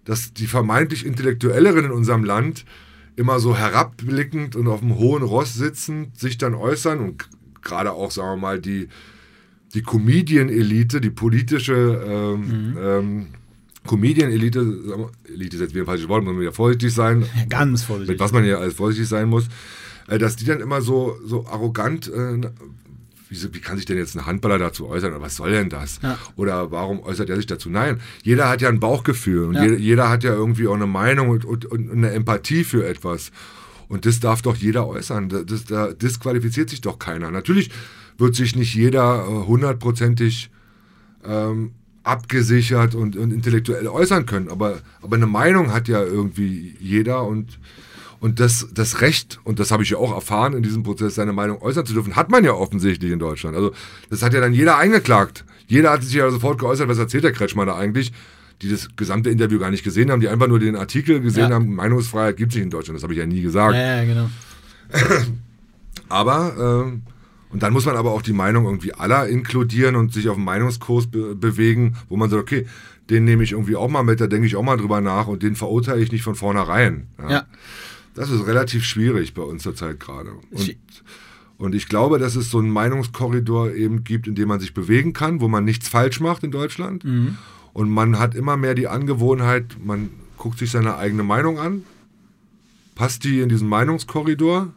dass 0.05 0.31
die 0.31 0.47
vermeintlich 0.47 1.05
Intellektuelleren 1.05 1.83
in 1.83 1.91
unserem 1.91 2.23
Land 2.23 2.63
immer 3.17 3.41
so 3.41 3.57
herabblickend 3.57 4.55
und 4.55 4.69
auf 4.69 4.79
dem 4.79 4.95
hohen 4.95 5.23
Ross 5.23 5.55
sitzend 5.55 6.17
sich 6.17 6.37
dann 6.37 6.55
äußern 6.55 7.01
und 7.01 7.27
gerade 7.61 7.91
auch, 7.91 8.11
sagen 8.11 8.29
wir 8.29 8.37
mal, 8.37 8.61
die, 8.61 8.87
die 9.73 9.81
Comedian-Elite, 9.81 11.01
die 11.01 11.09
politische 11.09 12.01
ähm, 12.07 12.71
mhm. 12.71 12.77
ähm, 12.79 13.27
Comedian-Elite, 13.85 15.09
Elite 15.27 15.57
ist 15.57 15.61
jetzt 15.61 15.73
wieder 15.73 15.83
ein 15.83 15.87
falsches 15.87 16.07
Wort, 16.07 16.23
muss 16.23 16.31
man 16.31 16.39
wieder 16.39 16.53
vorsichtig 16.53 16.93
sein. 16.93 17.25
Ganz 17.49 17.83
vorsichtig. 17.83 18.13
Mit 18.13 18.21
was 18.21 18.31
man 18.31 18.45
ja 18.45 18.59
als 18.59 18.75
vorsichtig 18.75 19.09
sein 19.09 19.27
muss 19.27 19.47
äh, 19.47 19.49
dass 20.07 20.35
die 20.35 20.45
dann 20.45 20.59
immer 20.59 20.81
so, 20.81 21.17
so 21.25 21.45
arrogant, 21.47 22.07
äh, 22.07 22.41
wie, 23.29 23.53
wie, 23.53 23.59
kann 23.59 23.77
sich 23.77 23.85
denn 23.85 23.97
jetzt 23.97 24.15
ein 24.15 24.25
Handballer 24.25 24.59
dazu 24.59 24.87
äußern? 24.87 25.11
Oder 25.11 25.21
was 25.21 25.35
soll 25.35 25.51
denn 25.51 25.69
das? 25.69 25.99
Ja. 26.01 26.17
Oder 26.35 26.71
warum 26.71 27.01
äußert 27.01 27.29
er 27.29 27.37
sich 27.37 27.47
dazu? 27.47 27.69
Nein, 27.69 27.99
jeder 28.23 28.49
hat 28.49 28.61
ja 28.61 28.69
ein 28.69 28.79
Bauchgefühl 28.79 29.45
und 29.45 29.55
ja. 29.55 29.63
jeder, 29.63 29.77
jeder, 29.77 30.09
hat 30.09 30.23
ja 30.23 30.33
irgendwie 30.33 30.67
auch 30.67 30.75
eine 30.75 30.87
Meinung 30.87 31.29
und, 31.29 31.45
und, 31.45 31.65
und, 31.65 31.91
eine 31.91 32.11
Empathie 32.11 32.63
für 32.63 32.85
etwas. 32.85 33.31
Und 33.87 34.05
das 34.05 34.19
darf 34.19 34.41
doch 34.41 34.55
jeder 34.55 34.87
äußern. 34.87 35.29
Das, 35.47 35.65
da 35.65 35.91
disqualifiziert 35.91 36.69
sich 36.69 36.81
doch 36.81 36.99
keiner. 36.99 37.31
Natürlich 37.31 37.71
wird 38.17 38.35
sich 38.35 38.55
nicht 38.55 38.73
jeder 38.73 39.25
äh, 39.27 39.47
hundertprozentig 39.47 40.49
ähm, 41.23 41.71
abgesichert 42.03 42.95
und, 42.95 43.15
und, 43.15 43.33
intellektuell 43.33 43.87
äußern 43.87 44.25
können, 44.25 44.49
aber, 44.49 44.79
aber 45.01 45.15
eine 45.15 45.25
Meinung 45.25 45.73
hat 45.73 45.87
ja 45.87 46.03
irgendwie 46.03 46.75
jeder 46.79 47.23
und 47.25 47.59
und 48.19 48.39
das, 48.39 48.67
das 48.73 49.01
Recht, 49.01 49.39
und 49.43 49.59
das 49.59 49.71
habe 49.71 49.83
ich 49.83 49.89
ja 49.89 49.97
auch 49.97 50.13
erfahren 50.13 50.53
in 50.53 50.63
diesem 50.63 50.83
Prozess, 50.83 51.15
seine 51.15 51.33
Meinung 51.33 51.61
äußern 51.61 51.85
zu 51.85 51.93
dürfen, 51.93 52.15
hat 52.15 52.29
man 52.29 52.43
ja 52.43 52.53
offensichtlich 52.53 53.11
in 53.11 53.19
Deutschland. 53.19 53.55
Also 53.55 53.71
das 54.09 54.21
hat 54.21 54.33
ja 54.33 54.39
dann 54.39 54.53
jeder 54.53 54.77
eingeklagt. 54.77 55.45
Jeder 55.67 55.91
hat 55.91 56.03
sich 56.03 56.13
ja 56.13 56.29
sofort 56.29 56.59
geäußert, 56.59 56.87
was 56.87 56.97
erzählt 56.97 57.23
der 57.23 57.31
Kretschmann 57.33 57.67
da 57.67 57.75
eigentlich, 57.75 58.13
die 58.61 58.69
das 58.69 58.89
gesamte 58.95 59.29
Interview 59.29 59.59
gar 59.59 59.71
nicht 59.71 59.83
gesehen 59.83 60.11
haben, 60.11 60.21
die 60.21 60.29
einfach 60.29 60.47
nur 60.47 60.59
den 60.59 60.75
Artikel 60.75 61.19
gesehen 61.19 61.49
ja. 61.49 61.55
haben, 61.55 61.75
Meinungsfreiheit 61.75 62.37
gibt 62.37 62.51
es 62.51 62.55
nicht 62.55 62.63
in 62.63 62.69
Deutschland. 62.69 62.97
Das 62.97 63.03
habe 63.03 63.13
ich 63.13 63.19
ja 63.19 63.25
nie 63.25 63.41
gesagt. 63.41 63.75
Ja, 63.75 63.97
ja 63.97 64.05
genau. 64.05 64.29
aber, 66.09 66.87
äh, 66.87 67.53
und 67.53 67.63
dann 67.63 67.73
muss 67.73 67.85
man 67.85 67.97
aber 67.97 68.11
auch 68.11 68.21
die 68.21 68.33
Meinung 68.33 68.65
irgendwie 68.65 68.93
aller 68.93 69.27
inkludieren 69.27 69.95
und 69.95 70.13
sich 70.13 70.29
auf 70.29 70.35
einen 70.35 70.45
Meinungskurs 70.45 71.07
be 71.07 71.35
bewegen, 71.35 71.95
wo 72.09 72.15
man 72.15 72.29
sagt, 72.29 72.41
okay, 72.41 72.65
den 73.09 73.23
nehme 73.23 73.43
ich 73.43 73.51
irgendwie 73.51 73.75
auch 73.75 73.89
mal 73.89 74.03
mit, 74.03 74.19
da 74.19 74.27
denke 74.27 74.47
ich 74.47 74.55
auch 74.55 74.63
mal 74.63 74.77
drüber 74.77 75.01
nach 75.01 75.27
und 75.27 75.43
den 75.43 75.55
verurteile 75.55 76.01
ich 76.01 76.11
nicht 76.11 76.23
von 76.23 76.35
vornherein. 76.35 77.07
ja. 77.19 77.29
ja. 77.29 77.45
Das 78.15 78.31
ist 78.31 78.47
relativ 78.47 78.83
schwierig 78.83 79.33
bei 79.33 79.43
uns 79.43 79.63
zurzeit 79.63 79.99
gerade. 79.99 80.31
Und, 80.31 80.77
und 81.57 81.75
ich 81.75 81.87
glaube, 81.87 82.17
dass 82.17 82.35
es 82.35 82.49
so 82.49 82.59
einen 82.59 82.69
Meinungskorridor 82.69 83.73
eben 83.73 84.03
gibt, 84.03 84.27
in 84.27 84.35
dem 84.35 84.47
man 84.47 84.59
sich 84.59 84.73
bewegen 84.73 85.13
kann, 85.13 85.41
wo 85.41 85.47
man 85.47 85.65
nichts 85.65 85.87
falsch 85.87 86.19
macht 86.21 86.43
in 86.43 86.51
Deutschland. 86.51 87.03
Mhm. 87.03 87.37
Und 87.73 87.89
man 87.89 88.17
hat 88.17 88.33
immer 88.33 88.55
mehr 88.55 88.73
die 88.73 88.87
Angewohnheit, 88.87 89.77
man 89.83 90.09
guckt 90.37 90.59
sich 90.59 90.71
seine 90.71 90.95
eigene 90.95 91.23
Meinung 91.23 91.59
an. 91.59 91.83
Passt 92.95 93.25
die 93.25 93.41
in 93.41 93.49
diesen 93.49 93.67
Meinungskorridor? 93.67 94.73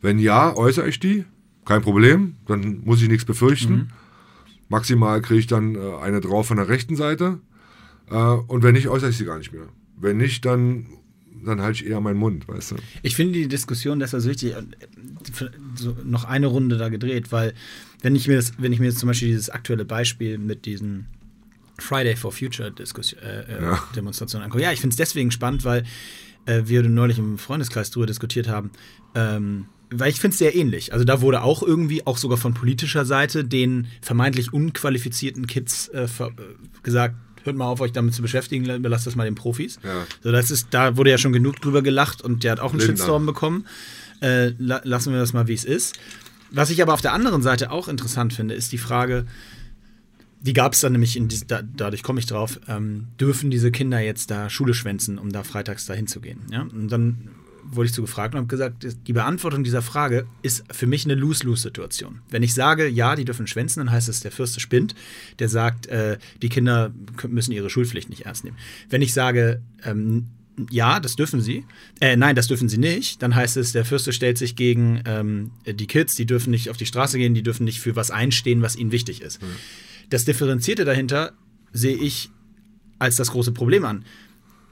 Wenn 0.00 0.18
ja, 0.18 0.56
äußere 0.56 0.88
ich 0.88 1.00
die. 1.00 1.24
Kein 1.66 1.82
Problem, 1.82 2.36
dann 2.46 2.80
muss 2.84 3.02
ich 3.02 3.08
nichts 3.08 3.26
befürchten. 3.26 3.74
Mhm. 3.74 3.88
Maximal 4.70 5.20
kriege 5.20 5.40
ich 5.40 5.46
dann 5.46 5.74
äh, 5.74 5.96
eine 6.00 6.22
drauf 6.22 6.46
von 6.46 6.56
der 6.56 6.68
rechten 6.68 6.96
Seite. 6.96 7.40
Äh, 8.10 8.14
und 8.16 8.62
wenn 8.62 8.74
nicht, 8.74 8.88
äußere 8.88 9.10
ich 9.10 9.18
sie 9.18 9.26
gar 9.26 9.36
nicht 9.36 9.52
mehr. 9.52 9.68
Wenn 9.98 10.16
nicht, 10.16 10.46
dann 10.46 10.86
dann 11.44 11.60
halte 11.60 11.82
ich 11.82 11.90
eher 11.90 12.00
meinen 12.00 12.18
Mund, 12.18 12.48
weißt 12.48 12.72
du. 12.72 12.76
Ich 13.02 13.16
finde 13.16 13.34
die 13.34 13.48
Diskussion 13.48 13.98
deshalb 13.98 14.22
so 14.22 14.30
wichtig, 14.30 14.54
so 15.74 15.96
noch 16.04 16.24
eine 16.24 16.46
Runde 16.46 16.78
da 16.78 16.88
gedreht, 16.88 17.32
weil 17.32 17.54
wenn 18.02 18.14
ich 18.14 18.28
mir 18.28 18.36
das, 18.36 18.52
wenn 18.58 18.72
ich 18.72 18.80
mir 18.80 18.86
jetzt 18.86 18.98
zum 18.98 19.08
Beispiel 19.08 19.28
dieses 19.28 19.50
aktuelle 19.50 19.84
Beispiel 19.84 20.38
mit 20.38 20.66
diesen 20.66 21.06
Friday 21.78 22.16
for 22.16 22.32
Future 22.32 22.70
Diskussion, 22.70 23.20
äh, 23.22 23.42
äh, 23.42 23.62
ja. 23.62 23.82
Demonstrationen 23.94 24.44
angucke, 24.44 24.62
ja, 24.62 24.72
ich 24.72 24.80
finde 24.80 24.92
es 24.92 24.96
deswegen 24.96 25.30
spannend, 25.30 25.64
weil 25.64 25.84
äh, 26.46 26.62
wir 26.66 26.82
neulich 26.82 27.18
im 27.18 27.38
Freundeskreis 27.38 27.90
darüber 27.90 28.06
diskutiert 28.06 28.48
haben, 28.48 28.70
ähm, 29.14 29.66
weil 29.90 30.10
ich 30.10 30.20
finde 30.20 30.32
es 30.32 30.38
sehr 30.38 30.54
ähnlich. 30.54 30.92
Also 30.92 31.04
da 31.04 31.20
wurde 31.20 31.42
auch 31.42 31.62
irgendwie, 31.62 32.06
auch 32.06 32.18
sogar 32.18 32.36
von 32.36 32.54
politischer 32.54 33.04
Seite, 33.04 33.44
den 33.44 33.86
vermeintlich 34.02 34.52
unqualifizierten 34.52 35.46
Kids 35.46 35.88
äh, 35.88 36.04
äh 36.04 36.30
gesagt, 36.82 37.16
hört 37.48 37.56
mal 37.56 37.66
auf, 37.66 37.80
euch 37.80 37.92
damit 37.92 38.14
zu 38.14 38.22
beschäftigen, 38.22 38.68
überlasst 38.70 39.06
das 39.06 39.16
mal 39.16 39.24
den 39.24 39.34
Profis. 39.34 39.78
Ja. 39.82 40.06
So, 40.22 40.30
das 40.32 40.50
ist, 40.50 40.68
da 40.70 40.96
wurde 40.96 41.10
ja 41.10 41.18
schon 41.18 41.32
genug 41.32 41.60
drüber 41.60 41.82
gelacht 41.82 42.22
und 42.22 42.44
der 42.44 42.52
hat 42.52 42.60
auch 42.60 42.70
einen 42.70 42.78
Lindner. 42.78 42.96
Shitstorm 42.96 43.26
bekommen. 43.26 43.66
Äh, 44.20 44.52
la 44.58 44.80
lassen 44.84 45.12
wir 45.12 45.20
das 45.20 45.32
mal, 45.32 45.48
wie 45.48 45.54
es 45.54 45.64
ist. 45.64 45.98
Was 46.50 46.70
ich 46.70 46.80
aber 46.82 46.94
auf 46.94 47.00
der 47.00 47.12
anderen 47.12 47.42
Seite 47.42 47.70
auch 47.70 47.88
interessant 47.88 48.32
finde, 48.32 48.54
ist 48.54 48.72
die 48.72 48.78
Frage, 48.78 49.26
die 50.40 50.52
gab 50.52 50.72
es 50.72 50.80
dann 50.80 50.92
nämlich, 50.92 51.16
in 51.16 51.28
diese, 51.28 51.46
da, 51.46 51.62
dadurch 51.62 52.02
komme 52.02 52.20
ich 52.20 52.26
drauf, 52.26 52.60
ähm, 52.68 53.08
dürfen 53.20 53.50
diese 53.50 53.70
Kinder 53.70 54.00
jetzt 54.00 54.30
da 54.30 54.48
Schule 54.48 54.72
schwänzen, 54.72 55.18
um 55.18 55.32
da 55.32 55.42
freitags 55.42 55.86
da 55.86 55.94
hinzugehen? 55.94 56.40
Ja? 56.50 56.62
Und 56.62 56.88
dann 56.88 57.28
wurde 57.70 57.86
ich 57.88 57.94
so 57.94 58.02
gefragt 58.02 58.34
und 58.34 58.38
habe 58.38 58.48
gesagt, 58.48 58.86
die 59.06 59.12
Beantwortung 59.12 59.64
dieser 59.64 59.82
Frage 59.82 60.26
ist 60.42 60.64
für 60.70 60.86
mich 60.86 61.04
eine 61.04 61.14
Lose-Lose-Situation. 61.14 62.20
Wenn 62.30 62.42
ich 62.42 62.54
sage, 62.54 62.88
ja, 62.88 63.16
die 63.16 63.24
dürfen 63.24 63.46
schwänzen, 63.46 63.80
dann 63.80 63.90
heißt 63.90 64.08
es, 64.08 64.20
der 64.20 64.32
Fürste 64.32 64.60
spinnt, 64.60 64.94
der 65.38 65.48
sagt, 65.48 65.86
äh, 65.86 66.18
die 66.42 66.48
Kinder 66.48 66.92
müssen 67.28 67.52
ihre 67.52 67.70
Schulpflicht 67.70 68.10
nicht 68.10 68.26
ernst 68.26 68.44
nehmen. 68.44 68.56
Wenn 68.88 69.02
ich 69.02 69.12
sage, 69.12 69.60
ähm, 69.84 70.28
ja, 70.70 71.00
das 71.00 71.16
dürfen 71.16 71.40
sie. 71.40 71.64
Äh, 72.00 72.16
nein, 72.16 72.34
das 72.34 72.48
dürfen 72.48 72.68
sie 72.68 72.78
nicht. 72.78 73.22
Dann 73.22 73.34
heißt 73.34 73.56
es, 73.56 73.72
der 73.72 73.84
Fürste 73.84 74.12
stellt 74.12 74.38
sich 74.38 74.56
gegen 74.56 75.02
ähm, 75.04 75.52
die 75.66 75.86
Kids, 75.86 76.16
die 76.16 76.26
dürfen 76.26 76.50
nicht 76.50 76.70
auf 76.70 76.76
die 76.76 76.86
Straße 76.86 77.18
gehen, 77.18 77.34
die 77.34 77.42
dürfen 77.42 77.64
nicht 77.64 77.80
für 77.80 77.96
was 77.96 78.10
einstehen, 78.10 78.62
was 78.62 78.76
ihnen 78.76 78.92
wichtig 78.92 79.22
ist. 79.22 79.40
Mhm. 79.40 79.46
Das 80.10 80.24
Differenzierte 80.24 80.84
dahinter 80.84 81.32
sehe 81.72 81.96
ich 81.96 82.30
als 82.98 83.16
das 83.16 83.30
große 83.30 83.52
Problem 83.52 83.84
an. 83.84 84.04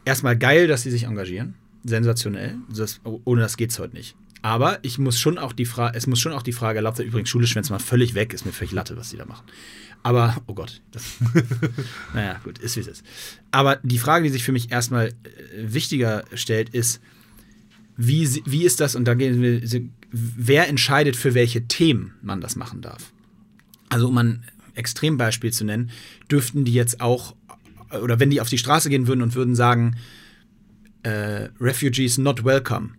Erstmal 0.04 0.36
geil, 0.36 0.66
dass 0.66 0.82
sie 0.82 0.90
sich 0.90 1.04
engagieren. 1.04 1.54
Sensationell. 1.86 2.56
Das, 2.74 3.00
ohne 3.04 3.40
das 3.40 3.56
geht 3.56 3.70
es 3.70 3.78
heute 3.78 3.94
nicht. 3.94 4.16
Aber 4.42 4.78
ich 4.82 4.98
muss 4.98 5.18
schon 5.18 5.38
auch 5.38 5.52
die 5.52 5.64
Frage, 5.64 5.96
es 5.96 6.06
muss 6.06 6.20
schon 6.20 6.32
auch 6.32 6.42
die 6.42 6.52
Frage 6.52 6.76
erlaubt 6.78 6.98
sein, 6.98 7.06
übrigens, 7.06 7.28
Schule 7.28 7.46
schwänzt 7.46 7.70
mal 7.70 7.78
völlig 7.78 8.14
weg, 8.14 8.32
ist 8.32 8.46
mir 8.46 8.52
völlig 8.52 8.72
Latte, 8.72 8.96
was 8.96 9.10
sie 9.10 9.16
da 9.16 9.24
machen. 9.24 9.44
Aber, 10.02 10.36
oh 10.46 10.54
Gott, 10.54 10.82
das, 10.92 11.02
naja, 12.14 12.40
gut, 12.44 12.58
ist 12.58 12.76
wie 12.76 12.80
es 12.80 12.86
ist. 12.86 13.04
Aber 13.50 13.76
die 13.82 13.98
Frage, 13.98 14.24
die 14.24 14.30
sich 14.30 14.44
für 14.44 14.52
mich 14.52 14.70
erstmal 14.70 15.08
äh, 15.08 15.12
wichtiger 15.56 16.24
stellt, 16.34 16.68
ist, 16.68 17.00
wie, 17.96 18.42
wie 18.44 18.64
ist 18.64 18.78
das, 18.78 18.94
und 18.94 19.06
da 19.06 19.14
gehen 19.14 19.42
wir, 19.42 19.88
wer 20.12 20.68
entscheidet, 20.68 21.16
für 21.16 21.34
welche 21.34 21.66
Themen 21.66 22.14
man 22.22 22.40
das 22.40 22.54
machen 22.54 22.82
darf? 22.82 23.12
Also, 23.88 24.06
um 24.08 24.18
ein 24.18 24.44
Extrembeispiel 24.74 25.52
zu 25.52 25.64
nennen, 25.64 25.90
dürften 26.30 26.64
die 26.64 26.74
jetzt 26.74 27.00
auch, 27.00 27.34
oder 27.90 28.20
wenn 28.20 28.30
die 28.30 28.40
auf 28.40 28.48
die 28.48 28.58
Straße 28.58 28.90
gehen 28.90 29.08
würden 29.08 29.22
und 29.22 29.34
würden 29.34 29.56
sagen, 29.56 29.96
äh, 31.06 31.50
Refugees 31.60 32.18
not 32.18 32.44
welcome, 32.44 32.90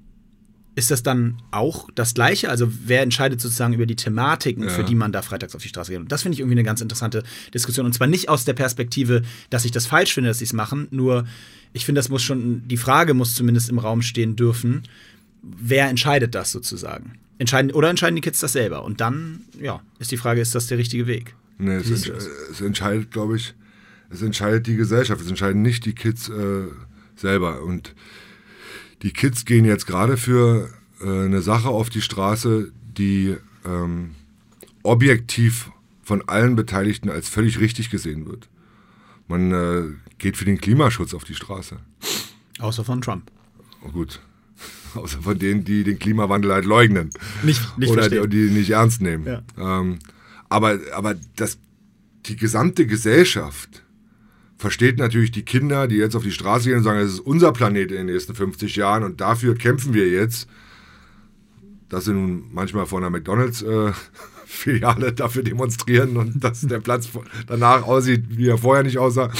ist 0.76 0.92
das 0.92 1.04
dann 1.04 1.42
auch 1.52 1.90
das 1.96 2.14
Gleiche? 2.14 2.50
Also 2.50 2.72
wer 2.86 3.02
entscheidet 3.02 3.42
sozusagen 3.42 3.74
über 3.74 3.86
die 3.86 3.96
Thematiken, 3.96 4.64
ja. 4.64 4.70
für 4.70 4.84
die 4.84 4.96
man 4.96 5.12
da 5.12 5.22
freitags 5.22 5.56
auf 5.56 5.62
die 5.62 5.68
Straße 5.68 5.92
geht? 5.92 6.00
Und 6.00 6.12
das 6.12 6.22
finde 6.22 6.36
ich 6.36 6.40
irgendwie 6.40 6.54
eine 6.56 6.64
ganz 6.64 6.82
interessante 6.82 7.24
Diskussion. 7.54 7.86
Und 7.86 7.94
zwar 7.94 8.08
nicht 8.08 8.30
aus 8.30 8.46
der 8.46 8.54
Perspektive, 8.54 9.24
dass 9.50 9.66
ich 9.66 9.72
das 9.72 9.88
falsch 9.88 10.14
finde, 10.14 10.30
dass 10.30 10.38
sie 10.38 10.46
es 10.46 10.54
machen, 10.54 10.88
nur 10.92 11.26
ich 11.74 11.84
finde, 11.84 12.00
das 12.00 12.10
muss 12.10 12.24
schon, 12.24 12.68
die 12.68 12.78
Frage 12.78 13.14
muss 13.14 13.36
zumindest 13.36 13.70
im 13.70 13.80
Raum 13.80 14.02
stehen 14.02 14.36
dürfen, 14.36 14.84
wer 15.42 15.90
entscheidet 15.90 16.34
das 16.34 16.52
sozusagen? 16.52 17.20
Entscheiden, 17.40 17.72
oder 17.72 17.90
entscheiden 17.90 18.16
die 18.16 18.22
Kids 18.22 18.40
das 18.40 18.54
selber? 18.54 18.86
Und 18.86 19.02
dann, 19.02 19.42
ja, 19.60 19.82
ist 20.00 20.12
die 20.12 20.18
Frage, 20.18 20.40
ist 20.42 20.56
das 20.56 20.68
der 20.68 20.78
richtige 20.78 21.08
Weg? 21.08 21.36
Nee, 21.58 21.76
es, 21.76 21.90
ist, 21.90 22.08
es 22.08 22.62
entscheidet, 22.62 23.12
glaube 23.12 23.36
ich, 23.36 23.54
es 24.10 24.22
entscheidet 24.22 24.68
die 24.68 24.76
Gesellschaft, 24.76 25.22
es 25.22 25.28
entscheiden 25.28 25.62
nicht 25.62 25.86
die 25.86 25.94
Kids 25.94 26.30
äh, 26.30 26.68
selber. 27.20 27.62
Und 27.64 27.96
die 29.02 29.12
Kids 29.12 29.46
gehen 29.46 29.66
jetzt 29.66 29.88
gerade 29.88 30.18
für 30.18 30.70
äh, 31.02 31.06
eine 31.06 31.42
Sache 31.42 31.70
auf 31.70 31.90
die 31.90 32.02
Straße, 32.02 32.72
die 32.98 33.36
ähm, 33.66 34.16
objektiv 34.84 35.72
von 36.04 36.28
allen 36.28 36.56
Beteiligten 36.56 37.10
als 37.10 37.30
völlig 37.30 37.60
richtig 37.60 37.90
gesehen 37.90 38.26
wird. 38.26 38.48
Man 39.28 39.52
äh, 39.52 39.84
geht 40.18 40.38
für 40.38 40.46
den 40.46 40.60
Klimaschutz 40.60 41.14
auf 41.14 41.26
die 41.26 41.36
Straße. 41.36 41.78
Außer 42.60 42.84
von 42.84 43.02
Trump. 43.02 43.30
Oh, 43.84 43.90
gut. 43.90 44.22
Außer 44.96 45.22
von 45.22 45.38
denen, 45.38 45.64
die 45.64 45.84
den 45.84 46.00
Klimawandel 46.00 46.54
halt 46.54 46.66
leugnen. 46.66 47.10
Nicht, 47.44 47.78
nicht 47.78 47.90
Oder 47.92 48.10
die, 48.10 48.28
die 48.28 48.52
nicht 48.54 48.70
ernst 48.70 49.02
nehmen. 49.02 49.26
Ja. 49.26 49.44
Ähm, 49.58 50.00
aber 50.50 50.80
aber 50.94 51.16
das, 51.36 51.58
die 52.26 52.38
gesamte 52.38 52.88
Gesellschaft 52.88 53.84
versteht 54.58 54.98
natürlich 54.98 55.32
die 55.32 55.44
Kinder, 55.44 55.88
die 55.88 55.96
jetzt 55.96 56.16
auf 56.16 56.24
die 56.24 56.32
Straße 56.32 56.70
gehen 56.70 56.80
und 56.80 56.84
sagen, 56.84 57.00
es 57.00 57.14
ist 57.14 57.20
unser 57.20 57.52
Planet 57.52 57.92
in 57.92 57.98
den 57.98 58.06
nächsten 58.08 58.34
50 58.34 58.76
Jahren 58.76 59.04
und 59.04 59.22
dafür 59.22 59.56
kämpfen 59.56 59.94
wir 59.94 60.10
jetzt, 60.10 60.48
dass 61.90 62.06
sie 62.06 62.14
nun 62.14 62.46
manchmal 62.52 62.86
vor 62.86 63.00
einer 63.00 63.10
McDonalds-Filiale 63.10 65.08
äh, 65.08 65.14
dafür 65.16 65.44
demonstrieren 65.44 66.18
und 66.18 66.44
dass 66.44 66.62
der 66.62 66.80
Platz 66.80 67.10
danach 67.46 67.84
aussieht, 67.84 68.26
wie 68.30 68.48
er 68.48 68.58
vorher 68.58 68.84
nicht 68.84 68.98
aussah. 68.98 69.32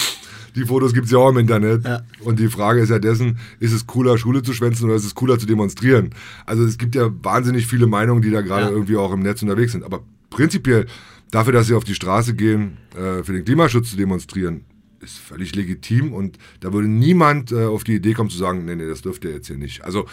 Die 0.56 0.66
Fotos 0.66 0.94
gibt 0.94 1.06
es 1.06 1.12
ja 1.12 1.20
auch 1.20 1.30
im 1.30 1.38
Internet. 1.38 1.84
Ja. 1.86 2.02
Und 2.22 2.40
die 2.40 2.48
Frage 2.48 2.82
ist 2.82 2.90
ja 2.90 2.98
dessen, 2.98 3.38
ist 3.60 3.74
es 3.74 3.86
cooler, 3.86 4.18
Schule 4.18 4.42
zu 4.42 4.54
schwänzen 4.54 4.86
oder 4.86 4.96
ist 4.96 5.06
es 5.06 5.14
cooler 5.14 5.38
zu 5.38 5.46
demonstrieren? 5.46 6.12
Also 6.46 6.64
es 6.64 6.78
gibt 6.78 6.96
ja 6.96 7.12
wahnsinnig 7.22 7.68
viele 7.68 7.86
Meinungen, 7.86 8.22
die 8.22 8.32
da 8.32 8.42
gerade 8.42 8.68
ja. 8.68 8.72
irgendwie 8.72 8.98
auch 8.98 9.12
im 9.12 9.20
Netz 9.20 9.42
unterwegs 9.42 9.74
sind. 9.74 9.84
Aber 9.84 10.04
prinzipiell 10.30 10.88
dafür, 11.30 11.54
dass 11.54 11.68
sie 11.68 11.76
auf 11.76 11.84
die 11.84 11.94
Straße 11.94 12.34
gehen, 12.34 12.78
äh, 12.96 13.24
für 13.24 13.34
den 13.34 13.46
Klimaschutz 13.46 13.92
zu 13.92 13.98
demonstrieren, 13.98 14.62
ist 15.02 15.18
völlig 15.18 15.56
legitim 15.56 16.14
und 16.14 16.38
da 16.60 16.74
würde 16.74 16.88
niemand 16.88 17.52
äh, 17.52 17.66
auf 17.66 17.84
die 17.84 17.96
Idee 17.96 18.14
kommen 18.14 18.30
zu 18.30 18.38
sagen, 18.38 18.66
nee, 18.66 18.76
nee, 18.76 18.88
das 18.88 19.02
dürft 19.02 19.26
ihr 19.26 19.32
jetzt 19.32 19.48
hier 19.48 19.58
nicht. 19.58 19.84
Also 19.84 20.08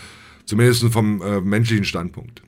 zumindest 0.44 0.84
vom 0.84 1.22
äh, 1.22 1.40
menschlichen 1.40 1.84
Standpunkt. 1.84 2.42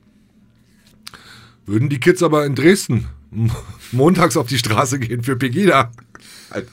Würden 1.65 1.89
die 1.89 1.99
Kids 1.99 2.23
aber 2.23 2.45
in 2.45 2.55
Dresden 2.55 3.07
montags 3.91 4.37
auf 4.37 4.47
die 4.47 4.57
Straße 4.57 4.99
gehen 4.99 5.23
für 5.23 5.35
Pegida, 5.35 5.91
halt, 6.51 6.67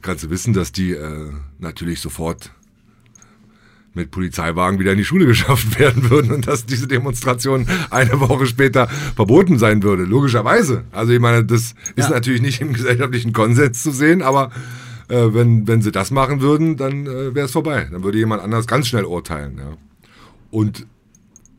kannst 0.00 0.24
du 0.24 0.30
wissen, 0.30 0.54
dass 0.54 0.72
die 0.72 0.92
äh, 0.92 1.30
natürlich 1.58 2.00
sofort 2.00 2.52
mit 3.94 4.10
Polizeiwagen 4.10 4.78
wieder 4.78 4.92
in 4.92 4.98
die 4.98 5.04
Schule 5.04 5.26
geschafft 5.26 5.78
werden 5.78 6.10
würden 6.10 6.32
und 6.32 6.46
dass 6.46 6.66
diese 6.66 6.86
Demonstration 6.86 7.66
eine 7.90 8.20
Woche 8.20 8.46
später 8.46 8.88
verboten 8.88 9.58
sein 9.58 9.82
würde. 9.82 10.04
Logischerweise. 10.04 10.84
Also 10.92 11.12
ich 11.12 11.20
meine, 11.20 11.44
das 11.44 11.74
ja. 11.96 12.04
ist 12.04 12.10
natürlich 12.10 12.42
nicht 12.42 12.60
im 12.60 12.72
gesellschaftlichen 12.72 13.32
Konsens 13.32 13.82
zu 13.82 13.90
sehen, 13.90 14.22
aber 14.22 14.50
äh, 15.08 15.34
wenn, 15.34 15.66
wenn 15.66 15.82
sie 15.82 15.92
das 15.92 16.10
machen 16.10 16.40
würden, 16.40 16.76
dann 16.76 17.06
äh, 17.06 17.34
wäre 17.34 17.46
es 17.46 17.52
vorbei. 17.52 17.88
Dann 17.90 18.04
würde 18.04 18.18
jemand 18.18 18.42
anders 18.42 18.66
ganz 18.66 18.88
schnell 18.88 19.04
urteilen. 19.04 19.58
Ja. 19.58 19.76
Und 20.50 20.86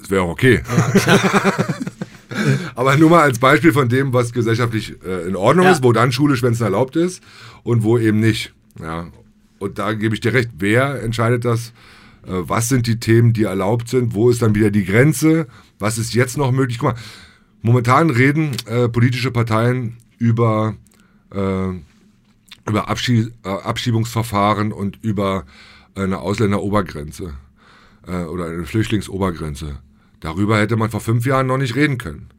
es 0.01 0.09
wäre 0.09 0.23
auch 0.23 0.29
okay. 0.29 0.61
Ja. 1.05 1.19
aber 2.75 2.97
nur 2.97 3.09
mal 3.09 3.21
als 3.21 3.39
Beispiel 3.39 3.73
von 3.73 3.89
dem, 3.89 4.13
was 4.13 4.31
gesellschaftlich 4.31 4.95
äh, 5.05 5.27
in 5.27 5.35
Ordnung 5.35 5.67
ist, 5.67 5.83
wo 5.83 5.91
dann 5.91 6.11
Schule 6.11 6.37
schwänzen 6.37 6.63
erlaubt 6.63 6.95
ist 6.95 7.21
und 7.63 7.83
wo 7.83 7.97
eben 7.97 8.19
nicht. 8.19 8.53
Ja. 8.81 9.07
Und 9.59 9.77
da 9.77 9.93
gebe 9.93 10.15
ich 10.15 10.21
dir 10.21 10.33
recht, 10.33 10.49
wer 10.57 11.03
entscheidet 11.03 11.45
das? 11.45 11.73
Äh, 12.25 12.43
was 12.47 12.69
sind 12.69 12.87
die 12.87 12.99
Themen, 12.99 13.33
die 13.33 13.43
erlaubt 13.43 13.89
sind, 13.89 14.13
wo 14.13 14.29
ist 14.29 14.41
dann 14.41 14.55
wieder 14.55 14.71
die 14.71 14.85
Grenze, 14.85 15.47
was 15.79 15.97
ist 15.97 16.13
jetzt 16.13 16.37
noch 16.37 16.51
möglich. 16.51 16.79
Guck 16.79 16.93
mal, 16.93 17.01
momentan 17.61 18.09
reden 18.09 18.55
äh, 18.65 18.89
politische 18.89 19.31
Parteien 19.31 19.97
über, 20.17 20.75
äh, 21.33 21.69
über 22.67 22.89
Abschieb 22.89 23.33
äh, 23.43 23.49
Abschiebungsverfahren 23.49 24.71
und 24.71 24.99
über 25.01 25.45
eine 25.95 26.19
Ausländerobergrenze 26.19 27.33
äh, 28.07 28.23
oder 28.23 28.45
eine 28.45 28.65
Flüchtlingsobergrenze. 28.65 29.79
Darüber 30.19 30.59
hätte 30.59 30.77
man 30.77 30.91
vor 30.91 31.01
fünf 31.01 31.25
Jahren 31.25 31.47
noch 31.47 31.57
nicht 31.57 31.75
reden 31.75 31.97
können. 31.97 32.29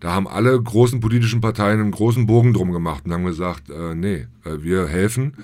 Da 0.00 0.12
haben 0.12 0.28
alle 0.28 0.60
großen 0.60 1.00
politischen 1.00 1.40
Parteien 1.40 1.80
einen 1.80 1.92
großen 1.92 2.26
Bogen 2.26 2.52
drum 2.52 2.72
gemacht 2.72 3.04
und 3.06 3.12
haben 3.12 3.24
gesagt, 3.24 3.70
äh, 3.70 3.94
nee, 3.94 4.26
wir 4.44 4.88
helfen 4.88 5.34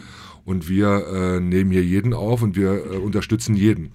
und 0.49 0.67
wir 0.67 1.07
äh, 1.13 1.41
nehmen 1.41 1.71
hier 1.71 1.85
jeden 1.85 2.15
auf 2.15 2.41
und 2.41 2.57
wir 2.57 2.71
äh, 2.73 2.97
unterstützen 2.97 3.55
jeden. 3.55 3.89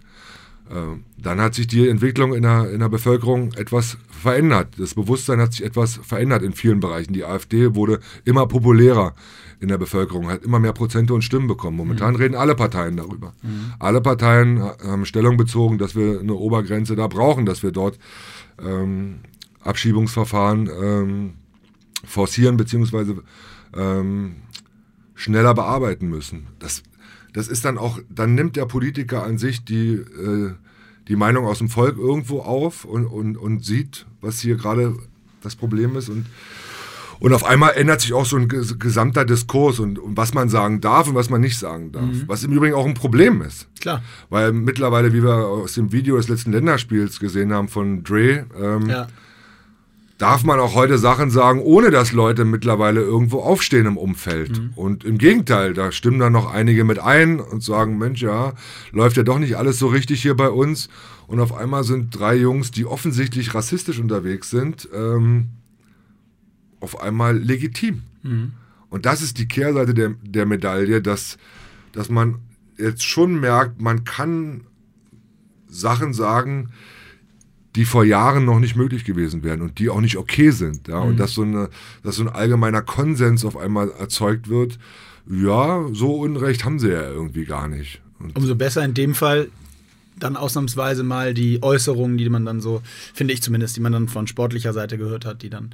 Äh, 0.69 0.99
dann 1.17 1.41
hat 1.41 1.55
sich 1.55 1.65
die 1.65 1.89
Entwicklung 1.89 2.35
in 2.35 2.43
der, 2.43 2.69
in 2.69 2.79
der 2.79 2.89
Bevölkerung 2.89 3.53
etwas 3.53 3.97
verändert. 4.11 4.75
Das 4.77 4.93
Bewusstsein 4.93 5.39
hat 5.39 5.53
sich 5.53 5.65
etwas 5.65 5.99
verändert 6.03 6.43
in 6.43 6.53
vielen 6.53 6.79
Bereichen. 6.79 7.13
Die 7.13 7.25
AfD 7.25 7.73
wurde 7.73 8.01
immer 8.23 8.45
populärer 8.45 9.15
in 9.61 9.69
der 9.69 9.79
Bevölkerung, 9.79 10.29
hat 10.29 10.43
immer 10.43 10.59
mehr 10.59 10.73
Prozente 10.73 11.15
und 11.15 11.23
Stimmen 11.23 11.47
bekommen. 11.47 11.75
Momentan 11.75 12.11
mhm. 12.11 12.17
reden 12.17 12.35
alle 12.35 12.53
Parteien 12.53 12.97
darüber. 12.97 13.33
Mhm. 13.41 13.73
Alle 13.79 14.01
Parteien 14.01 14.61
haben 14.61 15.07
Stellung 15.07 15.37
bezogen, 15.37 15.79
dass 15.79 15.95
wir 15.95 16.19
eine 16.19 16.35
Obergrenze 16.35 16.95
da 16.95 17.07
brauchen, 17.07 17.47
dass 17.47 17.63
wir 17.63 17.71
dort 17.71 17.97
ähm, 18.63 19.21
Abschiebungsverfahren 19.61 20.69
ähm, 20.69 21.33
forcieren 22.05 22.57
bzw. 22.57 23.15
Ähm, 23.75 24.35
schneller 25.23 25.53
bearbeiten 25.53 26.09
müssen. 26.09 26.47
Das, 26.59 26.83
das 27.31 27.47
ist 27.47 27.63
dann 27.65 27.77
auch, 27.77 27.99
dann 28.09 28.35
nimmt 28.35 28.55
der 28.55 28.65
Politiker 28.65 29.23
an 29.23 29.37
sich 29.37 29.63
die, 29.63 29.93
äh, 29.93 30.51
die 31.07 31.15
Meinung 31.15 31.45
aus 31.45 31.59
dem 31.59 31.69
Volk 31.69 31.97
irgendwo 31.97 32.41
auf 32.41 32.83
und, 32.83 33.05
und, 33.05 33.37
und 33.37 33.63
sieht, 33.63 34.05
was 34.21 34.39
hier 34.39 34.55
gerade 34.55 34.95
das 35.41 35.55
Problem 35.55 35.95
ist 35.95 36.09
und 36.09 36.25
und 37.19 37.31
auf 37.31 37.45
einmal 37.45 37.73
ändert 37.75 38.01
sich 38.01 38.11
auch 38.11 38.25
so 38.25 38.35
ein 38.35 38.49
gesamter 38.49 39.23
Diskurs 39.23 39.79
und, 39.79 39.97
und, 39.97 40.17
was 40.17 40.33
man 40.33 40.49
sagen 40.49 40.81
darf 40.81 41.07
und 41.07 41.15
was 41.15 41.29
man 41.29 41.39
nicht 41.39 41.57
sagen 41.57 41.93
darf. 41.93 42.03
Mhm. 42.03 42.23
Was 42.27 42.43
im 42.43 42.51
Übrigen 42.51 42.75
auch 42.75 42.85
ein 42.85 42.95
Problem 42.95 43.41
ist. 43.41 43.69
Klar. 43.79 44.01
Weil 44.29 44.51
mittlerweile, 44.51 45.13
wie 45.13 45.23
wir 45.23 45.47
aus 45.47 45.73
dem 45.73 45.93
Video 45.93 46.17
des 46.17 46.27
letzten 46.27 46.51
Länderspiels 46.51 47.21
gesehen 47.21 47.53
haben 47.53 47.69
von 47.69 48.03
Dre, 48.03 48.45
ähm, 48.61 48.89
ja. 48.89 49.07
Darf 50.17 50.43
man 50.43 50.59
auch 50.59 50.75
heute 50.75 50.97
Sachen 50.97 51.29
sagen, 51.29 51.59
ohne 51.59 51.91
dass 51.91 52.11
Leute 52.11 52.45
mittlerweile 52.45 53.01
irgendwo 53.01 53.39
aufstehen 53.39 53.85
im 53.85 53.97
Umfeld. 53.97 54.59
Mhm. 54.59 54.71
Und 54.75 55.03
im 55.03 55.17
Gegenteil, 55.17 55.73
da 55.73 55.91
stimmen 55.91 56.19
dann 56.19 56.33
noch 56.33 56.51
einige 56.51 56.83
mit 56.83 56.99
ein 56.99 57.39
und 57.39 57.63
sagen, 57.63 57.97
Mensch, 57.97 58.21
ja, 58.21 58.53
läuft 58.91 59.17
ja 59.17 59.23
doch 59.23 59.39
nicht 59.39 59.57
alles 59.57 59.79
so 59.79 59.87
richtig 59.87 60.21
hier 60.21 60.35
bei 60.35 60.49
uns. 60.49 60.89
Und 61.27 61.39
auf 61.39 61.53
einmal 61.53 61.83
sind 61.83 62.17
drei 62.17 62.35
Jungs, 62.35 62.71
die 62.71 62.85
offensichtlich 62.85 63.55
rassistisch 63.55 63.99
unterwegs 63.99 64.49
sind, 64.49 64.87
ähm, 64.93 65.49
auf 66.79 67.01
einmal 67.01 67.37
legitim. 67.37 68.03
Mhm. 68.21 68.53
Und 68.89 69.05
das 69.07 69.21
ist 69.23 69.39
die 69.39 69.47
Kehrseite 69.47 69.93
der, 69.93 70.13
der 70.21 70.45
Medaille, 70.45 71.01
dass, 71.01 71.37
dass 71.93 72.09
man 72.09 72.35
jetzt 72.77 73.03
schon 73.03 73.39
merkt, 73.39 73.81
man 73.81 74.03
kann 74.03 74.61
Sachen 75.67 76.13
sagen, 76.13 76.69
die 77.75 77.85
vor 77.85 78.03
Jahren 78.03 78.45
noch 78.45 78.59
nicht 78.59 78.75
möglich 78.75 79.03
gewesen 79.03 79.43
wären 79.43 79.61
und 79.61 79.79
die 79.79 79.89
auch 79.89 80.01
nicht 80.01 80.17
okay 80.17 80.51
sind. 80.51 80.87
Ja? 80.87 81.01
Mhm. 81.01 81.11
Und 81.11 81.17
dass 81.17 81.33
so, 81.33 81.41
eine, 81.41 81.69
dass 82.03 82.17
so 82.17 82.23
ein 82.23 82.29
allgemeiner 82.29 82.81
Konsens 82.81 83.45
auf 83.45 83.57
einmal 83.57 83.91
erzeugt 83.91 84.49
wird, 84.49 84.77
ja, 85.29 85.85
so 85.93 86.15
Unrecht 86.15 86.65
haben 86.65 86.79
sie 86.79 86.89
ja 86.89 87.09
irgendwie 87.09 87.45
gar 87.45 87.67
nicht. 87.67 88.01
Und 88.19 88.35
Umso 88.35 88.55
besser 88.55 88.83
in 88.83 88.93
dem 88.93 89.15
Fall 89.15 89.49
dann 90.19 90.37
ausnahmsweise 90.37 91.03
mal 91.03 91.33
die 91.33 91.61
Äußerungen, 91.63 92.17
die 92.17 92.29
man 92.29 92.45
dann 92.45 92.61
so, 92.61 92.81
finde 93.13 93.33
ich 93.33 93.41
zumindest, 93.41 93.75
die 93.75 93.81
man 93.81 93.91
dann 93.91 94.07
von 94.07 94.27
sportlicher 94.27 94.73
Seite 94.73 94.97
gehört 94.97 95.25
hat, 95.25 95.41
die 95.41 95.49
dann 95.49 95.71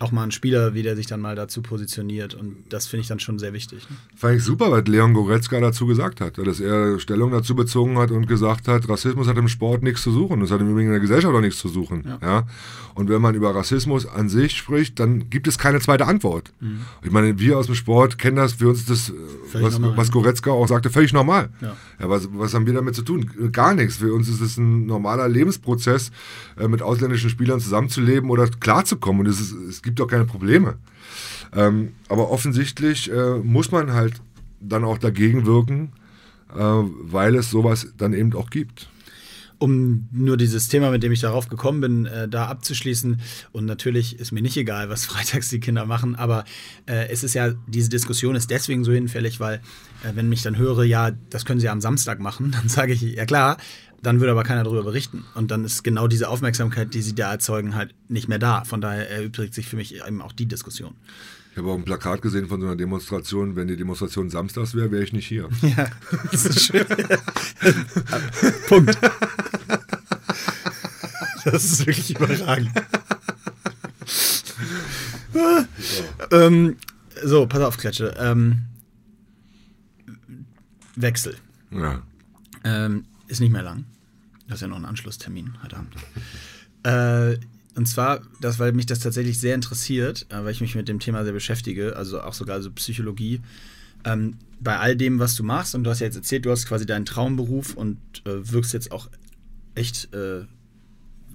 auch 0.00 0.12
mal 0.12 0.24
ein 0.24 0.30
Spieler, 0.30 0.74
wie 0.74 0.82
der 0.82 0.96
sich 0.96 1.06
dann 1.06 1.20
mal 1.20 1.36
dazu 1.36 1.62
positioniert. 1.62 2.34
Und 2.34 2.56
das 2.70 2.86
finde 2.86 3.02
ich 3.02 3.08
dann 3.08 3.20
schon 3.20 3.38
sehr 3.38 3.52
wichtig. 3.52 3.88
Ne? 3.88 3.96
Fand 4.16 4.38
ich 4.38 4.44
super, 4.44 4.70
was 4.70 4.86
Leon 4.86 5.12
Goretzka 5.12 5.60
dazu 5.60 5.86
gesagt 5.86 6.20
hat. 6.20 6.38
Dass 6.38 6.58
er 6.58 6.98
Stellung 6.98 7.30
dazu 7.30 7.54
bezogen 7.54 7.98
hat 7.98 8.10
und 8.10 8.26
gesagt 8.26 8.66
hat, 8.66 8.88
Rassismus 8.88 9.28
hat 9.28 9.36
im 9.36 9.48
Sport 9.48 9.82
nichts 9.82 10.02
zu 10.02 10.10
suchen. 10.10 10.40
Das 10.40 10.50
hat 10.50 10.60
im 10.60 10.70
Übrigen 10.70 10.88
in 10.88 10.92
der 10.92 11.00
Gesellschaft 11.00 11.34
auch 11.34 11.40
nichts 11.40 11.60
zu 11.60 11.68
suchen. 11.68 12.04
Ja. 12.06 12.18
ja? 12.22 12.46
Und 12.94 13.08
wenn 13.08 13.22
man 13.22 13.34
über 13.34 13.54
Rassismus 13.54 14.06
an 14.06 14.28
sich 14.28 14.52
spricht, 14.52 14.98
dann 15.00 15.30
gibt 15.30 15.46
es 15.48 15.58
keine 15.58 15.80
zweite 15.80 16.06
Antwort. 16.06 16.52
Mhm. 16.60 16.80
Ich 17.02 17.10
meine, 17.10 17.38
wir 17.38 17.58
aus 17.58 17.66
dem 17.66 17.74
Sport 17.74 18.18
kennen 18.18 18.36
das, 18.36 18.54
für 18.54 18.68
uns 18.68 18.80
ist 18.80 18.90
das, 18.90 19.12
was, 19.52 19.80
was, 19.80 20.10
Goretzka 20.10 20.50
auch 20.50 20.66
sagte, 20.66 20.90
völlig 20.90 21.12
normal. 21.12 21.50
Ja. 21.60 21.76
ja 21.98 22.08
was, 22.10 22.28
was, 22.32 22.52
haben 22.54 22.66
wir 22.66 22.74
damit 22.74 22.94
zu 22.94 23.02
tun? 23.02 23.30
Gar 23.52 23.74
nichts. 23.74 23.96
Für 23.96 24.12
uns 24.12 24.28
ist 24.28 24.40
es 24.40 24.56
ein 24.56 24.86
normaler 24.86 25.28
Lebensprozess, 25.28 26.10
äh, 26.58 26.68
mit 26.68 26.82
ausländischen 26.82 27.30
Spielern 27.30 27.60
zusammenzuleben 27.60 28.30
oder 28.30 28.46
klarzukommen. 28.48 29.20
Und 29.20 29.28
es, 29.28 29.40
ist, 29.40 29.52
es 29.52 29.82
gibt 29.82 29.89
gibt 29.90 30.00
doch 30.00 30.06
keine 30.06 30.24
Probleme. 30.24 30.78
Ähm, 31.54 31.92
aber 32.08 32.30
offensichtlich 32.30 33.10
äh, 33.10 33.38
muss 33.38 33.72
man 33.72 33.92
halt 33.92 34.20
dann 34.60 34.84
auch 34.84 34.98
dagegen 34.98 35.46
wirken, 35.46 35.92
äh, 36.54 36.58
weil 36.58 37.34
es 37.34 37.50
sowas 37.50 37.88
dann 37.96 38.12
eben 38.12 38.32
auch 38.34 38.50
gibt 38.50 38.88
um 39.60 40.08
nur 40.10 40.38
dieses 40.38 40.68
Thema, 40.68 40.90
mit 40.90 41.02
dem 41.02 41.12
ich 41.12 41.20
darauf 41.20 41.48
gekommen 41.48 41.82
bin, 41.82 42.06
äh, 42.06 42.28
da 42.28 42.46
abzuschließen. 42.46 43.20
Und 43.52 43.66
natürlich 43.66 44.18
ist 44.18 44.32
mir 44.32 44.40
nicht 44.40 44.56
egal, 44.56 44.88
was 44.88 45.04
freitags 45.06 45.50
die 45.50 45.60
Kinder 45.60 45.84
machen, 45.84 46.16
aber 46.16 46.44
äh, 46.86 47.08
es 47.08 47.22
ist 47.22 47.34
ja, 47.34 47.52
diese 47.66 47.90
Diskussion 47.90 48.34
ist 48.34 48.50
deswegen 48.50 48.84
so 48.84 48.92
hinfällig, 48.92 49.38
weil 49.38 49.56
äh, 50.02 50.14
wenn 50.14 50.30
mich 50.30 50.42
dann 50.42 50.56
höre, 50.56 50.84
ja, 50.84 51.10
das 51.28 51.44
können 51.44 51.60
sie 51.60 51.68
am 51.68 51.82
Samstag 51.82 52.20
machen, 52.20 52.50
dann 52.58 52.68
sage 52.68 52.94
ich, 52.94 53.02
ja 53.02 53.26
klar, 53.26 53.58
dann 54.02 54.20
würde 54.20 54.32
aber 54.32 54.44
keiner 54.44 54.64
darüber 54.64 54.82
berichten. 54.82 55.24
Und 55.34 55.50
dann 55.50 55.64
ist 55.64 55.84
genau 55.84 56.08
diese 56.08 56.28
Aufmerksamkeit, 56.28 56.94
die 56.94 57.02
sie 57.02 57.14
da 57.14 57.30
erzeugen, 57.30 57.74
halt 57.74 57.94
nicht 58.08 58.28
mehr 58.28 58.38
da. 58.38 58.64
Von 58.64 58.80
daher 58.80 59.10
erübrigt 59.10 59.54
sich 59.54 59.66
für 59.66 59.76
mich 59.76 59.94
eben 60.06 60.22
auch 60.22 60.32
die 60.32 60.46
Diskussion. 60.46 60.94
Ich 61.52 61.58
habe 61.58 61.68
auch 61.68 61.76
ein 61.76 61.84
Plakat 61.84 62.22
gesehen 62.22 62.46
von 62.46 62.60
so 62.60 62.66
einer 62.66 62.76
Demonstration. 62.76 63.56
Wenn 63.56 63.68
die 63.68 63.76
Demonstration 63.76 64.30
samstags 64.30 64.74
wäre, 64.74 64.90
wäre 64.90 65.02
ich 65.02 65.12
nicht 65.12 65.26
hier. 65.26 65.48
Ja, 65.62 65.88
das 66.30 66.46
ist 66.46 66.60
schön. 66.62 66.86
Punkt. 68.68 68.96
Das 71.42 71.64
ist 71.64 71.86
wirklich 71.86 72.10
überragend. 72.10 72.70
so. 75.32 76.36
Ähm, 76.36 76.76
so, 77.24 77.46
pass 77.46 77.62
auf, 77.62 77.78
Kletsche. 77.78 78.14
Ähm, 78.18 78.66
Wechsel. 80.96 81.36
Ja. 81.70 82.02
Ähm, 82.62 83.06
ist 83.30 83.40
nicht 83.40 83.52
mehr 83.52 83.62
lang. 83.62 83.84
Das 84.48 84.56
ist 84.56 84.62
ja 84.62 84.68
noch 84.68 84.76
ein 84.76 84.84
Anschlusstermin 84.84 85.54
heute 85.62 85.76
Abend. 85.76 85.94
äh, 86.82 87.38
und 87.76 87.86
zwar, 87.86 88.20
das, 88.40 88.58
weil 88.58 88.72
mich 88.72 88.86
das 88.86 88.98
tatsächlich 88.98 89.38
sehr 89.38 89.54
interessiert, 89.54 90.26
äh, 90.30 90.44
weil 90.44 90.50
ich 90.50 90.60
mich 90.60 90.74
mit 90.74 90.88
dem 90.88 90.98
Thema 90.98 91.22
sehr 91.24 91.32
beschäftige, 91.32 91.96
also 91.96 92.20
auch 92.20 92.34
sogar 92.34 92.60
so 92.62 92.70
Psychologie. 92.72 93.40
Ähm, 94.04 94.36
bei 94.58 94.78
all 94.78 94.96
dem, 94.96 95.18
was 95.18 95.34
du 95.36 95.44
machst, 95.44 95.74
und 95.74 95.84
du 95.84 95.90
hast 95.90 96.00
ja 96.00 96.06
jetzt 96.06 96.16
erzählt, 96.16 96.44
du 96.44 96.50
hast 96.50 96.66
quasi 96.66 96.84
deinen 96.86 97.04
Traumberuf 97.04 97.74
und 97.74 97.98
äh, 98.24 98.50
wirkst 98.50 98.72
jetzt 98.72 98.90
auch 98.92 99.08
echt 99.74 100.12
äh, 100.12 100.44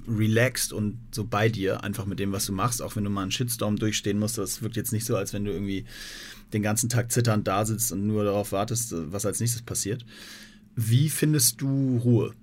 relaxed 0.08 0.74
und 0.74 1.00
so 1.12 1.24
bei 1.24 1.50
dir, 1.50 1.84
einfach 1.84 2.06
mit 2.06 2.20
dem, 2.20 2.32
was 2.32 2.46
du 2.46 2.52
machst, 2.52 2.82
auch 2.82 2.96
wenn 2.96 3.04
du 3.04 3.10
mal 3.10 3.24
einen 3.24 3.32
Shitstorm 3.32 3.78
durchstehen 3.78 4.20
musst. 4.20 4.38
Das 4.38 4.62
wirkt 4.62 4.76
jetzt 4.76 4.92
nicht 4.92 5.06
so, 5.06 5.16
als 5.16 5.34
wenn 5.34 5.46
du 5.46 5.52
irgendwie 5.52 5.86
den 6.54 6.62
ganzen 6.62 6.90
Tag 6.90 7.12
zitternd 7.12 7.48
da 7.48 7.66
sitzt 7.66 7.92
und 7.92 8.06
nur 8.06 8.24
darauf 8.24 8.52
wartest, 8.52 8.94
was 8.94 9.26
als 9.26 9.40
nächstes 9.40 9.62
passiert. 9.62 10.06
Wie 10.76 11.10
findest 11.10 11.62
du 11.62 11.98
Ruhe? 12.04 12.34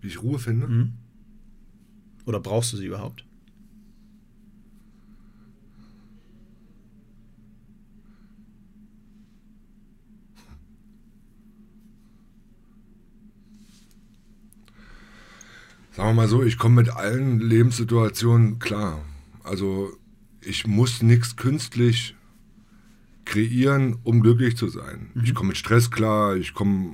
Wie 0.00 0.08
ich 0.08 0.22
Ruhe 0.22 0.38
finde? 0.38 0.66
Mhm. 0.66 0.92
Oder 2.26 2.40
brauchst 2.40 2.72
du 2.72 2.76
sie 2.76 2.86
überhaupt? 2.86 3.24
Sagen 15.92 16.08
wir 16.08 16.14
mal 16.14 16.28
so, 16.28 16.42
ich 16.42 16.58
komme 16.58 16.82
mit 16.82 16.90
allen 16.90 17.38
Lebenssituationen 17.38 18.58
klar. 18.58 19.04
Also 19.44 19.92
ich 20.40 20.66
muss 20.66 21.02
nichts 21.02 21.36
künstlich 21.36 22.16
kreieren, 23.24 23.96
um 24.02 24.20
glücklich 24.20 24.56
zu 24.56 24.68
sein. 24.68 25.10
Mhm. 25.14 25.24
Ich 25.24 25.34
komme 25.34 25.48
mit 25.48 25.56
Stress 25.56 25.90
klar, 25.90 26.36
ich 26.36 26.54
komme 26.54 26.90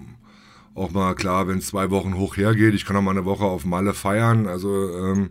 auch 0.75 0.91
mal 0.91 1.15
klar, 1.15 1.49
wenn 1.49 1.59
es 1.59 1.67
zwei 1.69 1.91
Wochen 1.91 2.15
hoch 2.15 2.37
hergeht. 2.37 2.75
Ich 2.75 2.85
kann 2.85 2.97
auch 2.97 3.03
mal 3.03 3.11
eine 3.11 3.25
Woche 3.25 3.45
auf 3.45 3.65
Malle 3.65 3.93
feiern. 3.93 4.47
Also 4.47 4.91
ähm, 4.97 5.31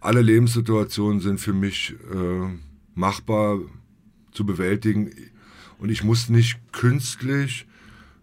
alle 0.00 0.20
Lebenssituationen 0.20 1.20
sind 1.20 1.40
für 1.40 1.52
mich 1.52 1.94
äh, 2.12 2.48
machbar 2.94 3.58
zu 4.32 4.44
bewältigen. 4.44 5.10
Und 5.78 5.90
ich 5.90 6.04
muss 6.04 6.28
nicht 6.28 6.60
künstlich 6.72 7.66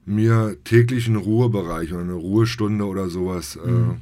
mir 0.05 0.57
täglich 0.63 1.07
einen 1.07 1.17
Ruhebereich 1.17 1.91
oder 1.91 2.01
eine 2.01 2.13
Ruhestunde 2.13 2.85
oder 2.85 3.09
sowas 3.09 3.57
äh, 3.57 3.69
mhm. 3.69 3.97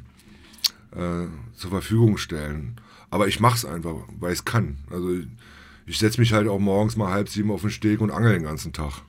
äh, 0.92 1.28
zur 1.56 1.70
Verfügung 1.70 2.18
stellen. 2.18 2.76
Aber 3.10 3.28
ich 3.28 3.40
mache 3.40 3.56
es 3.56 3.66
einfach, 3.66 3.96
weil 4.20 4.34
ich 4.34 4.40
es 4.40 4.46
kann. 4.46 4.78
Also 4.90 5.10
ich 5.88 5.98
setze 5.98 6.20
mich 6.20 6.34
halt 6.34 6.48
auch 6.48 6.60
morgens 6.60 6.98
mal 6.98 7.12
halb 7.12 7.30
sieben 7.30 7.50
auf 7.50 7.62
den 7.62 7.72
Steg 7.72 8.02
und 8.02 8.12
angel 8.12 8.34
den 8.34 8.44
ganzen 8.44 8.74
Tag. 8.74 9.02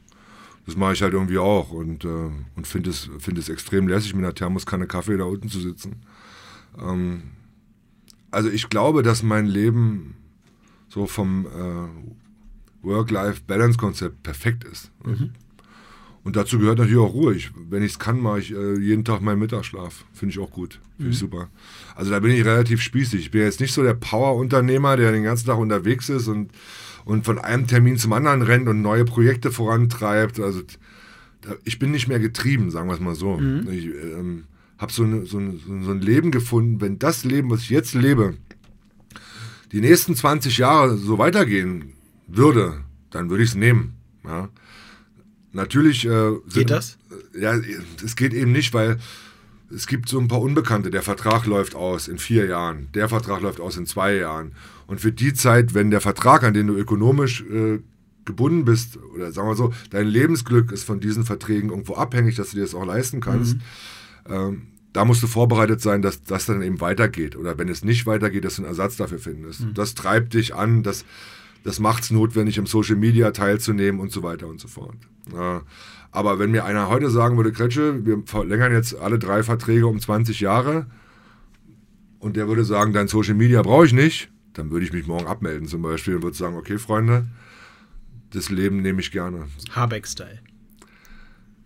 Das 0.65 0.77
mache 0.77 0.93
ich 0.93 1.03
halt 1.03 1.13
irgendwie 1.13 1.39
auch 1.39 1.71
und, 1.71 2.05
äh, 2.05 2.31
und 2.57 2.67
finde 2.67 2.91
es, 2.91 3.11
find 3.19 3.37
es 3.37 3.49
extrem 3.49 3.89
lässig, 3.89 4.15
mit 4.15 4.25
einer 4.25 4.35
Thermoskanne 4.35 4.87
Kaffee 4.87 5.17
da 5.17 5.25
unten 5.25 5.49
zu 5.49 5.61
sitzen. 5.61 5.97
Ähm, 6.79 7.23
also 8.31 8.49
ich 8.49 8.69
glaube, 8.69 9.03
dass 9.03 9.23
mein 9.23 9.47
Leben 9.47 10.15
so 10.89 11.07
vom 11.07 11.47
äh, 11.47 12.87
Work-Life-Balance-Konzept 12.87 14.23
perfekt 14.23 14.65
ist. 14.65 14.91
Mhm. 15.05 15.33
Und 16.29 16.37
dazu 16.37 16.59
gehört 16.59 16.77
natürlich 16.77 17.01
auch 17.01 17.15
Ruhe. 17.15 17.35
Ich, 17.35 17.51
wenn 17.71 17.83
ich 17.83 17.93
es 17.93 17.99
kann, 17.99 18.21
mache 18.21 18.41
ich 18.41 18.55
äh, 18.55 18.79
jeden 18.79 19.03
Tag 19.03 19.23
meinen 19.23 19.39
Mittagsschlaf. 19.39 20.05
Finde 20.13 20.35
ich 20.35 20.39
auch 20.39 20.51
gut. 20.51 20.79
Finde 20.99 21.05
mhm. 21.05 21.11
ich 21.13 21.19
super. 21.19 21.49
Also 21.95 22.11
da 22.11 22.21
bin 22.21 22.33
ich 22.33 22.45
relativ 22.45 22.83
spießig. 22.83 23.19
Ich 23.19 23.31
bin 23.31 23.41
jetzt 23.41 23.61
nicht 23.61 23.73
so 23.73 23.83
der 23.83 23.95
Power-Unternehmer, 23.95 24.99
der 24.99 25.11
den 25.11 25.23
ganzen 25.23 25.47
Tag 25.47 25.57
unterwegs 25.57 26.11
ist 26.11 26.29
und, 26.29 26.51
und 27.07 27.25
von 27.25 27.39
einem 27.39 27.67
Termin 27.67 27.97
zum 27.97 28.13
anderen 28.13 28.43
rennt 28.43 28.69
und 28.69 28.83
neue 28.83 29.07
Projekte 29.07 29.51
vorantreibt. 29.51 30.39
Also 30.39 30.61
da, 31.41 31.55
ich 31.65 31.79
bin 31.79 31.93
nicht 31.93 32.09
mehr 32.09 32.21
getrieben, 32.21 32.71
sagen 32.71 32.91
wir 32.91 32.95
es 32.95 33.01
mal 33.01 33.15
so. 33.15 33.39
Mhm. 33.39 33.67
Ich 33.71 33.87
ähm, 33.87 34.45
habe 34.77 34.93
so, 34.93 35.05
eine, 35.05 35.25
so, 35.25 35.41
so 35.41 35.91
ein 35.93 36.03
Leben 36.03 36.31
gefunden. 36.31 36.83
Wenn 36.83 36.99
das 36.99 37.25
Leben, 37.25 37.49
was 37.49 37.63
ich 37.63 37.71
jetzt 37.71 37.95
lebe, 37.95 38.35
die 39.73 39.81
nächsten 39.81 40.15
20 40.15 40.59
Jahre 40.59 40.99
so 40.99 41.17
weitergehen 41.17 41.95
würde, 42.27 42.85
dann 43.09 43.31
würde 43.31 43.45
ich 43.45 43.49
es 43.49 43.57
nehmen. 43.57 43.95
Ja. 44.27 44.51
Natürlich. 45.53 46.05
Äh, 46.05 46.09
sind, 46.09 46.53
geht 46.53 46.70
das? 46.70 46.99
Ja, 47.39 47.59
es 48.05 48.16
geht 48.16 48.35
eben 48.35 48.53
nicht, 48.53 48.75
weil 48.75 48.99
es 49.75 49.87
gibt 49.87 50.09
so 50.09 50.19
ein 50.19 50.29
paar 50.29 50.41
Unbekannte. 50.41 50.91
Der 50.91 51.03
Vertrag 51.03 51.47
läuft 51.47 51.75
aus 51.75 52.09
in 52.09 52.19
vier 52.19 52.47
Jahren. 52.47 52.89
Der 52.95 53.09
Vertrag 53.09 53.43
läuft 53.43 53.61
aus 53.61 53.77
in 53.77 53.87
zwei 53.87 54.16
Jahren. 54.16 54.53
Und 54.87 55.01
für 55.01 55.12
die 55.12 55.35
Zeit, 55.35 55.75
wenn 55.75 55.91
der 55.91 56.01
Vertrag, 56.01 56.43
an 56.43 56.55
den 56.55 56.66
du 56.66 56.75
ökonomisch 56.75 57.43
äh, 57.43 57.81
gebunden 58.25 58.65
bist, 58.65 58.99
oder 59.15 59.33
sagen 59.33 59.49
wir 59.49 59.55
so, 59.55 59.73
dein 59.91 60.07
Lebensglück 60.07 60.73
ist 60.73 60.85
von 60.85 61.01
diesen 61.01 61.25
Verträgen 61.25 61.70
irgendwo 61.70 61.95
abhängig, 61.95 62.37
dass 62.37 62.51
du 62.51 62.57
dir 62.57 62.62
das 62.62 62.75
auch 62.75 62.87
leisten 62.87 63.20
kannst, 63.20 63.57
mhm. 63.57 63.61
ähm, 64.33 64.62
da 64.93 65.05
musst 65.05 65.23
du 65.23 65.27
vorbereitet 65.27 65.81
sein, 65.81 66.03
dass 66.03 66.23
das 66.25 66.47
dann 66.47 66.62
eben 66.62 66.81
weitergeht. 66.81 67.37
Oder 67.37 67.59
wenn 67.59 67.69
es 67.69 67.85
nicht 67.85 68.07
weitergeht, 68.07 68.45
dass 68.45 68.57
du 68.57 68.62
einen 68.62 68.70
Ersatz 68.70 68.97
dafür 68.97 69.19
findest. 69.19 69.61
Mhm. 69.61 69.75
Das 69.75 69.95
treibt 69.95 70.35
dich 70.35 70.55
an, 70.55 70.83
das, 70.83 71.05
das 71.65 71.81
macht 71.81 72.05
es 72.05 72.11
notwendig, 72.11 72.59
im 72.59 72.67
Social 72.67 72.97
Media 72.97 73.31
teilzunehmen 73.31 74.01
und 74.01 74.13
so 74.13 74.23
weiter 74.23 74.47
und 74.47 74.61
so 74.61 74.69
fort. 74.69 74.97
Ja. 75.33 75.63
Aber 76.11 76.39
wenn 76.39 76.51
mir 76.51 76.65
einer 76.65 76.89
heute 76.89 77.11
sagen 77.11 77.37
würde, 77.37 77.53
Kretsche, 77.53 78.07
wir 78.07 78.23
verlängern 78.25 78.73
jetzt 78.73 78.99
alle 78.99 79.19
drei 79.19 79.43
Verträge 79.43 79.87
um 79.87 80.01
20 80.01 80.41
Jahre, 80.41 80.87
und 82.19 82.37
der 82.37 82.49
würde 82.49 82.65
sagen, 82.65 82.93
dein 82.93 83.09
Social 83.09 83.35
Media 83.35 83.63
brauche 83.63 83.87
ich 83.87 83.93
nicht, 83.93 84.31
dann 84.53 84.71
würde 84.71 84.85
ich 84.85 84.93
mich 84.93 85.07
morgen 85.07 85.27
abmelden 85.27 85.69
zum 85.69 85.83
Beispiel 85.83 86.17
und 86.17 86.23
würde 86.23 86.37
sagen, 86.37 86.57
okay, 86.57 86.79
Freunde, 86.79 87.29
das 88.31 88.51
Leben 88.51 88.83
nehme 88.83 89.01
ich 89.01 89.13
gerne. 89.13 89.47
Habeck-Style. 89.71 90.41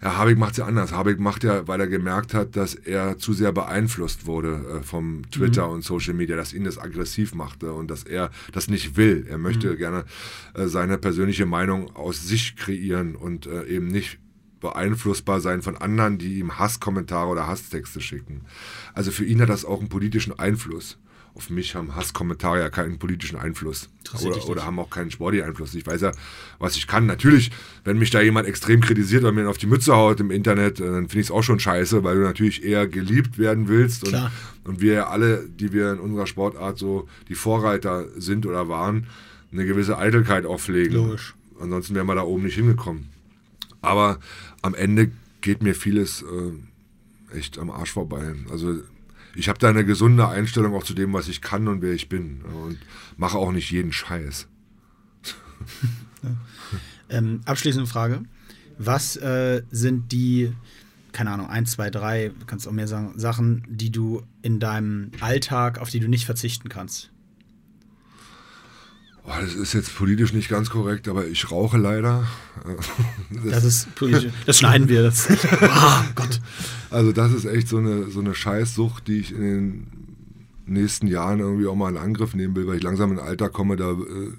Ja, 0.02 0.16
Habeck 0.16 0.36
macht 0.36 0.52
es 0.52 0.58
ja 0.58 0.66
anders. 0.66 0.92
Habeck 0.92 1.20
macht 1.20 1.44
ja, 1.44 1.68
weil 1.68 1.80
er 1.80 1.86
gemerkt 1.86 2.34
hat, 2.34 2.56
dass 2.56 2.74
er 2.74 3.18
zu 3.18 3.32
sehr 3.32 3.52
beeinflusst 3.52 4.26
wurde 4.26 4.80
äh, 4.80 4.82
vom 4.82 5.22
Twitter 5.30 5.68
mhm. 5.68 5.74
und 5.74 5.84
Social 5.84 6.14
Media, 6.14 6.36
dass 6.36 6.52
ihn 6.52 6.64
das 6.64 6.76
aggressiv 6.78 7.34
machte 7.34 7.72
und 7.72 7.88
dass 7.88 8.02
er 8.02 8.30
das 8.50 8.68
nicht 8.68 8.96
will. 8.96 9.26
Er 9.28 9.38
möchte 9.38 9.70
mhm. 9.70 9.76
gerne 9.76 10.04
äh, 10.54 10.66
seine 10.66 10.98
persönliche 10.98 11.46
Meinung 11.46 11.94
aus 11.94 12.26
sich 12.26 12.56
kreieren 12.56 13.14
und 13.14 13.46
äh, 13.46 13.64
eben 13.66 13.86
nicht 13.86 14.18
beeinflussbar 14.62 15.40
sein 15.40 15.60
von 15.60 15.76
anderen, 15.76 16.18
die 16.18 16.38
ihm 16.38 16.58
Hasskommentare 16.58 17.28
oder 17.28 17.46
Hasstexte 17.46 18.00
schicken. 18.00 18.42
Also 18.94 19.10
für 19.10 19.24
ihn 19.24 19.40
hat 19.40 19.50
das 19.50 19.64
auch 19.64 19.80
einen 19.80 19.88
politischen 19.88 20.38
Einfluss 20.38 20.98
auf 21.34 21.48
mich 21.48 21.74
haben 21.74 21.94
Hasskommentare 21.96 22.60
ja 22.60 22.68
keinen 22.68 22.98
politischen 22.98 23.38
Einfluss. 23.38 23.88
Oder, 24.22 24.46
oder, 24.48 24.66
haben 24.66 24.78
auch 24.78 24.90
keinen 24.90 25.10
sportlichen 25.10 25.48
Einfluss. 25.48 25.74
Ich 25.74 25.86
weiß 25.86 26.02
ja, 26.02 26.12
was 26.59 26.76
ich 26.76 26.86
kann. 26.86 27.06
Natürlich, 27.06 27.50
wenn 27.84 27.98
mich 27.98 28.10
da 28.10 28.20
jemand 28.20 28.46
extrem 28.46 28.80
kritisiert 28.80 29.22
oder 29.22 29.32
mir 29.32 29.48
auf 29.48 29.56
die 29.56 29.66
Mütze 29.66 29.96
haut 29.96 30.20
im 30.20 30.30
Internet, 30.30 30.80
äh, 30.80 30.84
dann 30.84 31.09
finde 31.09 31.20
ich 31.20 31.26
es 31.28 31.30
auch 31.30 31.42
schon 31.42 31.59
scheiße, 31.59 32.04
weil 32.04 32.16
du 32.16 32.22
natürlich 32.22 32.62
eher 32.62 32.86
geliebt 32.86 33.38
werden 33.38 33.68
willst. 33.68 34.06
Und, 34.06 34.30
und 34.64 34.80
wir 34.82 34.92
ja 34.92 35.06
alle, 35.09 35.48
die 35.48 35.72
wir 35.72 35.92
in 35.92 36.00
unserer 36.00 36.26
Sportart 36.26 36.78
so 36.78 37.09
die 37.28 37.34
Vorreiter 37.34 38.06
sind 38.16 38.44
oder 38.44 38.68
waren, 38.68 39.06
eine 39.52 39.64
gewisse 39.64 39.96
Eitelkeit 39.96 40.44
auch 40.44 40.60
pflegen. 40.60 40.94
Logisch. 40.94 41.34
Ansonsten 41.59 41.94
wären 41.94 42.06
wir 42.06 42.14
da 42.14 42.22
oben 42.22 42.44
nicht 42.44 42.56
hingekommen. 42.56 43.09
Aber 43.80 44.18
am 44.60 44.74
Ende 44.74 45.10
geht 45.40 45.62
mir 45.62 45.74
vieles 45.74 46.22
äh, 46.22 47.36
echt 47.36 47.59
am 47.59 47.70
Arsch 47.70 47.92
vorbei. 47.92 48.34
Also 48.50 48.80
ich 49.34 49.48
habe 49.48 49.59
da 49.59 49.68
eine 49.68 49.84
gesunde 49.84 50.28
Einstellung 50.28 50.74
auch 50.74 50.84
zu 50.84 50.94
dem, 50.94 51.12
was 51.12 51.28
ich 51.28 51.40
kann 51.40 51.68
und 51.68 51.82
wer 51.82 51.92
ich 51.92 52.09
bin. 52.09 52.42
Und 52.42 52.78
mache 53.16 53.38
auch 53.38 53.52
nicht 53.52 53.70
jeden 53.70 53.92
Scheiß. 53.92 54.48
ähm, 57.09 57.40
abschließende 57.44 57.86
Frage. 57.86 58.22
Was 58.78 59.16
äh, 59.16 59.62
sind 59.70 60.12
die, 60.12 60.52
keine 61.12 61.30
Ahnung, 61.30 61.48
eins, 61.48 61.72
zwei, 61.72 61.90
drei, 61.90 62.32
kannst 62.46 62.66
auch 62.66 62.72
mehr 62.72 62.88
sagen, 62.88 63.12
Sachen, 63.16 63.64
die 63.68 63.92
du 63.92 64.22
in 64.42 64.59
deinem 64.59 65.12
Alltag, 65.20 65.78
auf 65.78 65.90
die 65.90 66.00
du 66.00 66.09
nicht 66.09 66.26
verzichten 66.26 66.68
kannst? 66.68 67.11
Oh, 69.24 69.30
das 69.40 69.54
ist 69.54 69.72
jetzt 69.72 69.96
politisch 69.96 70.32
nicht 70.32 70.48
ganz 70.48 70.68
korrekt, 70.68 71.06
aber 71.06 71.26
ich 71.26 71.50
rauche 71.50 71.78
leider. 71.78 72.26
Das, 73.30 73.44
das 73.50 73.64
ist 73.64 73.94
politisch. 73.94 74.32
Das 74.46 74.58
schneiden 74.58 74.88
wir. 74.88 75.02
Das 75.02 75.28
oh 75.62 76.04
Gott. 76.16 76.40
Also 76.90 77.12
das 77.12 77.32
ist 77.32 77.44
echt 77.44 77.68
so 77.68 77.78
eine, 77.78 78.10
so 78.10 78.20
eine 78.20 78.34
Scheißsucht, 78.34 79.06
die 79.06 79.18
ich 79.18 79.32
in 79.32 79.40
den 79.40 79.86
nächsten 80.66 81.06
Jahren 81.06 81.38
irgendwie 81.38 81.68
auch 81.68 81.76
mal 81.76 81.90
in 81.90 81.98
Angriff 81.98 82.34
nehmen 82.34 82.56
will, 82.56 82.66
weil 82.66 82.76
ich 82.76 82.82
langsam 82.82 83.12
in 83.12 83.20
ein 83.20 83.24
Alter 83.24 83.48
komme, 83.48 83.76
da, 83.76 83.92
äh, 83.92 84.32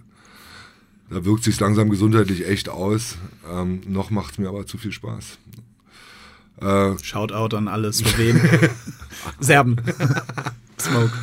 da 1.10 1.23
wirkt 1.23 1.45
sich 1.45 1.57
langsam 1.60 1.89
gesundheitlich 1.89 2.45
echt 2.45 2.68
aus. 2.68 3.18
Ähm, 3.49 3.81
noch 3.88 4.10
macht 4.10 4.34
es 4.34 4.38
mir 4.38 4.49
aber 4.49 4.65
zu 4.65 4.77
viel 4.77 4.91
Spaß. 4.91 5.38
Äh, 6.60 6.97
Shoutout 7.01 7.55
an 7.55 7.69
alles, 7.69 8.01
für 8.01 8.18
wen? 8.18 8.41
Serben. 9.39 9.77
Smoke. 10.77 11.14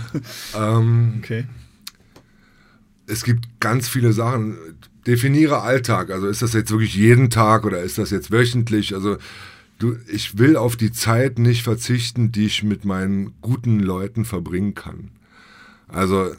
Ähm, 0.54 1.14
okay 1.18 1.44
es 3.10 3.24
gibt 3.24 3.60
ganz 3.60 3.88
viele 3.88 4.12
Sachen. 4.12 4.56
Definiere 5.06 5.62
Alltag. 5.62 6.10
Also 6.10 6.28
ist 6.28 6.42
das 6.42 6.52
jetzt 6.52 6.70
wirklich 6.70 6.94
jeden 6.94 7.30
Tag 7.30 7.64
oder 7.64 7.82
ist 7.82 7.98
das 7.98 8.10
jetzt 8.10 8.30
wöchentlich? 8.30 8.94
Also 8.94 9.16
du, 9.78 9.96
ich 10.08 10.38
will 10.38 10.56
auf 10.56 10.76
die 10.76 10.92
Zeit 10.92 11.38
nicht 11.38 11.62
verzichten, 11.62 12.32
die 12.32 12.46
ich 12.46 12.62
mit 12.62 12.84
meinen 12.84 13.32
guten 13.40 13.80
Leuten 13.80 14.24
verbringen 14.24 14.74
kann. 14.74 15.10
Also 15.88 16.32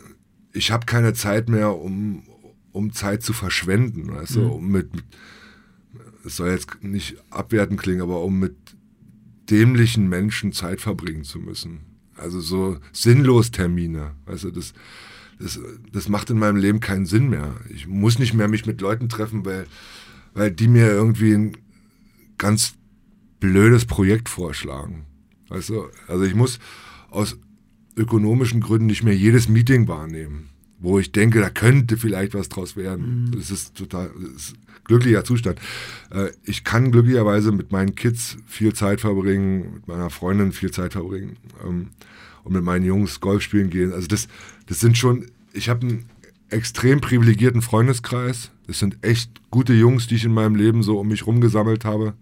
ich 0.54 0.72
habe 0.72 0.86
keine 0.86 1.14
Zeit 1.14 1.50
mehr, 1.50 1.76
um, 1.76 2.24
um 2.72 2.94
Zeit 2.94 3.24
zu 3.24 3.34
verschwenden. 3.34 4.14
Weißt 4.14 4.36
du? 4.36 4.42
Mhm. 4.42 4.52
Um 4.52 4.72
mit, 4.72 4.96
mit, 4.96 5.06
es 6.24 6.38
soll 6.38 6.52
jetzt 6.52 6.84
nicht 6.84 7.18
abwertend 7.30 7.82
klingen, 7.82 8.02
aber 8.02 8.22
um 8.22 8.40
mit 8.40 8.56
dämlichen 9.50 10.08
Menschen 10.08 10.54
Zeit 10.54 10.80
verbringen 10.80 11.24
zu 11.24 11.40
müssen. 11.40 11.82
Also 12.16 12.40
so 12.40 12.78
sinnlos 12.94 13.52
Termine. 13.52 14.12
Weißt 14.26 14.46
du, 14.46 14.52
das, 14.52 14.74
das, 15.42 15.60
das 15.92 16.10
macht 16.10 16.30
in 16.30 16.40
meinem 16.40 16.58
Leben 16.58 16.80
keinen 16.80 17.06
Sinn 17.06 17.30
mehr. 17.30 17.56
Ich 17.70 17.88
muss 17.88 18.20
nicht 18.20 18.34
mehr 18.34 18.48
mich 18.48 18.66
mit 18.66 18.82
Leuten 18.82 19.10
treffen, 19.10 19.46
weil, 19.46 19.66
weil 20.34 20.52
die 20.52 20.68
mir 20.68 20.88
irgendwie 20.88 21.34
ein 21.34 21.58
ganz 22.38 22.76
blödes 23.40 23.86
Projekt 23.86 24.30
vorschlagen. 24.30 25.06
Weißt 25.50 25.70
du? 25.70 25.86
Also 26.08 26.24
ich 26.24 26.36
muss 26.36 26.60
aus 27.10 27.38
ökonomischen 27.98 28.62
Gründen 28.62 28.88
nicht 28.88 29.04
mehr 29.04 29.16
jedes 29.16 29.50
Meeting 29.50 29.88
wahrnehmen, 29.88 30.50
wo 30.80 31.00
ich 31.00 31.12
denke, 31.12 31.42
da 31.42 31.50
könnte 31.50 31.98
vielleicht 31.98 32.34
was 32.34 32.50
draus 32.50 32.76
werden. 32.76 33.26
Mhm. 33.26 33.32
Das 33.32 33.52
ist 33.52 33.76
total 33.76 34.12
das 34.16 34.44
ist 34.44 34.56
glücklicher 34.86 35.24
Zustand. 35.24 35.60
Äh, 36.12 36.30
ich 36.44 36.64
kann 36.64 36.92
glücklicherweise 36.92 37.52
mit 37.52 37.72
meinen 37.72 37.96
Kids 37.96 38.38
viel 38.46 38.74
Zeit 38.74 39.02
verbringen, 39.02 39.74
mit 39.76 39.88
meiner 39.88 40.10
Freundin 40.10 40.52
viel 40.52 40.72
Zeit 40.72 40.94
verbringen. 40.94 41.38
Ähm, 41.66 41.90
und 42.44 42.54
mit 42.54 42.64
meinen 42.64 42.86
Jungs 42.86 43.20
Golf 43.20 43.44
spielen 43.44 43.70
gehen. 43.70 43.94
Also 43.94 44.08
das, 44.08 44.28
das 44.72 44.80
sind 44.80 44.98
schon, 44.98 45.26
ich 45.52 45.68
habe 45.68 45.86
einen 45.86 46.06
extrem 46.48 47.02
privilegierten 47.02 47.62
Freundeskreis. 47.62 48.52
Das 48.68 48.80
sind 48.80 49.00
echt 49.02 49.42
gute 49.52 49.74
Jungs, 49.74 50.08
die 50.08 50.16
ich 50.16 50.24
in 50.24 50.34
meinem 50.34 50.56
Leben 50.56 50.82
so 50.82 50.98
um 50.98 51.10
mich 51.10 51.28
rumgesammelt 51.28 51.84
habe, 51.84 52.14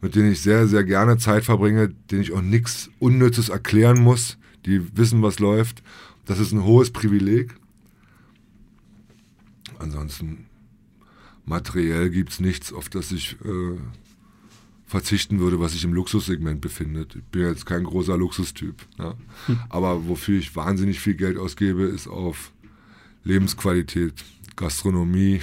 mit 0.00 0.14
denen 0.14 0.32
ich 0.32 0.40
sehr, 0.40 0.66
sehr 0.66 0.82
gerne 0.82 1.18
Zeit 1.18 1.44
verbringe, 1.44 1.90
denen 2.10 2.22
ich 2.22 2.32
auch 2.32 2.40
nichts 2.40 2.88
Unnützes 3.00 3.50
erklären 3.50 4.00
muss, 4.00 4.38
die 4.64 4.96
wissen, 4.96 5.20
was 5.20 5.40
läuft. 5.40 5.82
Das 6.24 6.38
ist 6.38 6.52
ein 6.52 6.64
hohes 6.64 6.90
Privileg. 6.90 7.54
Ansonsten 9.78 10.46
materiell 11.44 12.08
gibt 12.08 12.32
es 12.32 12.40
nichts, 12.40 12.72
auf 12.72 12.88
das 12.88 13.12
ich 13.12 13.36
äh, 13.44 13.76
verzichten 14.94 15.40
würde, 15.40 15.58
was 15.58 15.72
sich 15.72 15.82
im 15.82 15.92
Luxussegment 15.92 16.60
befindet. 16.60 17.16
Ich 17.16 17.24
bin 17.24 17.42
jetzt 17.42 17.66
kein 17.66 17.82
großer 17.82 18.16
Luxustyp. 18.16 18.76
Ja. 18.96 19.16
Hm. 19.46 19.58
Aber 19.68 20.06
wofür 20.06 20.38
ich 20.38 20.54
wahnsinnig 20.54 21.00
viel 21.00 21.14
Geld 21.14 21.36
ausgebe, 21.36 21.82
ist 21.82 22.06
auf 22.06 22.52
Lebensqualität, 23.24 24.14
Gastronomie, 24.54 25.40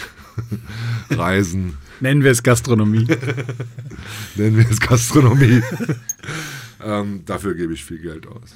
Reisen. 1.10 1.74
Nennen 2.00 2.24
wir 2.24 2.32
es 2.32 2.44
Gastronomie. 2.44 3.06
Nennen 4.36 4.56
wir 4.56 4.70
es 4.70 4.80
Gastronomie. 4.80 5.62
ähm, 6.82 7.24
dafür 7.26 7.54
gebe 7.54 7.74
ich 7.74 7.84
viel 7.84 8.00
Geld 8.00 8.28
aus. 8.28 8.56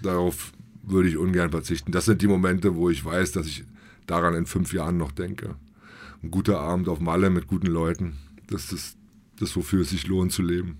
Darauf 0.00 0.52
würde 0.84 1.08
ich 1.08 1.16
ungern 1.16 1.50
verzichten. 1.50 1.90
Das 1.90 2.04
sind 2.04 2.22
die 2.22 2.28
Momente, 2.28 2.76
wo 2.76 2.88
ich 2.88 3.04
weiß, 3.04 3.32
dass 3.32 3.48
ich 3.48 3.64
daran 4.06 4.36
in 4.36 4.46
fünf 4.46 4.72
Jahren 4.72 4.96
noch 4.96 5.10
denke. 5.10 5.56
Ein 6.22 6.30
guter 6.30 6.60
Abend 6.60 6.88
auf 6.88 7.00
Malle 7.00 7.30
mit 7.30 7.48
guten 7.48 7.66
Leuten, 7.66 8.18
das 8.46 8.72
ist 8.72 8.96
das, 9.38 9.56
wofür 9.56 9.82
es 9.82 9.90
sich 9.90 10.06
lohnt 10.06 10.32
zu 10.32 10.42
leben. 10.42 10.78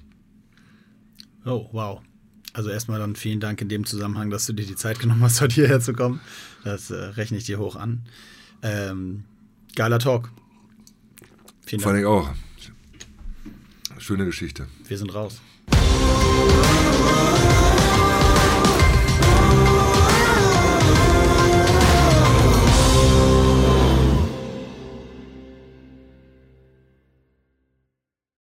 Oh, 1.45 1.69
wow. 1.73 2.01
Also 2.53 2.71
erstmal 2.71 2.99
dann 2.99 3.17
vielen 3.17 3.41
Dank 3.41 3.61
in 3.61 3.69
dem 3.69 3.85
Zusammenhang, 3.85 4.31
dass 4.31 4.47
du 4.47 4.53
dir 4.53 4.67
die 4.67 4.77
Zeit 4.77 4.99
genommen 4.99 5.23
hast, 5.23 5.41
heute 5.43 5.55
hierher 5.55 5.81
zu 5.81 5.93
kommen. 5.93 6.21
Das 6.65 6.91
äh, 6.91 6.97
rechne 6.97 7.39
ich 7.39 7.45
dir 7.45 7.59
hoch 7.59 7.77
an. 7.77 8.03
Ähm, 8.63 9.25
geiler 9.75 9.99
Talk. 9.99 10.31
Vielen 11.67 11.83
Dank. 11.83 11.91
Fand 11.91 11.99
ich 12.01 12.07
auch. 12.07 12.31
Schöne 13.99 14.25
Geschichte. 14.25 14.67
Wir 14.87 14.99
sind 14.99 15.15
raus. 15.15 15.41